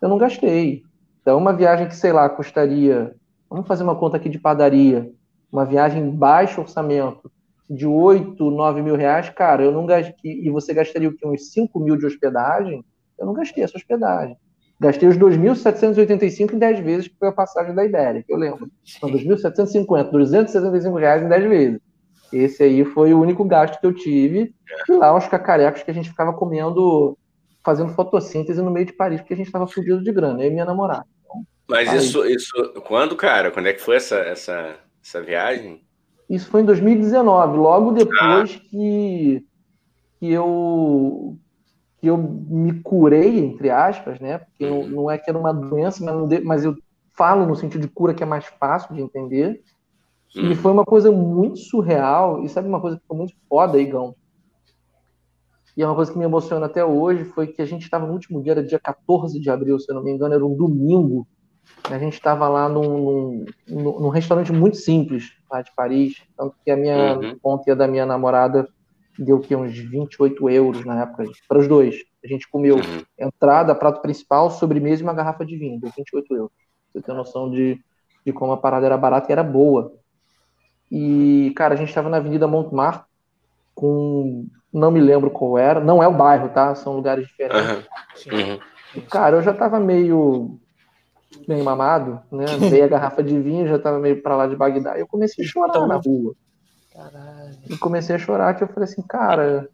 eu 0.00 0.08
não 0.08 0.18
gastei. 0.18 0.82
Então, 1.20 1.38
uma 1.38 1.52
viagem 1.52 1.86
que, 1.86 1.94
sei 1.94 2.12
lá, 2.12 2.28
custaria, 2.28 3.14
vamos 3.48 3.68
fazer 3.68 3.84
uma 3.84 3.94
conta 3.94 4.16
aqui 4.16 4.28
de 4.28 4.38
padaria, 4.38 5.12
uma 5.50 5.64
viagem 5.64 6.10
baixo 6.10 6.60
orçamento, 6.60 7.30
de 7.70 7.86
8, 7.86 8.50
9 8.50 8.82
mil 8.82 8.96
reais, 8.96 9.30
cara, 9.30 9.62
eu 9.62 9.70
não 9.70 9.86
gastei, 9.86 10.14
e 10.24 10.50
você 10.50 10.74
gastaria 10.74 11.08
o 11.08 11.16
quê? 11.16 11.26
Uns 11.26 11.52
5 11.52 11.78
mil 11.78 11.96
de 11.96 12.04
hospedagem? 12.04 12.84
Eu 13.18 13.26
não 13.26 13.32
gastei 13.32 13.62
essa 13.62 13.76
hospedagem. 13.76 14.36
Gastei 14.82 15.08
os 15.08 15.16
2.785 15.16 16.54
em 16.54 16.58
10 16.58 16.80
vezes, 16.80 17.06
que 17.06 17.14
foi 17.16 17.28
a 17.28 17.32
passagem 17.32 17.72
da 17.72 17.84
Ibéria, 17.84 18.24
que 18.24 18.32
eu 18.32 18.36
lembro. 18.36 18.68
São 18.84 19.08
2.750, 19.08 20.10
275 20.10 20.98
reais 20.98 21.22
em 21.22 21.28
10 21.28 21.48
vezes. 21.48 21.80
Esse 22.32 22.64
aí 22.64 22.84
foi 22.84 23.14
o 23.14 23.20
único 23.20 23.44
gasto 23.44 23.78
que 23.78 23.86
eu 23.86 23.94
tive. 23.94 24.52
E 24.88 24.92
lá 24.92 25.16
os 25.16 25.28
cacarecos 25.28 25.84
que 25.84 25.90
a 25.92 25.94
gente 25.94 26.10
ficava 26.10 26.32
comendo, 26.32 27.16
fazendo 27.64 27.92
fotossíntese 27.92 28.60
no 28.60 28.72
meio 28.72 28.86
de 28.86 28.92
Paris, 28.92 29.20
porque 29.20 29.34
a 29.34 29.36
gente 29.36 29.46
estava 29.46 29.68
fudido 29.68 30.02
de 30.02 30.10
grana, 30.10 30.42
eu 30.42 30.48
e 30.48 30.50
minha 30.50 30.64
namorada. 30.64 31.06
Então, 31.22 31.44
Mas 31.68 31.92
isso, 31.92 32.24
isso, 32.26 32.52
quando, 32.84 33.14
cara? 33.14 33.52
Quando 33.52 33.68
é 33.68 33.72
que 33.72 33.80
foi 33.80 33.94
essa, 33.94 34.16
essa, 34.16 34.74
essa 35.00 35.22
viagem? 35.22 35.80
Isso 36.28 36.50
foi 36.50 36.62
em 36.62 36.64
2019, 36.64 37.56
logo 37.56 37.92
depois 37.92 38.18
ah. 38.20 38.68
que, 38.68 39.44
que, 40.18 40.32
eu, 40.32 41.36
que 42.02 42.08
eu 42.08 42.18
me 42.18 42.80
curei, 42.80 43.38
entre 43.38 43.70
aspas, 43.70 44.18
né? 44.18 44.38
Porque 44.38 44.68
não, 44.68 44.88
não 44.88 45.10
é 45.10 45.16
que 45.16 45.30
era 45.30 45.38
uma 45.38 45.54
doença, 45.54 46.04
mas, 46.04 46.28
de, 46.28 46.40
mas 46.40 46.64
eu 46.64 46.76
falo 47.16 47.46
no 47.46 47.54
sentido 47.54 47.82
de 47.82 47.88
cura 47.88 48.12
que 48.12 48.24
é 48.24 48.26
mais 48.26 48.44
fácil 48.44 48.92
de 48.92 49.00
entender. 49.00 49.62
E 50.34 50.48
uhum. 50.48 50.54
foi 50.56 50.72
uma 50.72 50.84
coisa 50.84 51.12
muito 51.12 51.58
surreal. 51.58 52.42
E 52.42 52.48
sabe 52.48 52.66
uma 52.66 52.80
coisa 52.80 52.96
que 52.96 53.06
foi 53.06 53.16
muito 53.16 53.34
foda, 53.48 53.80
Igão? 53.80 54.16
E 55.76 55.82
é 55.82 55.86
uma 55.86 55.94
coisa 55.94 56.10
que 56.10 56.18
me 56.18 56.24
emociona 56.24 56.66
até 56.66 56.84
hoje, 56.84 57.24
foi 57.24 57.46
que 57.46 57.62
a 57.62 57.64
gente 57.64 57.82
estava 57.82 58.04
no 58.04 58.12
último 58.12 58.42
dia, 58.42 58.52
era 58.52 58.64
dia 58.64 58.80
14 58.80 59.40
de 59.40 59.48
abril, 59.48 59.78
se 59.78 59.90
eu 59.90 59.94
não 59.94 60.02
me 60.02 60.10
engano, 60.10 60.34
era 60.34 60.44
um 60.44 60.56
domingo. 60.56 61.24
A 61.88 61.98
gente 61.98 62.14
estava 62.14 62.48
lá 62.48 62.68
num, 62.68 63.46
num, 63.68 64.00
num, 64.00 64.08
restaurante 64.08 64.52
muito 64.52 64.76
simples, 64.76 65.32
lá 65.48 65.62
de 65.62 65.72
Paris, 65.74 66.20
tanto 66.36 66.56
que 66.64 66.70
a 66.70 66.76
minha 66.76 67.16
uhum. 67.16 67.38
conta 67.40 67.64
e 67.68 67.70
a 67.70 67.74
da 67.76 67.86
minha 67.86 68.04
namorada 68.04 68.68
deu 69.18 69.40
que 69.40 69.54
uns 69.54 69.76
28 69.76 70.48
euros 70.50 70.84
na 70.84 71.02
época, 71.02 71.24
para 71.48 71.58
os 71.58 71.68
dois. 71.68 71.96
A 72.24 72.28
gente 72.28 72.48
comeu 72.48 72.76
uhum. 72.76 73.04
entrada, 73.18 73.74
prato 73.74 74.00
principal, 74.00 74.50
sobremesa 74.50 75.02
e 75.02 75.04
uma 75.04 75.14
garrafa 75.14 75.44
de 75.44 75.56
vinho, 75.56 75.80
deu 75.80 75.90
28 75.96 76.34
euros. 76.34 76.52
Você 76.92 77.00
tem 77.00 77.14
noção 77.14 77.50
de, 77.50 77.80
de 78.24 78.32
como 78.32 78.52
a 78.52 78.56
parada 78.56 78.86
era 78.86 78.96
barata 78.96 79.30
e 79.30 79.32
era 79.32 79.42
boa. 79.42 79.92
E, 80.90 81.52
cara, 81.56 81.74
a 81.74 81.76
gente 81.76 81.88
estava 81.88 82.08
na 82.08 82.18
Avenida 82.18 82.46
Montmartre, 82.46 83.06
com. 83.74 84.46
Não 84.72 84.90
me 84.90 85.00
lembro 85.00 85.30
qual 85.30 85.58
era, 85.58 85.80
não 85.80 86.02
é 86.02 86.08
o 86.08 86.12
bairro, 86.12 86.48
tá? 86.48 86.74
São 86.74 86.96
lugares 86.96 87.26
diferentes. 87.26 87.86
Uhum. 88.26 89.02
Cara, 89.10 89.36
eu 89.36 89.42
já 89.42 89.50
estava 89.50 89.78
meio 89.78 90.58
bem 91.46 91.62
mamado, 91.62 92.20
né? 92.30 92.44
Dei 92.70 92.82
a 92.82 92.88
garrafa 92.88 93.22
de 93.22 93.38
vinho, 93.38 93.66
já 93.66 93.78
tava 93.78 93.98
meio 93.98 94.22
pra 94.22 94.36
lá 94.36 94.46
de 94.46 94.56
Bagdá. 94.56 94.96
E 94.96 95.00
eu 95.00 95.06
comecei 95.06 95.44
a 95.44 95.48
chorar 95.48 95.70
então, 95.70 95.86
na 95.86 95.96
rua. 95.96 96.34
Caralho. 96.92 97.58
E 97.68 97.76
comecei 97.78 98.14
a 98.14 98.18
chorar, 98.18 98.54
que 98.54 98.62
eu 98.62 98.68
falei 98.68 98.84
assim, 98.84 99.02
cara, 99.02 99.68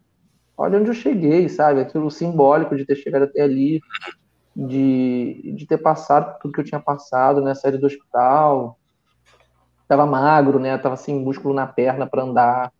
olha 0.57 0.79
onde 0.79 0.89
eu 0.89 0.93
cheguei, 0.93 1.49
sabe? 1.49 1.81
Aquilo 1.81 2.09
simbólico 2.09 2.75
de 2.75 2.85
ter 2.85 2.95
chegado 2.95 3.23
até 3.23 3.41
ali, 3.41 3.81
de, 4.55 5.53
de 5.55 5.65
ter 5.65 5.77
passado 5.77 6.37
tudo 6.39 6.53
que 6.53 6.59
eu 6.59 6.65
tinha 6.65 6.79
passado, 6.79 7.41
né? 7.41 7.53
Saído 7.53 7.77
do 7.77 7.87
hospital. 7.87 8.77
Tava 9.87 10.05
magro, 10.05 10.59
né? 10.59 10.77
Tava 10.77 10.95
sem 10.95 11.15
músculo 11.15 11.53
na 11.53 11.67
perna 11.67 12.07
para 12.07 12.23
andar 12.23 12.71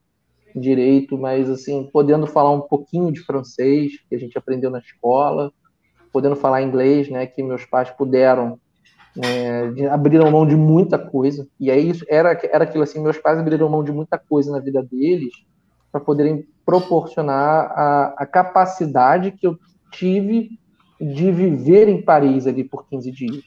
direito, 0.56 1.18
mas 1.18 1.50
assim, 1.50 1.90
podendo 1.92 2.26
falar 2.26 2.52
um 2.52 2.62
pouquinho 2.62 3.12
de 3.12 3.20
francês, 3.22 3.94
que 4.10 4.16
a 4.16 4.20
gente 4.20 4.38
aprendeu 4.38 4.70
na 4.70 4.80
escola, 4.80 5.52
podendo 6.12 6.36
falar 6.36 6.62
inglês, 6.62 7.10
né, 7.10 7.28
que 7.28 7.44
meus 7.44 7.66
pais 7.66 7.90
puderam 7.92 8.60
é, 9.22 9.88
abriram 9.88 10.32
mão 10.32 10.46
de 10.46 10.56
muita 10.56 10.98
coisa. 10.98 11.48
E 11.60 11.70
aí 11.70 11.92
era, 12.08 12.40
era 12.44 12.64
aquilo 12.64 12.84
assim: 12.84 13.02
meus 13.02 13.18
pais 13.18 13.38
abriram 13.38 13.70
mão 13.70 13.84
de 13.84 13.92
muita 13.92 14.18
coisa 14.18 14.52
na 14.52 14.60
vida 14.60 14.82
deles 14.82 15.34
para 15.92 16.00
poderem 16.00 16.48
proporcionar 16.66 17.72
a, 17.72 18.14
a, 18.18 18.26
capacidade 18.26 19.32
que 19.32 19.48
eu 19.48 19.58
tive 19.92 20.52
de 21.02 21.32
viver 21.32 21.88
em 21.88 22.02
Paris 22.02 22.46
ali 22.46 22.64
por 22.64 22.88
15 22.88 23.12
dias. 23.12 23.44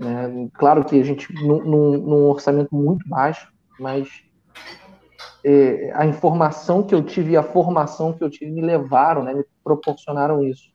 É, 0.00 0.48
claro 0.54 0.84
que 0.84 1.00
a 1.00 1.04
gente, 1.04 1.32
num, 1.34 1.62
num, 1.62 2.24
orçamento 2.28 2.74
muito 2.74 3.08
baixo, 3.08 3.48
mas 3.78 4.08
é, 5.44 5.92
a 5.94 6.06
informação 6.06 6.82
que 6.82 6.94
eu 6.94 7.02
tive 7.02 7.32
e 7.32 7.36
a 7.36 7.42
formação 7.42 8.12
que 8.12 8.22
eu 8.22 8.30
tive 8.30 8.50
me 8.50 8.60
levaram, 8.60 9.22
né, 9.22 9.32
me 9.32 9.44
proporcionaram 9.62 10.42
isso. 10.44 10.70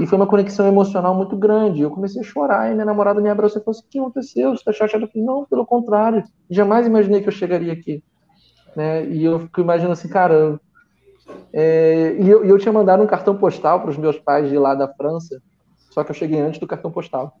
E 0.00 0.06
foi 0.06 0.16
uma 0.16 0.26
conexão 0.26 0.66
emocional 0.66 1.14
muito 1.14 1.36
grande. 1.36 1.82
Eu 1.82 1.90
comecei 1.90 2.20
a 2.20 2.24
chorar 2.24 2.70
e 2.70 2.74
minha 2.74 2.84
namorada 2.84 3.20
me 3.20 3.28
abraçou 3.28 3.60
e 3.60 3.64
falou 3.64 3.78
assim: 3.78 3.86
O 3.86 3.90
que 3.90 3.98
aconteceu? 3.98 4.50
Você 4.50 4.56
está 4.56 4.72
chateada? 4.72 5.04
Eu 5.04 5.08
falei: 5.08 5.26
Não, 5.26 5.44
pelo 5.44 5.64
contrário. 5.64 6.24
Jamais 6.50 6.86
imaginei 6.86 7.20
que 7.20 7.28
eu 7.28 7.32
chegaria 7.32 7.72
aqui. 7.72 8.02
Né? 8.74 9.06
E 9.06 9.24
eu 9.24 9.40
fico 9.40 9.60
imaginando 9.60 9.92
assim, 9.92 10.08
cara. 10.08 10.58
É... 11.52 12.16
E, 12.18 12.28
eu, 12.28 12.44
eu 12.44 12.58
tinha 12.58 12.72
mandado 12.72 13.02
um 13.02 13.06
cartão 13.06 13.36
postal 13.36 13.80
para 13.80 13.90
os 13.90 13.96
meus 13.96 14.18
pais 14.18 14.48
de 14.48 14.58
lá 14.58 14.74
da 14.74 14.88
França, 14.88 15.40
só 15.90 16.02
que 16.02 16.10
eu 16.10 16.14
cheguei 16.14 16.40
antes 16.40 16.58
do 16.58 16.66
cartão 16.66 16.90
postal. 16.90 17.38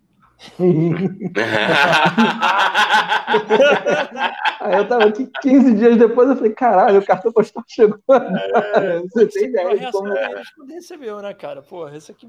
Aí 4.60 4.74
eu 4.76 4.88
tava 4.88 5.04
aqui 5.04 5.28
15 5.42 5.74
dias 5.74 5.96
depois, 5.96 6.28
eu 6.28 6.36
falei, 6.36 6.52
caralho, 6.52 6.98
o 7.00 7.04
cartão 7.04 7.32
postal 7.32 7.64
chegou. 7.66 7.98
É, 8.08 9.00
você 9.00 9.26
tem 9.26 9.48
ideia 9.48 9.78
de 9.78 9.92
como... 9.92 10.08
É. 10.08 10.42
Ele 10.62 10.74
recebeu, 10.74 11.20
né, 11.20 11.34
cara? 11.34 11.62
Porra, 11.62 11.96
esse 11.96 12.12
aqui... 12.12 12.28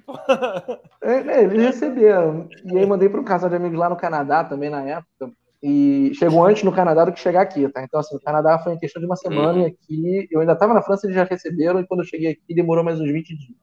É, 1.02 1.14
é, 1.14 1.44
eles 1.44 1.65
receberam. 1.65 2.48
E 2.65 2.77
aí 2.77 2.86
mandei 2.86 3.10
para 3.10 3.19
um 3.19 3.26
casal 3.26 3.49
de 3.49 3.56
amigos 3.56 3.77
lá 3.77 3.90
no 3.90 3.98
Canadá 3.98 4.44
também, 4.44 4.69
na 4.69 4.82
época. 4.84 5.32
E 5.61 6.11
chegou 6.15 6.45
antes 6.45 6.64
no 6.64 6.72
Canadá 6.72 7.06
do 7.06 7.11
que 7.11 7.19
chegar 7.19 7.41
aqui, 7.41 7.68
tá? 7.69 7.84
Então, 7.84 7.99
assim, 7.99 8.15
o 8.15 8.22
Canadá 8.22 8.60
foi 8.60 8.73
em 8.73 8.77
questão 8.77 8.99
de 8.99 9.07
uma 9.07 9.15
semana 9.15 9.53
uhum. 9.53 9.61
e 9.61 9.65
aqui... 9.65 10.27
Eu 10.32 10.41
ainda 10.41 10.53
estava 10.53 10.73
na 10.73 10.82
França, 10.82 11.06
eles 11.06 11.15
já 11.15 11.23
receberam, 11.23 11.80
e 11.80 11.88
quando 11.88 12.02
eu 12.02 12.06
cheguei 12.06 12.32
aqui 12.32 12.53
demorou 12.53 12.84
mais 12.84 12.99
uns 12.99 13.11
20 13.11 13.36
dias. 13.36 13.57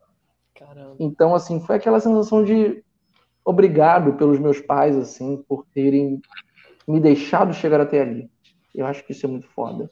Caramba. 0.55 0.97
Então, 0.98 1.35
assim, 1.35 1.60
foi 1.60 1.77
aquela 1.77 2.01
sensação 2.01 2.43
de 2.43 2.82
obrigado 3.44 4.14
pelos 4.14 4.39
meus 4.39 4.60
pais, 4.60 4.97
assim, 4.97 5.43
por 5.48 5.64
terem 5.74 6.20
me 6.86 7.01
deixado 7.01 7.55
chegar 7.55 7.81
até 7.81 8.01
ali. 8.01 8.31
Eu 8.74 8.86
acho 8.86 9.05
que 9.05 9.12
isso 9.12 9.27
é 9.27 9.28
muito 9.28 9.48
foda. 9.48 9.90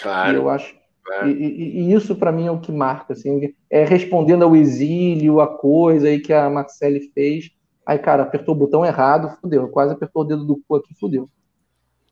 Claro. 0.00 0.32
E 0.32 0.36
eu 0.36 0.48
acho. 0.48 0.74
Claro. 1.04 1.28
E, 1.28 1.32
e, 1.32 1.80
e, 1.80 1.92
isso 1.92 2.14
para 2.14 2.32
mim 2.32 2.46
é 2.46 2.50
o 2.50 2.60
que 2.60 2.70
marca, 2.70 3.14
assim, 3.14 3.54
é 3.70 3.84
respondendo 3.84 4.44
ao 4.44 4.54
exílio, 4.54 5.40
a 5.40 5.46
coisa 5.46 6.08
aí 6.08 6.20
que 6.20 6.32
a 6.32 6.48
Marcele 6.50 7.10
fez. 7.14 7.50
Aí, 7.86 7.98
cara, 7.98 8.22
apertou 8.22 8.54
o 8.54 8.58
botão 8.58 8.84
errado, 8.84 9.36
fudeu. 9.40 9.68
Quase 9.68 9.92
apertou 9.92 10.22
o 10.22 10.24
dedo 10.24 10.44
do 10.44 10.62
cu 10.68 10.76
aqui, 10.76 10.94
fudeu. 10.94 11.28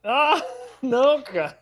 Ah, 0.03 0.43
não, 0.83 1.23
cara. 1.23 1.59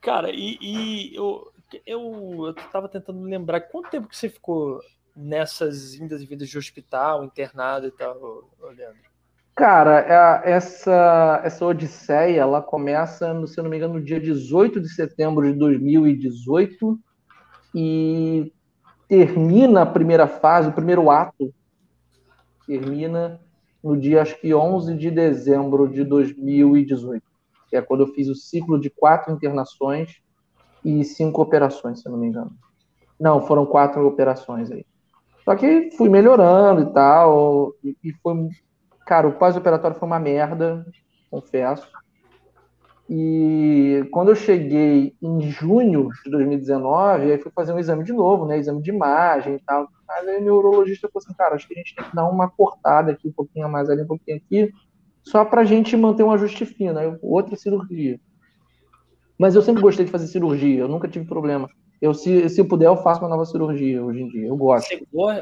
cara, 0.00 0.30
e, 0.30 0.58
e 0.60 1.14
eu, 1.14 1.52
eu, 1.84 2.46
eu 2.46 2.54
tava 2.72 2.88
tentando 2.88 3.22
lembrar 3.22 3.60
quanto 3.60 3.90
tempo 3.90 4.08
que 4.08 4.16
você 4.16 4.28
ficou 4.28 4.80
nessas 5.16 5.94
vindas 5.94 6.20
e 6.20 6.26
vindas 6.26 6.48
de 6.48 6.58
hospital, 6.58 7.24
internado 7.24 7.86
e 7.86 7.90
tal, 7.90 8.50
Leandro? 8.60 9.06
Cara, 9.54 10.42
essa, 10.44 11.40
essa 11.42 11.64
odisseia, 11.64 12.40
ela 12.40 12.60
começa, 12.60 13.46
se 13.46 13.56
não 13.62 13.70
me 13.70 13.78
engano, 13.78 13.94
no 13.94 14.04
dia 14.04 14.20
18 14.20 14.78
de 14.80 14.88
setembro 14.90 15.50
de 15.50 15.58
2018 15.58 16.98
e 17.74 18.52
termina 19.08 19.82
a 19.82 19.86
primeira 19.86 20.26
fase, 20.26 20.68
o 20.68 20.72
primeiro 20.72 21.10
ato, 21.10 21.54
termina 22.66 23.40
no 23.82 23.96
dia, 23.96 24.20
acho 24.20 24.38
que 24.40 24.52
11 24.52 24.94
de 24.94 25.10
dezembro 25.10 25.88
de 25.88 26.04
2018. 26.04 27.24
que 27.70 27.76
é 27.76 27.82
quando 27.82 28.02
eu 28.02 28.08
fiz 28.08 28.28
o 28.28 28.34
ciclo 28.34 28.78
de 28.78 28.90
quatro 28.90 29.32
internações 29.32 30.20
e 30.84 31.02
cinco 31.02 31.40
operações, 31.40 32.00
se 32.00 32.08
não 32.10 32.18
me 32.18 32.26
engano. 32.26 32.52
Não, 33.18 33.40
foram 33.46 33.64
quatro 33.64 34.06
operações 34.06 34.70
aí. 34.70 34.84
Só 35.46 35.54
que 35.54 35.92
fui 35.96 36.08
melhorando 36.08 36.82
e 36.82 36.92
tal, 36.92 37.72
e, 37.82 37.96
e 38.02 38.12
foi. 38.20 38.48
Cara, 39.06 39.28
o 39.28 39.38
pós-operatório 39.38 39.96
foi 39.96 40.08
uma 40.08 40.18
merda, 40.18 40.84
confesso. 41.30 41.88
E 43.08 44.04
quando 44.10 44.30
eu 44.30 44.34
cheguei 44.34 45.14
em 45.22 45.40
junho 45.42 46.08
de 46.24 46.30
2019, 46.32 47.30
aí 47.30 47.38
fui 47.38 47.52
fazer 47.54 47.72
um 47.72 47.78
exame 47.78 48.02
de 48.02 48.12
novo, 48.12 48.44
né? 48.44 48.58
Exame 48.58 48.82
de 48.82 48.90
imagem 48.90 49.54
e 49.54 49.60
tal. 49.60 49.86
Aí 50.10 50.40
meu 50.40 50.56
urologista 50.56 51.08
falou 51.08 51.24
assim, 51.24 51.36
cara, 51.36 51.54
acho 51.54 51.68
que 51.68 51.74
a 51.74 51.78
gente 51.78 51.94
tem 51.94 52.04
que 52.04 52.16
dar 52.16 52.28
uma 52.28 52.50
cortada 52.50 53.12
aqui, 53.12 53.28
um 53.28 53.32
pouquinho 53.32 53.66
a 53.66 53.68
mais 53.68 53.88
ali, 53.88 54.02
um 54.02 54.06
pouquinho 54.08 54.38
aqui, 54.38 54.72
só 55.22 55.44
pra 55.44 55.62
gente 55.62 55.96
manter 55.96 56.24
um 56.24 56.32
ajuste 56.32 56.66
fino. 56.66 56.98
Aí 56.98 57.16
outra 57.22 57.54
cirurgia. 57.54 58.18
Mas 59.38 59.54
eu 59.54 59.62
sempre 59.62 59.82
gostei 59.82 60.04
de 60.04 60.10
fazer 60.10 60.26
cirurgia, 60.26 60.80
eu 60.80 60.88
nunca 60.88 61.06
tive 61.06 61.24
problema. 61.26 61.68
Eu, 62.00 62.12
se, 62.12 62.48
se 62.50 62.60
eu 62.60 62.66
puder, 62.66 62.86
eu 62.86 62.96
faço 62.96 63.20
uma 63.20 63.28
nova 63.28 63.46
cirurgia 63.46 64.04
hoje 64.04 64.20
em 64.20 64.28
dia. 64.28 64.48
Eu 64.48 64.56
gosto. 64.56 64.94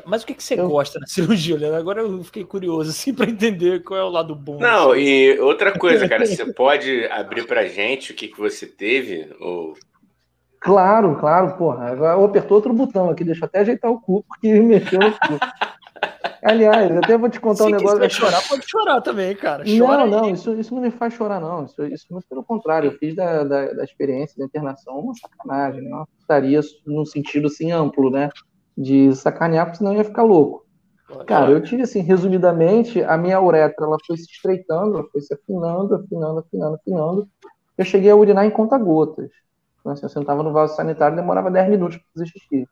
Mas 0.06 0.22
o 0.22 0.26
que, 0.26 0.34
que 0.34 0.42
você 0.42 0.58
eu... 0.58 0.68
gosta 0.68 1.00
na 1.00 1.06
cirurgia, 1.08 1.56
Leandro? 1.56 1.78
Agora 1.78 2.00
eu 2.00 2.22
fiquei 2.22 2.44
curioso, 2.44 2.90
assim, 2.90 3.12
para 3.12 3.28
entender 3.28 3.82
qual 3.82 3.98
é 3.98 4.04
o 4.04 4.08
lado 4.08 4.34
bom. 4.34 4.58
Não, 4.58 4.92
assim. 4.92 5.00
e 5.00 5.38
outra 5.40 5.76
coisa, 5.76 6.08
cara, 6.08 6.24
você 6.24 6.52
pode 6.52 7.06
abrir 7.06 7.46
pra 7.46 7.66
gente 7.66 8.12
o 8.12 8.14
que, 8.14 8.28
que 8.28 8.38
você 8.38 8.66
teve? 8.66 9.34
Ou... 9.40 9.74
Claro, 10.60 11.16
claro, 11.16 11.56
porra. 11.56 11.88
Agora 11.90 12.18
eu 12.18 12.24
apertou 12.24 12.56
outro 12.56 12.72
botão 12.72 13.10
aqui, 13.10 13.24
deixa 13.24 13.44
eu 13.44 13.46
até 13.46 13.60
ajeitar 13.60 13.90
o 13.90 14.00
cu, 14.00 14.24
porque 14.28 14.52
mexeu 14.60 15.00
no 15.00 15.12
cu. 15.12 15.18
Aliás, 16.42 16.90
eu 16.90 16.98
até 16.98 17.18
vou 17.18 17.28
te 17.28 17.40
contar 17.40 17.64
Se 17.64 17.70
um 17.70 17.70
negócio. 17.70 18.02
Se 18.02 18.10
chorar, 18.10 18.48
pode 18.48 18.64
chorar 18.68 19.00
também, 19.00 19.34
cara. 19.34 19.64
Chora 19.64 20.06
não, 20.06 20.22
não, 20.22 20.30
isso, 20.30 20.54
isso 20.54 20.74
não 20.74 20.82
me 20.82 20.90
faz 20.90 21.14
chorar, 21.14 21.40
não. 21.40 21.64
Isso, 21.64 21.84
isso 21.86 22.06
muito 22.10 22.26
pelo 22.28 22.44
contrário. 22.44 22.90
Eu 22.90 22.98
fiz 22.98 23.14
da, 23.14 23.44
da, 23.44 23.72
da 23.72 23.84
experiência 23.84 24.38
da 24.38 24.44
internação 24.44 24.98
uma 24.98 25.14
sacanagem, 25.14 25.82
né? 25.82 25.90
uma 25.90 26.06
putaria 26.06 26.60
num 26.86 27.04
sentido 27.04 27.46
assim 27.46 27.72
amplo, 27.72 28.10
né? 28.10 28.30
De 28.76 29.14
sacanear, 29.14 29.66
porque 29.66 29.78
senão 29.78 29.94
ia 29.94 30.04
ficar 30.04 30.22
louco. 30.22 30.64
Cara, 31.26 31.50
eu 31.50 31.62
tive 31.62 31.82
assim, 31.82 32.00
resumidamente, 32.00 33.02
a 33.02 33.16
minha 33.16 33.40
uretra 33.40 33.84
ela 33.84 33.98
foi 34.06 34.16
se 34.16 34.24
estreitando, 34.24 34.98
ela 34.98 35.06
foi 35.12 35.20
se 35.20 35.34
afinando, 35.34 35.94
afinando, 35.94 36.40
afinando, 36.40 36.74
afinando. 36.76 37.28
Eu 37.76 37.84
cheguei 37.84 38.10
a 38.10 38.16
urinar 38.16 38.44
em 38.44 38.50
conta-gotas. 38.50 39.30
Então, 39.80 39.92
assim, 39.92 40.04
eu 40.04 40.08
sentava 40.08 40.42
no 40.42 40.52
vaso 40.52 40.74
sanitário 40.74 41.14
e 41.14 41.20
demorava 41.20 41.50
10 41.50 41.68
minutos 41.68 41.98
para 41.98 42.06
fazer 42.14 42.26
xixi. 42.26 42.66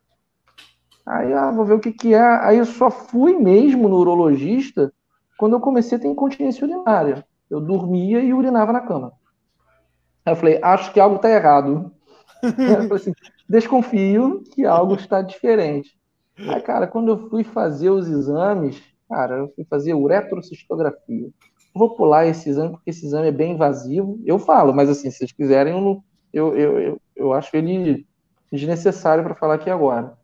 Aí, 1.07 1.33
ah, 1.33 1.51
vou 1.51 1.65
ver 1.65 1.75
o 1.75 1.81
que, 1.81 1.93
que 1.93 2.15
é. 2.15 2.21
Aí 2.21 2.59
eu 2.59 2.65
só 2.65 2.91
fui 2.91 3.35
mesmo 3.35 3.89
no 3.89 3.97
urologista 3.97 4.93
quando 5.37 5.55
eu 5.55 5.61
comecei 5.61 5.99
a 5.99 6.01
ter 6.01 6.09
incontinência 6.09 6.65
urinária. 6.65 7.27
Eu 7.51 7.61
dormia 7.61 8.21
e 8.21 8.33
urinava 8.33 8.73
na 8.73 8.81
cama. 8.81 9.13
Aí 10.25 10.33
eu 10.33 10.37
falei, 10.37 10.61
acho 10.63 10.93
que 10.93 11.01
algo 11.01 11.17
está 11.17 11.29
errado. 11.29 11.93
eu 12.43 12.89
falei 12.89 12.93
assim, 12.93 13.13
desconfio 13.49 14.43
que 14.55 14.65
algo 14.65 14.95
está 14.95 15.21
diferente. 15.21 15.91
Aí, 16.39 16.61
cara, 16.63 16.87
quando 16.87 17.09
eu 17.09 17.29
fui 17.29 17.45
fazer 17.45 17.91
os 17.91 18.09
exames, 18.09 18.81
cara, 19.09 19.39
eu 19.39 19.53
fui 19.55 19.65
fazer 19.65 19.95
uretrocistografia. 19.95 21.29
Vou 21.75 21.97
pular 21.97 22.27
esse 22.27 22.49
exame, 22.49 22.73
porque 22.73 22.91
esse 22.91 23.05
exame 23.05 23.29
é 23.29 23.33
bem 23.33 23.53
invasivo. 23.53 24.21
Eu 24.25 24.39
falo, 24.39 24.73
mas 24.73 24.89
assim, 24.89 25.11
se 25.11 25.19
vocês 25.19 25.33
quiserem, 25.33 25.73
eu, 25.73 26.05
eu, 26.33 26.57
eu, 26.57 26.81
eu, 26.81 27.01
eu 27.17 27.33
acho 27.33 27.55
ele 27.57 28.07
desnecessário 28.51 29.25
para 29.25 29.35
falar 29.35 29.55
aqui 29.55 29.71
agora. 29.71 30.17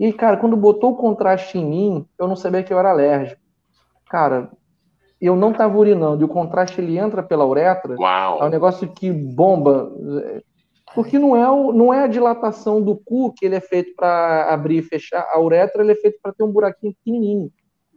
E, 0.00 0.14
cara, 0.14 0.38
quando 0.38 0.56
botou 0.56 0.92
o 0.92 0.96
contraste 0.96 1.58
em 1.58 1.64
mim, 1.64 2.06
eu 2.18 2.26
não 2.26 2.34
sabia 2.34 2.62
que 2.62 2.72
eu 2.72 2.78
era 2.78 2.90
alérgico. 2.90 3.38
Cara, 4.08 4.50
eu 5.20 5.36
não 5.36 5.52
tava 5.52 5.76
urinando 5.76 6.22
e 6.22 6.24
o 6.24 6.28
contraste 6.28 6.80
ele 6.80 6.96
entra 6.96 7.22
pela 7.22 7.44
uretra. 7.44 7.96
Uau. 8.00 8.42
É 8.42 8.46
um 8.46 8.48
negócio 8.48 8.88
que 8.88 9.12
bomba. 9.12 9.92
Porque 10.94 11.18
não 11.18 11.36
é, 11.36 11.48
o, 11.50 11.70
não 11.70 11.92
é 11.92 12.04
a 12.04 12.06
dilatação 12.06 12.80
do 12.80 12.96
cu 12.96 13.34
que 13.34 13.44
ele 13.44 13.56
é 13.56 13.60
feito 13.60 13.94
para 13.94 14.46
abrir 14.50 14.78
e 14.78 14.82
fechar. 14.82 15.28
A 15.34 15.38
uretra 15.38 15.82
ele 15.82 15.92
é 15.92 15.96
feito 15.96 16.18
para 16.22 16.32
ter 16.32 16.44
um 16.44 16.50
buraquinho 16.50 16.94
pequenininho. 16.94 17.52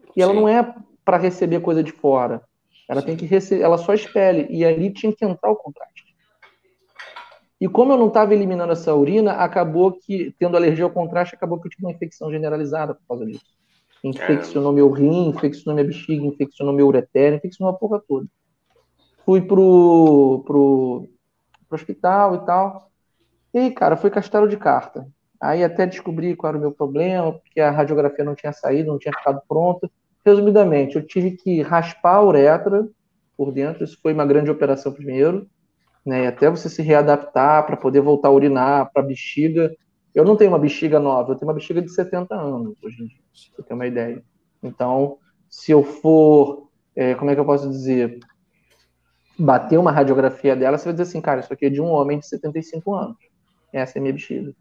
E 0.10 0.16
Sim. 0.16 0.22
ela 0.22 0.34
não 0.34 0.48
é 0.48 0.76
para 1.06 1.16
receber 1.16 1.62
coisa 1.62 1.82
de 1.82 1.94
fora. 1.94 2.42
Ela 2.90 3.00
Sim. 3.00 3.08
tem 3.08 3.16
que 3.16 3.26
receber, 3.26 3.64
ela 3.64 3.78
só 3.78 3.94
expele. 3.94 4.46
E 4.50 4.66
ali 4.66 4.92
tinha 4.92 5.14
que 5.16 5.24
entrar 5.24 5.50
o 5.50 5.56
contraste. 5.56 6.13
E 7.64 7.70
como 7.70 7.94
eu 7.94 7.98
não 7.98 8.10
estava 8.10 8.34
eliminando 8.34 8.74
essa 8.74 8.94
urina, 8.94 9.36
acabou 9.36 9.94
que, 9.94 10.36
tendo 10.38 10.58
alergia 10.58 10.84
ao 10.84 10.92
contraste, 10.92 11.34
acabou 11.34 11.62
que 11.62 11.68
eu 11.68 11.72
tive 11.72 11.86
uma 11.86 11.94
infecção 11.94 12.30
generalizada 12.30 12.94
por 12.94 13.08
causa 13.08 13.26
disso. 13.26 13.46
Infeccionou 14.04 14.74
meu 14.74 14.92
rim, 14.92 15.30
infeccionou 15.30 15.74
minha 15.74 15.88
bexiga, 15.88 16.26
infeccionou 16.26 16.74
meu 16.74 16.88
ureter, 16.88 17.34
infeccionou 17.34 17.74
a 17.74 17.78
porra 17.78 18.04
toda. 18.06 18.28
Fui 19.24 19.42
pro, 19.42 20.44
pro, 20.46 21.08
pro 21.70 21.76
hospital 21.78 22.36
e 22.36 22.46
tal. 22.46 22.92
E 23.54 23.60
aí, 23.60 23.72
cara, 23.72 23.96
foi 23.96 24.10
castelo 24.10 24.46
de 24.46 24.58
carta. 24.58 25.08
Aí 25.40 25.64
até 25.64 25.86
descobri 25.86 26.36
qual 26.36 26.50
era 26.50 26.58
o 26.58 26.62
meu 26.62 26.74
problema, 26.74 27.32
porque 27.32 27.62
a 27.62 27.72
radiografia 27.72 28.26
não 28.26 28.36
tinha 28.36 28.52
saído, 28.52 28.92
não 28.92 29.00
tinha 29.00 29.14
ficado 29.18 29.42
pronta. 29.48 29.90
Resumidamente, 30.26 30.98
eu 30.98 31.08
tive 31.08 31.32
que 31.32 31.62
raspar 31.62 32.16
a 32.16 32.26
uretra 32.26 32.86
por 33.38 33.54
dentro, 33.54 33.86
isso 33.86 33.98
foi 34.02 34.12
uma 34.14 34.26
grande 34.26 34.52
operação 34.52 34.92
primeiro 34.92 35.48
né? 36.06 36.28
Até 36.28 36.50
você 36.50 36.70
se 36.70 36.82
readaptar 36.82 37.66
para 37.66 37.78
poder 37.78 38.02
voltar 38.02 38.30
a 38.30 38.32
urinar 38.32 38.92
para 38.92 39.04
bexiga. 39.04 39.74
Eu 40.14 40.26
não 40.26 40.36
tenho 40.36 40.52
uma 40.52 40.60
bexiga 40.60 41.00
nova, 41.00 41.32
eu 41.32 41.36
tenho 41.36 41.50
uma 41.50 41.56
bexiga 41.56 41.82
de 41.82 41.90
70 41.90 42.36
anos 42.36 42.76
hoje 42.84 43.04
em 43.04 43.08
dia, 43.08 43.20
pra 43.56 43.66
ter 43.66 43.74
uma 43.74 43.88
ideia. 43.88 44.24
Então, 44.62 45.18
se 45.50 45.72
eu 45.72 45.84
for, 45.84 46.70
é, 46.96 47.16
como 47.16 47.32
é 47.32 47.34
que 47.34 47.40
eu 47.40 47.46
posso 47.46 47.70
dizer, 47.70 48.20
bater 49.38 49.80
uma 49.80 49.92
radiografia 49.92 50.56
dela, 50.56 50.78
você 50.78 50.86
vai 50.86 50.94
dizer 50.94 51.04
assim, 51.04 51.22
cara, 51.22 51.40
isso 51.40 51.52
aqui 51.52 51.66
é 51.66 51.70
de 51.70 51.82
um 51.82 51.88
homem 51.88 52.20
de 52.20 52.28
75 52.28 52.94
anos. 52.94 53.18
Essa 53.72 53.98
é 53.98 54.00
a 54.00 54.02
minha 54.02 54.14
bexiga. 54.14 54.54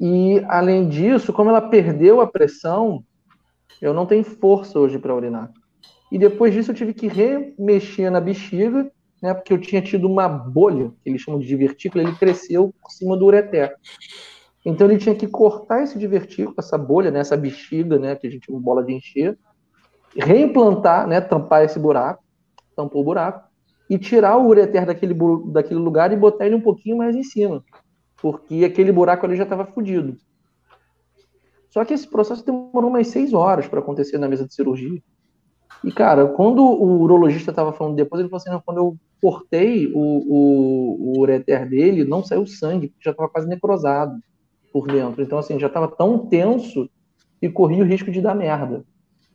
E, 0.00 0.44
além 0.48 0.88
disso, 0.88 1.32
como 1.32 1.50
ela 1.50 1.60
perdeu 1.60 2.20
a 2.20 2.26
pressão, 2.26 3.04
eu 3.80 3.92
não 3.92 4.06
tenho 4.06 4.24
força 4.24 4.78
hoje 4.78 4.98
para 4.98 5.14
urinar. 5.14 5.50
E 6.10 6.18
depois 6.18 6.54
disso 6.54 6.70
eu 6.70 6.74
tive 6.74 6.94
que 6.94 7.08
remexer 7.08 8.10
na 8.10 8.20
bexiga 8.20 8.90
né, 9.24 9.32
porque 9.32 9.54
eu 9.54 9.58
tinha 9.58 9.80
tido 9.80 10.06
uma 10.06 10.28
bolha, 10.28 10.92
que 11.02 11.08
eles 11.08 11.22
chamam 11.22 11.40
de 11.40 11.46
divertícula, 11.46 12.04
ele 12.04 12.14
cresceu 12.14 12.74
por 12.82 12.90
cima 12.90 13.16
do 13.16 13.24
ureter. 13.24 13.74
Então 14.62 14.86
ele 14.86 14.98
tinha 14.98 15.14
que 15.14 15.26
cortar 15.26 15.82
esse 15.82 15.98
divertículo, 15.98 16.54
essa 16.58 16.76
bolha, 16.76 17.10
né, 17.10 17.20
essa 17.20 17.34
bexiga, 17.34 17.98
né, 17.98 18.14
que 18.16 18.26
a 18.26 18.30
gente 18.30 18.44
chama 18.44 18.60
bola 18.60 18.84
de 18.84 18.92
encher, 18.92 19.38
reimplantar, 20.14 21.06
né, 21.06 21.22
tampar 21.22 21.64
esse 21.64 21.78
buraco, 21.78 22.22
tampou 22.76 23.00
o 23.00 23.04
buraco, 23.04 23.48
e 23.88 23.96
tirar 23.96 24.36
o 24.36 24.46
ureter 24.46 24.84
daquele, 24.84 25.14
daquele 25.46 25.80
lugar 25.80 26.12
e 26.12 26.16
botar 26.16 26.44
ele 26.44 26.56
um 26.56 26.60
pouquinho 26.60 26.98
mais 26.98 27.16
em 27.16 27.22
cima, 27.22 27.64
porque 28.20 28.62
aquele 28.62 28.92
buraco 28.92 29.24
ali 29.24 29.36
já 29.36 29.44
estava 29.44 29.64
fodido. 29.64 30.18
Só 31.70 31.82
que 31.82 31.94
esse 31.94 32.06
processo 32.06 32.44
demorou 32.44 32.90
umas 32.90 33.06
seis 33.06 33.32
horas 33.32 33.66
para 33.66 33.80
acontecer 33.80 34.18
na 34.18 34.28
mesa 34.28 34.46
de 34.46 34.54
cirurgia. 34.54 35.02
E, 35.84 35.92
cara, 35.92 36.26
quando 36.26 36.62
o 36.62 37.02
urologista 37.02 37.50
estava 37.50 37.72
falando 37.72 37.94
depois, 37.94 38.20
ele 38.20 38.28
falou 38.28 38.40
assim: 38.40 38.50
não, 38.50 38.60
quando 38.60 38.78
eu 38.78 38.96
cortei 39.20 39.92
o, 39.94 39.98
o, 39.98 41.16
o 41.16 41.20
ureter 41.20 41.68
dele, 41.68 42.04
não 42.04 42.24
saiu 42.24 42.46
sangue, 42.46 42.88
porque 42.88 43.04
já 43.04 43.10
estava 43.10 43.28
quase 43.28 43.46
necrosado 43.46 44.18
por 44.72 44.86
dentro. 44.86 45.22
Então, 45.22 45.38
assim, 45.38 45.58
já 45.58 45.66
estava 45.66 45.88
tão 45.88 46.18
tenso 46.18 46.88
que 47.40 47.50
corria 47.50 47.82
o 47.82 47.86
risco 47.86 48.10
de 48.10 48.22
dar 48.22 48.34
merda. 48.34 48.82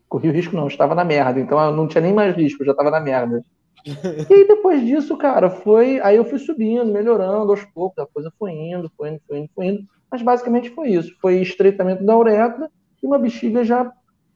Corria 0.07 0.31
o 0.31 0.33
risco, 0.33 0.55
não, 0.55 0.67
estava 0.67 0.95
na 0.95 1.03
merda. 1.05 1.39
Então, 1.39 1.71
não 1.71 1.87
tinha 1.87 2.01
nem 2.01 2.13
mais 2.13 2.35
risco, 2.35 2.65
já 2.65 2.71
estava 2.71 2.89
na 2.89 2.99
merda. 2.99 3.43
e 3.85 4.33
aí, 4.33 4.47
depois 4.47 4.85
disso, 4.85 5.15
cara, 5.17 5.49
foi. 5.51 5.99
Aí 6.01 6.17
eu 6.17 6.25
fui 6.25 6.39
subindo, 6.39 6.91
melhorando 6.91 7.51
aos 7.51 7.63
poucos, 7.65 7.99
a 7.99 8.07
coisa 8.07 8.31
foi 8.39 8.51
indo, 8.51 8.91
foi 8.97 9.09
indo, 9.09 9.21
foi 9.27 9.37
indo, 9.37 9.49
foi 9.53 9.65
indo. 9.67 9.83
Mas 10.11 10.23
basicamente 10.23 10.71
foi 10.71 10.89
isso: 10.89 11.15
foi 11.21 11.39
estreitamento 11.41 12.03
da 12.03 12.17
uretra 12.17 12.69
e 13.01 13.05
uma 13.05 13.19
bexiga 13.19 13.63
já 13.63 13.91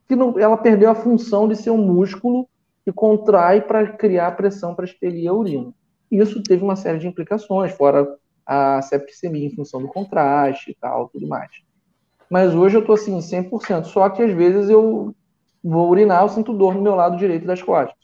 que 0.08 0.16
não, 0.16 0.38
ela 0.40 0.58
perdeu 0.58 0.90
a 0.90 0.96
função 0.96 1.48
de 1.48 1.56
ser 1.56 1.72
um 1.72 1.78
músculo 1.78 2.48
que 2.84 2.92
contrai 2.92 3.62
para 3.62 3.88
criar 3.88 4.36
pressão 4.36 4.76
para 4.76 4.86
expelir 4.86 5.30
a 5.30 5.34
urina. 5.34 5.74
Isso 6.12 6.44
teve 6.44 6.64
uma 6.64 6.76
série 6.76 7.00
de 7.00 7.08
implicações, 7.08 7.72
fora 7.72 8.08
a 8.46 8.82
septicemia 8.82 9.48
em 9.48 9.56
função 9.56 9.82
do 9.82 9.88
contraste 9.88 10.72
e 10.72 10.76
tal, 10.76 11.10
tudo 11.10 11.28
mais. 11.28 11.50
Mas 12.30 12.54
hoje 12.54 12.76
eu 12.76 12.82
estou 12.82 12.96
assim, 12.96 13.18
100%. 13.18 13.86
Só 13.86 14.10
que 14.10 14.22
às 14.22 14.34
vezes 14.34 14.70
eu 14.70 15.16
vou 15.64 15.90
urinar, 15.90 16.24
eu 16.24 16.30
sinto 16.30 16.54
dor 16.54 16.76
no 16.76 16.82
meu 16.82 16.96
lado 16.96 17.18
direito 17.18 17.46
das 17.46 17.62
costas. 17.62 17.96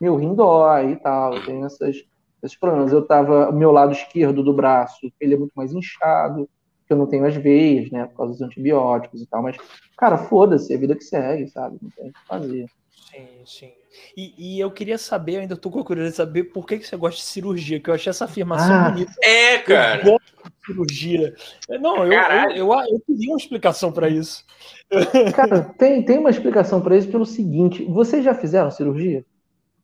Meu 0.00 0.16
rim 0.16 0.34
dói 0.34 0.92
e 0.92 0.96
tal, 0.96 1.34
eu 1.34 1.44
tenho 1.44 1.64
essas, 1.64 1.96
esses 2.42 2.58
problemas. 2.58 2.92
Eu 2.92 3.06
tava, 3.06 3.48
o 3.48 3.52
meu 3.52 3.70
lado 3.70 3.92
esquerdo 3.92 4.42
do 4.42 4.52
braço, 4.52 5.12
ele 5.20 5.34
é 5.34 5.38
muito 5.38 5.52
mais 5.54 5.72
inchado, 5.72 6.48
que 6.86 6.92
eu 6.92 6.96
não 6.96 7.06
tenho 7.06 7.26
as 7.26 7.34
veias, 7.34 7.90
né, 7.90 8.06
por 8.06 8.16
causa 8.16 8.32
dos 8.32 8.42
antibióticos 8.42 9.20
e 9.20 9.26
tal, 9.26 9.42
mas, 9.42 9.56
cara, 9.96 10.16
foda-se, 10.16 10.72
é 10.72 10.76
a 10.76 10.78
vida 10.78 10.94
que 10.94 11.04
segue, 11.04 11.48
sabe? 11.48 11.78
Não 11.82 11.90
tem 11.90 12.10
o 12.10 12.12
que 12.12 12.26
fazer. 12.26 12.66
Sim, 13.10 13.28
sim. 13.44 13.72
E, 14.16 14.34
e, 14.36 14.60
eu 14.60 14.70
queria 14.70 14.98
saber, 14.98 15.38
ainda 15.38 15.56
tô 15.56 15.70
com 15.70 15.80
a 15.80 15.84
curiosidade 15.84 16.12
de 16.12 16.16
saber 16.16 16.44
por 16.44 16.66
que, 16.66 16.78
que 16.78 16.86
você 16.86 16.96
gosta 16.96 17.18
de 17.18 17.26
cirurgia, 17.26 17.80
que 17.80 17.88
eu 17.88 17.94
achei 17.94 18.10
essa 18.10 18.26
afirmação 18.26 18.74
ah, 18.74 18.90
bonita. 18.90 19.12
É, 19.22 19.58
cara. 19.58 20.00
Eu 20.00 20.12
gosto 20.12 20.34
de 20.44 20.66
cirurgia. 20.66 21.34
Não, 21.80 22.04
eu, 22.04 22.12
eu, 22.12 22.50
eu, 22.50 22.72
eu, 22.72 23.00
queria 23.06 23.30
uma 23.30 23.38
explicação 23.38 23.90
para 23.90 24.08
isso. 24.08 24.44
Cara, 25.34 25.62
tem, 25.78 26.04
tem 26.04 26.18
uma 26.18 26.30
explicação 26.30 26.80
para 26.80 26.96
isso 26.96 27.08
pelo 27.08 27.24
seguinte: 27.24 27.84
vocês 27.86 28.22
já 28.24 28.34
fizeram 28.34 28.70
cirurgia? 28.70 29.24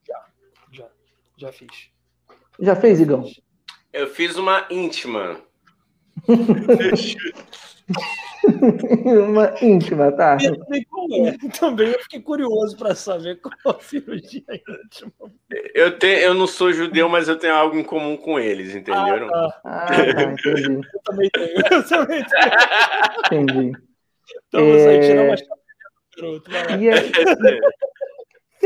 Já, 0.06 0.26
já, 0.70 0.88
já 1.36 1.52
fiz. 1.52 1.90
Já 2.60 2.76
fez, 2.76 3.00
Igão? 3.00 3.24
Eu 3.92 4.08
fiz 4.08 4.36
uma 4.36 4.66
íntima. 4.70 5.40
uma 9.26 9.55
íntima, 9.62 10.12
tá? 10.12 10.36
Eu 10.43 10.59
também, 10.59 10.86
é. 11.26 11.36
também 11.59 11.89
eu 11.89 11.98
fiquei 12.01 12.20
curioso 12.20 12.76
para 12.76 12.94
saber 12.94 13.40
qual 13.40 13.80
cirurgia 13.80 14.43
íntima. 14.84 15.12
Eu, 15.74 15.98
tenho, 15.98 16.18
eu 16.18 16.34
não 16.34 16.47
sou 16.47 16.70
judeu, 16.72 17.09
mas 17.09 17.28
eu 17.28 17.39
tenho 17.39 17.55
algo 17.55 17.76
em 17.76 17.84
comum 17.84 18.16
com 18.16 18.39
eles, 18.39 18.74
entenderam? 18.74 19.28
Ah, 19.34 19.51
tá, 19.51 19.60
ah, 19.64 19.86
tá 19.89 20.22
entendi. 20.22 20.80
Eu 20.93 21.01
também 21.05 21.30
tenho. 21.30 21.48
Eu 21.70 21.89
também 21.89 22.24
tenho. 22.24 23.44
Entendi. 23.44 23.72
Então, 24.48 24.60
é... 24.60 24.78
você 24.78 25.01
tirar 25.01 25.24
uma 25.24 25.34
garoto. 26.16 26.51
E 26.78 26.89
é... 26.89 26.94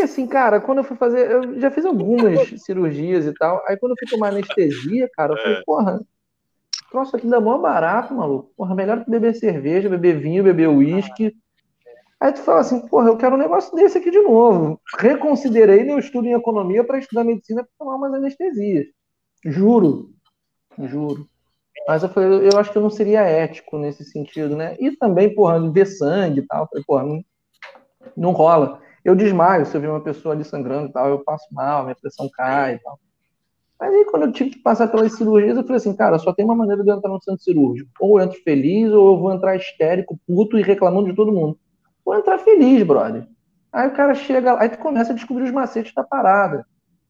assim, 0.02 0.26
cara, 0.26 0.60
quando 0.60 0.78
eu 0.78 0.84
fui 0.84 0.96
fazer, 0.96 1.30
eu 1.30 1.60
já 1.60 1.70
fiz 1.70 1.84
algumas 1.84 2.48
cirurgias 2.62 3.26
e 3.26 3.34
tal. 3.34 3.62
Aí 3.66 3.76
quando 3.78 3.92
eu 3.92 3.96
fui 3.98 4.08
tomar 4.08 4.28
anestesia, 4.28 5.08
cara, 5.14 5.32
eu 5.32 5.38
falei, 5.38 5.58
é. 5.58 5.62
porra, 5.64 6.00
troço 6.90 7.16
aqui 7.16 7.26
dá 7.26 7.40
mó 7.40 7.58
barato, 7.58 8.14
maluco. 8.14 8.50
Porra, 8.56 8.74
melhor 8.74 9.04
que 9.04 9.10
beber 9.10 9.34
cerveja, 9.34 9.88
beber 9.88 10.18
vinho, 10.18 10.44
beber 10.44 10.68
uísque. 10.68 11.36
Aí 12.20 12.32
tu 12.32 12.40
fala 12.40 12.60
assim, 12.60 12.86
porra, 12.88 13.08
eu 13.08 13.16
quero 13.16 13.34
um 13.34 13.38
negócio 13.38 13.74
desse 13.76 13.98
aqui 13.98 14.10
de 14.10 14.20
novo. 14.20 14.80
Reconsiderei 14.98 15.84
meu 15.84 15.98
estudo 15.98 16.26
em 16.26 16.32
economia 16.32 16.82
para 16.82 16.98
estudar 16.98 17.24
medicina 17.24 17.62
para 17.62 17.72
tomar 17.78 17.96
umas 17.96 18.14
anestesias. 18.14 18.86
Juro. 19.44 20.10
Juro. 20.78 21.28
Mas 21.86 22.02
eu 22.02 22.08
falei, 22.08 22.48
eu 22.48 22.58
acho 22.58 22.72
que 22.72 22.78
eu 22.78 22.82
não 22.82 22.90
seria 22.90 23.20
ético 23.20 23.78
nesse 23.78 24.04
sentido, 24.04 24.56
né? 24.56 24.76
E 24.80 24.96
também, 24.96 25.34
porra, 25.34 25.70
ver 25.70 25.86
sangue 25.86 26.40
e 26.40 26.46
tal. 26.46 26.62
Eu 26.62 26.68
falei, 26.68 26.84
porra, 26.86 27.02
não, 27.04 27.24
não 28.16 28.32
rola. 28.32 28.80
Eu 29.04 29.14
desmaio 29.14 29.66
se 29.66 29.76
eu 29.76 29.80
ver 29.80 29.90
uma 29.90 30.02
pessoa 30.02 30.34
ali 30.34 30.44
sangrando 30.44 30.88
e 30.88 30.92
tal, 30.92 31.08
eu 31.08 31.22
passo 31.22 31.46
mal, 31.52 31.84
minha 31.84 31.94
pressão 31.94 32.28
cai 32.32 32.74
e 32.74 32.78
tal. 32.80 32.98
Mas 33.78 33.92
aí, 33.92 34.04
quando 34.06 34.24
eu 34.24 34.32
tive 34.32 34.50
que 34.50 34.58
passar 34.58 34.88
pelas 34.88 35.12
cirurgias, 35.16 35.56
eu 35.56 35.62
falei 35.62 35.76
assim, 35.76 35.94
cara, 35.94 36.18
só 36.18 36.32
tem 36.32 36.44
uma 36.44 36.54
maneira 36.54 36.82
de 36.82 36.90
eu 36.90 36.96
entrar 36.96 37.10
no 37.10 37.22
centro 37.22 37.42
cirúrgico. 37.42 37.90
Ou 38.00 38.18
eu 38.18 38.24
entro 38.24 38.42
feliz, 38.42 38.90
ou 38.90 39.12
eu 39.12 39.18
vou 39.18 39.32
entrar 39.32 39.56
histérico, 39.56 40.18
puto 40.26 40.58
e 40.58 40.62
reclamando 40.62 41.10
de 41.10 41.16
todo 41.16 41.32
mundo. 41.32 41.58
Vou 42.04 42.14
entrar 42.14 42.38
feliz, 42.38 42.82
brother. 42.82 43.26
Aí 43.72 43.88
o 43.88 43.92
cara 43.92 44.14
chega, 44.14 44.58
aí 44.58 44.70
tu 44.70 44.78
começa 44.78 45.12
a 45.12 45.14
descobrir 45.14 45.44
os 45.44 45.50
macetes 45.50 45.92
da 45.92 46.02
parada. 46.02 46.64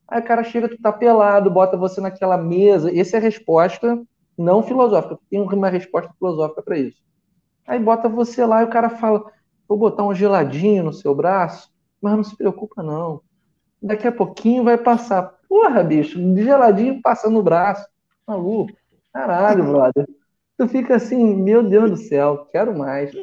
Aí 0.08 0.20
o 0.20 0.24
cara 0.24 0.42
chega, 0.42 0.68
tu 0.68 0.80
tá 0.80 0.92
pelado, 0.92 1.50
bota 1.50 1.76
você 1.76 2.00
naquela 2.00 2.36
mesa. 2.36 2.96
Essa 2.96 3.16
é 3.16 3.18
a 3.18 3.22
resposta 3.22 4.02
não 4.36 4.62
filosófica. 4.62 5.18
Tem 5.30 5.40
uma 5.40 5.68
resposta 5.68 6.12
filosófica 6.18 6.62
para 6.62 6.78
isso. 6.78 7.00
Aí 7.66 7.78
bota 7.78 8.08
você 8.08 8.44
lá 8.44 8.62
e 8.62 8.66
o 8.66 8.70
cara 8.70 8.90
fala: 8.90 9.24
vou 9.68 9.78
botar 9.78 10.04
um 10.04 10.14
geladinho 10.14 10.84
no 10.84 10.92
seu 10.92 11.14
braço, 11.14 11.70
mas 12.00 12.14
não 12.14 12.24
se 12.24 12.36
preocupa, 12.36 12.82
não. 12.82 13.20
Daqui 13.82 14.06
a 14.06 14.12
pouquinho 14.12 14.64
vai 14.64 14.76
passar. 14.78 15.35
Porra, 15.48 15.82
bicho, 15.82 16.18
geladinho 16.36 17.00
passa 17.00 17.30
no 17.30 17.42
braço. 17.42 17.86
Maluco. 18.26 18.72
Caralho, 19.12 19.64
brother. 19.70 20.06
Tu 20.58 20.68
fica 20.68 20.96
assim, 20.96 21.36
meu 21.36 21.62
Deus 21.62 21.90
do 21.90 21.96
céu, 21.96 22.46
quero 22.50 22.76
mais. 22.76 23.14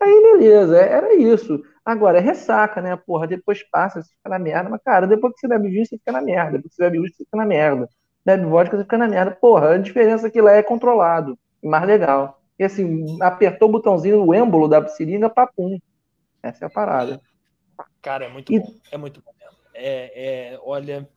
Aí, 0.00 0.22
beleza, 0.22 0.78
é, 0.78 0.92
era 0.92 1.14
isso. 1.14 1.62
Agora, 1.84 2.18
é 2.18 2.20
ressaca, 2.20 2.80
né? 2.80 2.96
Porra, 2.96 3.26
depois 3.26 3.62
passa, 3.68 4.02
você 4.02 4.08
fica 4.08 4.28
na 4.28 4.38
merda. 4.38 4.70
Mas, 4.70 4.80
cara, 4.82 5.06
depois 5.06 5.34
que 5.34 5.40
você 5.40 5.48
bebe 5.48 5.68
vinho, 5.68 5.84
você 5.84 5.98
fica 5.98 6.12
na 6.12 6.22
merda. 6.22 6.52
Depois 6.52 6.70
que 6.70 6.76
você 6.76 6.82
bebe 6.84 6.98
vinho, 6.98 7.10
você 7.12 7.24
fica 7.24 7.36
na 7.36 7.44
merda. 7.44 7.88
Bebe 8.24 8.44
vodka, 8.44 8.76
você 8.76 8.84
fica 8.84 8.98
na 8.98 9.08
merda. 9.08 9.32
Porra, 9.32 9.74
a 9.74 9.78
diferença 9.78 10.26
é 10.26 10.30
que 10.30 10.40
lá 10.40 10.52
é 10.52 10.62
controlado 10.62 11.38
e 11.62 11.68
mais 11.68 11.86
legal. 11.86 12.40
E 12.58 12.64
assim, 12.64 13.20
apertou 13.22 13.68
o 13.68 13.72
botãozinho, 13.72 14.24
o 14.24 14.34
êmbolo 14.34 14.68
da 14.68 14.86
seringa, 14.86 15.28
papum. 15.28 15.78
Essa 16.42 16.64
é 16.64 16.68
a 16.68 16.70
parada. 16.70 17.20
Cara, 18.02 18.26
é 18.26 18.28
muito 18.28 18.52
e... 18.52 18.60
bom. 18.60 18.74
É 18.92 18.96
muito 18.96 19.22
bom 19.22 19.32
mesmo. 19.38 19.56
É, 19.74 20.52
é, 20.52 20.60
olha, 20.62 21.08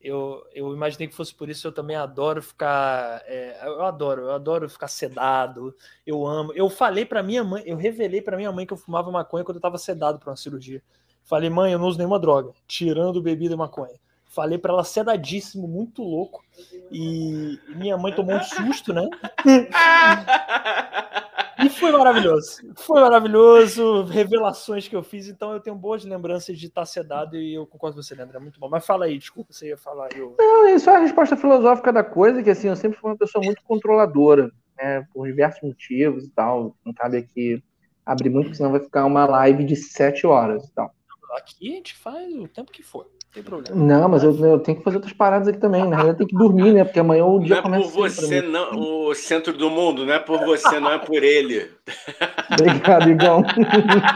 eu, 0.00 0.44
eu 0.54 0.72
imaginei 0.72 1.08
que 1.08 1.14
fosse 1.14 1.34
por 1.34 1.48
isso. 1.48 1.66
Eu 1.66 1.72
também 1.72 1.96
adoro 1.96 2.42
ficar. 2.42 3.22
É, 3.26 3.60
eu 3.64 3.82
adoro, 3.82 4.22
eu 4.22 4.32
adoro 4.32 4.68
ficar 4.68 4.88
sedado. 4.88 5.74
Eu 6.06 6.26
amo. 6.26 6.52
Eu 6.54 6.70
falei 6.70 7.04
para 7.04 7.22
minha 7.22 7.42
mãe, 7.42 7.62
eu 7.66 7.76
revelei 7.76 8.22
para 8.22 8.36
minha 8.36 8.52
mãe 8.52 8.66
que 8.66 8.72
eu 8.72 8.76
fumava 8.76 9.10
maconha 9.10 9.44
quando 9.44 9.56
eu 9.56 9.62
tava 9.62 9.78
sedado 9.78 10.18
para 10.18 10.30
uma 10.30 10.36
cirurgia. 10.36 10.82
Falei, 11.24 11.50
mãe, 11.50 11.72
eu 11.72 11.78
não 11.78 11.88
uso 11.88 11.98
nenhuma 11.98 12.18
droga, 12.18 12.52
tirando 12.66 13.20
bebida 13.20 13.54
e 13.54 13.56
maconha. 13.56 13.94
Falei 14.24 14.56
para 14.56 14.72
ela 14.72 14.84
sedadíssimo, 14.84 15.66
muito 15.66 16.02
louco. 16.02 16.44
E 16.90 17.58
minha 17.74 17.98
mãe 17.98 18.14
tomou 18.14 18.36
um 18.36 18.42
susto, 18.42 18.92
né? 18.92 19.08
E 21.58 21.68
foi 21.68 21.90
maravilhoso. 21.90 22.72
Foi 22.76 23.00
maravilhoso. 23.00 24.04
Revelações 24.04 24.86
que 24.86 24.94
eu 24.94 25.02
fiz. 25.02 25.28
Então 25.28 25.52
eu 25.52 25.60
tenho 25.60 25.74
boas 25.76 26.04
lembranças 26.04 26.58
de 26.58 26.66
estar 26.66 26.86
sedado 26.86 27.36
e 27.36 27.54
eu 27.54 27.66
concordo 27.66 27.96
com 27.96 28.02
você, 28.02 28.14
Leandro. 28.14 28.36
É 28.36 28.40
muito 28.40 28.60
bom. 28.60 28.68
Mas 28.68 28.86
fala 28.86 29.06
aí, 29.06 29.18
desculpa, 29.18 29.52
você 29.52 29.68
ia 29.68 29.76
falar. 29.76 30.08
Eu... 30.16 30.36
Não, 30.38 30.68
isso 30.68 30.88
é 30.88 30.96
a 30.96 31.00
resposta 31.00 31.36
filosófica 31.36 31.92
da 31.92 32.04
coisa, 32.04 32.42
que 32.42 32.50
assim, 32.50 32.68
eu 32.68 32.76
sempre 32.76 32.98
fui 32.98 33.10
uma 33.10 33.16
pessoa 33.16 33.44
muito 33.44 33.62
controladora, 33.64 34.50
né? 34.76 35.06
Por 35.12 35.26
diversos 35.26 35.62
motivos 35.62 36.24
e 36.24 36.30
tal. 36.30 36.76
Não 36.84 36.92
cabe 36.92 37.18
aqui 37.18 37.62
abrir 38.06 38.30
muito, 38.30 38.54
senão 38.54 38.70
vai 38.70 38.80
ficar 38.80 39.04
uma 39.04 39.26
live 39.26 39.64
de 39.64 39.76
sete 39.76 40.26
horas 40.26 40.64
e 40.64 40.72
tal. 40.72 40.94
Aqui 41.36 41.72
a 41.72 41.74
gente 41.74 41.94
faz 41.94 42.34
o 42.34 42.48
tempo 42.48 42.72
que 42.72 42.82
for 42.82 43.06
tem 43.38 43.42
problema. 43.42 43.76
Não, 43.76 44.08
mas 44.08 44.22
eu, 44.22 44.34
eu, 44.44 44.58
tenho 44.58 44.78
que 44.78 44.84
fazer 44.84 44.96
outras 44.96 45.12
paradas 45.12 45.48
aqui 45.48 45.58
também. 45.58 45.82
Na 45.82 45.96
realidade, 45.96 46.10
eu 46.10 46.16
tenho 46.16 46.28
que 46.28 46.36
dormir, 46.36 46.72
né? 46.72 46.84
Porque 46.84 46.98
amanhã 46.98 47.24
o 47.24 47.40
dia 47.40 47.62
não 47.62 47.74
é 47.74 47.82
por 47.82 47.90
você, 47.90 48.42
não, 48.42 49.06
o 49.06 49.14
centro 49.14 49.52
do 49.52 49.70
mundo, 49.70 50.04
não 50.04 50.12
é 50.12 50.18
por 50.18 50.40
você, 50.40 50.80
não 50.80 50.92
é 50.92 50.98
por 50.98 51.22
ele. 51.22 51.70
Obrigado, 52.52 53.10
Igão. 53.10 53.42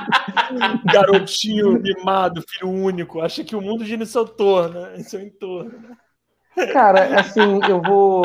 Garotinho 0.93 1.81
mimado, 1.81 2.43
filho 2.49 2.71
único. 2.71 3.21
Acha 3.21 3.45
que 3.45 3.55
o 3.55 3.61
mundo 3.61 3.85
gira 3.85 4.03
em 4.03 4.07
seu 4.07 4.27
torno, 4.27 4.95
em 4.97 5.03
seu 5.03 5.21
entorno. 5.21 5.73
Cara, 6.73 7.21
assim, 7.21 7.61
eu 7.69 7.81
vou. 7.81 8.25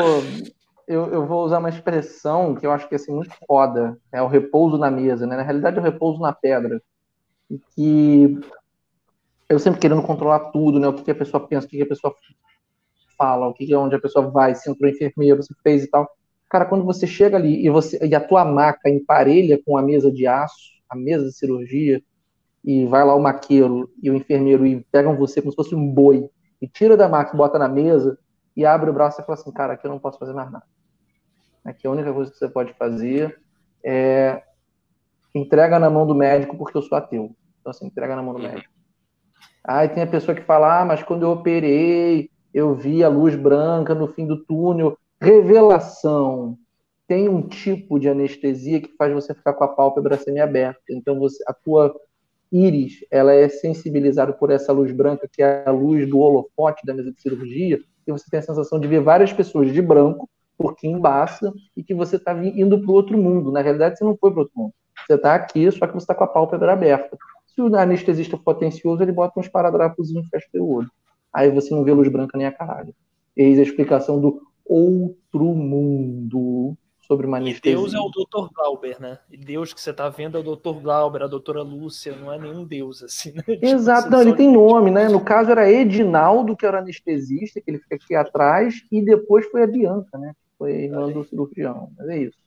Eu, 0.86 1.12
eu 1.12 1.26
vou 1.26 1.44
usar 1.44 1.58
uma 1.58 1.68
expressão 1.68 2.54
que 2.54 2.66
eu 2.66 2.72
acho 2.72 2.88
que 2.88 2.94
é 2.94 2.96
assim, 2.96 3.12
muito 3.12 3.34
foda. 3.46 3.96
É 4.10 4.22
o 4.22 4.26
repouso 4.26 4.78
na 4.78 4.90
mesa, 4.90 5.26
né? 5.26 5.36
Na 5.36 5.42
realidade, 5.42 5.76
é 5.76 5.80
o 5.80 5.84
repouso 5.84 6.20
na 6.20 6.32
pedra. 6.32 6.80
Que 7.74 8.38
eu 9.48 9.58
sempre 9.58 9.80
querendo 9.80 10.02
controlar 10.02 10.50
tudo, 10.50 10.78
né? 10.78 10.88
O 10.88 10.92
que, 10.92 11.02
que 11.02 11.10
a 11.10 11.14
pessoa 11.14 11.46
pensa, 11.46 11.66
o 11.66 11.70
que, 11.70 11.76
que 11.78 11.82
a 11.82 11.88
pessoa 11.88 12.14
fala, 13.16 13.48
o 13.48 13.54
que, 13.54 13.66
que 13.66 13.72
é 13.72 13.78
onde 13.78 13.96
a 13.96 14.00
pessoa 14.00 14.30
vai, 14.30 14.54
se 14.54 14.70
entrou 14.70 14.90
enfermeiro, 14.90 15.42
se 15.42 15.54
fez 15.62 15.84
e 15.84 15.90
tal. 15.90 16.08
Cara, 16.48 16.64
quando 16.64 16.84
você 16.84 17.06
chega 17.06 17.36
ali 17.36 17.64
e 17.64 17.68
você 17.68 17.98
e 18.04 18.14
a 18.14 18.20
tua 18.20 18.44
maca 18.44 18.88
emparelha 18.88 19.60
com 19.64 19.76
a 19.76 19.82
mesa 19.82 20.10
de 20.10 20.26
aço, 20.26 20.78
a 20.88 20.96
mesa 20.96 21.26
de 21.26 21.32
cirurgia, 21.32 22.02
e 22.64 22.86
vai 22.86 23.04
lá 23.04 23.14
o 23.14 23.20
maqueiro 23.20 23.90
e 24.02 24.10
o 24.10 24.14
enfermeiro 24.14 24.66
e 24.66 24.84
pegam 24.92 25.16
você 25.16 25.40
como 25.40 25.52
se 25.52 25.56
fosse 25.56 25.74
um 25.74 25.90
boi 25.90 26.28
e 26.60 26.68
tira 26.68 26.96
da 26.96 27.08
maca, 27.08 27.36
bota 27.36 27.58
na 27.58 27.68
mesa 27.68 28.18
e 28.56 28.64
abre 28.66 28.90
o 28.90 28.92
braço 28.92 29.20
e 29.20 29.24
fala 29.24 29.38
assim, 29.38 29.52
cara, 29.52 29.72
aqui 29.74 29.86
eu 29.86 29.90
não 29.90 29.98
posso 29.98 30.18
fazer 30.18 30.32
mais 30.32 30.50
nada. 30.50 30.64
Aqui 31.64 31.86
a 31.86 31.90
única 31.90 32.12
coisa 32.12 32.30
que 32.30 32.36
você 32.36 32.48
pode 32.48 32.72
fazer 32.74 33.40
é 33.82 34.42
entrega 35.34 35.78
na 35.78 35.88
mão 35.88 36.06
do 36.06 36.14
médico 36.14 36.56
porque 36.56 36.76
eu 36.76 36.82
sou 36.82 36.98
ateu. 36.98 37.34
Então 37.60 37.70
assim, 37.70 37.86
entrega 37.86 38.16
na 38.16 38.22
mão 38.22 38.34
do 38.34 38.40
médico. 38.40 38.77
Aí 39.64 39.88
tem 39.88 40.02
a 40.02 40.06
pessoa 40.06 40.34
que 40.34 40.42
fala, 40.42 40.80
ah, 40.80 40.84
mas 40.84 41.02
quando 41.02 41.22
eu 41.22 41.30
operei, 41.30 42.30
eu 42.52 42.74
vi 42.74 43.04
a 43.04 43.08
luz 43.08 43.34
branca 43.34 43.94
no 43.94 44.08
fim 44.08 44.26
do 44.26 44.44
túnel. 44.44 44.96
Revelação. 45.20 46.56
Tem 47.06 47.28
um 47.28 47.42
tipo 47.42 47.98
de 47.98 48.08
anestesia 48.08 48.80
que 48.80 48.94
faz 48.96 49.12
você 49.12 49.34
ficar 49.34 49.54
com 49.54 49.64
a 49.64 49.68
pálpebra 49.68 50.16
semi-aberta. 50.16 50.80
Então 50.90 51.18
você, 51.18 51.42
a 51.46 51.52
tua 51.52 51.94
íris, 52.50 53.04
ela 53.10 53.32
é 53.32 53.48
sensibilizada 53.48 54.32
por 54.32 54.50
essa 54.50 54.72
luz 54.72 54.90
branca, 54.92 55.28
que 55.30 55.42
é 55.42 55.64
a 55.66 55.70
luz 55.70 56.08
do 56.08 56.18
holofote 56.18 56.84
da 56.86 56.94
mesa 56.94 57.12
de 57.12 57.20
cirurgia, 57.20 57.78
e 58.06 58.12
você 58.12 58.24
tem 58.30 58.40
a 58.40 58.42
sensação 58.42 58.80
de 58.80 58.88
ver 58.88 59.00
várias 59.00 59.32
pessoas 59.32 59.72
de 59.72 59.82
branco, 59.82 60.28
porque 60.56 60.88
embaça, 60.88 61.52
e 61.76 61.84
que 61.84 61.94
você 61.94 62.16
está 62.16 62.32
indo 62.32 62.80
para 62.80 62.90
o 62.90 62.94
outro 62.94 63.16
mundo. 63.18 63.52
Na 63.52 63.60
realidade, 63.60 63.98
você 63.98 64.04
não 64.04 64.16
foi 64.16 64.30
para 64.30 64.40
outro 64.40 64.54
mundo. 64.56 64.72
Você 65.06 65.14
está 65.14 65.34
aqui, 65.34 65.70
só 65.70 65.86
que 65.86 65.92
você 65.92 66.04
está 66.04 66.14
com 66.14 66.24
a 66.24 66.28
pálpebra 66.28 66.72
aberta. 66.72 67.16
Se 67.58 67.62
o 67.62 67.74
anestesista 67.74 68.38
for 68.38 68.52
atencioso, 68.52 69.02
ele 69.02 69.10
bota 69.10 69.40
uns 69.40 69.48
paradrapos 69.48 70.12
e 70.12 70.22
fecha 70.30 70.46
o 70.54 70.74
olho. 70.74 70.90
Aí 71.34 71.50
você 71.50 71.74
não 71.74 71.82
vê 71.82 71.92
luz 71.92 72.08
branca 72.08 72.38
nem 72.38 72.46
a 72.46 72.52
caralho. 72.52 72.94
Eis 73.36 73.58
a 73.58 73.62
explicação 73.62 74.20
do 74.20 74.40
outro 74.64 75.42
mundo 75.42 76.76
sobre 77.00 77.26
uma 77.26 77.38
anestesia. 77.38 77.72
E 77.72 77.74
Deus 77.74 77.94
é 77.94 77.98
o 77.98 78.08
Dr. 78.10 78.48
Glauber, 78.54 79.00
né? 79.00 79.18
E 79.28 79.36
Deus 79.36 79.74
que 79.74 79.80
você 79.80 79.92
tá 79.92 80.08
vendo 80.08 80.38
é 80.38 80.40
o 80.40 80.54
Dr. 80.54 80.80
Glauber, 80.80 81.24
a 81.24 81.26
doutora 81.26 81.60
Lúcia, 81.60 82.14
não 82.14 82.32
é 82.32 82.38
nenhum 82.38 82.64
Deus, 82.64 83.02
assim, 83.02 83.32
né? 83.32 83.42
Tipo, 83.42 83.66
Exato, 83.66 84.08
não, 84.08 84.20
ele 84.20 84.36
tem 84.36 84.52
nome, 84.52 84.92
né? 84.92 85.08
No 85.08 85.24
caso 85.24 85.50
era 85.50 85.68
Edinaldo, 85.68 86.56
que 86.56 86.64
era 86.64 86.78
anestesista, 86.78 87.60
que 87.60 87.68
ele 87.68 87.80
fica 87.80 87.96
aqui 87.96 88.14
atrás, 88.14 88.84
e 88.92 89.04
depois 89.04 89.44
foi 89.46 89.64
a 89.64 89.66
Bianca, 89.66 90.16
né? 90.16 90.32
Foi 90.56 90.84
irmã 90.84 91.10
do 91.10 91.24
cirurgião. 91.24 91.90
Mas 91.98 92.08
é 92.08 92.18
isso. 92.18 92.38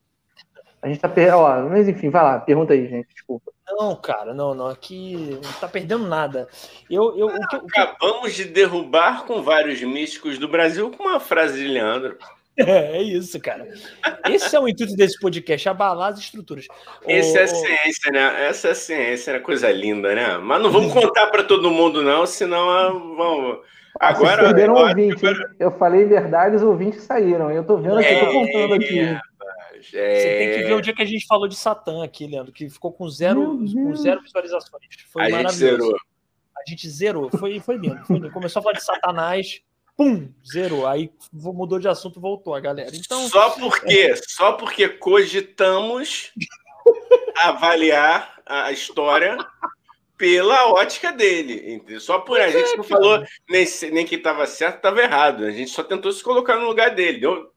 A 0.82 0.88
gente 0.88 1.00
tá 1.00 1.08
perdendo. 1.08 1.70
Mas 1.70 1.88
enfim, 1.88 2.10
vai 2.10 2.24
lá, 2.24 2.40
pergunta 2.40 2.74
aí, 2.74 2.88
gente. 2.88 3.08
Desculpa. 3.14 3.52
Não, 3.70 3.96
cara, 3.96 4.34
não, 4.34 4.54
não. 4.54 4.68
Aqui 4.68 5.40
não 5.42 5.54
tá 5.54 5.68
perdendo 5.68 6.08
nada. 6.08 6.48
Eu, 6.90 7.18
eu, 7.18 7.28
o 7.28 7.48
que, 7.48 7.56
Acabamos 7.56 8.34
de 8.34 8.46
derrubar 8.46 9.26
com 9.26 9.42
vários 9.42 9.82
místicos 9.82 10.38
do 10.38 10.48
Brasil 10.48 10.92
com 10.92 11.04
uma 11.04 11.20
frase 11.20 11.60
de 11.60 11.68
Leandro. 11.68 12.18
É, 12.58 12.98
é 12.98 13.02
isso, 13.02 13.40
cara. 13.40 13.68
Esse 14.28 14.56
é 14.56 14.60
o 14.60 14.68
intuito 14.68 14.96
desse 14.96 15.20
podcast, 15.20 15.70
abalar 15.70 16.14
as 16.14 16.20
estruturas. 16.20 16.66
Esse 17.08 17.38
é 17.38 17.44
a 17.44 17.48
ciência, 17.48 18.12
né? 18.12 18.46
Essa 18.48 18.68
é 18.70 18.72
a 18.72 18.76
ciência, 18.76 19.32
é 19.32 19.40
coisa 19.40 19.72
linda, 19.72 20.14
né? 20.14 20.38
Mas 20.38 20.62
não 20.62 20.72
vamos 20.72 20.92
contar 20.92 21.28
para 21.28 21.44
todo 21.44 21.72
mundo, 21.72 22.02
não, 22.02 22.26
senão 22.26 22.70
ah, 22.70 22.90
vamos. 22.90 23.60
Agora. 24.00 24.38
Vocês 24.38 24.54
perderam 24.54 24.74
ouvinte, 24.76 25.22
Eu 25.60 25.72
falei 25.72 26.06
verdade, 26.06 26.56
os 26.56 26.64
ouvintes 26.64 27.04
saíram. 27.04 27.52
Eu 27.52 27.64
tô 27.64 27.78
vendo 27.78 28.00
aqui, 28.00 28.08
é, 28.08 28.26
tô 28.26 28.32
contando 28.32 28.74
aqui. 28.74 29.00
É... 29.00 29.22
Você 29.82 30.38
tem 30.38 30.54
que 30.54 30.64
ver 30.68 30.74
o 30.74 30.82
dia 30.82 30.94
que 30.94 31.02
a 31.02 31.06
gente 31.06 31.26
falou 31.26 31.48
de 31.48 31.56
Satã 31.56 32.04
aqui, 32.04 32.28
Leandro, 32.28 32.52
que 32.52 32.70
ficou 32.70 32.92
com 32.92 33.10
zero, 33.10 33.58
com 33.58 33.96
zero 33.96 34.22
visualizações. 34.22 34.84
Foi 35.12 35.26
a 35.26 35.30
maravilhoso. 35.30 35.52
Gente 35.52 35.78
zerou. 35.78 35.96
A 36.58 36.70
gente 36.70 36.90
zerou. 36.90 37.30
Foi, 37.32 37.60
foi 37.60 37.78
lindo, 37.78 38.06
foi 38.06 38.18
lindo. 38.18 38.32
Começou 38.32 38.60
a 38.60 38.64
falar 38.64 38.76
de 38.76 38.84
Satanás 38.84 39.62
pum, 40.02 40.34
zerou. 40.46 40.88
Aí 40.88 41.12
mudou 41.32 41.80
de 41.80 41.88
assunto, 41.88 42.20
voltou 42.20 42.56
a 42.56 42.60
galera. 42.60 42.92
Então, 42.94 43.28
só 43.28 43.52
porque, 43.52 44.16
só 44.28 44.54
porque 44.54 44.90
cogitamos 44.90 46.32
avaliar 47.38 48.42
a 48.46 48.72
história 48.72 49.38
pela 50.18 50.72
ótica 50.72 51.12
dele. 51.12 51.84
Só 52.00 52.20
por 52.20 52.40
a 52.40 52.50
gente 52.50 52.78
não 52.78 52.84
falou 52.84 53.24
nem, 53.50 53.66
nem 53.92 54.06
que 54.06 54.16
estava 54.16 54.46
certo, 54.48 54.78
estava 54.78 55.02
errado. 55.02 55.46
A 55.46 55.52
gente 55.52 55.72
só 55.72 55.84
tentou 55.84 56.12
se 56.12 56.24
colocar 56.24 56.58
no 56.58 56.66
lugar 56.66 56.94
dele. 56.94 57.20
Deu, 57.20 57.52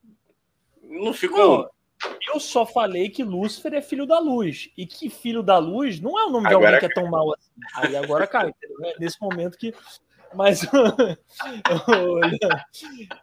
não 0.83 1.13
ficou. 1.13 1.69
Eu 2.33 2.39
só 2.39 2.65
falei 2.65 3.09
que 3.09 3.23
Lúcifer 3.23 3.73
é 3.73 3.81
filho 3.81 4.05
da 4.05 4.19
luz. 4.19 4.69
E 4.77 4.85
que 4.85 5.09
filho 5.09 5.43
da 5.43 5.57
luz 5.57 5.99
não 5.99 6.19
é 6.19 6.25
o 6.25 6.29
nome 6.29 6.47
de 6.47 6.53
agora 6.53 6.75
alguém 6.75 6.79
que 6.79 6.85
é 6.85 7.01
tão 7.01 7.09
mal 7.09 7.33
assim. 7.33 7.51
Aí 7.75 7.95
agora 7.95 8.27
cai, 8.27 8.49
entendeu? 8.49 8.77
É 8.83 8.99
nesse 8.99 9.19
momento 9.21 9.57
que 9.57 9.73
mas 10.35 10.61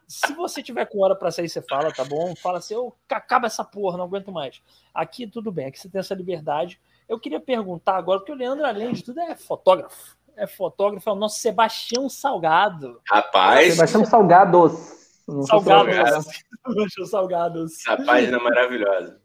se 0.07 0.33
você 0.33 0.63
tiver 0.63 0.85
com 0.85 1.03
hora 1.03 1.15
para 1.15 1.31
sair, 1.31 1.47
você 1.47 1.61
fala, 1.61 1.91
tá 1.91 2.03
bom? 2.03 2.35
Fala 2.35 2.57
assim, 2.57 2.73
eu 2.73 2.95
acaba 3.09 3.45
essa 3.45 3.63
porra, 3.63 3.97
não 3.97 4.05
aguento 4.05 4.31
mais. 4.31 4.61
Aqui 4.93 5.27
tudo 5.27 5.51
bem, 5.51 5.67
aqui 5.67 5.79
você 5.79 5.89
tem 5.89 5.99
essa 5.99 6.15
liberdade. 6.15 6.81
Eu 7.07 7.19
queria 7.19 7.39
perguntar 7.39 7.97
agora, 7.97 8.19
porque 8.19 8.31
o 8.31 8.35
Leandro, 8.35 8.65
além 8.65 8.93
de 8.93 9.03
tudo, 9.03 9.19
é 9.19 9.35
fotógrafo. 9.35 10.17
É 10.35 10.47
fotógrafo, 10.47 11.07
é 11.07 11.13
o 11.13 11.15
nosso 11.15 11.39
Sebastião 11.39 12.09
Salgado. 12.09 12.99
Rapaz. 13.07 13.73
Sebastião 13.73 14.03
Salgados. 14.03 15.02
Salgados. 15.47 16.43
Sebastião 16.65 17.05
Salgados. 17.07 17.79
Essa 17.79 17.97
página 18.03 18.39
maravilhosa. 18.39 19.21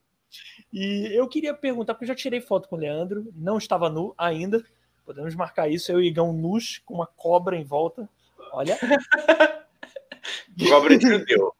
E 0.73 1.11
eu 1.15 1.27
queria 1.29 1.55
perguntar, 1.55 1.95
porque 1.95 2.05
eu 2.05 2.09
já 2.09 2.15
tirei 2.15 2.41
foto 2.41 2.69
com 2.69 2.77
o 2.77 2.79
Leandro, 2.79 3.33
não 3.35 3.59
estava 3.59 3.89
nu 3.89 4.15
ainda. 4.17 4.63
Podemos 5.05 5.35
marcar 5.35 5.69
isso, 5.69 5.91
eu 5.91 6.01
e 6.01 6.09
Igão 6.09 6.33
nus, 6.33 6.83
com 6.85 6.95
uma 6.95 7.07
cobra 7.07 7.57
em 7.57 7.65
volta. 7.65 8.09
Olha. 8.53 8.79
cobra 10.69 10.99
de 10.99 11.09
judeu. 11.09 11.55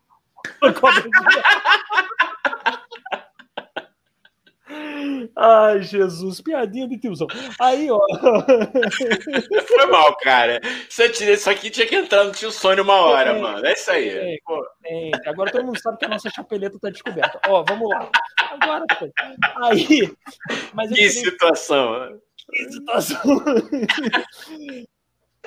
cobra 0.79 1.03
de 1.03 1.09
Ai, 5.37 5.83
Jesus, 5.83 6.41
piadinha 6.41 6.89
de 6.89 6.99
tiozão. 6.99 7.27
Aí, 7.61 7.91
ó. 7.91 8.01
Foi 9.67 9.87
mal, 9.87 10.17
cara. 10.17 10.61
Se 10.89 11.05
eu 11.05 11.13
tirei 11.13 11.35
isso 11.35 11.49
aqui, 11.49 11.71
tinha 11.71 11.87
que 11.87 11.97
entrar 11.97 12.25
no 12.25 12.33
tio 12.33 12.51
Sônia 12.51 12.83
uma 12.83 12.95
hora, 12.95 13.31
é, 13.31 13.41
mano. 13.41 13.67
É 13.67 13.73
isso 13.73 13.91
aí. 13.91 14.09
É, 14.09 14.37
é. 14.87 15.11
Agora 15.27 15.51
todo 15.51 15.65
mundo 15.65 15.81
sabe 15.81 15.99
que 15.99 16.05
a 16.05 16.09
nossa 16.09 16.31
chapeleta 16.31 16.79
tá 16.79 16.91
descoberta. 16.91 17.41
Ó, 17.49 17.63
vamos 17.63 17.89
lá. 17.89 18.11
Agora 18.51 18.85
foi. 18.99 19.11
Aí. 19.63 20.13
Mas 20.75 20.89
que 20.89 20.95
queria... 20.95 21.11
situação. 21.11 22.21
Que 22.51 22.73
situação. 22.73 23.21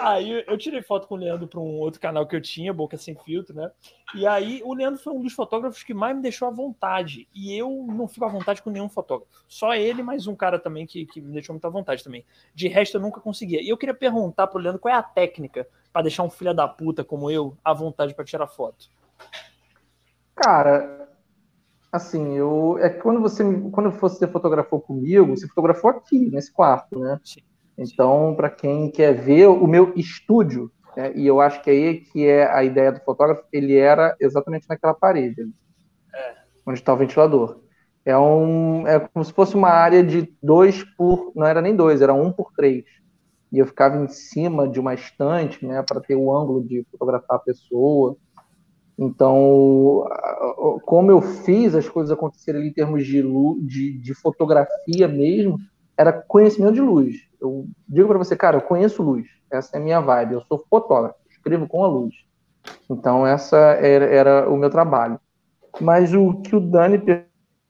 Aí 0.04 0.44
eu 0.48 0.58
tirei 0.58 0.82
foto 0.82 1.08
com 1.08 1.14
o 1.14 1.18
Leandro 1.18 1.48
para 1.48 1.60
um 1.60 1.78
outro 1.78 2.02
canal 2.02 2.26
que 2.26 2.36
eu 2.36 2.42
tinha, 2.42 2.74
Boca 2.74 2.98
Sem 2.98 3.16
Filtro, 3.16 3.56
né? 3.56 3.70
E 4.16 4.26
aí 4.26 4.60
o 4.66 4.74
Leandro 4.74 5.00
foi 5.00 5.14
um 5.14 5.22
dos 5.22 5.34
fotógrafos 5.34 5.84
que 5.84 5.94
mais 5.94 6.16
me 6.16 6.24
deixou 6.24 6.48
à 6.48 6.52
vontade. 6.52 7.28
E 7.36 7.56
eu 7.56 7.86
não 7.88 8.08
fico 8.08 8.26
à 8.26 8.28
vontade 8.28 8.64
com 8.64 8.72
nenhum 8.72 8.90
fotógrafo. 8.90 9.32
Só 9.48 9.76
ele, 9.76 10.02
mais 10.02 10.26
um 10.26 10.36
cara 10.36 10.58
também 10.58 10.88
que, 10.88 11.06
que 11.06 11.22
me 11.22 11.32
deixou 11.32 11.54
muito 11.54 11.66
à 11.66 11.70
vontade 11.70 12.04
também. 12.04 12.26
De 12.56 12.68
resto, 12.68 12.98
eu 12.98 13.02
nunca 13.02 13.22
conseguia. 13.22 13.62
E 13.62 13.70
eu 13.70 13.78
queria 13.78 13.94
perguntar 13.94 14.48
pro 14.48 14.60
Leandro 14.60 14.80
qual 14.82 14.92
é 14.92 14.98
a 14.98 15.04
técnica 15.04 15.68
para 15.94 16.02
deixar 16.02 16.24
um 16.24 16.32
filho 16.32 16.54
da 16.54 16.68
puta 16.68 17.04
como 17.04 17.30
eu 17.30 17.56
à 17.64 17.72
vontade 17.72 18.16
para 18.16 18.26
tirar 18.26 18.48
foto. 18.48 18.90
Cara, 20.36 21.10
assim, 21.92 22.36
eu 22.36 22.76
é 22.80 22.90
que 22.90 23.00
quando 23.00 23.22
você 23.22 23.44
quando 23.72 23.92
você 23.92 24.28
fotografou 24.28 24.82
comigo, 24.82 25.38
você 25.38 25.48
fotografou 25.48 25.92
aqui 25.92 26.18
nesse 26.32 26.52
quarto, 26.52 26.98
né? 26.98 27.20
Sim. 27.24 27.44
Então, 27.82 28.36
para 28.36 28.48
quem 28.48 28.92
quer 28.92 29.12
ver 29.12 29.48
o 29.48 29.66
meu 29.66 29.92
estúdio, 29.96 30.72
né, 30.96 31.12
e 31.16 31.26
eu 31.26 31.42
acho 31.42 31.64
que 31.64 31.70
aí 31.72 32.02
que 32.02 32.28
é 32.28 32.46
a 32.46 32.64
ideia 32.64 32.92
do 32.92 33.00
fotógrafo, 33.00 33.44
ele 33.52 33.76
era 33.76 34.16
exatamente 34.20 34.70
naquela 34.70 34.94
parede, 34.94 35.50
é. 36.14 36.34
onde 36.64 36.78
está 36.78 36.94
o 36.94 36.98
ventilador. 36.98 37.60
É 38.06 38.16
um 38.16 38.88
é 38.88 39.00
como 39.00 39.26
se 39.26 39.34
fosse 39.34 39.56
uma 39.56 39.70
área 39.70 40.04
de 40.04 40.32
dois 40.42 40.84
por, 40.96 41.32
não 41.36 41.48
era 41.48 41.60
nem 41.60 41.76
dois, 41.76 42.04
era 42.04 42.14
um 42.14 42.32
por 42.32 42.52
três. 42.56 42.86
E 43.52 43.58
eu 43.58 43.66
ficava 43.66 43.98
em 43.98 44.08
cima 44.08 44.68
de 44.68 44.80
uma 44.80 44.94
estante, 44.94 45.66
né, 45.66 45.82
para 45.82 46.00
ter 46.02 46.16
o 46.16 46.32
ângulo 46.32 46.64
de 46.64 46.86
fotografar 46.92 47.38
a 47.38 47.40
pessoa. 47.40 48.16
Então, 48.98 50.08
como 50.86 51.10
eu 51.10 51.20
fiz 51.20 51.74
as 51.74 51.90
coisas 51.90 52.12
acontecerem 52.12 52.68
em 52.68 52.72
termos 52.74 53.04
de, 53.08 53.24
de, 53.66 53.98
de 53.98 54.14
fotografia 54.14 55.08
mesmo, 55.08 55.58
era 55.98 56.14
conhecimento 56.14 56.76
de 56.76 56.82
luz. 56.82 57.31
Eu 57.42 57.66
digo 57.88 58.08
para 58.08 58.20
você, 58.20 58.36
cara, 58.36 58.58
eu 58.58 58.62
conheço 58.62 59.02
luz. 59.02 59.28
Essa 59.52 59.76
é 59.76 59.80
a 59.80 59.84
minha 59.84 60.00
vibe. 60.00 60.34
Eu 60.34 60.42
sou 60.42 60.64
fotógrafo, 60.70 61.16
escrevo 61.30 61.68
com 61.68 61.84
a 61.84 61.88
luz. 61.88 62.14
Então, 62.90 63.26
essa 63.26 63.58
era, 63.58 64.06
era 64.06 64.50
o 64.50 64.56
meu 64.56 64.70
trabalho. 64.70 65.20
Mas 65.80 66.14
o 66.14 66.36
que 66.42 66.56
o 66.56 66.60
Dani 66.60 67.02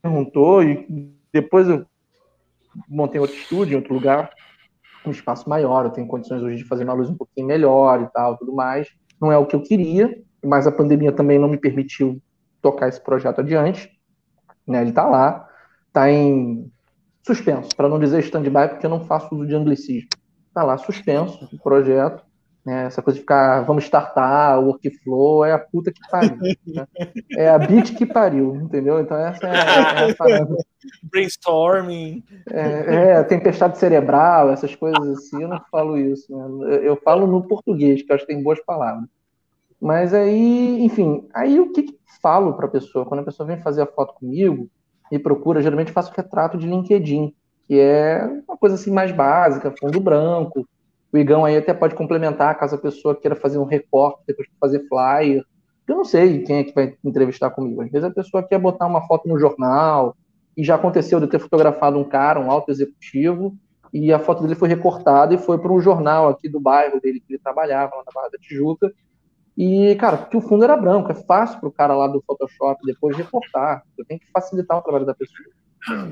perguntou, 0.01 0.63
e 0.63 1.15
depois 1.31 1.69
eu 1.69 1.85
montei 2.87 3.21
outro 3.21 3.35
estúdio 3.35 3.73
em 3.73 3.77
outro 3.77 3.93
lugar, 3.93 4.29
um 5.05 5.11
espaço 5.11 5.49
maior, 5.49 5.85
eu 5.85 5.91
tenho 5.91 6.07
condições 6.07 6.43
hoje 6.43 6.57
de 6.57 6.65
fazer 6.65 6.83
uma 6.83 6.93
luz 6.93 7.09
um 7.09 7.15
pouquinho 7.15 7.47
melhor 7.47 8.01
e 8.01 8.07
tal, 8.07 8.37
tudo 8.37 8.53
mais. 8.53 8.87
Não 9.19 9.31
é 9.31 9.37
o 9.37 9.45
que 9.45 9.55
eu 9.55 9.63
queria, 9.63 10.21
mas 10.43 10.67
a 10.67 10.71
pandemia 10.71 11.11
também 11.11 11.39
não 11.39 11.47
me 11.47 11.57
permitiu 11.57 12.21
tocar 12.61 12.87
esse 12.89 13.01
projeto 13.01 13.39
adiante. 13.39 13.89
Né? 14.67 14.81
Ele 14.81 14.89
está 14.89 15.05
lá, 15.05 15.47
está 15.87 16.09
em 16.09 16.71
suspenso, 17.25 17.69
para 17.75 17.89
não 17.89 17.99
dizer 17.99 18.19
stand-by, 18.19 18.69
porque 18.69 18.85
eu 18.85 18.89
não 18.89 19.05
faço 19.05 19.35
uso 19.35 19.47
de 19.47 19.55
anglicismo. 19.55 20.09
Está 20.47 20.63
lá 20.63 20.77
suspenso 20.77 21.47
o 21.51 21.57
projeto. 21.59 22.23
Né? 22.65 22.85
Essa 22.85 23.01
coisa 23.01 23.15
de 23.15 23.21
ficar, 23.21 23.61
vamos 23.61 23.85
startar, 23.85 24.59
workflow, 24.59 25.43
é 25.43 25.51
a 25.51 25.59
puta 25.59 25.91
que 25.91 26.01
pariu. 26.09 26.37
Né? 26.37 26.87
É 27.35 27.49
a 27.49 27.57
beat 27.57 27.95
que 27.95 28.05
pariu, 28.05 28.55
entendeu? 28.55 28.99
Então 28.99 29.17
essa 29.17 29.47
é, 29.47 30.07
é 30.07 30.11
a 30.11 30.15
parada. 30.15 30.55
Brainstorming. 31.03 32.23
É, 32.51 33.13
é, 33.19 33.23
tempestade 33.23 33.77
cerebral, 33.77 34.51
essas 34.51 34.75
coisas 34.75 35.07
assim, 35.07 35.41
eu 35.41 35.47
não 35.47 35.61
falo 35.71 35.97
isso. 35.97 36.31
Né? 36.35 36.79
Eu 36.83 36.95
falo 36.97 37.25
no 37.25 37.47
português, 37.47 38.03
que 38.03 38.11
eu 38.11 38.15
acho 38.15 38.25
que 38.25 38.33
tem 38.33 38.43
boas 38.43 38.63
palavras. 38.63 39.09
Mas 39.79 40.13
aí, 40.13 40.83
enfim, 40.83 41.27
aí 41.33 41.59
o 41.59 41.71
que, 41.71 41.83
que 41.83 41.97
falo 42.21 42.53
para 42.53 42.67
a 42.67 42.69
pessoa? 42.69 43.05
Quando 43.05 43.21
a 43.21 43.25
pessoa 43.25 43.47
vem 43.47 43.57
fazer 43.57 43.81
a 43.81 43.87
foto 43.87 44.13
comigo 44.13 44.69
e 45.11 45.19
procura, 45.19 45.61
geralmente 45.61 45.91
faço 45.91 46.13
retrato 46.15 46.57
de 46.57 46.67
LinkedIn, 46.67 47.33
que 47.67 47.79
é 47.79 48.23
uma 48.47 48.57
coisa 48.57 48.75
assim 48.75 48.91
mais 48.91 49.11
básica, 49.11 49.73
fundo 49.79 49.99
branco. 49.99 50.67
O 51.11 51.17
Igão 51.17 51.43
aí 51.43 51.57
até 51.57 51.73
pode 51.73 51.95
complementar, 51.95 52.57
caso 52.57 52.75
a 52.75 52.79
pessoa 52.79 53.15
queira 53.15 53.35
fazer 53.35 53.57
um 53.57 53.65
recorte, 53.65 54.23
depois 54.25 54.47
fazer 54.59 54.87
flyer. 54.87 55.43
Eu 55.87 55.95
não 55.95 56.05
sei 56.05 56.43
quem 56.43 56.57
é 56.57 56.63
que 56.63 56.73
vai 56.73 56.95
entrevistar 57.03 57.49
comigo. 57.49 57.81
Às 57.81 57.91
vezes 57.91 58.07
a 58.07 58.13
pessoa 58.13 58.41
quer 58.41 58.57
botar 58.57 58.87
uma 58.87 59.05
foto 59.05 59.27
no 59.27 59.37
jornal, 59.37 60.15
e 60.55 60.63
já 60.63 60.75
aconteceu 60.75 61.19
de 61.19 61.25
eu 61.25 61.29
ter 61.29 61.39
fotografado 61.39 61.97
um 61.97 62.03
cara, 62.03 62.39
um 62.39 62.51
alto 62.51 62.71
executivo, 62.71 63.55
e 63.93 64.11
a 64.13 64.19
foto 64.19 64.41
dele 64.41 64.55
foi 64.55 64.69
recortada 64.69 65.33
e 65.33 65.37
foi 65.37 65.57
para 65.57 65.71
um 65.71 65.81
jornal 65.81 66.29
aqui 66.29 66.47
do 66.47 66.59
bairro 66.59 66.99
dele 67.01 67.19
que 67.19 67.33
ele 67.33 67.39
trabalhava, 67.39 67.95
lá 67.95 68.03
na 68.05 68.11
Barra 68.13 68.29
da 68.29 68.37
Tijuca, 68.37 68.91
e, 69.63 69.95
cara, 69.97 70.17
porque 70.17 70.35
o 70.35 70.41
fundo 70.41 70.63
era 70.63 70.75
branco, 70.75 71.11
é 71.11 71.13
fácil 71.13 71.59
para 71.59 71.69
o 71.69 71.71
cara 71.71 71.95
lá 71.95 72.07
do 72.07 72.19
Photoshop 72.25 72.83
depois 72.83 73.15
recortar. 73.15 73.83
Eu 73.95 74.03
tenho 74.05 74.19
que 74.19 74.25
facilitar 74.31 74.75
o 74.75 74.81
trabalho 74.81 75.05
da 75.05 75.13
pessoa. 75.13 75.47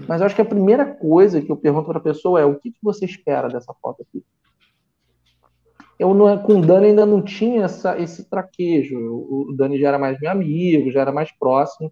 Mas 0.07 0.21
eu 0.21 0.27
acho 0.27 0.35
que 0.35 0.41
a 0.43 0.45
primeira 0.45 0.85
coisa 0.85 1.41
que 1.41 1.51
eu 1.51 1.57
pergunto 1.57 1.87
para 1.87 1.97
a 1.97 2.03
pessoa 2.03 2.39
é: 2.39 2.45
o 2.45 2.59
que, 2.59 2.69
que 2.69 2.77
você 2.83 3.05
espera 3.05 3.49
dessa 3.49 3.73
foto 3.81 4.03
aqui? 4.03 4.23
Eu 5.97 6.13
não, 6.13 6.37
com 6.37 6.59
o 6.59 6.61
Dani 6.61 6.89
ainda 6.89 7.07
não 7.07 7.23
tinha 7.23 7.63
essa, 7.63 7.99
esse 7.99 8.29
traquejo. 8.29 8.95
O 8.99 9.55
Dani 9.57 9.79
já 9.79 9.87
era 9.87 9.97
mais 9.97 10.19
meu 10.19 10.29
amigo, 10.29 10.91
já 10.91 11.01
era 11.01 11.11
mais 11.11 11.31
próximo, 11.31 11.91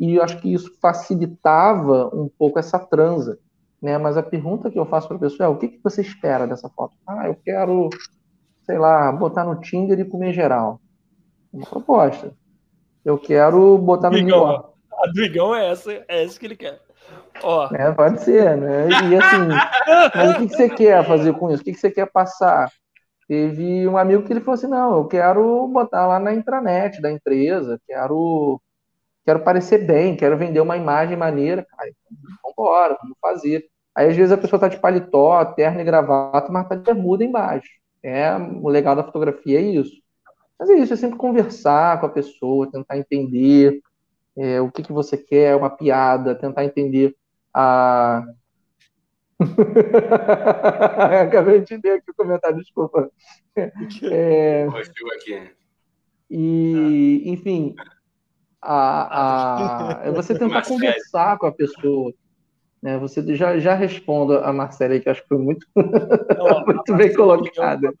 e 0.00 0.16
eu 0.16 0.24
acho 0.24 0.40
que 0.40 0.52
isso 0.52 0.76
facilitava 0.82 2.10
um 2.12 2.28
pouco 2.36 2.58
essa 2.58 2.80
transa. 2.80 3.38
Né? 3.80 3.96
Mas 3.96 4.16
a 4.16 4.24
pergunta 4.24 4.72
que 4.72 4.78
eu 4.78 4.86
faço 4.86 5.06
para 5.06 5.18
a 5.18 5.20
pessoa 5.20 5.46
é: 5.46 5.48
o 5.48 5.56
que, 5.56 5.68
que 5.68 5.80
você 5.84 6.00
espera 6.00 6.48
dessa 6.48 6.68
foto? 6.68 6.96
Ah, 7.06 7.28
eu 7.28 7.36
quero, 7.44 7.90
sei 8.64 8.76
lá, 8.76 9.12
botar 9.12 9.44
no 9.44 9.60
Tinder 9.60 10.00
e 10.00 10.04
comer 10.04 10.32
geral 10.32 10.80
uma 11.56 11.66
proposta. 11.66 12.32
Eu 13.04 13.18
quero 13.18 13.78
botar 13.78 14.10
no 14.10 14.18
Igão. 14.18 14.72
A 14.92 15.06
do 15.12 15.22
Igão 15.22 15.54
é 15.54 15.70
essa, 15.70 15.92
é 15.92 16.24
essa 16.24 16.38
que 16.38 16.46
ele 16.46 16.56
quer. 16.56 16.80
Ó. 17.42 17.68
É, 17.74 17.92
pode 17.92 18.22
ser, 18.22 18.56
né? 18.56 18.88
E 18.88 19.16
assim, 19.16 19.48
mas 20.14 20.30
o 20.30 20.34
que, 20.38 20.48
você 20.48 20.68
quer 20.68 21.06
fazer 21.06 21.32
com 21.34 21.50
isso? 21.50 21.62
O 21.62 21.64
que, 21.64 21.74
você 21.74 21.90
quer 21.90 22.10
passar? 22.10 22.70
Teve 23.28 23.86
um 23.86 23.96
amigo 23.96 24.22
que 24.22 24.32
ele 24.32 24.40
falou 24.40 24.54
assim: 24.54 24.66
não, 24.66 24.96
eu 24.96 25.04
quero 25.06 25.68
botar 25.68 26.06
lá 26.06 26.18
na 26.18 26.34
intranet 26.34 27.00
da 27.00 27.10
empresa, 27.10 27.80
quero 27.86 28.60
quero 29.24 29.40
parecer 29.40 29.84
bem, 29.84 30.16
quero 30.16 30.36
vender 30.36 30.60
uma 30.60 30.76
imagem 30.76 31.16
maneira, 31.16 31.64
cara, 31.64 31.90
vamos 32.10 32.52
embora, 32.52 32.96
vamos 33.00 33.16
fazer. 33.20 33.66
Aí 33.94 34.08
às 34.08 34.16
vezes 34.16 34.30
a 34.30 34.38
pessoa 34.38 34.60
tá 34.60 34.68
de 34.68 34.78
paletó, 34.78 35.44
terno 35.44 35.80
e 35.80 35.84
gravata, 35.84 36.50
mas 36.52 36.68
tá 36.68 36.76
de 36.76 36.82
bermuda 36.82 37.24
embaixo. 37.24 37.68
É, 38.02 38.36
o 38.36 38.68
legal 38.68 38.94
da 38.94 39.02
fotografia 39.02 39.58
é 39.58 39.62
isso. 39.62 40.05
Mas 40.58 40.70
é 40.70 40.74
isso, 40.74 40.94
é 40.94 40.96
sempre 40.96 41.18
conversar 41.18 42.00
com 42.00 42.06
a 42.06 42.10
pessoa, 42.10 42.70
tentar 42.70 42.96
entender 42.98 43.80
é, 44.36 44.60
o 44.60 44.70
que, 44.70 44.82
que 44.82 44.92
você 44.92 45.16
quer, 45.16 45.56
uma 45.56 45.70
piada, 45.70 46.34
tentar 46.34 46.64
entender 46.64 47.14
a. 47.52 48.22
Acabei 51.22 51.60
de 51.60 51.78
ler 51.82 51.98
aqui 51.98 52.10
o 52.10 52.14
comentário, 52.14 52.58
desculpa. 52.58 53.10
É... 54.10 54.66
aqui. 55.14 55.50
E, 56.30 57.22
enfim, 57.26 57.74
a, 58.60 60.00
a, 60.00 60.06
é 60.06 60.10
você 60.10 60.36
tentar 60.36 60.66
conversar 60.66 61.38
com 61.38 61.46
a 61.46 61.52
pessoa. 61.52 62.12
Né? 62.86 62.96
Você 62.98 63.34
já, 63.34 63.58
já 63.58 63.74
respondo 63.74 64.38
a 64.38 64.52
Marcela 64.52 65.00
que 65.00 65.08
acho 65.08 65.20
que 65.20 65.28
foi 65.28 65.38
muito, 65.38 65.66
Não, 65.74 65.82
muito 66.64 66.94
bem 66.94 67.12
colocada. 67.12 67.92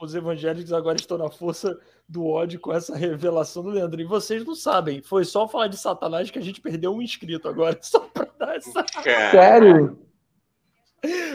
Os 0.00 0.14
evangélicos 0.14 0.72
agora 0.72 0.96
estão 0.96 1.18
na 1.18 1.28
força 1.28 1.76
do 2.08 2.24
ódio 2.24 2.60
com 2.60 2.72
essa 2.72 2.96
revelação 2.96 3.64
do 3.64 3.70
Leandro. 3.70 4.00
E 4.00 4.04
vocês 4.04 4.44
não 4.44 4.54
sabem, 4.54 5.02
foi 5.02 5.24
só 5.24 5.48
falar 5.48 5.66
de 5.66 5.76
Satanás 5.76 6.30
que 6.30 6.38
a 6.38 6.42
gente 6.42 6.60
perdeu 6.60 6.94
um 6.94 7.02
inscrito 7.02 7.48
agora, 7.48 7.76
só 7.82 7.98
para 7.98 8.28
dar 8.38 8.54
essa. 8.54 8.84
Sério? 9.32 9.98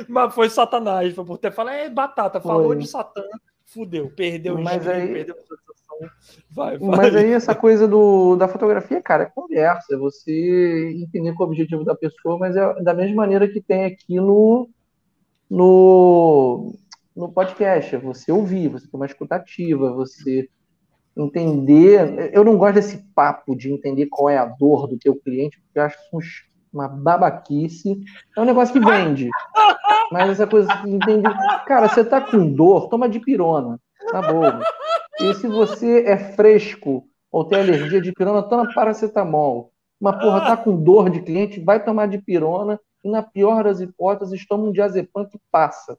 Mas 0.08 0.34
foi 0.34 0.50
Satanás, 0.50 1.14
foi 1.14 1.26
por 1.26 1.38
ter 1.38 1.52
falado, 1.52 1.76
é 1.76 1.90
batata, 1.90 2.40
falou 2.40 2.68
foi. 2.68 2.78
de 2.78 2.88
Satã, 2.88 3.24
fudeu, 3.66 4.10
perdeu 4.10 4.56
o 4.56 4.62
inscrito, 4.62 4.90
aí... 4.90 5.14
perdeu 5.14 5.36
Vai, 6.52 6.78
vai. 6.78 6.98
Mas 6.98 7.16
aí 7.16 7.32
essa 7.32 7.54
coisa 7.54 7.88
do, 7.88 8.36
da 8.36 8.48
fotografia, 8.48 9.02
cara, 9.02 9.24
é 9.24 9.32
conversa, 9.34 9.94
é 9.94 9.98
você 9.98 10.94
entender 10.96 11.34
qual 11.34 11.48
é 11.48 11.50
o 11.50 11.52
objetivo 11.52 11.84
da 11.84 11.96
pessoa, 11.96 12.38
mas 12.38 12.56
é 12.56 12.82
da 12.82 12.94
mesma 12.94 13.16
maneira 13.16 13.48
que 13.48 13.62
tem 13.62 13.86
aqui 13.86 14.16
no, 14.16 14.70
no, 15.50 16.74
no 17.16 17.32
podcast, 17.32 17.96
é 17.96 18.00
você 18.00 18.32
ouvir, 18.32 18.70
você 18.70 18.88
ter 18.88 18.96
uma 18.96 19.06
escutativa, 19.06 19.94
você 19.94 20.50
entender. 21.18 22.32
Eu 22.34 22.44
não 22.44 22.58
gosto 22.58 22.76
desse 22.76 22.98
papo 23.14 23.56
de 23.56 23.72
entender 23.72 24.08
qual 24.08 24.30
é 24.30 24.38
a 24.38 24.46
dor 24.46 24.88
do 24.88 24.98
teu 24.98 25.16
cliente, 25.16 25.60
porque 25.62 25.80
eu 25.80 25.84
acho 25.84 25.98
isso 25.98 26.50
uma 26.74 26.88
babaquice. 26.88 28.00
É 28.38 28.42
um 28.42 28.46
negócio 28.46 28.74
que 28.74 28.80
vende. 28.80 29.30
Mas 30.12 30.30
essa 30.30 30.48
coisa 30.48 30.68
de 30.84 30.90
entender. 30.90 31.34
Cara, 31.66 31.88
você 31.88 32.04
tá 32.04 32.22
com 32.22 32.52
dor, 32.52 32.90
toma 32.90 33.10
de 33.10 33.20
pirona. 33.20 33.80
Tá 34.12 34.22
bom. 34.22 34.62
E 35.22 35.34
se 35.34 35.48
você 35.48 36.06
é 36.06 36.18
fresco 36.18 37.06
ou 37.30 37.44
tem 37.44 37.60
alergia 37.60 38.00
de 38.00 38.14
pirona, 38.14 38.42
toma 38.42 38.74
paracetamol. 38.74 39.70
Uma 40.00 40.18
porra 40.18 40.40
tá 40.40 40.56
com 40.56 40.82
dor 40.82 41.10
de 41.10 41.22
cliente, 41.22 41.60
vai 41.60 41.84
tomar 41.84 42.08
de 42.08 42.20
pirona 42.20 42.80
e 43.04 43.10
na 43.10 43.22
pior 43.22 43.66
das 43.66 43.82
hipóteses 43.82 44.48
toma 44.48 44.64
um 44.64 44.72
diazepam 44.72 45.26
que 45.26 45.38
passa. 45.52 45.98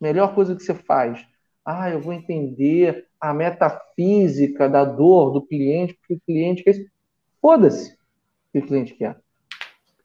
Melhor 0.00 0.36
coisa 0.36 0.54
que 0.54 0.62
você 0.62 0.72
faz. 0.72 1.26
Ah, 1.64 1.90
eu 1.90 2.00
vou 2.00 2.12
entender 2.12 3.06
a 3.20 3.34
metafísica 3.34 4.68
da 4.68 4.84
dor 4.84 5.32
do 5.32 5.42
cliente, 5.42 5.94
porque 5.94 6.14
o 6.14 6.20
cliente 6.24 6.62
quer 6.62 6.70
isso. 6.70 6.86
Foda-se 7.42 7.96
que 8.52 8.60
o 8.60 8.66
cliente 8.66 8.94
quer. 8.94 9.18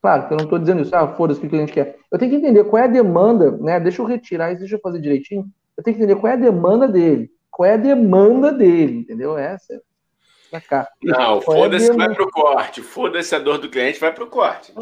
Claro 0.01 0.27
que 0.27 0.33
eu 0.33 0.37
não 0.37 0.45
estou 0.45 0.57
dizendo 0.57 0.81
isso, 0.81 0.95
ah, 0.95 1.07
foda-se 1.15 1.39
que 1.39 1.45
o 1.45 1.49
cliente 1.49 1.73
quer. 1.73 1.99
Eu 2.11 2.17
tenho 2.17 2.31
que 2.31 2.37
entender 2.37 2.63
qual 2.63 2.81
é 2.81 2.85
a 2.85 2.87
demanda, 2.87 3.51
né? 3.57 3.79
Deixa 3.79 4.01
eu 4.01 4.05
retirar 4.05 4.51
isso, 4.51 4.61
deixa 4.61 4.75
eu 4.75 4.81
fazer 4.81 4.99
direitinho. 4.99 5.45
Eu 5.77 5.83
tenho 5.83 5.95
que 5.95 6.01
entender 6.01 6.19
qual 6.19 6.31
é 6.31 6.35
a 6.35 6.39
demanda 6.39 6.87
dele 6.87 7.29
qual 7.59 7.69
é 7.69 7.73
a 7.73 7.77
demanda 7.77 8.53
dele, 8.53 8.99
entendeu? 8.99 9.37
Essa 9.37 9.73
é 9.73 9.81
pra 10.49 10.61
cá. 10.61 10.87
Não, 11.03 11.39
é 11.39 11.41
foda-se 11.41 11.91
é 11.91 11.93
vai 11.93 12.15
pro 12.15 12.31
corte. 12.31 12.81
Foda-se 12.81 13.35
a 13.35 13.39
dor 13.39 13.57
do 13.57 13.69
cliente, 13.69 13.99
vai 13.99 14.13
pro 14.13 14.27
corte. 14.27 14.73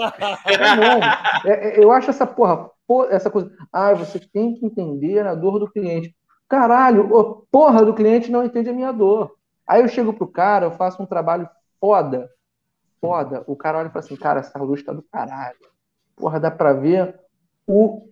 É, 1.43 1.79
é, 1.79 1.83
eu 1.83 1.91
acho 1.91 2.11
essa 2.11 2.27
porra, 2.27 2.69
essa 3.09 3.31
coisa. 3.31 3.51
Ah, 3.73 3.95
você 3.95 4.19
tem 4.19 4.53
que 4.53 4.63
entender 4.63 5.25
a 5.25 5.33
dor 5.33 5.57
do 5.57 5.67
cliente. 5.67 6.15
Caralho, 6.47 7.17
a 7.17 7.41
porra 7.51 7.83
do 7.83 7.95
cliente 7.95 8.29
não 8.29 8.45
entende 8.45 8.69
a 8.69 8.73
minha 8.73 8.91
dor. 8.91 9.35
Aí 9.65 9.81
eu 9.81 9.87
chego 9.87 10.13
pro 10.13 10.27
cara, 10.27 10.67
eu 10.67 10.71
faço 10.71 11.01
um 11.01 11.07
trabalho 11.07 11.49
foda. 11.81 12.29
Foda. 13.01 13.43
O 13.47 13.55
cara 13.55 13.79
olha 13.79 13.87
e 13.87 13.91
fala 13.91 14.05
assim, 14.05 14.15
cara, 14.15 14.41
essa 14.41 14.59
luz 14.59 14.83
tá 14.83 14.93
do 14.93 15.01
caralho. 15.01 15.57
Porra, 16.15 16.39
dá 16.39 16.51
pra 16.51 16.73
ver 16.73 17.19
o 17.65 18.07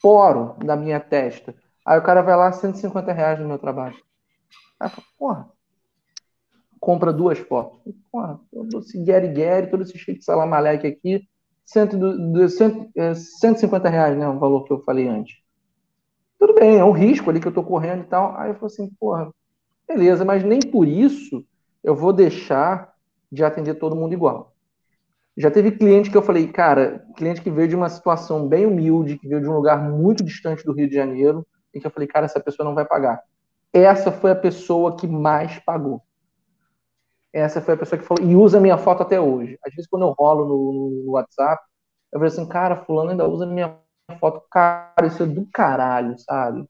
poro 0.00 0.54
da 0.64 0.76
minha 0.76 1.00
testa. 1.00 1.56
Aí 1.84 1.98
o 1.98 2.02
cara 2.02 2.22
vai 2.22 2.36
lá, 2.36 2.50
150 2.50 3.12
reais 3.12 3.38
no 3.38 3.46
meu 3.46 3.58
trabalho. 3.58 3.96
Aí 4.80 4.88
fala, 4.88 5.06
porra, 5.18 5.48
compra 6.80 7.12
duas 7.12 7.38
fotos. 7.38 7.80
Porra, 8.10 8.40
todo 8.52 8.80
esse 8.80 9.02
Gary 9.04 9.28
Gary, 9.28 9.70
todo 9.70 9.82
esse 9.82 9.92
de 9.92 10.24
salamaleque 10.24 10.86
aqui, 10.86 11.28
100, 11.64 12.90
150 13.14 13.88
reais, 13.88 14.16
né? 14.16 14.28
O 14.28 14.38
valor 14.38 14.64
que 14.64 14.72
eu 14.72 14.82
falei 14.82 15.08
antes. 15.08 15.36
Tudo 16.38 16.54
bem, 16.54 16.78
é 16.78 16.84
um 16.84 16.92
risco 16.92 17.30
ali 17.30 17.40
que 17.40 17.48
eu 17.48 17.54
tô 17.54 17.62
correndo 17.62 18.02
e 18.02 18.06
tal. 18.06 18.36
Aí 18.36 18.50
eu 18.50 18.54
falo 18.54 18.66
assim, 18.66 18.90
porra, 18.98 19.30
beleza, 19.88 20.24
mas 20.24 20.44
nem 20.44 20.60
por 20.60 20.86
isso 20.86 21.44
eu 21.82 21.94
vou 21.94 22.12
deixar 22.12 22.92
de 23.30 23.44
atender 23.44 23.74
todo 23.74 23.96
mundo 23.96 24.12
igual. 24.12 24.52
Já 25.36 25.50
teve 25.50 25.72
cliente 25.72 26.10
que 26.10 26.16
eu 26.16 26.22
falei, 26.22 26.46
cara, 26.46 27.04
cliente 27.16 27.40
que 27.40 27.50
veio 27.50 27.68
de 27.68 27.74
uma 27.74 27.88
situação 27.88 28.46
bem 28.46 28.66
humilde, 28.66 29.18
que 29.18 29.26
veio 29.26 29.40
de 29.40 29.48
um 29.48 29.54
lugar 29.54 29.82
muito 29.90 30.22
distante 30.22 30.64
do 30.64 30.72
Rio 30.72 30.88
de 30.88 30.94
Janeiro, 30.94 31.46
que 31.80 31.86
eu 31.86 31.90
falei, 31.90 32.08
cara, 32.08 32.26
essa 32.26 32.40
pessoa 32.40 32.66
não 32.66 32.74
vai 32.74 32.84
pagar. 32.84 33.22
Essa 33.72 34.12
foi 34.12 34.30
a 34.30 34.36
pessoa 34.36 34.96
que 34.96 35.06
mais 35.06 35.58
pagou. 35.58 36.02
Essa 37.32 37.60
foi 37.60 37.74
a 37.74 37.76
pessoa 37.76 37.98
que 38.00 38.06
falou, 38.06 38.24
e 38.24 38.36
usa 38.36 38.60
minha 38.60 38.78
foto 38.78 39.02
até 39.02 39.20
hoje. 39.20 39.58
Às 39.66 39.74
vezes, 39.74 39.90
quando 39.90 40.02
eu 40.02 40.14
rolo 40.16 40.46
no, 40.46 41.04
no 41.04 41.12
WhatsApp, 41.12 41.60
eu 42.12 42.20
falo 42.20 42.28
assim, 42.28 42.48
cara, 42.48 42.76
fulano 42.76 43.10
ainda 43.10 43.28
usa 43.28 43.44
minha 43.44 43.76
foto. 44.20 44.40
Cara, 44.48 45.06
isso 45.06 45.24
é 45.24 45.26
do 45.26 45.44
caralho, 45.52 46.16
sabe? 46.18 46.64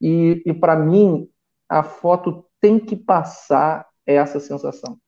E, 0.00 0.42
e 0.44 0.52
para 0.52 0.74
mim, 0.74 1.30
a 1.68 1.84
foto 1.84 2.44
tem 2.60 2.80
que 2.80 2.96
passar 2.96 3.86
essa 4.04 4.40
sensação. 4.40 4.98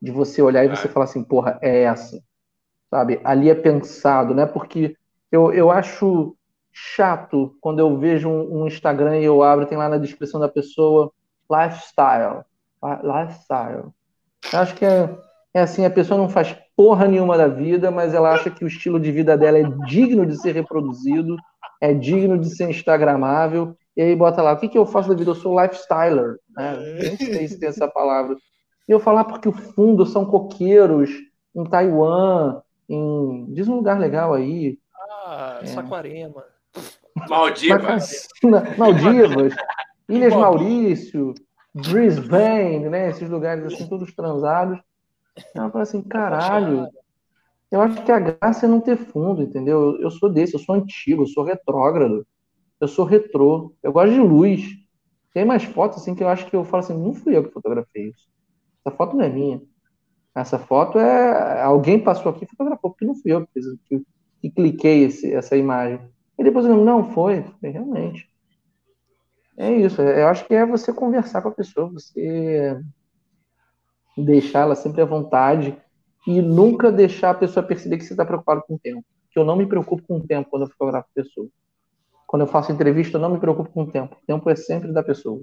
De 0.00 0.10
você 0.10 0.42
olhar 0.42 0.64
e 0.64 0.68
você 0.68 0.86
falar 0.86 1.06
assim, 1.06 1.24
porra, 1.24 1.58
é 1.62 1.84
essa. 1.84 2.22
Sabe? 2.90 3.18
Ali 3.24 3.48
é 3.48 3.54
pensado, 3.54 4.34
né? 4.34 4.44
Porque 4.44 4.94
eu, 5.32 5.52
eu 5.54 5.70
acho 5.70 6.36
chato 6.74 7.56
quando 7.60 7.78
eu 7.78 7.96
vejo 7.96 8.28
um, 8.28 8.62
um 8.62 8.66
Instagram 8.66 9.18
e 9.18 9.24
eu 9.24 9.42
abro, 9.44 9.64
tem 9.64 9.78
lá 9.78 9.88
na 9.88 9.96
descrição 9.96 10.40
da 10.40 10.48
pessoa 10.48 11.12
lifestyle. 11.48 12.42
Lifestyle. 12.82 13.92
Eu 14.52 14.58
acho 14.58 14.74
que 14.74 14.84
é, 14.84 15.08
é 15.54 15.60
assim, 15.62 15.84
a 15.84 15.90
pessoa 15.90 16.18
não 16.18 16.28
faz 16.28 16.54
porra 16.76 17.06
nenhuma 17.06 17.38
da 17.38 17.46
vida, 17.46 17.90
mas 17.90 18.12
ela 18.12 18.32
acha 18.34 18.50
que 18.50 18.64
o 18.64 18.68
estilo 18.68 18.98
de 18.98 19.12
vida 19.12 19.38
dela 19.38 19.58
é 19.58 19.62
digno 19.86 20.26
de 20.26 20.36
ser 20.36 20.52
reproduzido, 20.52 21.36
é 21.80 21.94
digno 21.94 22.36
de 22.36 22.50
ser 22.50 22.68
instagramável, 22.68 23.76
e 23.96 24.02
aí 24.02 24.16
bota 24.16 24.42
lá, 24.42 24.52
o 24.52 24.56
que, 24.58 24.68
que 24.68 24.76
eu 24.76 24.84
faço 24.84 25.08
da 25.08 25.14
vida? 25.14 25.30
Eu 25.30 25.36
sou 25.36 25.60
lifestyler, 25.60 26.38
né? 26.56 26.76
Nem 27.00 27.16
sei 27.16 27.48
se 27.48 27.60
tem 27.60 27.68
essa 27.68 27.86
palavra. 27.86 28.36
E 28.88 28.92
eu 28.92 28.98
falar 28.98 29.24
porque 29.24 29.48
o 29.48 29.52
fundo 29.52 30.04
são 30.04 30.26
coqueiros 30.26 31.10
em 31.54 31.64
Taiwan, 31.64 32.60
em... 32.88 33.46
diz 33.52 33.68
um 33.68 33.76
lugar 33.76 33.98
legal 33.98 34.34
aí. 34.34 34.78
Ah, 34.98 35.60
é. 35.62 35.66
Saquarema. 35.66 36.44
Maldivas. 37.28 38.28
Maldivas, 38.76 39.54
Ilhas 40.08 40.34
Maurício, 40.34 41.34
Brisbane, 41.74 42.88
né? 42.88 43.10
Esses 43.10 43.28
lugares 43.28 43.64
assim, 43.64 43.88
todos 43.88 44.14
transados. 44.14 44.78
Ela 45.54 45.70
fala 45.70 45.82
assim, 45.82 46.02
caralho, 46.02 46.88
eu 47.70 47.80
acho 47.80 48.04
que 48.04 48.12
a 48.12 48.20
graça 48.20 48.66
é 48.66 48.68
não 48.68 48.80
ter 48.80 48.96
fundo, 48.96 49.42
entendeu? 49.42 49.98
Eu 50.00 50.10
sou 50.10 50.30
desse, 50.30 50.54
eu 50.54 50.60
sou 50.60 50.74
antigo, 50.74 51.22
eu 51.22 51.26
sou 51.26 51.42
retrógrado, 51.42 52.26
eu 52.80 52.86
sou 52.86 53.04
retrô, 53.04 53.74
eu 53.82 53.92
gosto 53.92 54.12
de 54.12 54.20
luz. 54.20 54.62
Tem 55.32 55.44
mais 55.44 55.64
fotos 55.64 56.00
assim 56.00 56.14
que 56.14 56.22
eu 56.22 56.28
acho 56.28 56.46
que 56.46 56.54
eu 56.54 56.64
falo 56.64 56.84
assim, 56.84 56.96
não 56.96 57.12
fui 57.12 57.36
eu 57.36 57.42
que 57.42 57.52
fotografei 57.52 58.10
isso. 58.10 58.28
Essa 58.84 58.96
foto 58.96 59.16
não 59.16 59.24
é 59.24 59.28
minha. 59.28 59.60
Essa 60.34 60.58
foto 60.58 60.98
é. 60.98 61.62
Alguém 61.62 61.98
passou 61.98 62.30
aqui 62.30 62.44
e 62.44 62.48
fotografou, 62.48 62.90
porque 62.90 63.04
não 63.04 63.14
fui 63.14 63.32
eu 63.32 63.44
que, 63.46 63.52
fiz, 63.52 63.64
que, 63.88 64.02
que 64.40 64.50
cliquei 64.50 65.04
esse, 65.04 65.32
essa 65.32 65.56
imagem. 65.56 66.00
E 66.38 66.44
depois 66.44 66.66
eu 66.66 66.76
não 66.76 67.12
foi, 67.12 67.44
foi 67.60 67.70
realmente. 67.70 68.28
É 69.56 69.72
isso, 69.72 70.02
é, 70.02 70.22
eu 70.22 70.28
acho 70.28 70.44
que 70.46 70.54
é 70.54 70.66
você 70.66 70.92
conversar 70.92 71.40
com 71.40 71.48
a 71.48 71.52
pessoa, 71.52 71.88
você 71.88 72.80
deixá-la 74.16 74.74
sempre 74.74 75.00
à 75.00 75.04
vontade 75.04 75.76
e 76.26 76.40
nunca 76.40 76.90
deixar 76.90 77.30
a 77.30 77.34
pessoa 77.34 77.64
perceber 77.64 77.98
que 77.98 78.04
você 78.04 78.14
está 78.14 78.24
preocupado 78.24 78.62
com 78.66 78.74
o 78.74 78.78
tempo. 78.78 79.04
Que 79.30 79.38
eu 79.38 79.44
não 79.44 79.56
me 79.56 79.66
preocupo 79.66 80.02
com 80.06 80.18
o 80.18 80.26
tempo 80.26 80.50
quando 80.50 80.62
eu 80.62 80.70
fotografo 80.70 81.08
a 81.10 81.22
pessoa. 81.22 81.48
Quando 82.26 82.42
eu 82.42 82.48
faço 82.48 82.72
entrevista, 82.72 83.16
eu 83.16 83.20
não 83.20 83.30
me 83.30 83.38
preocupo 83.38 83.70
com 83.70 83.82
o 83.82 83.90
tempo. 83.90 84.16
O 84.16 84.26
tempo 84.26 84.48
é 84.50 84.56
sempre 84.56 84.92
da 84.92 85.02
pessoa. 85.02 85.42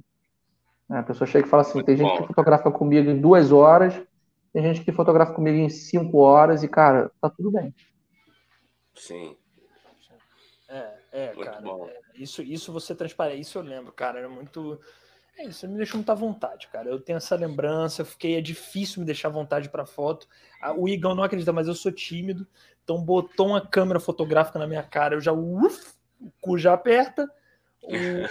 A 0.89 1.03
pessoa 1.03 1.27
chega 1.27 1.45
e 1.45 1.49
fala 1.49 1.61
assim: 1.61 1.75
Muito 1.75 1.85
tem 1.85 1.95
bom. 1.95 2.03
gente 2.03 2.21
que 2.21 2.27
fotografa 2.27 2.71
comigo 2.71 3.09
em 3.09 3.19
duas 3.19 3.51
horas, 3.51 3.93
tem 4.51 4.63
gente 4.63 4.83
que 4.83 4.91
fotografa 4.91 5.33
comigo 5.33 5.57
em 5.57 5.69
cinco 5.69 6.17
horas, 6.17 6.63
e, 6.63 6.67
cara, 6.67 7.09
tá 7.21 7.29
tudo 7.29 7.51
bem. 7.51 7.73
Sim. 8.93 9.37
É, 11.11 11.33
muito 11.33 11.51
cara. 11.51 11.67
É, 11.67 12.01
isso, 12.15 12.41
isso 12.41 12.71
você 12.71 12.95
transparece, 12.95 13.41
isso 13.41 13.57
eu 13.57 13.61
lembro, 13.63 13.91
cara. 13.91 14.19
Era 14.19 14.29
muito. 14.29 14.79
É 15.37 15.45
isso, 15.45 15.67
me 15.67 15.77
deixou 15.77 15.97
muita 15.97 16.13
vontade, 16.13 16.67
cara. 16.67 16.89
Eu 16.89 16.99
tenho 16.99 17.17
essa 17.17 17.35
lembrança, 17.35 18.01
eu 18.01 18.05
fiquei, 18.05 18.37
é 18.37 18.41
difícil 18.41 18.99
me 18.99 19.05
deixar 19.05 19.29
vontade 19.29 19.69
para 19.69 19.85
foto. 19.85 20.27
O 20.77 20.87
Igão 20.87 21.15
não 21.15 21.23
acredita, 21.23 21.53
mas 21.53 21.67
eu 21.67 21.73
sou 21.73 21.91
tímido. 21.91 22.47
Então 22.83 23.01
botou 23.01 23.47
uma 23.47 23.61
câmera 23.61 23.99
fotográfica 23.99 24.59
na 24.59 24.67
minha 24.67 24.83
cara, 24.83 25.15
eu 25.15 25.21
já 25.21 25.31
uf, 25.31 25.93
o 26.19 26.31
cu 26.41 26.57
já 26.57 26.73
aperta, 26.73 27.29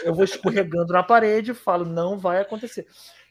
eu 0.05 0.15
vou 0.15 0.25
escorregando 0.25 0.93
na 0.93 1.03
parede, 1.03 1.55
falo, 1.55 1.85
não 1.85 2.19
vai 2.19 2.41
acontecer. 2.41 2.87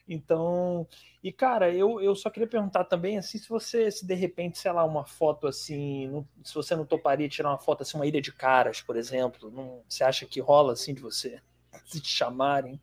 Então, 0.08 0.86
e 1.22 1.30
cara, 1.30 1.72
eu, 1.72 2.00
eu 2.00 2.14
só 2.14 2.30
queria 2.30 2.48
perguntar 2.48 2.84
também, 2.84 3.18
assim, 3.18 3.38
se 3.38 3.48
você, 3.48 3.90
se 3.90 4.06
de 4.06 4.14
repente, 4.14 4.58
sei 4.58 4.72
lá, 4.72 4.84
uma 4.84 5.04
foto 5.04 5.46
assim, 5.46 6.08
não, 6.08 6.26
se 6.42 6.54
você 6.54 6.74
não 6.74 6.86
toparia 6.86 7.28
tirar 7.28 7.50
uma 7.50 7.58
foto 7.58 7.82
assim, 7.82 7.96
uma 7.98 8.06
ilha 8.06 8.20
de 8.20 8.32
caras, 8.32 8.80
por 8.80 8.96
exemplo, 8.96 9.50
não, 9.50 9.82
você 9.88 10.02
acha 10.02 10.24
que 10.24 10.40
rola 10.40 10.72
assim 10.72 10.94
de 10.94 11.02
você? 11.02 11.40
Se 11.84 12.00
te 12.00 12.08
chamarem? 12.08 12.80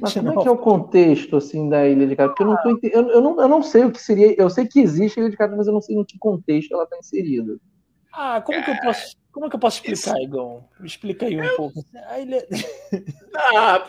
Mas 0.00 0.12
como 0.12 0.32
é 0.32 0.42
que 0.42 0.48
é 0.48 0.50
o 0.50 0.58
contexto 0.58 1.36
assim 1.36 1.68
da 1.68 1.88
Ilha 1.88 2.06
de 2.06 2.14
Caras? 2.14 2.32
Porque 2.32 2.42
eu 2.42 2.46
não, 2.46 2.56
tô 2.56 2.78
eu, 2.82 3.08
eu, 3.10 3.20
não, 3.22 3.40
eu 3.40 3.48
não 3.48 3.62
sei 3.62 3.84
o 3.84 3.90
que 3.90 4.00
seria. 4.00 4.34
Eu 4.38 4.50
sei 4.50 4.66
que 4.66 4.80
existe 4.80 5.18
a 5.18 5.22
Ilha 5.22 5.30
de 5.30 5.36
Caras, 5.36 5.56
mas 5.56 5.66
eu 5.66 5.72
não 5.72 5.80
sei 5.80 5.96
em 5.96 6.04
que 6.04 6.18
contexto 6.18 6.74
ela 6.74 6.84
está 6.84 6.98
inserida. 6.98 7.58
Ah, 8.12 8.40
como 8.42 8.62
que 8.62 8.70
eu 8.70 8.76
posso, 8.82 9.16
como 9.38 9.46
é 9.46 9.50
que 9.50 9.54
eu 9.54 9.60
posso 9.60 9.76
explicar, 9.76 10.16
Isso... 10.16 10.24
Igor? 10.24 10.64
Explica 10.82 11.26
aí 11.26 11.36
um 11.36 11.44
eu... 11.44 11.56
pouco. 11.56 11.84
Ilha... 12.20 12.44
Ah, 13.40 13.80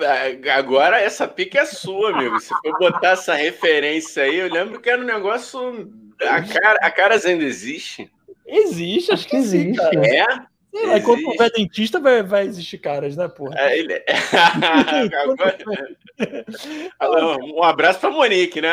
agora 0.55 1.01
essa 1.01 1.27
pica 1.27 1.61
é 1.61 1.65
sua, 1.65 2.11
amigo. 2.11 2.39
Se 2.39 2.49
for 2.49 2.77
botar 2.77 3.13
essa 3.13 3.33
referência 3.33 4.21
aí, 4.23 4.35
eu 4.35 4.47
lembro 4.47 4.79
que 4.79 4.87
era 4.87 5.01
um 5.01 5.05
negócio. 5.05 5.91
A, 6.21 6.43
cara, 6.43 6.77
a 6.83 6.91
Caras 6.91 7.25
ainda 7.25 7.43
existe? 7.43 8.11
Existe, 8.45 9.11
acho 9.11 9.27
que 9.27 9.37
existe. 9.37 9.81
É? 9.97 10.23
É, 10.71 10.93
aí 10.93 11.01
quando 11.01 11.25
houver 11.25 11.51
dentista, 11.51 11.99
vai, 11.99 12.21
vai 12.21 12.45
existir 12.45 12.77
caras, 12.77 13.17
né, 13.17 13.27
porra? 13.27 13.59
É, 13.59 13.79
ele... 13.79 14.03
Agora... 16.99 17.37
um 17.41 17.63
abraço 17.63 17.99
pra 17.99 18.11
Monique, 18.11 18.61
né? 18.61 18.69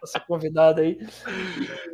Nossa 0.00 0.20
convidada 0.20 0.82
aí. 0.82 0.98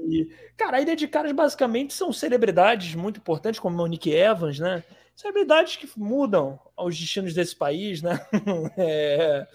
E, 0.09 0.29
cara, 0.57 0.77
a 0.77 0.81
Ilha 0.81 0.95
de 0.97 1.09
Caras 1.09 1.33
basicamente 1.33 1.93
são 1.93 2.13
celebridades 2.13 2.95
muito 2.95 3.19
importantes, 3.19 3.59
como 3.61 3.77
Monique 3.77 4.11
Evans, 4.13 4.59
né? 4.59 4.85
Celebridades 5.15 5.77
que 5.77 5.89
mudam 5.97 6.59
os 6.77 6.99
destinos 6.99 7.35
desse 7.35 7.57
país, 7.57 8.03
né? 8.03 8.21
É, 8.77 9.47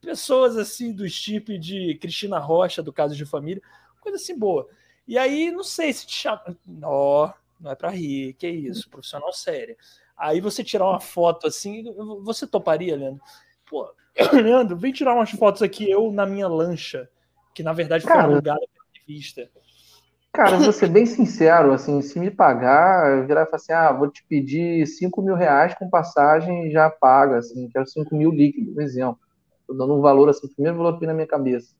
pessoas 0.00 0.56
assim 0.56 0.92
do 0.92 1.08
tipo 1.08 1.58
de 1.58 1.96
Cristina 2.00 2.38
Rocha, 2.38 2.82
do 2.82 2.92
Caso 2.92 3.14
de 3.14 3.24
Família, 3.26 3.62
coisa 4.00 4.16
assim 4.16 4.36
boa. 4.38 4.66
E 5.06 5.18
aí, 5.18 5.50
não 5.50 5.62
sei 5.64 5.92
se 5.92 6.06
te 6.06 6.14
chama. 6.14 6.42
Oh, 6.84 7.28
não 7.60 7.70
é 7.70 7.74
para 7.74 7.90
rir, 7.90 8.34
que 8.34 8.48
isso, 8.48 8.88
profissional 8.88 9.32
sério. 9.32 9.76
Aí 10.16 10.40
você 10.40 10.62
tirar 10.64 10.86
uma 10.86 11.00
foto 11.00 11.46
assim, 11.46 11.84
você 12.22 12.46
toparia, 12.46 12.96
Leandro? 12.96 13.22
Pô, 13.68 13.90
Leandro, 14.32 14.76
vem 14.76 14.92
tirar 14.92 15.14
umas 15.14 15.30
fotos 15.30 15.62
aqui, 15.62 15.90
eu 15.90 16.10
na 16.12 16.26
minha 16.26 16.48
lancha, 16.48 17.08
que 17.54 17.62
na 17.62 17.72
verdade 17.72 18.04
foi 18.04 18.16
alugada 18.16 18.60
pela 18.60 18.86
revista. 19.06 19.48
Cara, 20.32 20.58
vou 20.58 20.72
ser 20.72 20.88
bem 20.88 21.04
sincero, 21.06 21.72
assim, 21.72 22.00
se 22.02 22.18
me 22.18 22.30
pagar, 22.30 23.18
eu 23.18 23.26
virar 23.26 23.42
e 23.42 23.46
falar 23.46 23.56
assim, 23.56 23.72
ah, 23.72 23.92
vou 23.92 24.08
te 24.08 24.24
pedir 24.28 24.86
5 24.86 25.20
mil 25.20 25.34
reais 25.34 25.74
com 25.74 25.90
passagem 25.90 26.68
e 26.68 26.70
já 26.70 26.88
paga, 26.88 27.38
assim, 27.38 27.68
quero 27.68 27.86
5 27.86 28.14
mil 28.14 28.30
líquido, 28.30 28.72
por 28.72 28.82
exemplo. 28.82 29.18
Tô 29.66 29.74
dando 29.74 29.96
um 29.96 30.00
valor, 30.00 30.28
assim, 30.28 30.46
primeiro 30.46 30.78
valor 30.78 30.94
aqui 30.94 31.06
na 31.06 31.14
minha 31.14 31.26
cabeça. 31.26 31.74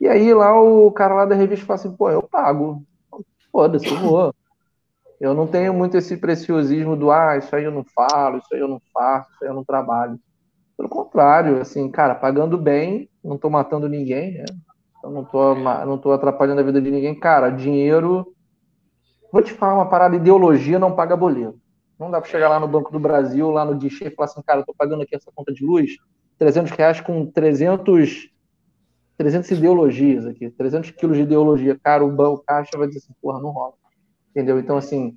E 0.00 0.08
aí 0.08 0.34
lá 0.34 0.60
o 0.60 0.90
cara 0.90 1.14
lá 1.14 1.24
da 1.24 1.36
revista 1.36 1.64
fala 1.64 1.78
assim, 1.78 1.92
pô, 1.92 2.10
eu 2.10 2.22
pago. 2.22 2.82
Foda-se, 3.52 3.86
eu 3.86 3.98
vou. 3.98 4.34
Eu 5.20 5.32
não 5.32 5.46
tenho 5.46 5.72
muito 5.72 5.96
esse 5.96 6.16
preciosismo 6.16 6.96
do, 6.96 7.10
ah, 7.10 7.38
isso 7.38 7.54
aí 7.54 7.64
eu 7.64 7.70
não 7.70 7.84
falo, 7.84 8.38
isso 8.38 8.52
aí 8.52 8.60
eu 8.60 8.68
não 8.68 8.80
faço, 8.92 9.30
isso 9.30 9.44
aí 9.44 9.48
eu 9.48 9.54
não 9.54 9.64
trabalho. 9.64 10.18
Pelo 10.76 10.88
contrário, 10.88 11.60
assim, 11.60 11.88
cara, 11.90 12.14
pagando 12.14 12.58
bem, 12.58 13.08
não 13.24 13.38
tô 13.38 13.48
matando 13.48 13.88
ninguém, 13.88 14.38
né? 14.38 14.44
Eu 15.02 15.10
não 15.10 15.24
tô, 15.24 15.54
não 15.54 15.98
tô 15.98 16.12
atrapalhando 16.12 16.60
a 16.60 16.64
vida 16.64 16.80
de 16.80 16.90
ninguém. 16.90 17.18
Cara, 17.18 17.50
dinheiro. 17.50 18.34
Vou 19.32 19.42
te 19.42 19.52
falar 19.52 19.74
uma 19.74 19.88
parada: 19.88 20.16
ideologia 20.16 20.78
não 20.78 20.94
paga 20.94 21.16
boleto. 21.16 21.58
Não 21.98 22.10
dá 22.10 22.20
para 22.20 22.30
chegar 22.30 22.48
lá 22.48 22.60
no 22.60 22.68
Banco 22.68 22.92
do 22.92 23.00
Brasil, 23.00 23.50
lá 23.50 23.64
no 23.64 23.76
guichê 23.76 24.08
e 24.08 24.10
falar 24.10 24.26
assim, 24.26 24.42
cara, 24.42 24.60
eu 24.60 24.66
tô 24.66 24.74
pagando 24.74 25.02
aqui 25.02 25.16
essa 25.16 25.30
conta 25.34 25.50
de 25.52 25.64
luz, 25.64 25.96
300 26.38 26.70
reais 26.72 27.00
com 27.00 27.24
300 27.24 28.30
300 29.16 29.50
ideologias 29.52 30.26
aqui, 30.26 30.50
300 30.50 30.90
quilos 30.90 31.16
de 31.16 31.22
ideologia. 31.22 31.78
Cara, 31.82 32.04
o, 32.04 32.14
o 32.14 32.38
caixa 32.38 32.76
vai 32.76 32.86
dizer 32.86 32.98
assim, 32.98 33.14
porra, 33.20 33.40
não 33.40 33.50
rola. 33.50 33.72
Entendeu? 34.30 34.58
Então, 34.58 34.76
assim, 34.76 35.16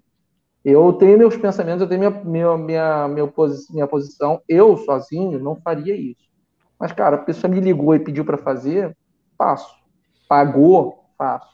eu 0.63 0.93
tenho 0.93 1.17
meus 1.17 1.35
pensamentos, 1.35 1.81
eu 1.81 1.87
tenho 1.87 1.99
minha, 1.99 2.23
minha, 2.23 2.57
minha, 2.57 3.07
minha, 3.07 3.27
posi 3.27 3.71
minha 3.73 3.87
posição. 3.87 4.41
Eu, 4.47 4.77
sozinho, 4.77 5.39
não 5.39 5.55
faria 5.57 5.95
isso. 5.95 6.29
Mas, 6.79 6.93
cara, 6.93 7.17
a 7.17 7.19
pessoa 7.19 7.51
me 7.51 7.59
ligou 7.59 7.93
e 7.93 7.99
pediu 7.99 8.23
para 8.23 8.37
fazer, 8.37 8.95
faço. 9.39 9.73
Pagou, 10.27 11.05
faço. 11.17 11.47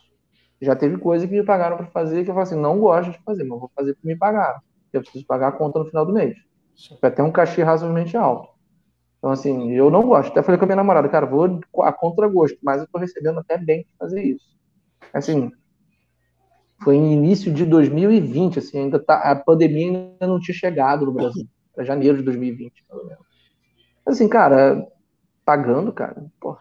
Já 0.60 0.76
teve 0.76 0.98
coisa 0.98 1.28
que 1.28 1.34
me 1.34 1.44
pagaram 1.44 1.78
para 1.78 1.86
fazer 1.86 2.24
que 2.24 2.32
eu 2.32 2.34
falei 2.34 2.50
assim, 2.50 2.60
não 2.60 2.80
gosto 2.80 3.12
de 3.12 3.24
fazer, 3.24 3.44
mas 3.44 3.60
vou 3.60 3.72
fazer 3.76 3.94
porque 3.94 4.08
me 4.08 4.18
pagaram. 4.18 4.60
Eu 4.92 5.02
preciso 5.02 5.26
pagar 5.26 5.50
a 5.50 5.52
conta 5.52 5.80
no 5.80 5.86
final 5.86 6.06
do 6.06 6.14
mês. 6.14 6.36
Vai 7.02 7.12
ter 7.12 7.22
um 7.22 7.32
cachê 7.32 7.62
razoavelmente 7.62 8.18
alto. 8.18 8.50
Então, 9.20 9.32
assim, 9.32 9.72
eu 9.72 9.90
não 9.92 10.04
gosto. 10.04 10.32
Até 10.32 10.42
falei 10.42 10.58
com 10.58 10.66
a 10.66 10.68
minha 10.68 10.76
namorada, 10.78 11.08
cara, 11.08 11.26
vou 11.26 11.60
a 11.82 11.94
contragosto, 11.94 12.58
mas 12.64 12.82
eu 12.82 12.88
tô 12.88 12.98
recebendo 12.98 13.40
até 13.40 13.58
bem 13.58 13.84
pra 13.84 14.08
fazer 14.08 14.24
isso. 14.24 14.46
Assim, 15.14 15.52
foi 16.84 16.96
em 16.96 17.14
início 17.14 17.54
de 17.54 17.66
2020, 17.66 18.60
assim, 18.60 18.80
ainda 18.80 19.00
tá, 19.00 19.18
a 19.18 19.36
pandemia 19.36 19.88
ainda 19.88 20.28
não 20.28 20.40
tinha 20.40 20.56
chegado 20.56 21.06
no 21.06 21.12
Brasil. 21.12 21.48
Era 21.76 21.86
janeiro 21.86 22.18
de 22.18 22.24
2020, 22.24 22.86
pelo 22.88 23.06
menos. 23.06 23.26
Assim, 24.06 24.30
cara, 24.30 24.88
pagando, 25.44 25.92
cara, 25.92 26.26
porra. 26.40 26.60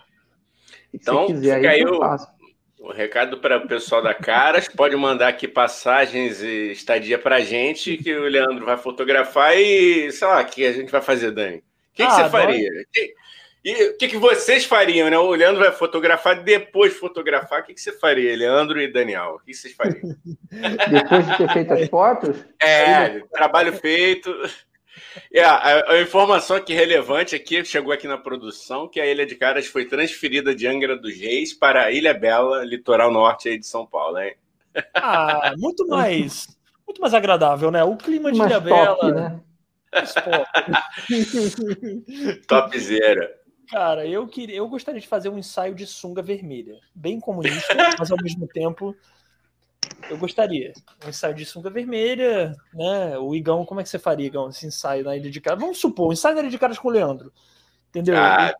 Então, 0.94 1.26
quiser, 1.26 1.56
fica 1.56 1.70
aí, 1.70 1.80
aí 1.80 1.84
o, 1.84 2.88
o 2.88 2.92
recado 2.92 3.38
para 3.38 3.58
o 3.58 3.66
pessoal 3.66 4.00
da 4.00 4.14
Caras. 4.14 4.68
Pode 4.68 4.94
mandar 4.96 5.28
aqui 5.28 5.48
passagens 5.48 6.40
e 6.42 6.70
estadia 6.70 7.18
para 7.18 7.40
gente, 7.40 7.96
que 7.96 8.14
o 8.14 8.28
Leandro 8.28 8.64
vai 8.64 8.76
fotografar 8.76 9.56
e, 9.58 10.12
sei 10.12 10.28
lá, 10.28 10.40
o 10.40 10.46
que 10.46 10.64
a 10.64 10.72
gente 10.72 10.92
vai 10.92 11.02
fazer, 11.02 11.32
Dani? 11.32 11.62
que, 11.94 12.02
ah, 12.02 12.06
que 12.06 12.12
você 12.14 12.28
faria? 12.28 12.70
E 13.64 13.84
o 13.86 13.96
que, 13.96 14.08
que 14.08 14.18
vocês 14.18 14.66
fariam, 14.66 15.08
né? 15.08 15.16
O 15.16 15.30
Leandro 15.30 15.62
vai 15.62 15.72
fotografar, 15.72 16.42
depois 16.42 16.92
de 16.92 16.98
fotografar, 16.98 17.62
o 17.62 17.64
que, 17.64 17.72
que 17.72 17.80
você 17.80 17.92
faria, 17.92 18.36
Leandro 18.36 18.78
e 18.78 18.92
Daniel? 18.92 19.36
O 19.36 19.38
que 19.38 19.54
vocês 19.54 19.72
fariam? 19.72 20.02
depois 20.90 21.26
de 21.26 21.36
ter 21.38 21.50
feito 21.50 21.72
as 21.72 21.88
fotos? 21.88 22.44
É, 22.60 23.20
trabalho 23.32 23.72
feito. 23.72 24.30
É, 25.32 25.42
a, 25.42 25.92
a, 25.92 26.00
informação 26.00 26.56
aqui 26.56 26.72
relevante 26.72 27.34
aqui, 27.34 27.64
chegou 27.64 27.92
aqui 27.92 28.06
na 28.06 28.18
produção, 28.18 28.88
que 28.88 29.00
a 29.00 29.06
Ilha 29.06 29.26
de 29.26 29.34
Caras 29.34 29.66
foi 29.66 29.84
transferida 29.84 30.54
de 30.54 30.66
Angra 30.66 30.96
dos 30.96 31.16
Reis 31.16 31.52
para 31.52 31.84
a 31.84 31.90
Ilha 31.90 32.14
Bela, 32.14 32.64
litoral 32.64 33.10
norte 33.10 33.48
aí 33.48 33.58
de 33.58 33.66
São 33.66 33.86
Paulo, 33.86 34.18
hein? 34.18 34.34
Ah, 34.94 35.54
muito 35.56 35.86
mais, 35.88 36.46
muito 36.86 37.00
mais 37.00 37.14
agradável, 37.14 37.70
né? 37.70 37.82
O 37.84 37.96
clima 37.96 38.32
de 38.32 38.38
mais 38.38 38.50
Ilha 38.50 38.60
top, 38.60 39.00
Bela... 39.00 39.14
Né? 39.14 39.40
Topzera. 42.48 43.30
Cara, 43.70 44.06
eu 44.06 44.26
queria, 44.26 44.56
eu 44.56 44.68
gostaria 44.68 45.00
de 45.00 45.08
fazer 45.08 45.28
um 45.28 45.38
ensaio 45.38 45.74
de 45.74 45.86
sunga 45.86 46.20
vermelha, 46.20 46.78
bem 46.94 47.18
comunista, 47.18 47.74
mas 47.98 48.10
ao 48.10 48.18
mesmo 48.22 48.46
tempo 48.46 48.94
eu 50.10 50.18
gostaria. 50.18 50.72
Um 51.04 51.08
ensaio 51.08 51.34
de 51.34 51.44
sunga 51.44 51.70
vermelha, 51.70 52.54
né? 52.72 53.18
O 53.18 53.34
Igão, 53.34 53.64
como 53.64 53.80
é 53.80 53.82
que 53.82 53.88
você 53.88 53.98
faria, 53.98 54.26
Igão, 54.26 54.48
esse 54.48 54.66
ensaio 54.66 55.04
na 55.04 55.16
Ilha 55.16 55.30
de 55.30 55.40
Caras? 55.40 55.60
Vamos 55.60 55.78
supor, 55.78 56.08
um 56.08 56.12
ensaio 56.12 56.34
na 56.34 56.42
Ilha 56.42 56.50
de 56.50 56.58
Caras 56.58 56.78
com 56.78 56.88
o 56.88 56.90
Leandro. 56.90 57.32
Entendeu? 57.90 58.16
Ah, 58.16 58.52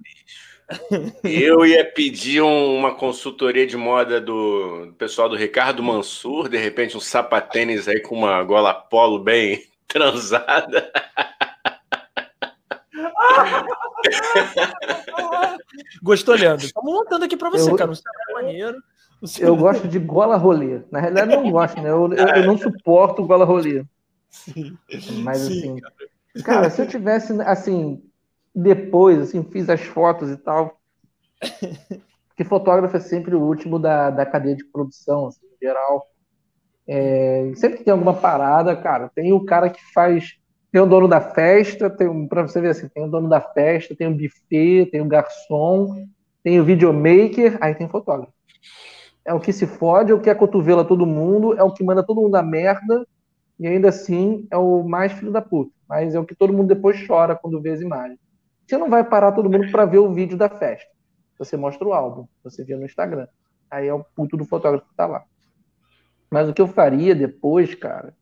eu 1.22 1.66
ia 1.66 1.84
pedir 1.84 2.40
um, 2.40 2.76
uma 2.76 2.94
consultoria 2.94 3.66
de 3.66 3.76
moda 3.76 4.20
do 4.20 4.94
pessoal 4.96 5.28
do 5.28 5.36
Ricardo 5.36 5.82
Mansur, 5.82 6.48
de 6.48 6.56
repente 6.56 6.96
um 6.96 7.00
sapatênis 7.00 7.86
aí 7.86 8.00
com 8.00 8.14
uma 8.14 8.42
gola 8.42 8.72
polo 8.72 9.18
bem 9.18 9.62
transada. 9.86 10.90
Gostou, 16.02 16.34
Leandro? 16.34 16.66
Estamos 16.66 16.92
montando 16.92 17.24
aqui 17.24 17.36
para 17.36 17.50
você, 17.50 17.70
eu, 17.70 17.76
cara. 17.76 17.92
É 18.44 18.46
maneiro. 18.46 18.78
Eu 19.40 19.56
gosto 19.56 19.88
de 19.88 19.98
gola 19.98 20.36
rolê. 20.36 20.82
Na 20.90 21.00
realidade, 21.00 21.32
eu 21.32 21.42
não 21.42 21.50
gosto, 21.50 21.80
né? 21.80 21.90
Eu, 21.90 22.12
eu, 22.12 22.26
eu 22.26 22.46
não 22.46 22.58
suporto 22.58 23.26
gola 23.26 23.44
rolê. 23.44 23.84
Sim. 24.28 24.76
Mas, 25.22 25.38
Sim, 25.38 25.58
assim, 25.58 25.80
cara. 25.80 25.94
cara, 26.44 26.70
se 26.70 26.82
eu 26.82 26.86
tivesse, 26.86 27.32
assim, 27.42 28.02
depois, 28.54 29.20
assim, 29.20 29.42
fiz 29.44 29.68
as 29.70 29.80
fotos 29.80 30.30
e 30.30 30.36
tal. 30.36 30.78
Porque 32.28 32.44
fotógrafo 32.44 32.96
é 32.96 33.00
sempre 33.00 33.34
o 33.34 33.42
último 33.42 33.78
da, 33.78 34.10
da 34.10 34.26
cadeia 34.26 34.56
de 34.56 34.64
produção, 34.64 35.28
assim, 35.28 35.46
em 35.46 35.66
geral. 35.66 36.06
É, 36.86 37.52
sempre 37.54 37.78
que 37.78 37.84
tem 37.84 37.92
alguma 37.92 38.14
parada, 38.14 38.76
cara, 38.76 39.10
tem 39.14 39.32
o 39.32 39.44
cara 39.44 39.70
que 39.70 39.80
faz. 39.92 40.36
Tem 40.70 40.80
o 40.80 40.86
dono 40.86 41.06
da 41.06 41.20
festa, 41.20 41.88
tem 41.88 42.26
para 42.26 42.42
você 42.42 42.60
ver 42.60 42.70
assim, 42.70 42.88
tem 42.88 43.04
o 43.04 43.08
dono 43.08 43.28
da 43.28 43.40
festa, 43.40 43.94
tem 43.94 44.08
o 44.08 44.14
buffet, 44.14 44.86
tem 44.90 45.00
o 45.00 45.06
garçom, 45.06 46.04
tem 46.44 46.60
o 46.60 46.64
videomaker, 46.64 47.56
aí 47.60 47.74
tem 47.74 47.86
o 47.86 47.90
fotógrafo. 47.90 48.32
É 49.24 49.32
o 49.32 49.40
que 49.40 49.52
se 49.52 49.66
fode, 49.66 50.12
é 50.12 50.14
o 50.14 50.20
que 50.20 50.28
é 50.28 50.34
cotovela 50.34 50.84
todo 50.84 51.06
mundo, 51.06 51.54
é 51.54 51.62
o 51.62 51.72
que 51.72 51.82
manda 51.82 52.04
todo 52.04 52.20
mundo 52.20 52.34
a 52.36 52.42
merda, 52.42 53.06
e 53.58 53.66
ainda 53.66 53.88
assim 53.88 54.46
é 54.50 54.58
o 54.58 54.82
mais 54.82 55.12
filho 55.12 55.32
da 55.32 55.40
puta. 55.40 55.72
Mas 55.88 56.14
é 56.14 56.20
o 56.20 56.24
que 56.24 56.34
todo 56.34 56.52
mundo 56.52 56.68
depois 56.68 57.04
chora 57.06 57.34
quando 57.34 57.62
vê 57.62 57.70
as 57.70 57.80
imagens. 57.80 58.18
Você 58.66 58.76
não 58.76 58.90
vai 58.90 59.02
parar 59.02 59.32
todo 59.32 59.50
mundo 59.50 59.70
para 59.70 59.86
ver 59.86 59.98
o 59.98 60.12
vídeo 60.12 60.36
da 60.36 60.50
festa. 60.50 60.88
Você 61.38 61.56
mostra 61.56 61.88
o 61.88 61.94
álbum, 61.94 62.26
você 62.42 62.62
vê 62.62 62.76
no 62.76 62.84
Instagram. 62.84 63.26
Aí 63.70 63.88
é 63.88 63.94
o 63.94 64.04
puto 64.04 64.36
do 64.36 64.44
fotógrafo 64.44 64.86
que 64.86 64.94
tá 64.94 65.06
lá. 65.06 65.24
Mas 66.30 66.48
o 66.48 66.52
que 66.52 66.60
eu 66.60 66.68
faria 66.68 67.14
depois, 67.14 67.74
cara? 67.74 68.14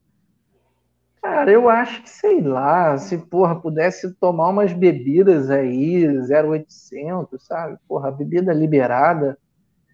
Cara, 1.22 1.52
eu 1.52 1.68
acho 1.68 2.02
que, 2.02 2.10
sei 2.10 2.40
lá, 2.40 2.98
se, 2.98 3.16
porra, 3.16 3.60
pudesse 3.60 4.12
tomar 4.14 4.48
umas 4.48 4.72
bebidas 4.72 5.50
aí, 5.50 6.04
0800, 6.20 7.44
sabe? 7.46 7.78
Porra, 7.88 8.10
bebida 8.10 8.52
liberada. 8.52 9.38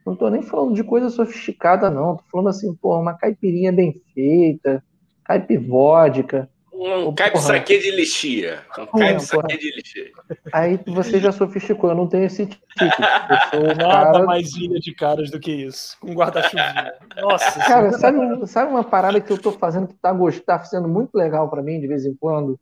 Não 0.06 0.16
tô 0.16 0.30
nem 0.30 0.42
falando 0.42 0.74
de 0.74 0.84
coisa 0.84 1.10
sofisticada, 1.10 1.90
não. 1.90 2.16
Tô 2.16 2.24
falando 2.32 2.48
assim, 2.50 2.74
porra, 2.76 3.00
uma 3.00 3.14
caipirinha 3.18 3.72
bem 3.72 4.02
feita, 4.14 4.84
caipivódica. 5.24 6.50
Um 6.78 7.12
caipsaque 7.12 7.76
de 7.76 7.90
lixia. 7.90 8.60
Um 8.78 8.86
caipsaque 8.86 9.58
de 9.58 9.74
lixia. 9.74 10.12
Aí 10.52 10.78
você 10.86 11.18
já 11.18 11.32
sofisticou, 11.32 11.90
eu 11.90 11.96
não 11.96 12.06
tenho 12.06 12.24
esse 12.24 12.46
tipo. 12.46 12.64
Nada 13.76 14.12
cara... 14.12 14.24
mais 14.24 14.54
ilha 14.54 14.78
de 14.78 14.94
caras 14.94 15.28
do 15.28 15.40
que 15.40 15.50
isso. 15.50 15.98
Com 16.00 16.12
guarda-chuva. 16.12 16.92
Nossa. 17.16 17.58
Cara, 17.58 17.92
sabe, 17.98 18.46
sabe 18.46 18.70
uma 18.70 18.84
parada 18.84 19.20
que 19.20 19.32
eu 19.32 19.38
tô 19.38 19.50
fazendo 19.50 19.88
que 19.88 19.94
tá, 19.94 20.12
gost... 20.12 20.40
tá 20.40 20.62
sendo 20.62 20.86
muito 20.86 21.16
legal 21.16 21.50
para 21.50 21.62
mim 21.62 21.80
de 21.80 21.88
vez 21.88 22.06
em 22.06 22.14
quando? 22.14 22.58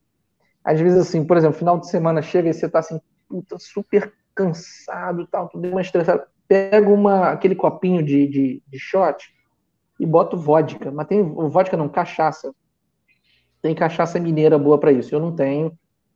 Às 0.65 0.81
vezes, 0.81 0.99
assim, 0.99 1.23
por 1.23 1.37
exemplo, 1.37 1.59
final 1.59 1.79
de 1.79 1.87
semana 1.89 2.23
chega 2.23 2.49
e 2.49 2.55
você 2.55 2.69
tá 2.71 2.79
assim, 2.79 2.99
puta, 3.29 3.59
super 3.59 4.11
cansado 4.35 5.23
e 5.23 5.27
tal, 5.27 5.49
tudo 5.49 5.71
mais 5.71 5.89
estressado. 5.89 6.23
Pega 6.49 6.89
uma, 6.89 7.29
aquele 7.29 7.55
copinho 7.55 8.03
de, 8.03 8.27
de, 8.27 8.63
de 8.67 8.79
shot 8.79 9.31
e 10.01 10.07
bota 10.07 10.39
vodka. 10.39 10.91
Mas 10.91 11.07
tem 11.07 11.23
vodka 11.23 11.77
não, 11.77 11.87
cachaça 11.87 12.55
tem 13.63 13.75
cachaça 13.75 14.19
mineira 14.19 14.59
boa 14.59 14.79
para 14.79 14.93
isso. 14.93 15.15
Eu 15.15 15.21
não 15.21 15.35
tenho. 15.35 15.73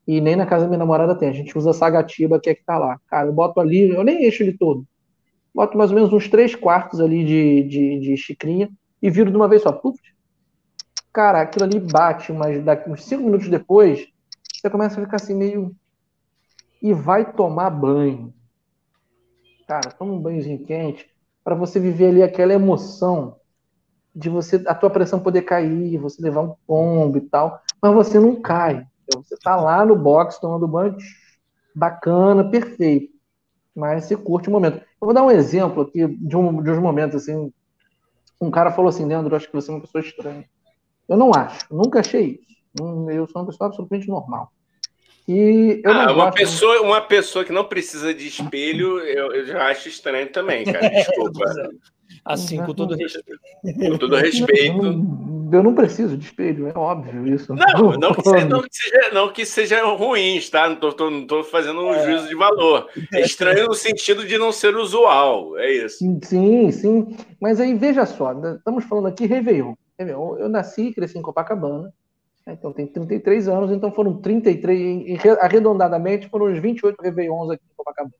E 0.06 0.20
nem 0.20 0.36
na 0.36 0.46
casa 0.46 0.64
da 0.64 0.68
minha 0.68 0.78
namorada 0.78 1.14
tem. 1.14 1.28
A 1.28 1.32
gente 1.32 1.56
usa 1.56 1.72
sagatiba, 1.72 2.40
que 2.40 2.50
é 2.50 2.54
que 2.54 2.64
tá 2.64 2.78
lá. 2.78 2.98
Cara, 3.08 3.28
eu 3.28 3.32
boto 3.32 3.60
ali, 3.60 3.90
eu 3.90 4.02
nem 4.02 4.26
encho 4.26 4.42
ele 4.42 4.56
todo. 4.56 4.84
Boto 5.54 5.76
mais 5.76 5.90
ou 5.90 5.96
menos 5.96 6.12
uns 6.12 6.28
três 6.28 6.54
quartos 6.54 7.00
ali 7.00 7.24
de, 7.24 7.62
de, 7.64 8.00
de 8.00 8.16
xicrinha 8.16 8.70
e 9.02 9.10
viro 9.10 9.30
de 9.30 9.36
uma 9.36 9.48
vez 9.48 9.62
só. 9.62 9.72
Puf. 9.72 9.98
Cara, 11.12 11.40
aquilo 11.40 11.64
ali 11.64 11.80
bate, 11.80 12.32
mas 12.32 12.62
daqui 12.64 12.88
uns 12.88 13.04
cinco 13.04 13.24
minutos 13.24 13.48
depois, 13.48 14.06
você 14.52 14.70
começa 14.70 15.00
a 15.00 15.04
ficar 15.04 15.16
assim 15.16 15.34
meio. 15.34 15.74
E 16.80 16.92
vai 16.92 17.32
tomar 17.32 17.70
banho. 17.70 18.32
Cara, 19.66 19.90
toma 19.90 20.12
um 20.12 20.20
banhozinho 20.20 20.64
quente 20.64 21.08
para 21.44 21.54
você 21.54 21.78
viver 21.78 22.06
ali 22.06 22.22
aquela 22.22 22.52
emoção 22.52 23.39
de 24.14 24.28
você 24.28 24.62
a 24.66 24.74
tua 24.74 24.90
pressão 24.90 25.20
poder 25.20 25.42
cair, 25.42 25.98
você 25.98 26.22
levar 26.22 26.42
um 26.42 26.54
pombo 26.66 27.18
e 27.18 27.20
tal, 27.22 27.62
mas 27.80 27.94
você 27.94 28.18
não 28.18 28.40
cai. 28.40 28.86
Então, 29.04 29.22
você 29.22 29.36
tá 29.36 29.56
lá 29.56 29.84
no 29.84 29.96
box 29.96 30.40
tomando 30.40 30.68
banho, 30.68 30.96
bacana, 31.74 32.48
perfeito. 32.48 33.12
Mas 33.74 34.04
você 34.04 34.16
curte 34.16 34.48
o 34.48 34.52
momento. 34.52 34.78
Eu 34.78 35.06
vou 35.06 35.14
dar 35.14 35.22
um 35.22 35.30
exemplo 35.30 35.82
aqui 35.82 36.06
de, 36.06 36.36
um, 36.36 36.62
de 36.62 36.70
uns 36.70 36.78
momentos 36.78 37.16
assim. 37.16 37.52
Um 38.40 38.50
cara 38.50 38.72
falou 38.72 38.88
assim, 38.88 39.04
Leandro, 39.04 39.34
acho 39.34 39.46
que 39.46 39.54
você 39.54 39.70
é 39.70 39.74
uma 39.74 39.80
pessoa 39.80 40.02
estranha. 40.02 40.44
Eu 41.08 41.16
não 41.16 41.32
acho, 41.34 41.66
nunca 41.70 42.00
achei 42.00 42.40
isso. 42.42 43.10
Eu 43.10 43.26
sou 43.28 43.42
uma 43.42 43.48
pessoa 43.48 43.68
absolutamente 43.68 44.08
normal. 44.08 44.52
E 45.26 45.80
eu 45.84 45.92
ah, 45.92 46.12
uma, 46.12 46.32
pessoa, 46.32 46.80
uma 46.82 47.00
pessoa 47.00 47.44
que 47.44 47.52
não 47.52 47.64
precisa 47.64 48.12
de 48.12 48.26
espelho, 48.26 48.98
eu, 49.00 49.32
eu 49.32 49.46
já 49.46 49.68
acho 49.68 49.88
estranho 49.88 50.30
também, 50.32 50.64
cara. 50.64 50.88
Desculpa. 50.90 51.44
Assim, 52.24 52.58
com 52.58 52.74
todo 52.74 52.94
respeito. 52.94 53.40
Com 53.62 53.98
todo 53.98 54.16
respeito. 54.16 54.82
Eu 55.52 55.62
não 55.62 55.74
preciso 55.74 56.16
de 56.16 56.26
espelho, 56.26 56.68
é 56.68 56.78
óbvio 56.78 57.26
isso. 57.26 57.54
Não, 57.54 57.92
não 57.98 58.14
que 58.14 58.22
seja, 58.22 58.44
não 58.46 58.62
que 58.62 58.68
seja, 58.70 59.10
não 59.12 59.32
que 59.32 59.46
seja 59.46 59.84
ruim, 59.86 60.40
tá? 60.50 60.68
Não 60.68 60.76
tô, 60.76 60.92
tô, 60.92 61.10
não 61.10 61.26
tô 61.26 61.42
fazendo 61.42 61.80
um 61.80 61.92
é. 61.92 62.04
juízo 62.04 62.28
de 62.28 62.36
valor. 62.36 62.88
É 63.12 63.20
estranho 63.22 63.66
no 63.66 63.74
sentido 63.74 64.24
de 64.24 64.38
não 64.38 64.52
ser 64.52 64.76
usual, 64.76 65.58
é 65.58 65.72
isso. 65.72 65.98
Sim, 66.22 66.70
sim. 66.70 67.16
Mas 67.40 67.58
aí, 67.58 67.74
veja 67.74 68.06
só, 68.06 68.32
né, 68.32 68.56
estamos 68.56 68.84
falando 68.84 69.08
aqui 69.08 69.26
Réveillon. 69.26 69.74
Réveillon. 69.98 70.36
Eu 70.36 70.48
nasci 70.48 70.82
e 70.82 70.94
cresci 70.94 71.18
em 71.18 71.22
Copacabana, 71.22 71.92
né, 72.46 72.56
então 72.58 72.72
tem 72.72 72.86
33 72.86 73.48
anos, 73.48 73.72
então 73.72 73.90
foram 73.90 74.18
33, 74.18 75.20
arredondadamente, 75.40 76.28
foram 76.28 76.46
os 76.46 76.58
28 76.60 77.00
Réveillons 77.00 77.50
aqui 77.50 77.64
em 77.64 77.76
Copacabana. 77.76 78.14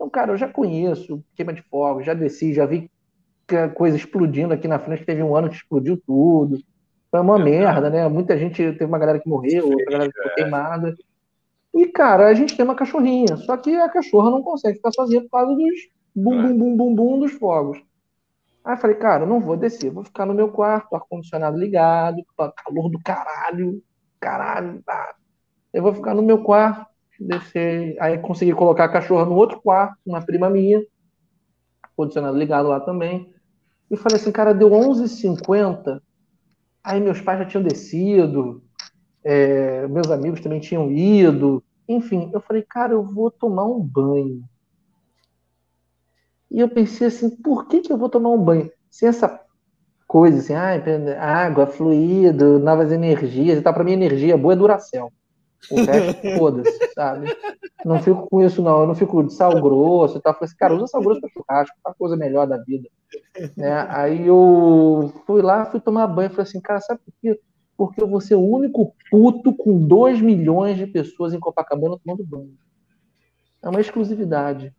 Então, 0.00 0.08
cara, 0.08 0.32
eu 0.32 0.36
já 0.38 0.48
conheço 0.48 1.22
queima 1.36 1.52
de 1.52 1.60
fogo, 1.60 2.02
já 2.02 2.14
desci, 2.14 2.54
já 2.54 2.64
vi 2.64 2.90
coisa 3.74 3.98
explodindo 3.98 4.54
aqui 4.54 4.66
na 4.66 4.78
frente. 4.78 5.04
Teve 5.04 5.22
um 5.22 5.36
ano 5.36 5.50
que 5.50 5.56
explodiu 5.56 6.00
tudo. 6.06 6.58
Foi 7.10 7.20
uma 7.20 7.38
merda, 7.38 7.90
né? 7.90 8.08
Muita 8.08 8.38
gente, 8.38 8.56
teve 8.56 8.86
uma 8.86 8.98
galera 8.98 9.20
que 9.20 9.28
morreu, 9.28 9.68
outra 9.68 9.92
galera 9.92 10.10
que 10.10 10.16
ficou 10.16 10.34
queimada. 10.36 10.96
E, 11.74 11.86
cara, 11.86 12.28
a 12.28 12.32
gente 12.32 12.56
tem 12.56 12.64
uma 12.64 12.74
cachorrinha. 12.74 13.36
Só 13.36 13.58
que 13.58 13.76
a 13.76 13.90
cachorra 13.90 14.30
não 14.30 14.42
consegue 14.42 14.78
ficar 14.78 14.90
sozinha 14.90 15.20
por 15.20 15.28
causa 15.28 15.54
dos 15.54 15.88
bum, 16.16 16.40
bum, 16.40 16.56
bum, 16.56 16.76
bum, 16.76 16.94
bum 16.94 17.18
dos 17.18 17.32
fogos. 17.32 17.76
Aí 18.64 18.72
eu 18.72 18.78
falei, 18.78 18.96
cara, 18.96 19.24
eu 19.24 19.28
não 19.28 19.38
vou 19.38 19.54
descer, 19.54 19.90
vou 19.90 20.02
ficar 20.02 20.24
no 20.24 20.32
meu 20.32 20.48
quarto, 20.48 20.96
ar-condicionado 20.96 21.58
ligado, 21.58 22.24
calor 22.64 22.88
do 22.88 22.98
caralho, 23.04 23.82
caralho. 24.18 24.82
Eu 25.74 25.82
vou 25.82 25.94
ficar 25.94 26.14
no 26.14 26.22
meu 26.22 26.42
quarto, 26.42 26.89
descer, 27.20 27.96
aí 28.00 28.18
consegui 28.18 28.52
colocar 28.52 28.84
a 28.84 28.88
cachorra 28.88 29.24
no 29.24 29.34
outro 29.34 29.60
quarto, 29.60 29.96
uma 30.06 30.24
prima 30.24 30.48
minha, 30.48 30.82
condicionado 31.94 32.36
ligado 32.36 32.68
lá 32.68 32.80
também. 32.80 33.32
E 33.90 33.96
falei 33.96 34.16
assim, 34.16 34.32
cara, 34.32 34.54
deu 34.54 34.70
11h50, 34.70 36.00
aí 36.82 37.00
meus 37.00 37.20
pais 37.20 37.40
já 37.40 37.44
tinham 37.44 37.62
descido, 37.62 38.62
é, 39.22 39.86
meus 39.88 40.10
amigos 40.10 40.40
também 40.40 40.60
tinham 40.60 40.90
ido, 40.90 41.62
enfim, 41.86 42.30
eu 42.32 42.40
falei, 42.40 42.62
cara, 42.62 42.92
eu 42.92 43.02
vou 43.02 43.30
tomar 43.30 43.64
um 43.66 43.80
banho. 43.80 44.42
E 46.50 46.58
eu 46.58 46.68
pensei 46.68 47.06
assim, 47.06 47.30
por 47.30 47.66
que, 47.68 47.80
que 47.80 47.92
eu 47.92 47.98
vou 47.98 48.08
tomar 48.08 48.30
um 48.30 48.42
banho? 48.42 48.70
Sem 48.90 49.08
essa 49.08 49.40
coisa 50.06 50.38
assim, 50.38 50.54
ah, 50.54 51.44
água, 51.44 51.66
fluido, 51.66 52.58
novas 52.58 52.90
energias 52.90 53.58
e 53.58 53.62
tal. 53.62 53.72
Para 53.72 53.84
mim, 53.84 53.92
energia 53.92 54.36
boa 54.36 54.54
é 54.54 54.56
Duracell. 54.56 55.12
O 55.70 55.76
resto, 55.84 56.38
foda-se, 56.38 56.92
sabe? 56.94 57.36
Não 57.84 58.00
fico 58.00 58.28
com 58.28 58.42
isso, 58.42 58.62
não. 58.62 58.80
Eu 58.80 58.86
não 58.86 58.94
fico 58.94 59.22
de 59.22 59.32
sal 59.32 59.60
grosso 59.60 60.18
e 60.18 60.20
tal. 60.20 60.34
Falei 60.34 60.46
assim, 60.46 60.56
cara, 60.56 60.74
usa 60.74 60.86
sal 60.86 61.02
grosso 61.02 61.20
para 61.20 61.30
churrasco, 61.30 61.76
a 61.84 61.94
coisa 61.94 62.16
melhor 62.16 62.46
da 62.46 62.56
vida. 62.56 62.88
Né? 63.56 63.86
Aí 63.88 64.26
eu 64.26 65.12
fui 65.26 65.42
lá, 65.42 65.66
fui 65.66 65.80
tomar 65.80 66.06
banho. 66.06 66.30
Falei 66.30 66.42
assim, 66.42 66.60
cara, 66.60 66.80
sabe 66.80 67.00
por 67.04 67.12
quê? 67.20 67.38
Porque 67.76 68.02
eu 68.02 68.08
vou 68.08 68.20
ser 68.20 68.34
o 68.34 68.46
único 68.46 68.94
puto 69.10 69.52
com 69.54 69.78
2 69.78 70.20
milhões 70.20 70.76
de 70.76 70.86
pessoas 70.86 71.32
em 71.32 71.40
Copacabana 71.40 71.98
tomando 72.02 72.24
banho. 72.24 72.54
É 73.62 73.68
uma 73.68 73.80
exclusividade. 73.80 74.72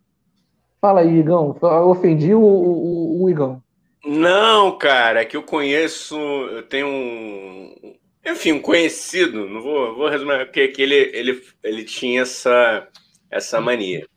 Fala 0.79 1.01
aí, 1.01 1.19
Igão. 1.19 1.55
Eu 1.61 1.89
ofendi 1.89 2.33
o, 2.33 2.41
o, 2.41 3.23
o 3.23 3.29
Igão. 3.29 3.61
Não, 4.03 4.77
cara, 4.77 5.21
é 5.21 5.25
que 5.25 5.37
eu 5.37 5.43
conheço, 5.43 6.15
eu 6.15 6.63
tenho 6.63 6.87
um, 6.87 7.95
enfim, 8.25 8.53
um 8.53 8.61
conhecido, 8.61 9.47
não 9.47 9.61
vou, 9.61 9.95
vou 9.95 10.07
resumir, 10.09 10.45
porque 10.45 10.67
que 10.67 10.81
ele, 10.81 10.95
ele, 10.95 11.43
ele 11.63 11.83
tinha 11.83 12.21
essa, 12.21 12.87
essa 13.29 13.59
mania. 13.59 14.07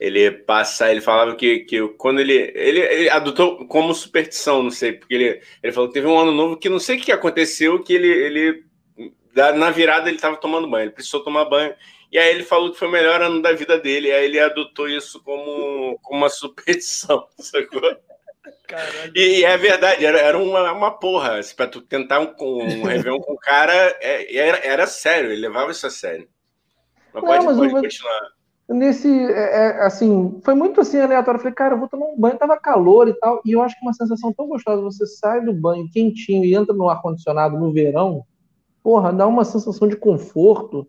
Ele 0.00 0.30
passa, 0.30 0.90
ele 0.90 1.00
falava 1.00 1.34
que, 1.34 1.60
que 1.60 1.86
quando 1.98 2.20
ele, 2.20 2.52
ele, 2.54 2.80
ele 2.80 3.10
adotou 3.10 3.66
como 3.66 3.92
superstição, 3.92 4.62
não 4.62 4.70
sei, 4.70 4.92
porque 4.92 5.14
ele, 5.14 5.42
ele 5.62 5.72
falou 5.72 5.88
que 5.88 5.94
teve 5.94 6.06
um 6.06 6.18
ano 6.18 6.32
novo 6.32 6.56
que 6.56 6.68
não 6.68 6.78
sei 6.78 6.96
o 6.96 7.00
que 7.00 7.12
aconteceu, 7.12 7.82
que 7.82 7.92
ele, 7.92 8.08
ele 8.08 8.64
na 9.34 9.70
virada 9.70 10.08
ele 10.08 10.16
estava 10.16 10.36
tomando 10.36 10.70
banho, 10.70 10.84
ele 10.84 10.92
precisou 10.92 11.22
tomar 11.22 11.44
banho, 11.46 11.74
e 12.10 12.18
aí 12.18 12.30
ele 12.30 12.44
falou 12.44 12.72
que 12.72 12.78
foi 12.78 12.88
o 12.88 12.92
melhor 12.92 13.20
ano 13.20 13.42
da 13.42 13.52
vida 13.52 13.78
dele, 13.78 14.10
aí 14.10 14.24
ele 14.24 14.40
adotou 14.40 14.88
isso 14.88 15.22
como, 15.22 15.98
como 16.00 16.20
uma 16.20 16.30
superstição, 16.30 17.26
sacou? 17.38 17.82
E, 19.14 19.40
e, 19.40 19.44
é 19.44 19.56
verdade, 19.56 20.04
era, 20.04 20.18
era 20.18 20.38
uma, 20.38 20.72
uma 20.72 20.90
porra. 20.90 21.38
Assim, 21.38 21.54
pra 21.54 21.66
tu 21.66 21.80
tentar 21.80 22.20
um, 22.20 22.34
um 22.38 22.82
Réveillon 22.84 23.20
com 23.20 23.32
o 23.32 23.38
cara, 23.38 23.72
é, 24.00 24.36
era, 24.36 24.58
era 24.58 24.86
sério, 24.86 25.30
ele 25.30 25.40
levava 25.40 25.70
isso 25.70 25.86
a 25.86 25.90
sério. 25.90 26.28
Mas 27.12 27.22
pode, 27.22 27.44
mas 27.44 27.56
pode 27.56 27.72
continuar. 27.72 28.38
Nesse, 28.68 29.08
é, 29.08 29.78
é, 29.78 29.86
assim, 29.86 30.40
foi 30.44 30.54
muito 30.54 30.80
assim 30.80 31.00
aleatório. 31.00 31.38
Eu 31.38 31.42
falei, 31.42 31.54
cara, 31.54 31.74
eu 31.74 31.78
vou 31.78 31.88
tomar 31.88 32.06
um 32.06 32.18
banho, 32.18 32.36
tava 32.36 32.58
calor 32.58 33.08
e 33.08 33.14
tal. 33.14 33.40
E 33.44 33.52
eu 33.52 33.62
acho 33.62 33.74
que 33.78 33.84
uma 33.84 33.94
sensação 33.94 34.32
tão 34.32 34.46
gostosa, 34.46 34.82
você 34.82 35.06
sai 35.06 35.40
do 35.40 35.54
banho 35.54 35.90
quentinho 35.90 36.44
e 36.44 36.54
entra 36.54 36.74
no 36.74 36.88
ar-condicionado 36.88 37.58
no 37.58 37.72
verão, 37.72 38.24
porra, 38.82 39.12
dá 39.12 39.26
uma 39.26 39.44
sensação 39.44 39.88
de 39.88 39.96
conforto. 39.96 40.86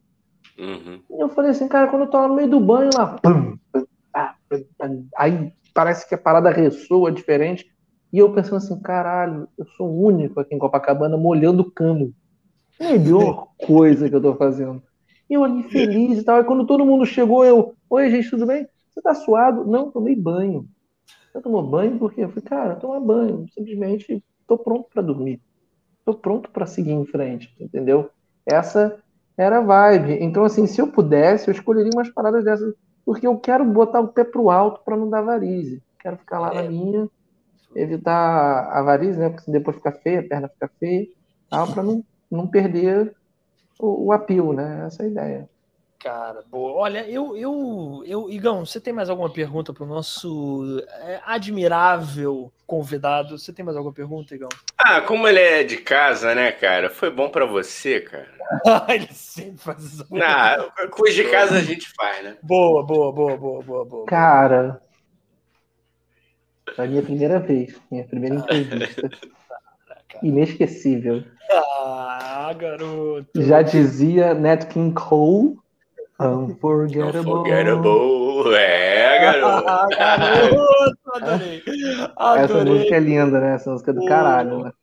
Uhum. 0.57 1.01
E 1.09 1.21
eu 1.21 1.29
falei 1.29 1.51
assim, 1.51 1.69
cara, 1.69 1.87
quando 1.87 2.01
eu 2.03 2.09
tô 2.09 2.27
no 2.27 2.35
meio 2.35 2.49
do 2.49 2.59
banho 2.59 2.89
lá, 2.93 3.17
aí 5.15 5.53
parece 5.79 6.05
que 6.09 6.13
a 6.13 6.17
parada 6.17 6.49
ressoa 6.49 7.09
diferente. 7.09 7.65
E 8.11 8.17
eu 8.17 8.33
pensando 8.33 8.57
assim, 8.57 8.77
caralho, 8.81 9.47
eu 9.57 9.65
sou 9.77 9.87
o 9.87 10.07
único 10.07 10.37
aqui 10.37 10.53
em 10.53 10.59
Copacabana 10.59 11.15
molhando 11.15 11.61
o 11.61 11.71
cano. 11.71 12.13
Melhor 12.77 13.47
coisa 13.65 14.09
que 14.09 14.13
eu 14.13 14.21
tô 14.21 14.35
fazendo. 14.35 14.83
E 15.29 15.35
eu 15.35 15.43
ali 15.45 15.63
feliz 15.63 16.19
e 16.19 16.23
tal. 16.25 16.41
E 16.41 16.43
quando 16.43 16.65
todo 16.65 16.85
mundo 16.85 17.05
chegou, 17.05 17.45
eu, 17.45 17.75
oi 17.89 18.11
gente, 18.11 18.29
tudo 18.29 18.45
bem? 18.45 18.67
Você 18.89 19.01
tá 19.01 19.15
suado? 19.15 19.65
Não, 19.65 19.89
tomei 19.89 20.17
banho. 20.17 20.67
Você 21.31 21.39
tomou 21.39 21.63
banho 21.63 21.97
por 21.97 22.11
quê? 22.11 22.25
Eu 22.25 22.29
falei, 22.29 22.43
cara, 22.43 22.75
tomar 22.75 22.99
banho. 22.99 23.45
Simplesmente 23.53 24.21
tô 24.45 24.57
pronto 24.57 24.89
para 24.93 25.01
dormir. 25.01 25.39
Tô 26.03 26.13
pronto 26.13 26.51
para 26.51 26.65
seguir 26.65 26.91
em 26.91 27.05
frente, 27.05 27.55
entendeu? 27.57 28.09
Essa 28.45 28.99
Era 29.37 29.61
vibe. 29.61 30.17
Então, 30.21 30.43
assim, 30.43 30.67
se 30.67 30.81
eu 30.81 30.91
pudesse, 30.91 31.47
eu 31.47 31.53
escolheria 31.53 31.91
umas 31.93 32.09
paradas 32.09 32.43
dessas, 32.43 32.73
porque 33.09 33.25
eu 33.25 33.39
quero 33.39 33.65
botar 33.65 34.01
o 34.01 34.09
pé 34.09 34.23
pro 34.23 34.51
alto 34.51 34.81
para 34.85 34.95
não 34.95 35.09
dar 35.09 35.23
varize. 35.23 35.81
Quero 35.99 36.15
ficar 36.17 36.37
lá 36.37 36.53
é. 36.53 36.61
na 36.61 36.69
minha, 36.69 37.09
evitar 37.75 38.69
a 38.71 38.83
varize, 38.83 39.17
né? 39.17 39.29
Porque 39.31 39.49
depois 39.49 39.77
fica 39.77 39.91
feia, 39.91 40.19
a 40.19 40.27
perna 40.27 40.47
fica 40.47 40.69
feia, 40.79 41.07
para 41.49 41.81
não, 41.81 42.03
não 42.29 42.45
perder 42.45 43.15
o, 43.79 44.05
o 44.05 44.11
apio, 44.11 44.53
né? 44.53 44.85
Essa 44.85 45.01
é 45.01 45.05
a 45.07 45.09
ideia. 45.09 45.49
Cara, 45.99 46.41
boa. 46.49 46.77
Olha, 46.77 47.05
eu, 47.09 47.35
eu, 47.35 48.03
eu, 48.05 48.31
Igão, 48.31 48.65
você 48.65 48.79
tem 48.79 48.93
mais 48.93 49.09
alguma 49.09 49.29
pergunta 49.29 49.73
para 49.73 49.83
o 49.83 49.87
nosso 49.87 50.81
é, 51.01 51.19
admirável 51.25 52.49
convidado? 52.65 53.37
Você 53.37 53.51
tem 53.51 53.65
mais 53.65 53.75
alguma 53.75 53.93
pergunta, 53.93 54.33
Igão? 54.33 54.47
Ah, 54.77 55.01
como 55.01 55.27
ele 55.27 55.41
é 55.41 55.61
de 55.61 55.75
casa, 55.75 56.33
né, 56.33 56.53
cara? 56.53 56.89
Foi 56.89 57.11
bom 57.11 57.29
para 57.29 57.45
você, 57.45 57.99
cara. 57.99 58.29
ele 58.87 59.09
sempre 59.11 59.57
faz 59.57 59.83
isso. 59.83 60.07
Não, 60.09 60.89
coisa 60.89 61.21
de 61.21 61.29
casa 61.29 61.57
a 61.57 61.61
gente 61.61 61.91
faz, 61.93 62.23
né? 62.23 62.37
Boa, 62.43 62.81
boa, 62.81 63.11
boa, 63.11 63.35
boa, 63.35 63.61
boa, 63.61 63.85
boa. 63.85 64.05
Cara, 64.05 64.81
foi 66.77 66.85
a 66.85 66.87
minha 66.87 67.03
primeira 67.03 67.39
vez, 67.41 67.75
minha 67.91 68.07
primeira 68.07 68.35
entrevista. 68.35 69.09
Inesquecível. 70.23 71.25
Ah, 71.51 72.53
garoto. 72.57 73.29
Já 73.35 73.61
dizia 73.61 74.33
Nat 74.33 74.65
King 74.67 74.93
Cole 74.93 75.57
Unforgettable. 76.19 77.31
Unforgettable. 77.31 78.55
É, 78.55 79.19
garoto. 79.19 79.69
Ah, 79.69 79.87
garoto, 79.87 80.99
adorei. 81.13 81.63
adorei. 82.15 82.43
Essa 82.43 82.65
música 82.65 82.95
é 82.95 82.99
linda, 82.99 83.39
né? 83.39 83.55
Essa 83.55 83.71
música 83.71 83.91
é 83.91 83.93
do 83.93 84.05
caralho, 84.05 84.63
né? 84.63 84.73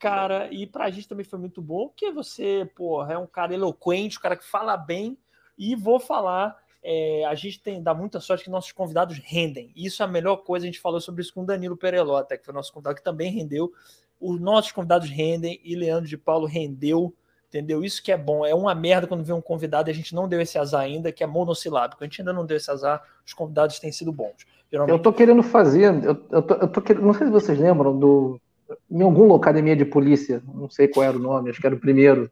Cara, 0.00 0.48
e 0.50 0.66
pra 0.66 0.90
gente 0.90 1.06
também 1.06 1.24
foi 1.24 1.38
muito 1.38 1.60
bom, 1.60 1.88
porque 1.88 2.10
você, 2.10 2.68
porra, 2.74 3.12
é 3.12 3.18
um 3.18 3.26
cara 3.26 3.52
eloquente, 3.54 4.18
um 4.18 4.20
cara 4.20 4.36
que 4.36 4.44
fala 4.44 4.76
bem, 4.76 5.18
e 5.58 5.76
vou 5.76 6.00
falar, 6.00 6.56
é, 6.82 7.24
a 7.26 7.34
gente 7.34 7.62
tem 7.62 7.82
dá 7.82 7.92
muita 7.92 8.18
sorte 8.18 8.44
que 8.44 8.50
nossos 8.50 8.72
convidados 8.72 9.18
rendem. 9.18 9.70
Isso 9.76 10.02
é 10.02 10.06
a 10.06 10.08
melhor 10.08 10.38
coisa, 10.38 10.64
a 10.64 10.68
gente 10.68 10.80
falou 10.80 11.00
sobre 11.00 11.20
isso 11.20 11.34
com 11.34 11.42
o 11.42 11.46
Danilo 11.46 11.76
Perelota, 11.76 12.36
que 12.36 12.44
foi 12.44 12.54
nosso 12.54 12.72
convidado, 12.72 12.96
que 12.96 13.04
também 13.04 13.30
rendeu. 13.30 13.70
Os 14.18 14.40
nossos 14.40 14.72
convidados 14.72 15.10
rendem, 15.10 15.60
e 15.62 15.76
Leandro 15.76 16.08
de 16.08 16.16
Paulo 16.16 16.46
rendeu 16.46 17.14
Entendeu? 17.50 17.82
Isso 17.82 18.00
que 18.00 18.12
é 18.12 18.16
bom. 18.16 18.46
É 18.46 18.54
uma 18.54 18.72
merda 18.76 19.08
quando 19.08 19.24
vem 19.24 19.34
um 19.34 19.40
convidado 19.40 19.90
e 19.90 19.92
a 19.92 19.94
gente 19.94 20.14
não 20.14 20.28
deu 20.28 20.40
esse 20.40 20.56
azar 20.56 20.82
ainda, 20.82 21.10
que 21.10 21.24
é 21.24 21.26
monossilábico. 21.26 22.02
A 22.02 22.06
gente 22.06 22.20
ainda 22.20 22.32
não 22.32 22.46
deu 22.46 22.56
esse 22.56 22.70
azar, 22.70 23.02
os 23.26 23.34
convidados 23.34 23.80
têm 23.80 23.90
sido 23.90 24.12
bons. 24.12 24.46
Geralmente... 24.70 24.96
Eu 24.96 25.02
tô 25.02 25.12
querendo 25.12 25.42
fazer, 25.42 25.92
eu, 26.04 26.16
eu, 26.30 26.42
tô, 26.42 26.54
eu 26.54 26.68
tô 26.68 26.80
querendo, 26.80 27.04
não 27.04 27.12
sei 27.12 27.26
se 27.26 27.32
vocês 27.32 27.58
lembram 27.58 27.98
do. 27.98 28.40
Em 28.88 29.02
alguma 29.02 29.36
academia 29.36 29.74
de 29.74 29.84
polícia, 29.84 30.40
não 30.54 30.70
sei 30.70 30.86
qual 30.86 31.04
era 31.04 31.16
o 31.16 31.20
nome, 31.20 31.50
acho 31.50 31.60
que 31.60 31.66
era 31.66 31.74
o 31.74 31.80
primeiro. 31.80 32.30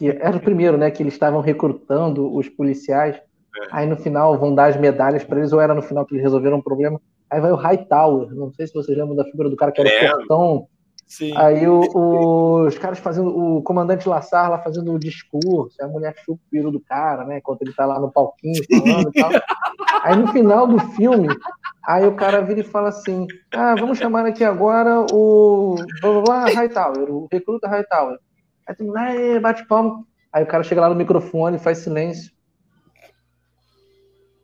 Era 0.00 0.34
o 0.34 0.40
primeiro, 0.40 0.78
né? 0.78 0.90
Que 0.90 1.02
eles 1.02 1.12
estavam 1.12 1.42
recrutando 1.42 2.34
os 2.34 2.48
policiais. 2.48 3.16
É. 3.16 3.20
Aí 3.70 3.86
no 3.86 3.96
final 3.96 4.38
vão 4.38 4.54
dar 4.54 4.70
as 4.70 4.78
medalhas 4.78 5.24
para 5.24 5.40
eles, 5.40 5.52
ou 5.52 5.60
era 5.60 5.74
no 5.74 5.82
final 5.82 6.06
que 6.06 6.14
eles 6.14 6.24
resolveram 6.24 6.56
um 6.56 6.62
problema. 6.62 6.98
Aí 7.28 7.38
vai 7.38 7.52
o 7.52 7.56
Hightower. 7.56 8.34
Não 8.34 8.50
sei 8.50 8.66
se 8.66 8.72
vocês 8.72 8.96
lembram 8.96 9.14
da 9.14 9.24
figura 9.24 9.50
do 9.50 9.56
cara 9.56 9.70
que 9.70 9.82
era 9.82 9.90
é. 9.90 10.08
fortão 10.08 10.66
Sim. 11.06 11.36
Aí 11.36 11.66
o, 11.68 11.80
o, 11.94 12.66
os 12.66 12.78
caras 12.78 12.98
fazendo, 12.98 13.28
o 13.28 13.62
comandante 13.62 14.08
Lassar 14.08 14.50
lá 14.50 14.58
fazendo 14.58 14.92
o 14.92 14.98
discurso, 14.98 15.76
a 15.82 15.86
mulher 15.86 16.14
chupa 16.16 16.42
o 16.44 16.50
piro 16.50 16.70
do 16.70 16.80
cara, 16.80 17.24
né? 17.24 17.38
Enquanto 17.38 17.62
ele 17.62 17.72
tá 17.72 17.84
lá 17.84 18.00
no 18.00 18.10
palquinho 18.10 18.62
falando 18.70 19.10
e 19.14 19.20
tal. 19.20 19.30
Aí 20.02 20.16
no 20.16 20.28
final 20.28 20.66
do 20.66 20.78
filme, 20.78 21.28
aí 21.86 22.06
o 22.06 22.16
cara 22.16 22.40
vira 22.40 22.60
e 22.60 22.64
fala 22.64 22.88
assim: 22.88 23.26
Ah, 23.52 23.74
vamos 23.78 23.98
chamar 23.98 24.26
aqui 24.26 24.42
agora 24.42 25.04
o 25.12 25.76
blá 26.00 26.10
blá 26.10 26.22
blá 26.22 26.44
Hightower, 26.46 27.10
o 27.10 27.28
recruta 27.30 27.68
Hightower. 27.68 28.18
Aí 28.66 28.74
todo 28.74 28.86
mundo, 28.86 29.40
bate 29.40 29.66
palma. 29.66 30.04
Aí 30.32 30.42
o 30.42 30.46
cara 30.46 30.64
chega 30.64 30.80
lá 30.80 30.88
no 30.88 30.96
microfone, 30.96 31.58
faz 31.58 31.78
silêncio. 31.78 32.32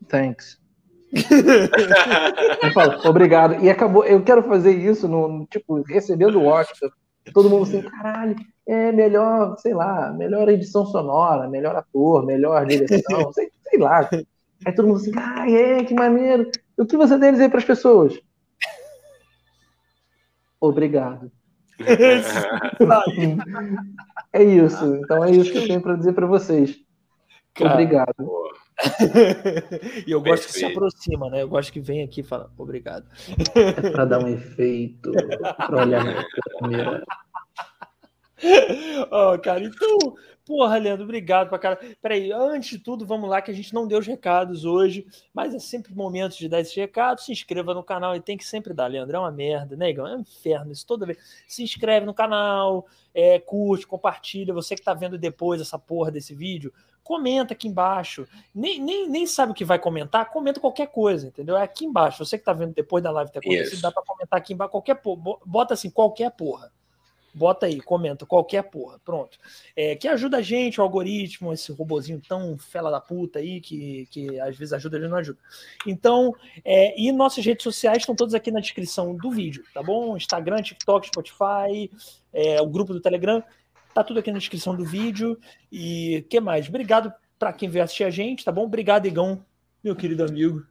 Thanks. 0.09 0.60
eu 2.63 2.73
falo, 2.73 3.09
obrigado. 3.09 3.65
E 3.65 3.69
acabou. 3.69 4.05
Eu 4.05 4.23
quero 4.23 4.45
fazer 4.45 4.73
isso 4.73 5.09
no, 5.09 5.45
tipo, 5.47 5.83
recebendo 5.83 6.39
o 6.39 6.47
Oscar. 6.47 6.91
Todo 7.33 7.51
mundo 7.51 7.65
assim, 7.65 7.83
caralho, 7.83 8.37
é 8.67 8.93
melhor, 8.93 9.57
sei 9.59 9.75
lá, 9.75 10.13
melhor 10.13 10.49
edição 10.49 10.87
sonora, 10.87 11.49
melhor 11.49 11.77
ator, 11.77 12.25
melhor 12.25 12.65
direção, 12.67 13.31
sei, 13.35 13.51
sei 13.63 13.79
lá. 13.79 14.09
Aí 14.65 14.75
todo 14.75 14.89
mundo 14.89 14.99
assim, 14.99 15.13
ah, 15.17 15.51
é, 15.51 15.85
que 15.85 15.95
maneiro. 15.95 16.51
O 16.79 16.87
que 16.87 16.97
você 16.97 17.19
tem 17.19 17.29
a 17.29 17.33
dizer 17.33 17.51
para 17.51 17.59
as 17.59 17.65
pessoas? 17.65 18.19
Obrigado. 20.61 21.31
é 24.33 24.43
isso. 24.43 24.97
Então 24.97 25.25
é 25.25 25.31
isso 25.31 25.51
que 25.51 25.59
eu 25.59 25.67
tenho 25.67 25.81
para 25.81 25.97
dizer 25.97 26.13
para 26.13 26.27
vocês. 26.27 26.77
Cara, 27.55 27.73
Obrigado. 27.73 28.15
Boa. 28.19 28.51
e 30.07 30.11
eu 30.11 30.21
gosto 30.21 30.47
que 30.47 30.53
se 30.53 30.65
aproxima, 30.65 31.29
né? 31.31 31.43
Eu 31.43 31.49
gosto 31.49 31.73
que 31.73 31.81
vem 31.81 32.03
aqui 32.03 32.21
e 32.21 32.25
fala 32.25 32.51
obrigado. 32.57 33.07
É 33.55 33.91
para 33.91 34.05
dar 34.05 34.25
um 34.25 34.29
efeito, 34.29 35.13
para 35.57 35.83
olhar 35.83 36.05
na 36.05 36.25
câmera. 36.59 37.05
oh, 39.11 39.39
cara, 39.39 39.65
então, 39.65 40.15
porra, 40.51 40.79
Leandro, 40.79 41.05
obrigado 41.05 41.49
pra 41.49 41.61
cara. 41.61 41.79
Peraí, 42.03 42.33
antes 42.33 42.71
de 42.71 42.79
tudo, 42.81 43.07
vamos 43.07 43.31
lá, 43.31 43.41
que 43.41 43.53
a 43.53 43.55
gente 43.55 43.73
não 43.73 43.87
deu 43.87 44.01
os 44.01 44.07
recados 44.09 44.65
hoje, 44.65 45.07
mas 45.33 45.55
é 45.55 45.61
sempre 45.61 45.95
momento 45.95 46.37
de 46.37 46.49
dar 46.49 46.59
esses 46.59 46.75
recados. 46.75 47.25
Se 47.25 47.31
inscreva 47.31 47.73
no 47.73 47.85
canal 47.85 48.17
e 48.17 48.21
tem 48.21 48.37
que 48.37 48.45
sempre 48.45 48.75
dar, 48.75 48.89
Leandro. 48.89 49.17
É 49.17 49.21
uma 49.21 49.31
merda, 49.31 49.77
né, 49.77 49.91
Igão? 49.91 50.09
É 50.09 50.17
um 50.17 50.23
inferno 50.23 50.73
isso 50.73 50.85
toda 50.85 51.07
vez. 51.07 51.19
Se 51.47 51.63
inscreve 51.63 52.05
no 52.05 52.13
canal, 52.13 52.85
é, 53.15 53.39
curte, 53.39 53.87
compartilha. 53.87 54.53
Você 54.53 54.75
que 54.75 54.83
tá 54.83 54.93
vendo 54.93 55.17
depois 55.17 55.61
essa 55.61 55.79
porra 55.79 56.11
desse 56.11 56.35
vídeo, 56.35 56.73
comenta 57.05 57.53
aqui 57.53 57.69
embaixo. 57.69 58.27
Nem, 58.53 58.81
nem, 58.81 59.09
nem 59.09 59.29
sabe 59.29 59.53
o 59.53 59.55
que 59.55 59.65
vai 59.65 59.79
comentar, 59.79 60.31
comenta 60.31 60.59
qualquer 60.59 60.89
coisa, 60.89 61.29
entendeu? 61.29 61.57
É 61.57 61.63
aqui 61.63 61.85
embaixo. 61.85 62.25
Você 62.25 62.37
que 62.37 62.45
tá 62.45 62.53
vendo 62.53 62.75
depois 62.75 63.05
da 63.05 63.13
live 63.13 63.31
ter 63.31 63.39
acontecido, 63.39 63.83
dá 63.83 63.93
pra 63.93 64.03
comentar 64.03 64.37
aqui 64.37 64.53
embaixo 64.53 64.73
qualquer 64.73 64.97
porra. 64.97 65.39
Bota 65.47 65.75
assim, 65.75 65.91
qualquer 65.91 66.33
porra. 66.33 66.73
Bota 67.33 67.67
aí, 67.67 67.81
comenta, 67.81 68.27
qualquer 68.27 68.63
porra. 68.65 68.99
Pronto. 69.05 69.39
É, 69.77 69.95
que 69.95 70.09
ajuda 70.09 70.39
a 70.39 70.43
gente, 70.43 70.81
o 70.81 70.83
algoritmo, 70.83 71.53
esse 71.53 71.71
robozinho 71.73 72.21
tão 72.27 72.59
fela 72.59 72.91
da 72.91 73.01
puta 73.01 73.39
aí, 73.39 73.61
que, 73.61 74.07
que 74.11 74.41
às 74.41 74.57
vezes 74.57 74.73
ajuda, 74.73 74.97
ele 74.97 75.09
não 75.09 75.17
ajuda. 75.17 75.39
Então, 75.87 76.35
é, 76.65 77.01
e 77.01 77.13
nossas 77.13 77.45
redes 77.45 77.63
sociais 77.63 77.99
estão 77.99 78.15
todas 78.15 78.35
aqui 78.35 78.51
na 78.51 78.61
descrição 78.61 79.15
do 79.17 79.31
vídeo, 79.31 79.65
tá 79.73 79.83
bom? 79.83 80.17
Instagram, 80.17 80.63
TikTok, 80.63 81.07
Spotify, 81.07 81.91
é, 82.33 82.61
o 82.61 82.67
grupo 82.67 82.93
do 82.93 83.01
Telegram. 83.01 83.43
Tá 83.95 84.05
tudo 84.05 84.21
aqui 84.21 84.31
na 84.31 84.39
descrição 84.39 84.75
do 84.75 84.85
vídeo. 84.85 85.39
E 85.71 86.25
que 86.29 86.41
mais? 86.41 86.69
Obrigado 86.69 87.13
para 87.39 87.53
quem 87.53 87.69
veio 87.69 87.85
assistir 87.85 88.05
a 88.05 88.11
gente, 88.11 88.45
tá 88.45 88.53
bom? 88.53 88.65
Obrigado, 88.65 89.07
Igão, 89.07 89.45
meu 89.83 89.97
querido 89.97 90.25
amigo. 90.25 90.65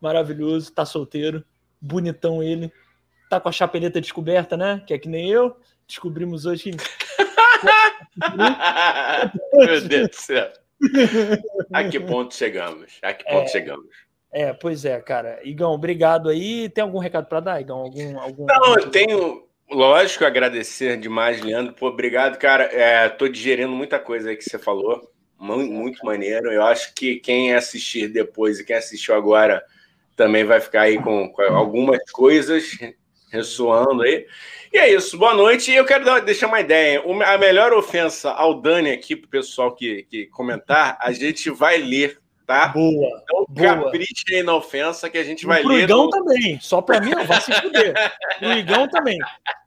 Maravilhoso, 0.00 0.72
tá 0.72 0.84
solteiro, 0.84 1.44
bonitão 1.80 2.42
ele. 2.42 2.72
Tá 3.28 3.38
com 3.38 3.48
a 3.48 3.52
chapeleta 3.52 4.00
descoberta, 4.00 4.56
né? 4.56 4.82
Que 4.86 4.94
é 4.94 4.98
que 4.98 5.08
nem 5.08 5.30
eu. 5.30 5.56
Descobrimos 5.88 6.46
hoje. 6.46 6.70
meu 9.54 9.80
Deus 9.80 10.08
do 10.08 10.14
céu. 10.14 10.52
A 11.72 11.84
que 11.84 11.98
ponto 11.98 12.34
chegamos? 12.34 12.98
A 13.02 13.12
que 13.12 13.24
ponto 13.24 13.44
é, 13.44 13.48
chegamos? 13.48 13.88
É, 14.30 14.52
pois 14.52 14.84
é, 14.84 15.00
cara. 15.00 15.40
Igão, 15.42 15.72
obrigado 15.72 16.28
aí. 16.28 16.68
Tem 16.68 16.82
algum 16.82 16.98
recado 16.98 17.26
para 17.26 17.40
dar, 17.40 17.60
Igão? 17.60 17.78
Algum, 17.78 18.20
algum... 18.20 18.46
Não, 18.46 18.76
eu 18.76 18.90
tenho 18.90 19.48
Lógico, 19.70 20.24
agradecer 20.24 20.96
demais, 20.96 21.42
Leandro. 21.42 21.74
Pô, 21.74 21.88
obrigado, 21.88 22.38
cara. 22.38 22.64
É, 22.64 23.06
tô 23.08 23.28
digerindo 23.28 23.70
muita 23.70 23.98
coisa 23.98 24.30
aí 24.30 24.36
que 24.36 24.44
você 24.44 24.58
falou. 24.58 25.10
Muito, 25.38 25.70
muito 25.70 26.06
maneiro. 26.06 26.50
Eu 26.50 26.64
acho 26.64 26.94
que 26.94 27.16
quem 27.16 27.54
assistir 27.54 28.08
depois 28.08 28.58
e 28.58 28.64
quem 28.64 28.76
assistiu 28.76 29.14
agora 29.14 29.62
também 30.16 30.42
vai 30.42 30.58
ficar 30.58 30.82
aí 30.82 31.00
com, 31.00 31.28
com 31.28 31.42
algumas 31.42 31.98
coisas 32.10 32.78
ressoando 33.30 34.02
aí. 34.02 34.26
E 34.72 34.78
é 34.78 34.92
isso. 34.92 35.16
Boa 35.18 35.34
noite. 35.34 35.70
E 35.70 35.76
eu 35.76 35.84
quero 35.84 36.04
dar, 36.04 36.20
deixar 36.20 36.46
uma 36.46 36.60
ideia. 36.60 37.02
A 37.26 37.38
melhor 37.38 37.72
ofensa 37.72 38.30
ao 38.30 38.60
Dani 38.60 38.90
aqui, 38.90 39.16
pro 39.16 39.28
pessoal 39.28 39.74
que, 39.74 40.04
que 40.04 40.26
comentar, 40.26 40.98
a 41.00 41.12
gente 41.12 41.50
vai 41.50 41.78
ler 41.78 42.18
tá? 42.48 42.68
Boa. 42.68 43.22
Então 43.22 43.46
boa. 43.50 43.92
aí 44.30 44.42
na 44.42 44.56
ofensa 44.56 45.10
que 45.10 45.18
a 45.18 45.22
gente 45.22 45.44
vai 45.44 45.60
pro 45.60 45.68
ler. 45.70 45.84
Igão 45.84 46.04
no... 46.04 46.10
também. 46.10 46.58
Só 46.60 46.80
para 46.80 46.98
mim, 46.98 47.10
não 47.10 47.26
vai 47.26 47.40
se 47.42 47.52
fuder. 47.52 47.92
Pro 48.40 48.52
Igão 48.52 48.88
também. 48.88 49.18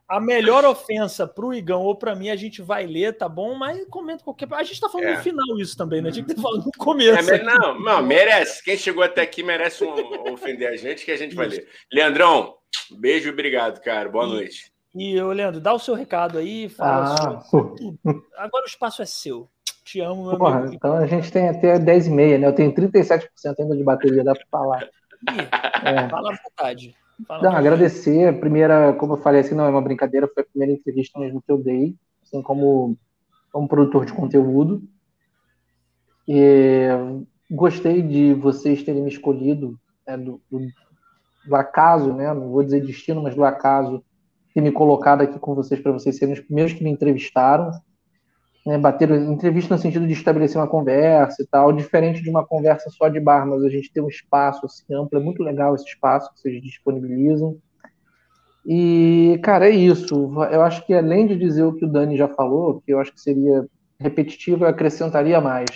A 0.10 0.20
melhor 0.20 0.66
ofensa 0.66 1.26
pro 1.26 1.54
Igão 1.54 1.84
ou 1.84 1.96
para 1.96 2.14
mim 2.14 2.30
a 2.30 2.36
gente 2.36 2.62
vai 2.62 2.86
ler, 2.86 3.16
tá 3.16 3.30
bom? 3.30 3.54
Mas 3.54 3.86
comenta 3.86 4.22
qualquer. 4.22 4.46
A 4.52 4.64
gente 4.64 4.82
tá 4.82 4.90
falando 4.90 5.08
é. 5.08 5.16
no 5.16 5.24
final 5.24 5.58
isso 5.58 5.78
também, 5.78 6.02
né? 6.02 6.12
Tinha 6.12 6.26
que 6.26 6.36
ter 6.36 6.42
falado 6.42 6.66
no 6.66 6.72
começo. 6.78 7.32
É, 7.32 7.42
não, 7.42 7.80
não, 7.80 8.04
merece. 8.04 8.62
Quem 8.62 8.76
chegou 8.76 9.04
até 9.04 9.22
aqui 9.22 9.42
merece 9.42 9.86
um, 9.86 10.34
ofender 10.34 10.68
a 10.68 10.76
gente 10.76 11.06
que 11.06 11.12
a 11.12 11.18
gente 11.18 11.30
isso. 11.30 11.38
vai 11.38 11.48
ler. 11.48 11.66
Leandrão, 11.94 12.56
beijo 13.00 13.30
e 13.30 13.32
obrigado, 13.32 13.80
cara. 13.80 14.10
Boa 14.10 14.26
e, 14.26 14.30
noite. 14.30 14.74
E, 14.94 15.22
Leandro, 15.22 15.62
dá 15.62 15.74
o 15.74 15.80
seu 15.80 15.96
recado 15.96 16.38
aí. 16.38 16.68
Fala 16.68 17.16
ah. 17.16 17.44
Agora 18.38 18.64
o 18.64 18.68
espaço 18.68 19.02
é 19.02 19.06
seu. 19.06 19.48
Te 19.84 20.00
amo, 20.00 20.28
meu 20.28 20.38
Porra, 20.38 20.60
amigo. 20.60 20.76
Então 20.76 20.96
a 20.96 21.06
gente 21.06 21.32
tem 21.32 21.50
até 21.50 21.80
10 21.80 22.08
e 22.08 22.10
meia, 22.10 22.38
né? 22.38 22.48
Eu 22.48 22.54
tenho 22.56 22.74
37% 22.74 23.26
ainda 23.60 23.76
de 23.76 23.84
bateria, 23.84 24.24
dá 24.24 24.34
para 24.34 24.46
falar. 24.52 24.90
é. 25.86 26.10
Fala 26.10 26.34
à 26.34 26.38
vontade. 26.44 26.96
Fala 27.28 27.44
não, 27.44 27.56
agradecer. 27.56 28.28
A 28.28 28.34
primeira, 28.34 28.94
como 28.94 29.14
eu 29.14 29.18
falei 29.18 29.42
assim, 29.42 29.56
não 29.56 29.66
é 29.66 29.70
uma 29.70 29.82
brincadeira, 29.82 30.30
foi 30.34 30.44
a 30.44 30.46
primeira 30.46 30.74
entrevista 30.74 31.20
mesmo 31.20 31.42
que 31.42 31.52
eu 31.52 31.58
dei, 31.58 31.96
assim 32.24 32.42
como, 32.42 32.98
como 33.52 33.68
produtor 33.68 34.06
de 34.06 34.14
conteúdo. 34.14 34.84
É, 36.30 36.90
gostei 37.50 38.02
de 38.02 38.34
vocês 38.34 38.84
terem 38.84 39.02
me 39.02 39.10
escolhido, 39.10 39.80
é, 40.06 40.16
do, 40.18 40.42
do, 40.50 40.60
do, 41.46 41.56
acaso, 41.56 42.14
né? 42.14 42.34
Não 42.34 42.50
vou 42.50 42.64
dizer 42.64 42.86
destino, 42.86 43.22
mas 43.22 43.36
do 43.36 43.44
acaso, 43.44 44.04
ter 44.54 44.62
me 44.62 44.72
colocado 44.72 45.22
aqui 45.22 45.40
com 45.40 45.56
vocês 45.56 45.80
para 45.80 45.92
vocês 45.92 46.18
serem 46.18 46.34
os 46.34 46.40
primeiros 46.40 46.74
que 46.74 46.84
me 46.84 46.90
entrevistaram. 46.90 47.72
Né, 48.66 48.78
bater 48.78 49.10
entrevista 49.10 49.76
no 49.76 49.82
sentido 49.82 50.06
de 50.06 50.14
estabelecer 50.14 50.62
uma 50.62 50.68
conversa 50.68 51.42
e 51.42 51.48
tal, 51.48 51.74
diferente 51.74 52.22
de 52.22 52.30
uma 52.30 52.46
conversa 52.46 52.92
só 52.92 53.10
de 53.10 53.20
bar, 53.20 53.44
mas 53.48 53.64
a 53.64 53.70
gente 53.70 53.92
tem 53.92 54.04
um 54.04 54.08
espaço 54.08 54.64
assim, 54.68 54.94
amplo, 54.94 55.18
é 55.18 55.24
muito 55.24 55.42
legal 55.42 55.74
esse 55.74 55.86
espaço 55.86 56.32
que 56.32 56.42
vocês 56.42 56.62
disponibilizam. 56.62 57.58
E, 58.66 59.40
cara, 59.44 59.68
é 59.68 59.72
isso. 59.72 60.32
Eu 60.52 60.62
acho 60.62 60.86
que 60.86 60.94
além 60.94 61.26
de 61.26 61.36
dizer 61.36 61.64
o 61.64 61.74
que 61.74 61.86
o 61.86 61.92
Dani 61.92 62.16
já 62.16 62.28
falou, 62.28 62.82
que 62.86 62.94
eu 62.94 63.00
acho 63.00 63.12
que 63.12 63.20
seria 63.20 63.68
repetitivo, 64.00 64.66
eu 64.66 64.70
acrescentaria 64.70 65.42
mais. 65.42 65.70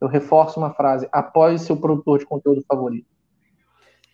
Eu 0.00 0.08
reforço 0.08 0.60
uma 0.60 0.74
frase: 0.74 1.08
apoie 1.10 1.58
seu 1.58 1.76
produtor 1.76 2.18
de 2.18 2.26
conteúdo 2.26 2.62
favorito. 2.68 3.08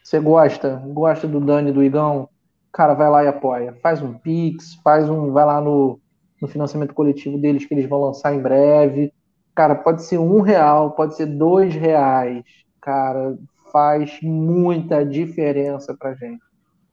Você 0.02 0.20
gosta? 0.20 0.82
Gosta 0.86 1.26
do 1.26 1.40
Dani, 1.40 1.72
do 1.72 1.82
Igão? 1.82 2.28
Cara, 2.72 2.94
vai 2.94 3.10
lá 3.10 3.24
e 3.24 3.28
apoia. 3.28 3.76
Faz 3.82 4.00
um 4.02 4.14
Pix, 4.14 4.74
faz 4.76 5.08
um. 5.08 5.32
Vai 5.32 5.44
lá 5.44 5.60
no, 5.60 6.00
no 6.40 6.48
financiamento 6.48 6.94
coletivo 6.94 7.38
deles 7.38 7.64
que 7.64 7.74
eles 7.74 7.88
vão 7.88 8.00
lançar 8.00 8.34
em 8.34 8.40
breve. 8.40 9.12
Cara, 9.54 9.74
pode 9.74 10.02
ser 10.02 10.18
um 10.18 10.40
real, 10.40 10.92
pode 10.92 11.14
ser 11.16 11.26
dois 11.26 11.74
reais. 11.74 12.42
Cara, 12.80 13.36
faz 13.70 14.18
muita 14.22 15.04
diferença 15.04 15.94
pra 15.98 16.14
gente. 16.14 16.42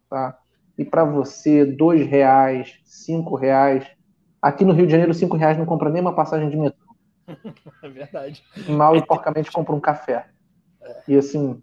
Tá? 0.09 0.37
e 0.79 0.85
para 0.85 1.03
você 1.03 1.65
dois 1.65 2.07
reais, 2.07 2.79
cinco 2.85 3.35
reais. 3.35 3.85
Aqui 4.41 4.63
no 4.63 4.71
Rio 4.71 4.85
de 4.85 4.93
Janeiro, 4.93 5.13
cinco 5.13 5.35
reais 5.35 5.57
não 5.57 5.65
compra 5.65 5.89
nem 5.89 6.01
uma 6.01 6.15
passagem 6.15 6.49
de 6.49 6.55
metrô. 6.55 6.79
É 7.83 7.89
verdade. 7.89 8.43
Mal 8.67 8.95
e 8.95 9.05
porcamente 9.05 9.51
compra 9.51 9.75
um 9.75 9.79
café. 9.79 10.27
E 11.05 11.17
assim, 11.17 11.61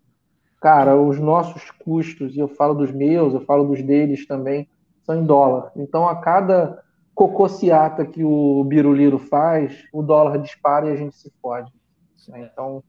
cara, 0.67 1.01
os 1.01 1.21
nossos 1.21 1.71
custos, 1.71 2.35
e 2.35 2.41
eu 2.41 2.49
falo 2.49 2.75
dos 2.75 2.91
meus, 2.91 3.33
eu 3.33 3.41
falo 3.43 3.69
dos 3.69 3.81
deles 3.85 4.27
também, 4.27 4.69
são 5.05 5.15
em 5.15 5.25
dólar. 5.25 5.71
Então, 5.77 6.09
a 6.09 6.17
cada 6.17 6.83
cocociata 7.15 8.05
que 8.05 8.25
o 8.25 8.65
Biruliro 8.65 9.17
faz, 9.17 9.85
o 9.93 10.03
dólar 10.03 10.39
dispara 10.39 10.89
e 10.89 10.93
a 10.93 10.97
gente 10.97 11.15
se 11.15 11.33
fode. 11.41 11.73
Então, 12.35 12.83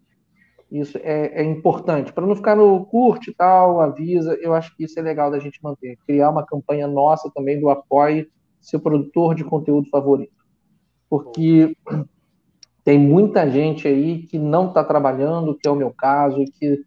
isso 0.71 0.97
é, 1.03 1.39
é 1.39 1.43
importante. 1.43 2.11
Para 2.11 2.25
não 2.25 2.35
ficar 2.35 2.55
no 2.55 2.83
curte 2.87 3.29
e 3.29 3.35
tal, 3.35 3.79
avisa, 3.79 4.33
eu 4.41 4.55
acho 4.55 4.75
que 4.75 4.85
isso 4.85 4.99
é 4.99 5.03
legal 5.03 5.29
da 5.29 5.37
gente 5.37 5.61
manter. 5.61 5.97
Criar 5.97 6.31
uma 6.31 6.43
campanha 6.43 6.87
nossa 6.87 7.29
também 7.35 7.59
do 7.59 7.69
apoie 7.69 8.27
seu 8.59 8.79
produtor 8.79 9.35
de 9.35 9.43
conteúdo 9.43 9.87
favorito. 9.91 10.33
Porque 11.07 11.77
tem 12.83 12.97
muita 12.97 13.47
gente 13.47 13.87
aí 13.87 14.23
que 14.23 14.39
não 14.39 14.69
está 14.69 14.83
trabalhando, 14.83 15.53
que 15.53 15.67
é 15.67 15.71
o 15.71 15.75
meu 15.75 15.93
caso, 15.95 16.43
que 16.59 16.83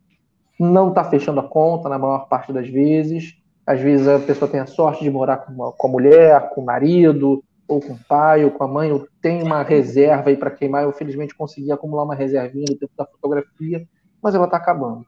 não 0.61 0.91
está 0.91 1.03
fechando 1.03 1.41
a 1.41 1.49
conta 1.49 1.89
na 1.89 1.99
maior 1.99 2.29
parte 2.29 2.53
das 2.53 2.69
vezes. 2.69 3.35
Às 3.67 3.81
vezes 3.81 4.07
a 4.07 4.19
pessoa 4.19 4.51
tem 4.51 4.61
a 4.61 4.67
sorte 4.67 5.03
de 5.03 5.11
morar 5.11 5.39
com, 5.39 5.53
uma, 5.53 5.73
com 5.73 5.87
a 5.87 5.91
mulher, 5.91 6.51
com 6.51 6.61
o 6.61 6.65
marido, 6.65 7.43
ou 7.67 7.81
com 7.81 7.95
o 7.95 7.99
pai, 8.07 8.45
ou 8.45 8.51
com 8.51 8.65
a 8.65 8.69
mãe, 8.69 8.91
eu 8.91 9.07
tenho 9.23 9.45
uma 9.45 9.63
reserva 9.63 10.29
aí 10.29 10.37
para 10.37 10.51
queimar. 10.51 10.83
Eu 10.83 10.93
felizmente 10.93 11.35
consegui 11.35 11.73
acumular 11.73 12.03
uma 12.03 12.15
reservinha 12.15 12.67
no 12.69 12.77
tempo 12.77 12.93
da 12.99 13.07
fotografia, 13.07 13.87
mas 14.21 14.35
ela 14.35 14.45
está 14.45 14.59
acabando. 14.59 15.07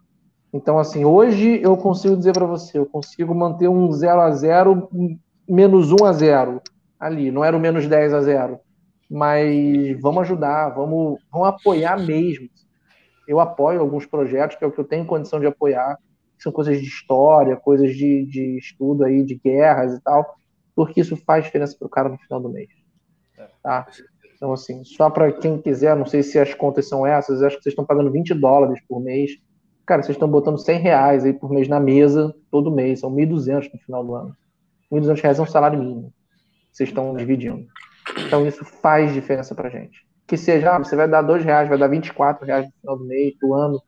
Então, 0.54 0.78
assim, 0.78 1.04
hoje 1.04 1.60
eu 1.62 1.76
consigo 1.76 2.16
dizer 2.16 2.32
para 2.32 2.46
você, 2.46 2.78
eu 2.78 2.86
consigo 2.86 3.34
manter 3.34 3.68
um 3.68 3.90
0 3.92 4.20
a 4.20 4.30
0 4.30 4.88
menos 5.48 5.92
1 5.92 6.04
a 6.04 6.12
0 6.12 6.62
ali, 7.00 7.30
não 7.30 7.44
era 7.44 7.56
o 7.56 7.60
menos 7.60 7.86
10 7.86 8.14
a 8.14 8.20
0 8.20 8.60
mas 9.12 10.00
vamos 10.00 10.22
ajudar, 10.22 10.70
vamos, 10.70 11.20
vamos 11.30 11.48
apoiar 11.48 11.98
mesmo. 11.98 12.48
Eu 13.32 13.40
apoio 13.40 13.80
alguns 13.80 14.04
projetos, 14.04 14.58
que 14.58 14.62
é 14.62 14.66
o 14.66 14.70
que 14.70 14.78
eu 14.78 14.84
tenho 14.84 15.06
condição 15.06 15.40
de 15.40 15.46
apoiar, 15.46 15.96
que 16.36 16.42
são 16.42 16.52
coisas 16.52 16.78
de 16.78 16.86
história, 16.86 17.56
coisas 17.56 17.96
de, 17.96 18.26
de 18.26 18.58
estudo 18.58 19.04
aí, 19.04 19.24
de 19.24 19.36
guerras 19.36 19.94
e 19.94 20.02
tal, 20.02 20.34
porque 20.76 21.00
isso 21.00 21.16
faz 21.16 21.42
diferença 21.42 21.74
para 21.78 21.86
o 21.86 21.88
cara 21.88 22.10
no 22.10 22.18
final 22.18 22.38
do 22.38 22.50
mês. 22.50 22.68
É. 23.38 23.48
Tá? 23.62 23.86
Então, 24.36 24.52
assim, 24.52 24.84
só 24.84 25.08
para 25.08 25.32
quem 25.32 25.56
quiser, 25.56 25.96
não 25.96 26.04
sei 26.04 26.22
se 26.22 26.38
as 26.38 26.52
contas 26.52 26.86
são 26.86 27.06
essas, 27.06 27.42
acho 27.42 27.56
que 27.56 27.62
vocês 27.62 27.72
estão 27.72 27.86
pagando 27.86 28.12
20 28.12 28.34
dólares 28.34 28.82
por 28.86 29.00
mês. 29.00 29.30
Cara, 29.86 30.02
vocês 30.02 30.14
estão 30.14 30.28
botando 30.28 30.58
100 30.58 30.78
reais 30.78 31.24
aí 31.24 31.32
por 31.32 31.50
mês 31.50 31.68
na 31.68 31.80
mesa, 31.80 32.34
todo 32.50 32.70
mês, 32.70 33.00
são 33.00 33.10
1.200 33.10 33.70
no 33.72 33.80
final 33.80 34.04
do 34.04 34.14
ano. 34.14 34.36
1.200 34.92 35.22
reais 35.22 35.38
é 35.38 35.42
um 35.42 35.46
salário 35.46 35.78
mínimo. 35.78 36.12
Vocês 36.70 36.90
estão 36.90 37.16
dividindo. 37.16 37.64
Então, 38.26 38.46
isso 38.46 38.62
faz 38.62 39.14
diferença 39.14 39.54
para 39.54 39.70
gente. 39.70 40.04
Que 40.26 40.36
seja, 40.36 40.76
ah, 40.76 40.78
você 40.78 40.96
vai 40.96 41.08
dar 41.08 41.22
2 41.22 41.44
reais, 41.44 41.68
vai 41.68 41.78
dar 41.78 41.88
24 41.88 42.46
reais 42.46 42.66
no 42.66 42.72
final 42.80 42.98
do 42.98 43.04
mês, 43.04 43.34
do 43.40 43.54
ano, 43.54 43.82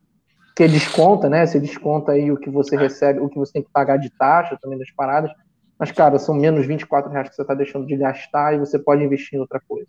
que 0.55 0.69
desconta, 0.69 1.29
né? 1.29 1.47
Você 1.47 1.59
desconta 1.59 2.13
aí 2.13 2.31
o 2.31 2.37
que 2.37 2.49
você 2.49 2.77
recebe, 2.77 3.21
o 3.21 3.29
que 3.29 3.39
você 3.39 3.53
tem 3.55 3.63
que 3.63 3.71
pagar 3.73 3.97
de 3.97 4.11
taxa 4.11 4.57
também 4.61 4.79
das 4.79 4.91
paradas. 4.91 5.31
Mas, 5.79 5.91
cara, 5.91 6.19
são 6.19 6.35
menos 6.35 6.67
24 6.67 7.11
reais 7.11 7.29
que 7.29 7.35
você 7.35 7.43
está 7.43 7.55
deixando 7.55 7.87
de 7.87 7.97
gastar 7.97 8.55
e 8.55 8.59
você 8.59 8.79
pode 8.79 9.03
investir 9.03 9.37
em 9.37 9.41
outra 9.41 9.61
coisa. 9.67 9.89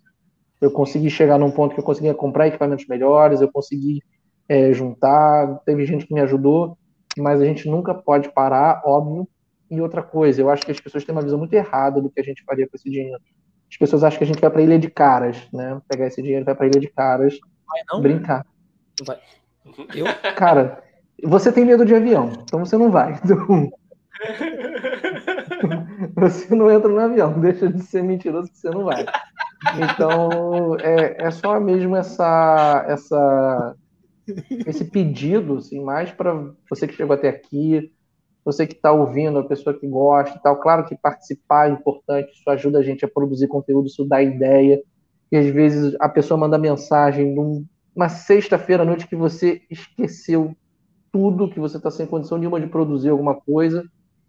Eu 0.60 0.70
consegui 0.70 1.08
chegar 1.10 1.38
num 1.38 1.50
ponto 1.50 1.74
que 1.74 1.80
eu 1.80 1.84
conseguia 1.84 2.14
comprar 2.14 2.48
equipamentos 2.48 2.86
melhores, 2.86 3.40
eu 3.40 3.50
consegui 3.50 4.02
é, 4.48 4.72
juntar, 4.72 5.60
teve 5.64 5.84
gente 5.86 6.06
que 6.06 6.14
me 6.14 6.20
ajudou, 6.20 6.76
mas 7.16 7.40
a 7.40 7.44
gente 7.44 7.68
nunca 7.68 7.94
pode 7.94 8.32
parar, 8.32 8.82
óbvio. 8.84 9.28
E 9.70 9.80
outra 9.80 10.02
coisa, 10.02 10.40
eu 10.40 10.50
acho 10.50 10.64
que 10.64 10.72
as 10.72 10.80
pessoas 10.80 11.04
têm 11.04 11.14
uma 11.14 11.22
visão 11.22 11.38
muito 11.38 11.52
errada 11.52 12.00
do 12.00 12.10
que 12.10 12.20
a 12.20 12.24
gente 12.24 12.42
faria 12.44 12.68
com 12.68 12.76
esse 12.76 12.90
dinheiro. 12.90 13.20
As 13.70 13.76
pessoas 13.76 14.04
acham 14.04 14.18
que 14.18 14.24
a 14.24 14.26
gente 14.26 14.40
vai 14.40 14.50
para 14.50 14.62
Ilha 14.62 14.78
de 14.78 14.90
Caras, 14.90 15.36
né? 15.52 15.80
Pegar 15.88 16.06
esse 16.06 16.22
dinheiro 16.22 16.42
e 16.42 16.46
vai 16.46 16.54
para 16.54 16.66
Ilha 16.66 16.80
de 16.80 16.88
Caras, 16.88 17.38
vai 17.66 17.82
não, 17.90 18.00
brincar. 18.00 18.46
Vai. 19.04 19.18
Eu? 19.94 20.06
Cara, 20.36 20.82
você 21.22 21.52
tem 21.52 21.64
medo 21.64 21.84
de 21.84 21.94
avião, 21.94 22.32
então 22.42 22.64
você 22.64 22.76
não 22.76 22.90
vai. 22.90 23.20
Então... 23.24 23.70
você 26.14 26.54
não 26.54 26.70
entra 26.70 26.88
no 26.88 26.98
avião, 26.98 27.38
deixa 27.38 27.68
de 27.68 27.82
ser 27.82 28.02
mentiroso 28.02 28.50
que 28.50 28.58
você 28.58 28.70
não 28.70 28.84
vai. 28.84 29.04
Então, 29.74 30.76
é, 30.80 31.26
é 31.26 31.30
só 31.30 31.58
mesmo 31.60 31.96
essa, 31.96 32.84
essa, 32.88 33.76
esse 34.66 34.84
pedido, 34.86 35.58
assim, 35.58 35.82
mais 35.82 36.10
para 36.10 36.50
você 36.68 36.86
que 36.86 36.94
chegou 36.94 37.14
até 37.14 37.28
aqui, 37.28 37.92
você 38.46 38.64
que 38.64 38.74
está 38.74 38.92
ouvindo, 38.92 39.40
a 39.40 39.44
pessoa 39.44 39.76
que 39.76 39.88
gosta 39.88 40.38
e 40.38 40.40
tal. 40.40 40.60
Claro 40.60 40.86
que 40.86 40.96
participar 40.96 41.68
é 41.68 41.72
importante, 41.72 42.32
isso 42.32 42.48
ajuda 42.48 42.78
a 42.78 42.82
gente 42.82 43.04
a 43.04 43.08
produzir 43.08 43.48
conteúdo, 43.48 43.88
isso 43.88 44.04
dá 44.04 44.22
ideia. 44.22 44.80
E 45.32 45.36
às 45.36 45.46
vezes 45.46 45.96
a 45.98 46.08
pessoa 46.08 46.38
manda 46.38 46.56
mensagem 46.56 47.34
numa 47.34 48.08
sexta-feira 48.08 48.84
à 48.84 48.86
noite 48.86 49.08
que 49.08 49.16
você 49.16 49.62
esqueceu 49.68 50.54
tudo, 51.10 51.50
que 51.50 51.58
você 51.58 51.76
está 51.76 51.90
sem 51.90 52.06
condição 52.06 52.38
nenhuma 52.38 52.60
de 52.60 52.68
produzir 52.68 53.08
alguma 53.08 53.34
coisa 53.34 53.84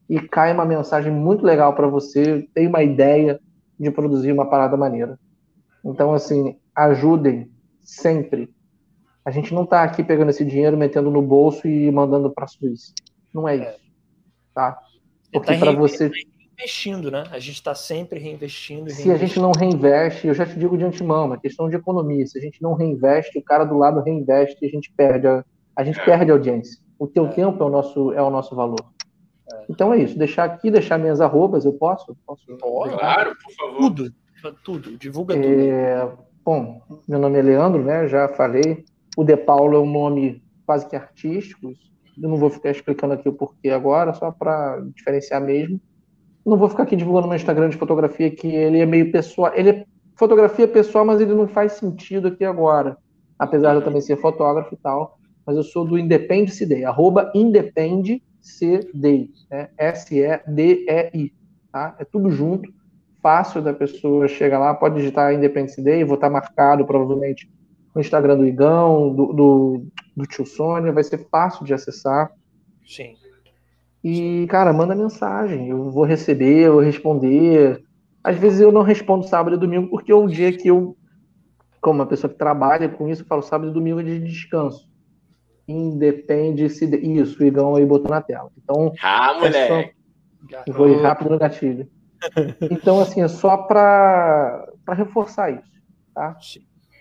e 0.09 0.19
cai 0.19 0.51
uma 0.51 0.65
mensagem 0.65 1.13
muito 1.13 1.45
legal 1.45 1.75
para 1.75 1.87
você, 1.87 2.47
tem 2.55 2.65
uma 2.65 2.81
ideia 2.81 3.39
de 3.79 3.91
produzir 3.91 4.31
uma 4.31 4.49
parada 4.49 4.75
maneira. 4.75 5.19
Então, 5.85 6.11
assim, 6.11 6.57
ajudem 6.73 7.51
sempre. 7.83 8.49
A 9.23 9.29
gente 9.29 9.53
não 9.53 9.63
está 9.63 9.83
aqui 9.83 10.03
pegando 10.03 10.29
esse 10.29 10.43
dinheiro, 10.43 10.75
metendo 10.75 11.11
no 11.11 11.21
bolso 11.21 11.67
e 11.67 11.91
mandando 11.91 12.31
para 12.31 12.45
a 12.45 12.47
Suíça. 12.47 12.93
Não 13.31 13.47
é, 13.47 13.57
isso. 13.57 13.86
Tá? 14.57 14.75
Porque 15.31 15.53
tá 15.53 15.59
para 15.59 15.71
você. 15.71 16.09
Reinvestindo, 16.57 17.11
né? 17.11 17.25
A 17.29 17.37
gente 17.37 17.57
está 17.57 17.75
sempre 17.75 18.19
reinvestindo, 18.19 18.85
reinvestindo. 18.85 19.03
Se 19.03 19.11
a 19.11 19.27
gente 19.27 19.39
não 19.39 19.51
reinveste, 19.51 20.25
eu 20.25 20.33
já 20.33 20.47
te 20.47 20.57
digo 20.57 20.75
de 20.75 20.83
antemão, 20.83 21.25
é 21.25 21.25
uma 21.25 21.37
questão 21.39 21.69
de 21.69 21.75
economia. 21.75 22.25
Se 22.25 22.39
a 22.39 22.41
gente 22.41 22.59
não 22.59 22.73
reinveste, 22.73 23.37
o 23.37 23.43
cara 23.43 23.65
do 23.65 23.77
lado 23.77 24.01
reinveste 24.01 24.57
e 24.59 24.65
a 24.65 24.69
gente 24.71 24.91
perde 24.97 25.27
a, 25.27 25.45
a 25.75 25.83
gente 25.83 26.03
perde 26.03 26.31
a 26.31 26.33
audiência. 26.33 26.81
O 26.97 27.05
teu 27.05 27.27
é. 27.27 27.29
tempo 27.29 27.63
é 27.63 27.67
o 27.67 27.69
nosso, 27.69 28.11
é 28.13 28.21
o 28.23 28.31
nosso 28.31 28.55
valor. 28.55 28.83
Então 29.69 29.93
é 29.93 29.99
isso. 29.99 30.17
Deixar 30.17 30.45
aqui, 30.45 30.71
deixar 30.71 30.97
minhas 30.97 31.21
arrobas, 31.21 31.63
eu 31.63 31.73
posso? 31.73 32.17
posso 32.25 32.43
claro, 32.57 33.35
por 33.35 33.53
favor. 33.53 33.77
Tudo, 33.77 34.13
tudo, 34.63 34.97
divulga 34.97 35.35
é, 35.37 36.03
tudo. 36.03 36.17
Bom, 36.43 36.81
meu 37.07 37.19
nome 37.19 37.37
é 37.37 37.43
Leandro, 37.43 37.83
né? 37.83 38.07
Já 38.07 38.27
falei. 38.29 38.83
O 39.15 39.23
De 39.23 39.37
Paulo 39.37 39.75
é 39.75 39.79
um 39.79 39.91
nome 39.91 40.41
quase 40.65 40.89
que 40.89 40.95
artístico. 40.95 41.75
Eu 42.21 42.29
não 42.29 42.37
vou 42.37 42.49
ficar 42.49 42.71
explicando 42.71 43.13
aqui 43.13 43.29
o 43.29 43.33
porquê 43.33 43.69
agora, 43.69 44.13
só 44.13 44.31
para 44.31 44.79
diferenciar 44.95 45.41
mesmo. 45.41 45.79
Não 46.45 46.57
vou 46.57 46.69
ficar 46.69 46.83
aqui 46.83 46.95
divulgando 46.95 47.27
meu 47.27 47.35
Instagram 47.35 47.69
de 47.69 47.77
fotografia, 47.77 48.31
que 48.31 48.47
ele 48.47 48.79
é 48.79 48.85
meio 48.85 49.11
pessoal. 49.11 49.51
Ele 49.53 49.69
é 49.69 49.85
fotografia 50.15 50.67
pessoal, 50.67 51.05
mas 51.05 51.21
ele 51.21 51.33
não 51.33 51.47
faz 51.47 51.73
sentido 51.73 52.29
aqui 52.29 52.45
agora. 52.45 52.97
Apesar 53.37 53.71
de 53.71 53.77
eu 53.77 53.83
também 53.83 54.01
ser 54.01 54.17
fotógrafo 54.17 54.73
e 54.73 54.77
tal. 54.77 55.19
Mas 55.45 55.55
eu 55.55 55.63
sou 55.63 55.85
do 55.85 55.97
Independence 55.97 56.65
Day, 56.65 56.83
arroba 56.83 57.31
Independe 57.33 58.21
C-D, 58.41 59.29
né? 59.49 59.69
S-E-D-E-I, 59.77 61.33
tá? 61.71 61.95
É 61.99 62.05
tudo 62.05 62.29
junto, 62.29 62.71
fácil 63.21 63.61
da 63.61 63.73
pessoa 63.73 64.27
chegar 64.27 64.59
lá, 64.59 64.73
pode 64.73 64.95
digitar 64.95 65.33
Independence 65.33 65.81
Day, 65.81 66.03
vou 66.03 66.15
estar 66.15 66.29
marcado 66.29 66.85
provavelmente 66.85 67.49
no 67.93 68.01
Instagram 68.01 68.37
do 68.37 68.45
Igão, 68.45 69.13
do, 69.13 69.33
do, 69.33 69.85
do 70.17 70.25
tio 70.25 70.45
Sônia, 70.45 70.91
vai 70.91 71.03
ser 71.03 71.29
fácil 71.29 71.63
de 71.63 71.75
acessar. 71.75 72.31
Sim. 72.83 73.13
E, 74.03 74.47
cara, 74.49 74.73
manda 74.73 74.95
mensagem, 74.95 75.69
eu 75.69 75.91
vou 75.91 76.03
receber, 76.03 76.65
eu 76.65 76.73
vou 76.73 76.81
responder. 76.81 77.83
Às 78.23 78.37
vezes 78.37 78.59
eu 78.59 78.71
não 78.71 78.81
respondo 78.81 79.27
sábado 79.27 79.55
e 79.55 79.59
domingo 79.59 79.89
porque 79.89 80.11
é 80.11 80.15
um 80.15 80.27
dia 80.27 80.51
que 80.51 80.67
eu 80.67 80.97
como 81.79 81.99
uma 81.99 82.07
pessoa 82.07 82.31
que 82.31 82.37
trabalha 82.37 82.89
com 82.89 83.07
isso, 83.07 83.21
eu 83.21 83.27
falo 83.27 83.41
sábado 83.41 83.69
e 83.69 83.73
domingo 83.73 83.99
é 83.99 84.03
de 84.03 84.19
descanso. 84.19 84.89
Independe 85.67 86.67
se. 86.69 86.87
De... 86.87 86.97
Isso, 86.97 87.41
o 87.41 87.45
Igão 87.45 87.75
aí 87.75 87.85
botou 87.85 88.09
na 88.09 88.21
tela. 88.21 88.49
Então. 88.57 88.91
Ah, 89.01 89.35
moleque! 89.35 89.93
Só... 90.65 90.73
Foi 90.73 91.01
rápido 91.01 91.29
no 91.29 91.39
gatilho. 91.39 91.87
Então, 92.71 92.99
assim, 92.99 93.21
é 93.21 93.27
só 93.27 93.55
para 93.57 94.65
reforçar 94.89 95.51
isso. 95.51 95.71
Tá? 96.15 96.35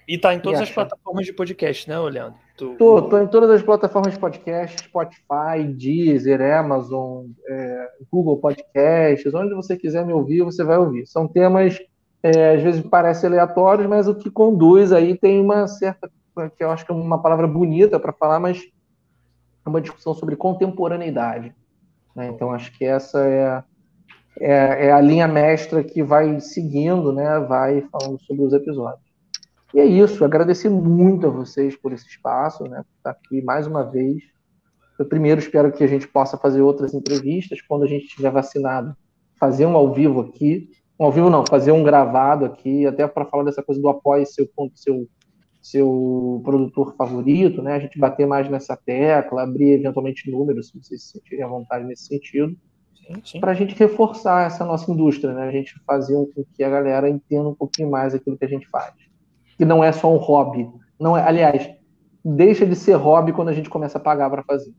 E 0.06 0.18
tá 0.18 0.34
em 0.34 0.40
todas 0.40 0.60
as 0.60 0.70
plataformas 0.70 1.24
de 1.24 1.32
podcast, 1.32 1.88
né, 1.88 1.98
Leandro? 1.98 2.38
Tu... 2.56 2.74
Tô, 2.76 3.02
tô 3.02 3.18
em 3.18 3.26
todas 3.26 3.50
as 3.50 3.62
plataformas 3.62 4.14
de 4.14 4.18
podcast, 4.18 4.82
Spotify, 4.82 5.62
Deezer, 5.76 6.40
Amazon, 6.40 7.26
é, 7.46 7.88
Google 8.10 8.38
Podcasts, 8.38 9.34
onde 9.34 9.54
você 9.54 9.76
quiser 9.76 10.06
me 10.06 10.12
ouvir, 10.14 10.42
você 10.42 10.64
vai 10.64 10.78
ouvir. 10.78 11.06
São 11.06 11.28
temas, 11.28 11.78
é, 12.22 12.54
às 12.54 12.62
vezes 12.62 12.80
parecem 12.80 13.28
aleatórios, 13.28 13.86
mas 13.86 14.08
o 14.08 14.14
que 14.14 14.30
conduz 14.30 14.90
aí 14.90 15.18
tem 15.18 15.38
uma 15.38 15.68
certa, 15.68 16.10
que 16.56 16.64
eu 16.64 16.70
acho 16.70 16.86
que 16.86 16.90
é 16.90 16.94
uma 16.94 17.20
palavra 17.20 17.46
bonita 17.46 18.00
para 18.00 18.12
falar, 18.12 18.40
mas 18.40 18.62
é 19.64 19.68
uma 19.68 19.80
discussão 19.80 20.14
sobre 20.14 20.34
contemporaneidade. 20.34 21.54
Né? 22.14 22.28
Então, 22.28 22.52
acho 22.52 22.72
que 22.78 22.86
essa 22.86 23.22
é, 23.26 23.62
é, 24.40 24.86
é 24.86 24.92
a 24.92 25.00
linha 25.00 25.28
mestra 25.28 25.84
que 25.84 26.02
vai 26.02 26.40
seguindo, 26.40 27.12
né? 27.12 27.38
vai 27.40 27.82
falando 27.92 28.18
sobre 28.22 28.44
os 28.44 28.54
episódios. 28.54 29.05
E 29.76 29.78
é 29.78 29.84
isso, 29.84 30.24
agradecer 30.24 30.70
muito 30.70 31.26
a 31.26 31.30
vocês 31.30 31.76
por 31.76 31.92
esse 31.92 32.08
espaço, 32.08 32.64
né? 32.64 32.78
Por 32.78 32.96
estar 32.96 33.10
aqui 33.10 33.42
mais 33.42 33.66
uma 33.66 33.82
vez. 33.84 34.22
Eu 34.98 35.04
primeiro 35.04 35.38
espero 35.38 35.70
que 35.70 35.84
a 35.84 35.86
gente 35.86 36.08
possa 36.08 36.38
fazer 36.38 36.62
outras 36.62 36.94
entrevistas 36.94 37.60
quando 37.60 37.82
a 37.82 37.86
gente 37.86 38.06
estiver 38.06 38.30
vacinado, 38.30 38.96
fazer 39.38 39.66
um 39.66 39.76
ao 39.76 39.92
vivo 39.92 40.20
aqui, 40.20 40.70
um 40.98 41.04
ao 41.04 41.12
vivo 41.12 41.28
não, 41.28 41.44
fazer 41.46 41.72
um 41.72 41.84
gravado 41.84 42.46
aqui, 42.46 42.86
até 42.86 43.06
para 43.06 43.26
falar 43.26 43.44
dessa 43.44 43.62
coisa 43.62 43.78
do 43.78 43.90
apoio 43.90 44.24
seu 44.24 44.48
seu 44.74 45.06
seu 45.60 46.40
produtor 46.42 46.94
favorito, 46.96 47.60
né? 47.60 47.74
A 47.74 47.78
gente 47.78 47.98
bater 47.98 48.26
mais 48.26 48.48
nessa 48.48 48.78
tecla, 48.78 49.42
abrir 49.42 49.72
eventualmente 49.72 50.30
números, 50.30 50.68
se 50.68 50.78
vocês 50.82 51.02
se 51.02 51.18
sentirem 51.18 51.44
à 51.44 51.48
vontade 51.48 51.84
nesse 51.84 52.06
sentido, 52.06 52.56
para 53.40 53.50
a 53.50 53.54
gente 53.54 53.74
reforçar 53.74 54.46
essa 54.46 54.64
nossa 54.64 54.90
indústria, 54.90 55.34
né? 55.34 55.46
A 55.46 55.52
gente 55.52 55.78
fazer 55.86 56.14
com 56.34 56.46
que 56.54 56.64
a 56.64 56.70
galera 56.70 57.10
entenda 57.10 57.46
um 57.46 57.54
pouquinho 57.54 57.90
mais 57.90 58.14
aquilo 58.14 58.38
que 58.38 58.44
a 58.46 58.48
gente 58.48 58.66
faz 58.70 59.05
que 59.56 59.64
não 59.64 59.82
é 59.82 59.92
só 59.92 60.12
um 60.12 60.16
hobby. 60.16 60.68
Não 60.98 61.16
é, 61.16 61.22
aliás, 61.22 61.70
deixa 62.24 62.66
de 62.66 62.74
ser 62.74 62.94
hobby 62.94 63.32
quando 63.32 63.48
a 63.48 63.52
gente 63.52 63.70
começa 63.70 63.98
a 63.98 64.00
pagar 64.00 64.30
para 64.30 64.42
fazer. 64.42 64.72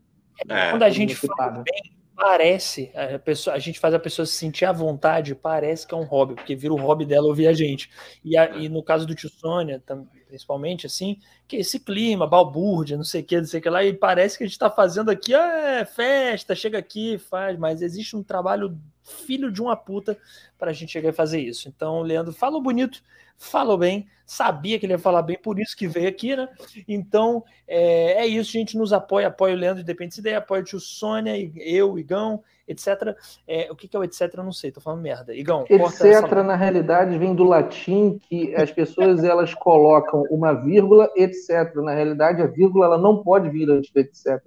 É. 0.49 0.71
Quando 0.71 0.83
a 0.83 0.89
gente 0.89 1.15
fala 1.15 1.63
bem, 1.63 1.97
parece, 2.15 2.91
a, 2.95 3.19
pessoa, 3.19 3.55
a 3.55 3.59
gente 3.59 3.79
faz 3.79 3.93
a 3.93 3.99
pessoa 3.99 4.25
se 4.25 4.33
sentir 4.33 4.65
à 4.65 4.71
vontade, 4.71 5.35
parece 5.35 5.87
que 5.87 5.93
é 5.93 5.97
um 5.97 6.03
hobby, 6.03 6.33
porque 6.33 6.55
vira 6.55 6.73
o 6.73 6.77
hobby 6.77 7.05
dela 7.05 7.27
ouvir 7.27 7.47
a 7.47 7.53
gente. 7.53 7.89
E, 8.23 8.35
a, 8.35 8.49
e 8.57 8.67
no 8.67 8.83
caso 8.83 9.05
do 9.05 9.13
tio 9.13 9.29
Sônia, 9.29 9.81
principalmente, 10.27 10.85
assim, 10.85 11.17
que 11.47 11.55
esse 11.57 11.79
clima, 11.79 12.27
balbúrdia, 12.27 12.97
não 12.97 13.03
sei 13.03 13.21
o 13.21 13.23
que, 13.23 13.37
não 13.37 13.45
sei 13.45 13.59
o 13.59 13.63
que 13.63 13.69
lá, 13.69 13.83
e 13.83 13.93
parece 13.93 14.37
que 14.37 14.43
a 14.43 14.47
gente 14.47 14.53
está 14.53 14.69
fazendo 14.69 15.09
aqui, 15.09 15.33
ah, 15.33 15.79
é 15.79 15.85
festa, 15.85 16.53
chega 16.53 16.77
aqui, 16.77 17.17
faz, 17.17 17.57
mas 17.57 17.81
existe 17.81 18.15
um 18.15 18.23
trabalho 18.23 18.77
filho 19.01 19.51
de 19.51 19.61
uma 19.61 19.75
puta 19.75 20.17
para 20.57 20.71
a 20.71 20.73
gente 20.73 20.91
chegar 20.91 21.09
e 21.09 21.13
fazer 21.13 21.39
isso. 21.39 21.69
Então, 21.69 22.01
Leandro, 22.01 22.33
falou 22.33 22.61
bonito, 22.61 23.01
falou 23.37 23.77
bem, 23.77 24.07
sabia 24.25 24.77
que 24.77 24.85
ele 24.85 24.93
ia 24.93 24.99
falar 24.99 25.21
bem, 25.21 25.37
por 25.37 25.57
isso 25.59 25.75
que 25.77 25.87
veio 25.87 26.09
aqui, 26.09 26.35
né? 26.35 26.49
Então, 26.87 27.43
é, 27.65 28.23
é 28.23 28.27
isso, 28.27 28.49
a 28.57 28.59
gente 28.59 28.77
nos 28.77 28.91
apoia, 28.91 29.27
apoia 29.27 29.55
o 29.55 29.57
Leandro 29.57 29.81
Independente 29.81 30.19
Ideia, 30.19 30.39
apoia 30.39 30.61
o 30.61 30.65
tio 30.65 30.79
Sônia, 30.79 31.33
eu, 31.55 31.97
Igão, 31.97 32.43
etc. 32.67 33.15
É, 33.47 33.71
o 33.71 33.75
que, 33.75 33.87
que 33.87 33.95
é 33.95 33.99
o 33.99 34.03
etc? 34.03 34.33
Eu 34.35 34.43
não 34.43 34.51
sei, 34.51 34.71
tô 34.71 34.81
falando 34.81 35.01
merda. 35.01 35.33
Igão, 35.33 35.65
etc. 35.69 36.29
na 36.43 36.55
realidade 36.55 37.17
vem 37.17 37.33
do 37.33 37.45
latim 37.45 38.19
que 38.27 38.53
as 38.55 38.69
pessoas 38.71 39.23
elas 39.23 39.53
colocam 39.53 40.23
uma 40.29 40.53
vírgula, 40.53 41.09
etc. 41.15 41.36
Na 41.76 41.93
realidade, 41.93 42.41
a 42.41 42.47
vírgula 42.47 42.85
ela 42.85 42.97
não 42.97 43.23
pode 43.23 43.49
vir 43.49 43.69
antes 43.69 43.91
do 43.91 43.99
etc. 43.99 44.41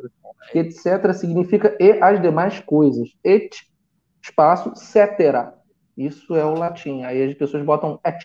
Etc. 0.55 1.13
significa 1.15 1.77
e 1.81 1.93
as 2.03 2.21
demais 2.21 2.61
coisas. 2.61 3.11
Et, 3.25 3.51
espaço, 4.23 4.75
cetera. 4.75 5.55
Isso 5.97 6.35
é 6.35 6.45
o 6.45 6.55
latim. 6.55 7.03
Aí 7.05 7.23
as 7.23 7.35
pessoas 7.35 7.65
botam 7.65 8.01
et 8.05 8.19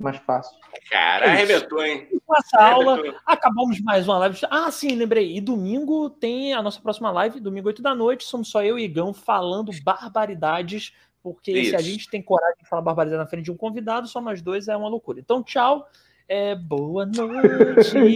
mais 0.00 0.16
fácil. 0.16 0.56
Cara, 0.90 1.26
é 1.26 1.30
arrebentou, 1.30 1.84
hein? 1.84 2.08
Com 2.26 2.36
essa 2.36 2.58
aula, 2.58 2.98
acabamos 3.26 3.80
mais 3.80 4.08
uma 4.08 4.18
live. 4.18 4.38
Ah, 4.50 4.70
sim, 4.70 4.94
lembrei. 4.94 5.36
E 5.36 5.40
domingo 5.40 6.08
tem 6.08 6.54
a 6.54 6.62
nossa 6.62 6.80
próxima 6.80 7.10
live, 7.10 7.38
domingo 7.38 7.68
8 7.68 7.82
da 7.82 7.94
noite. 7.94 8.24
Somos 8.24 8.48
só 8.48 8.64
eu 8.64 8.78
e 8.78 8.84
Igão 8.84 9.12
falando 9.12 9.70
barbaridades, 9.84 10.94
porque 11.22 11.52
Isso. 11.52 11.70
se 11.70 11.76
a 11.76 11.80
gente 11.80 12.08
tem 12.08 12.22
coragem 12.22 12.62
de 12.62 12.68
falar 12.68 12.82
barbaridade 12.82 13.22
na 13.22 13.28
frente 13.28 13.44
de 13.44 13.52
um 13.52 13.56
convidado, 13.56 14.08
só 14.08 14.20
nós 14.20 14.40
dois 14.40 14.68
é 14.68 14.76
uma 14.76 14.88
loucura. 14.88 15.20
Então, 15.20 15.42
tchau. 15.42 15.86
É, 16.32 16.54
boa 16.54 17.04
noite. 17.06 17.98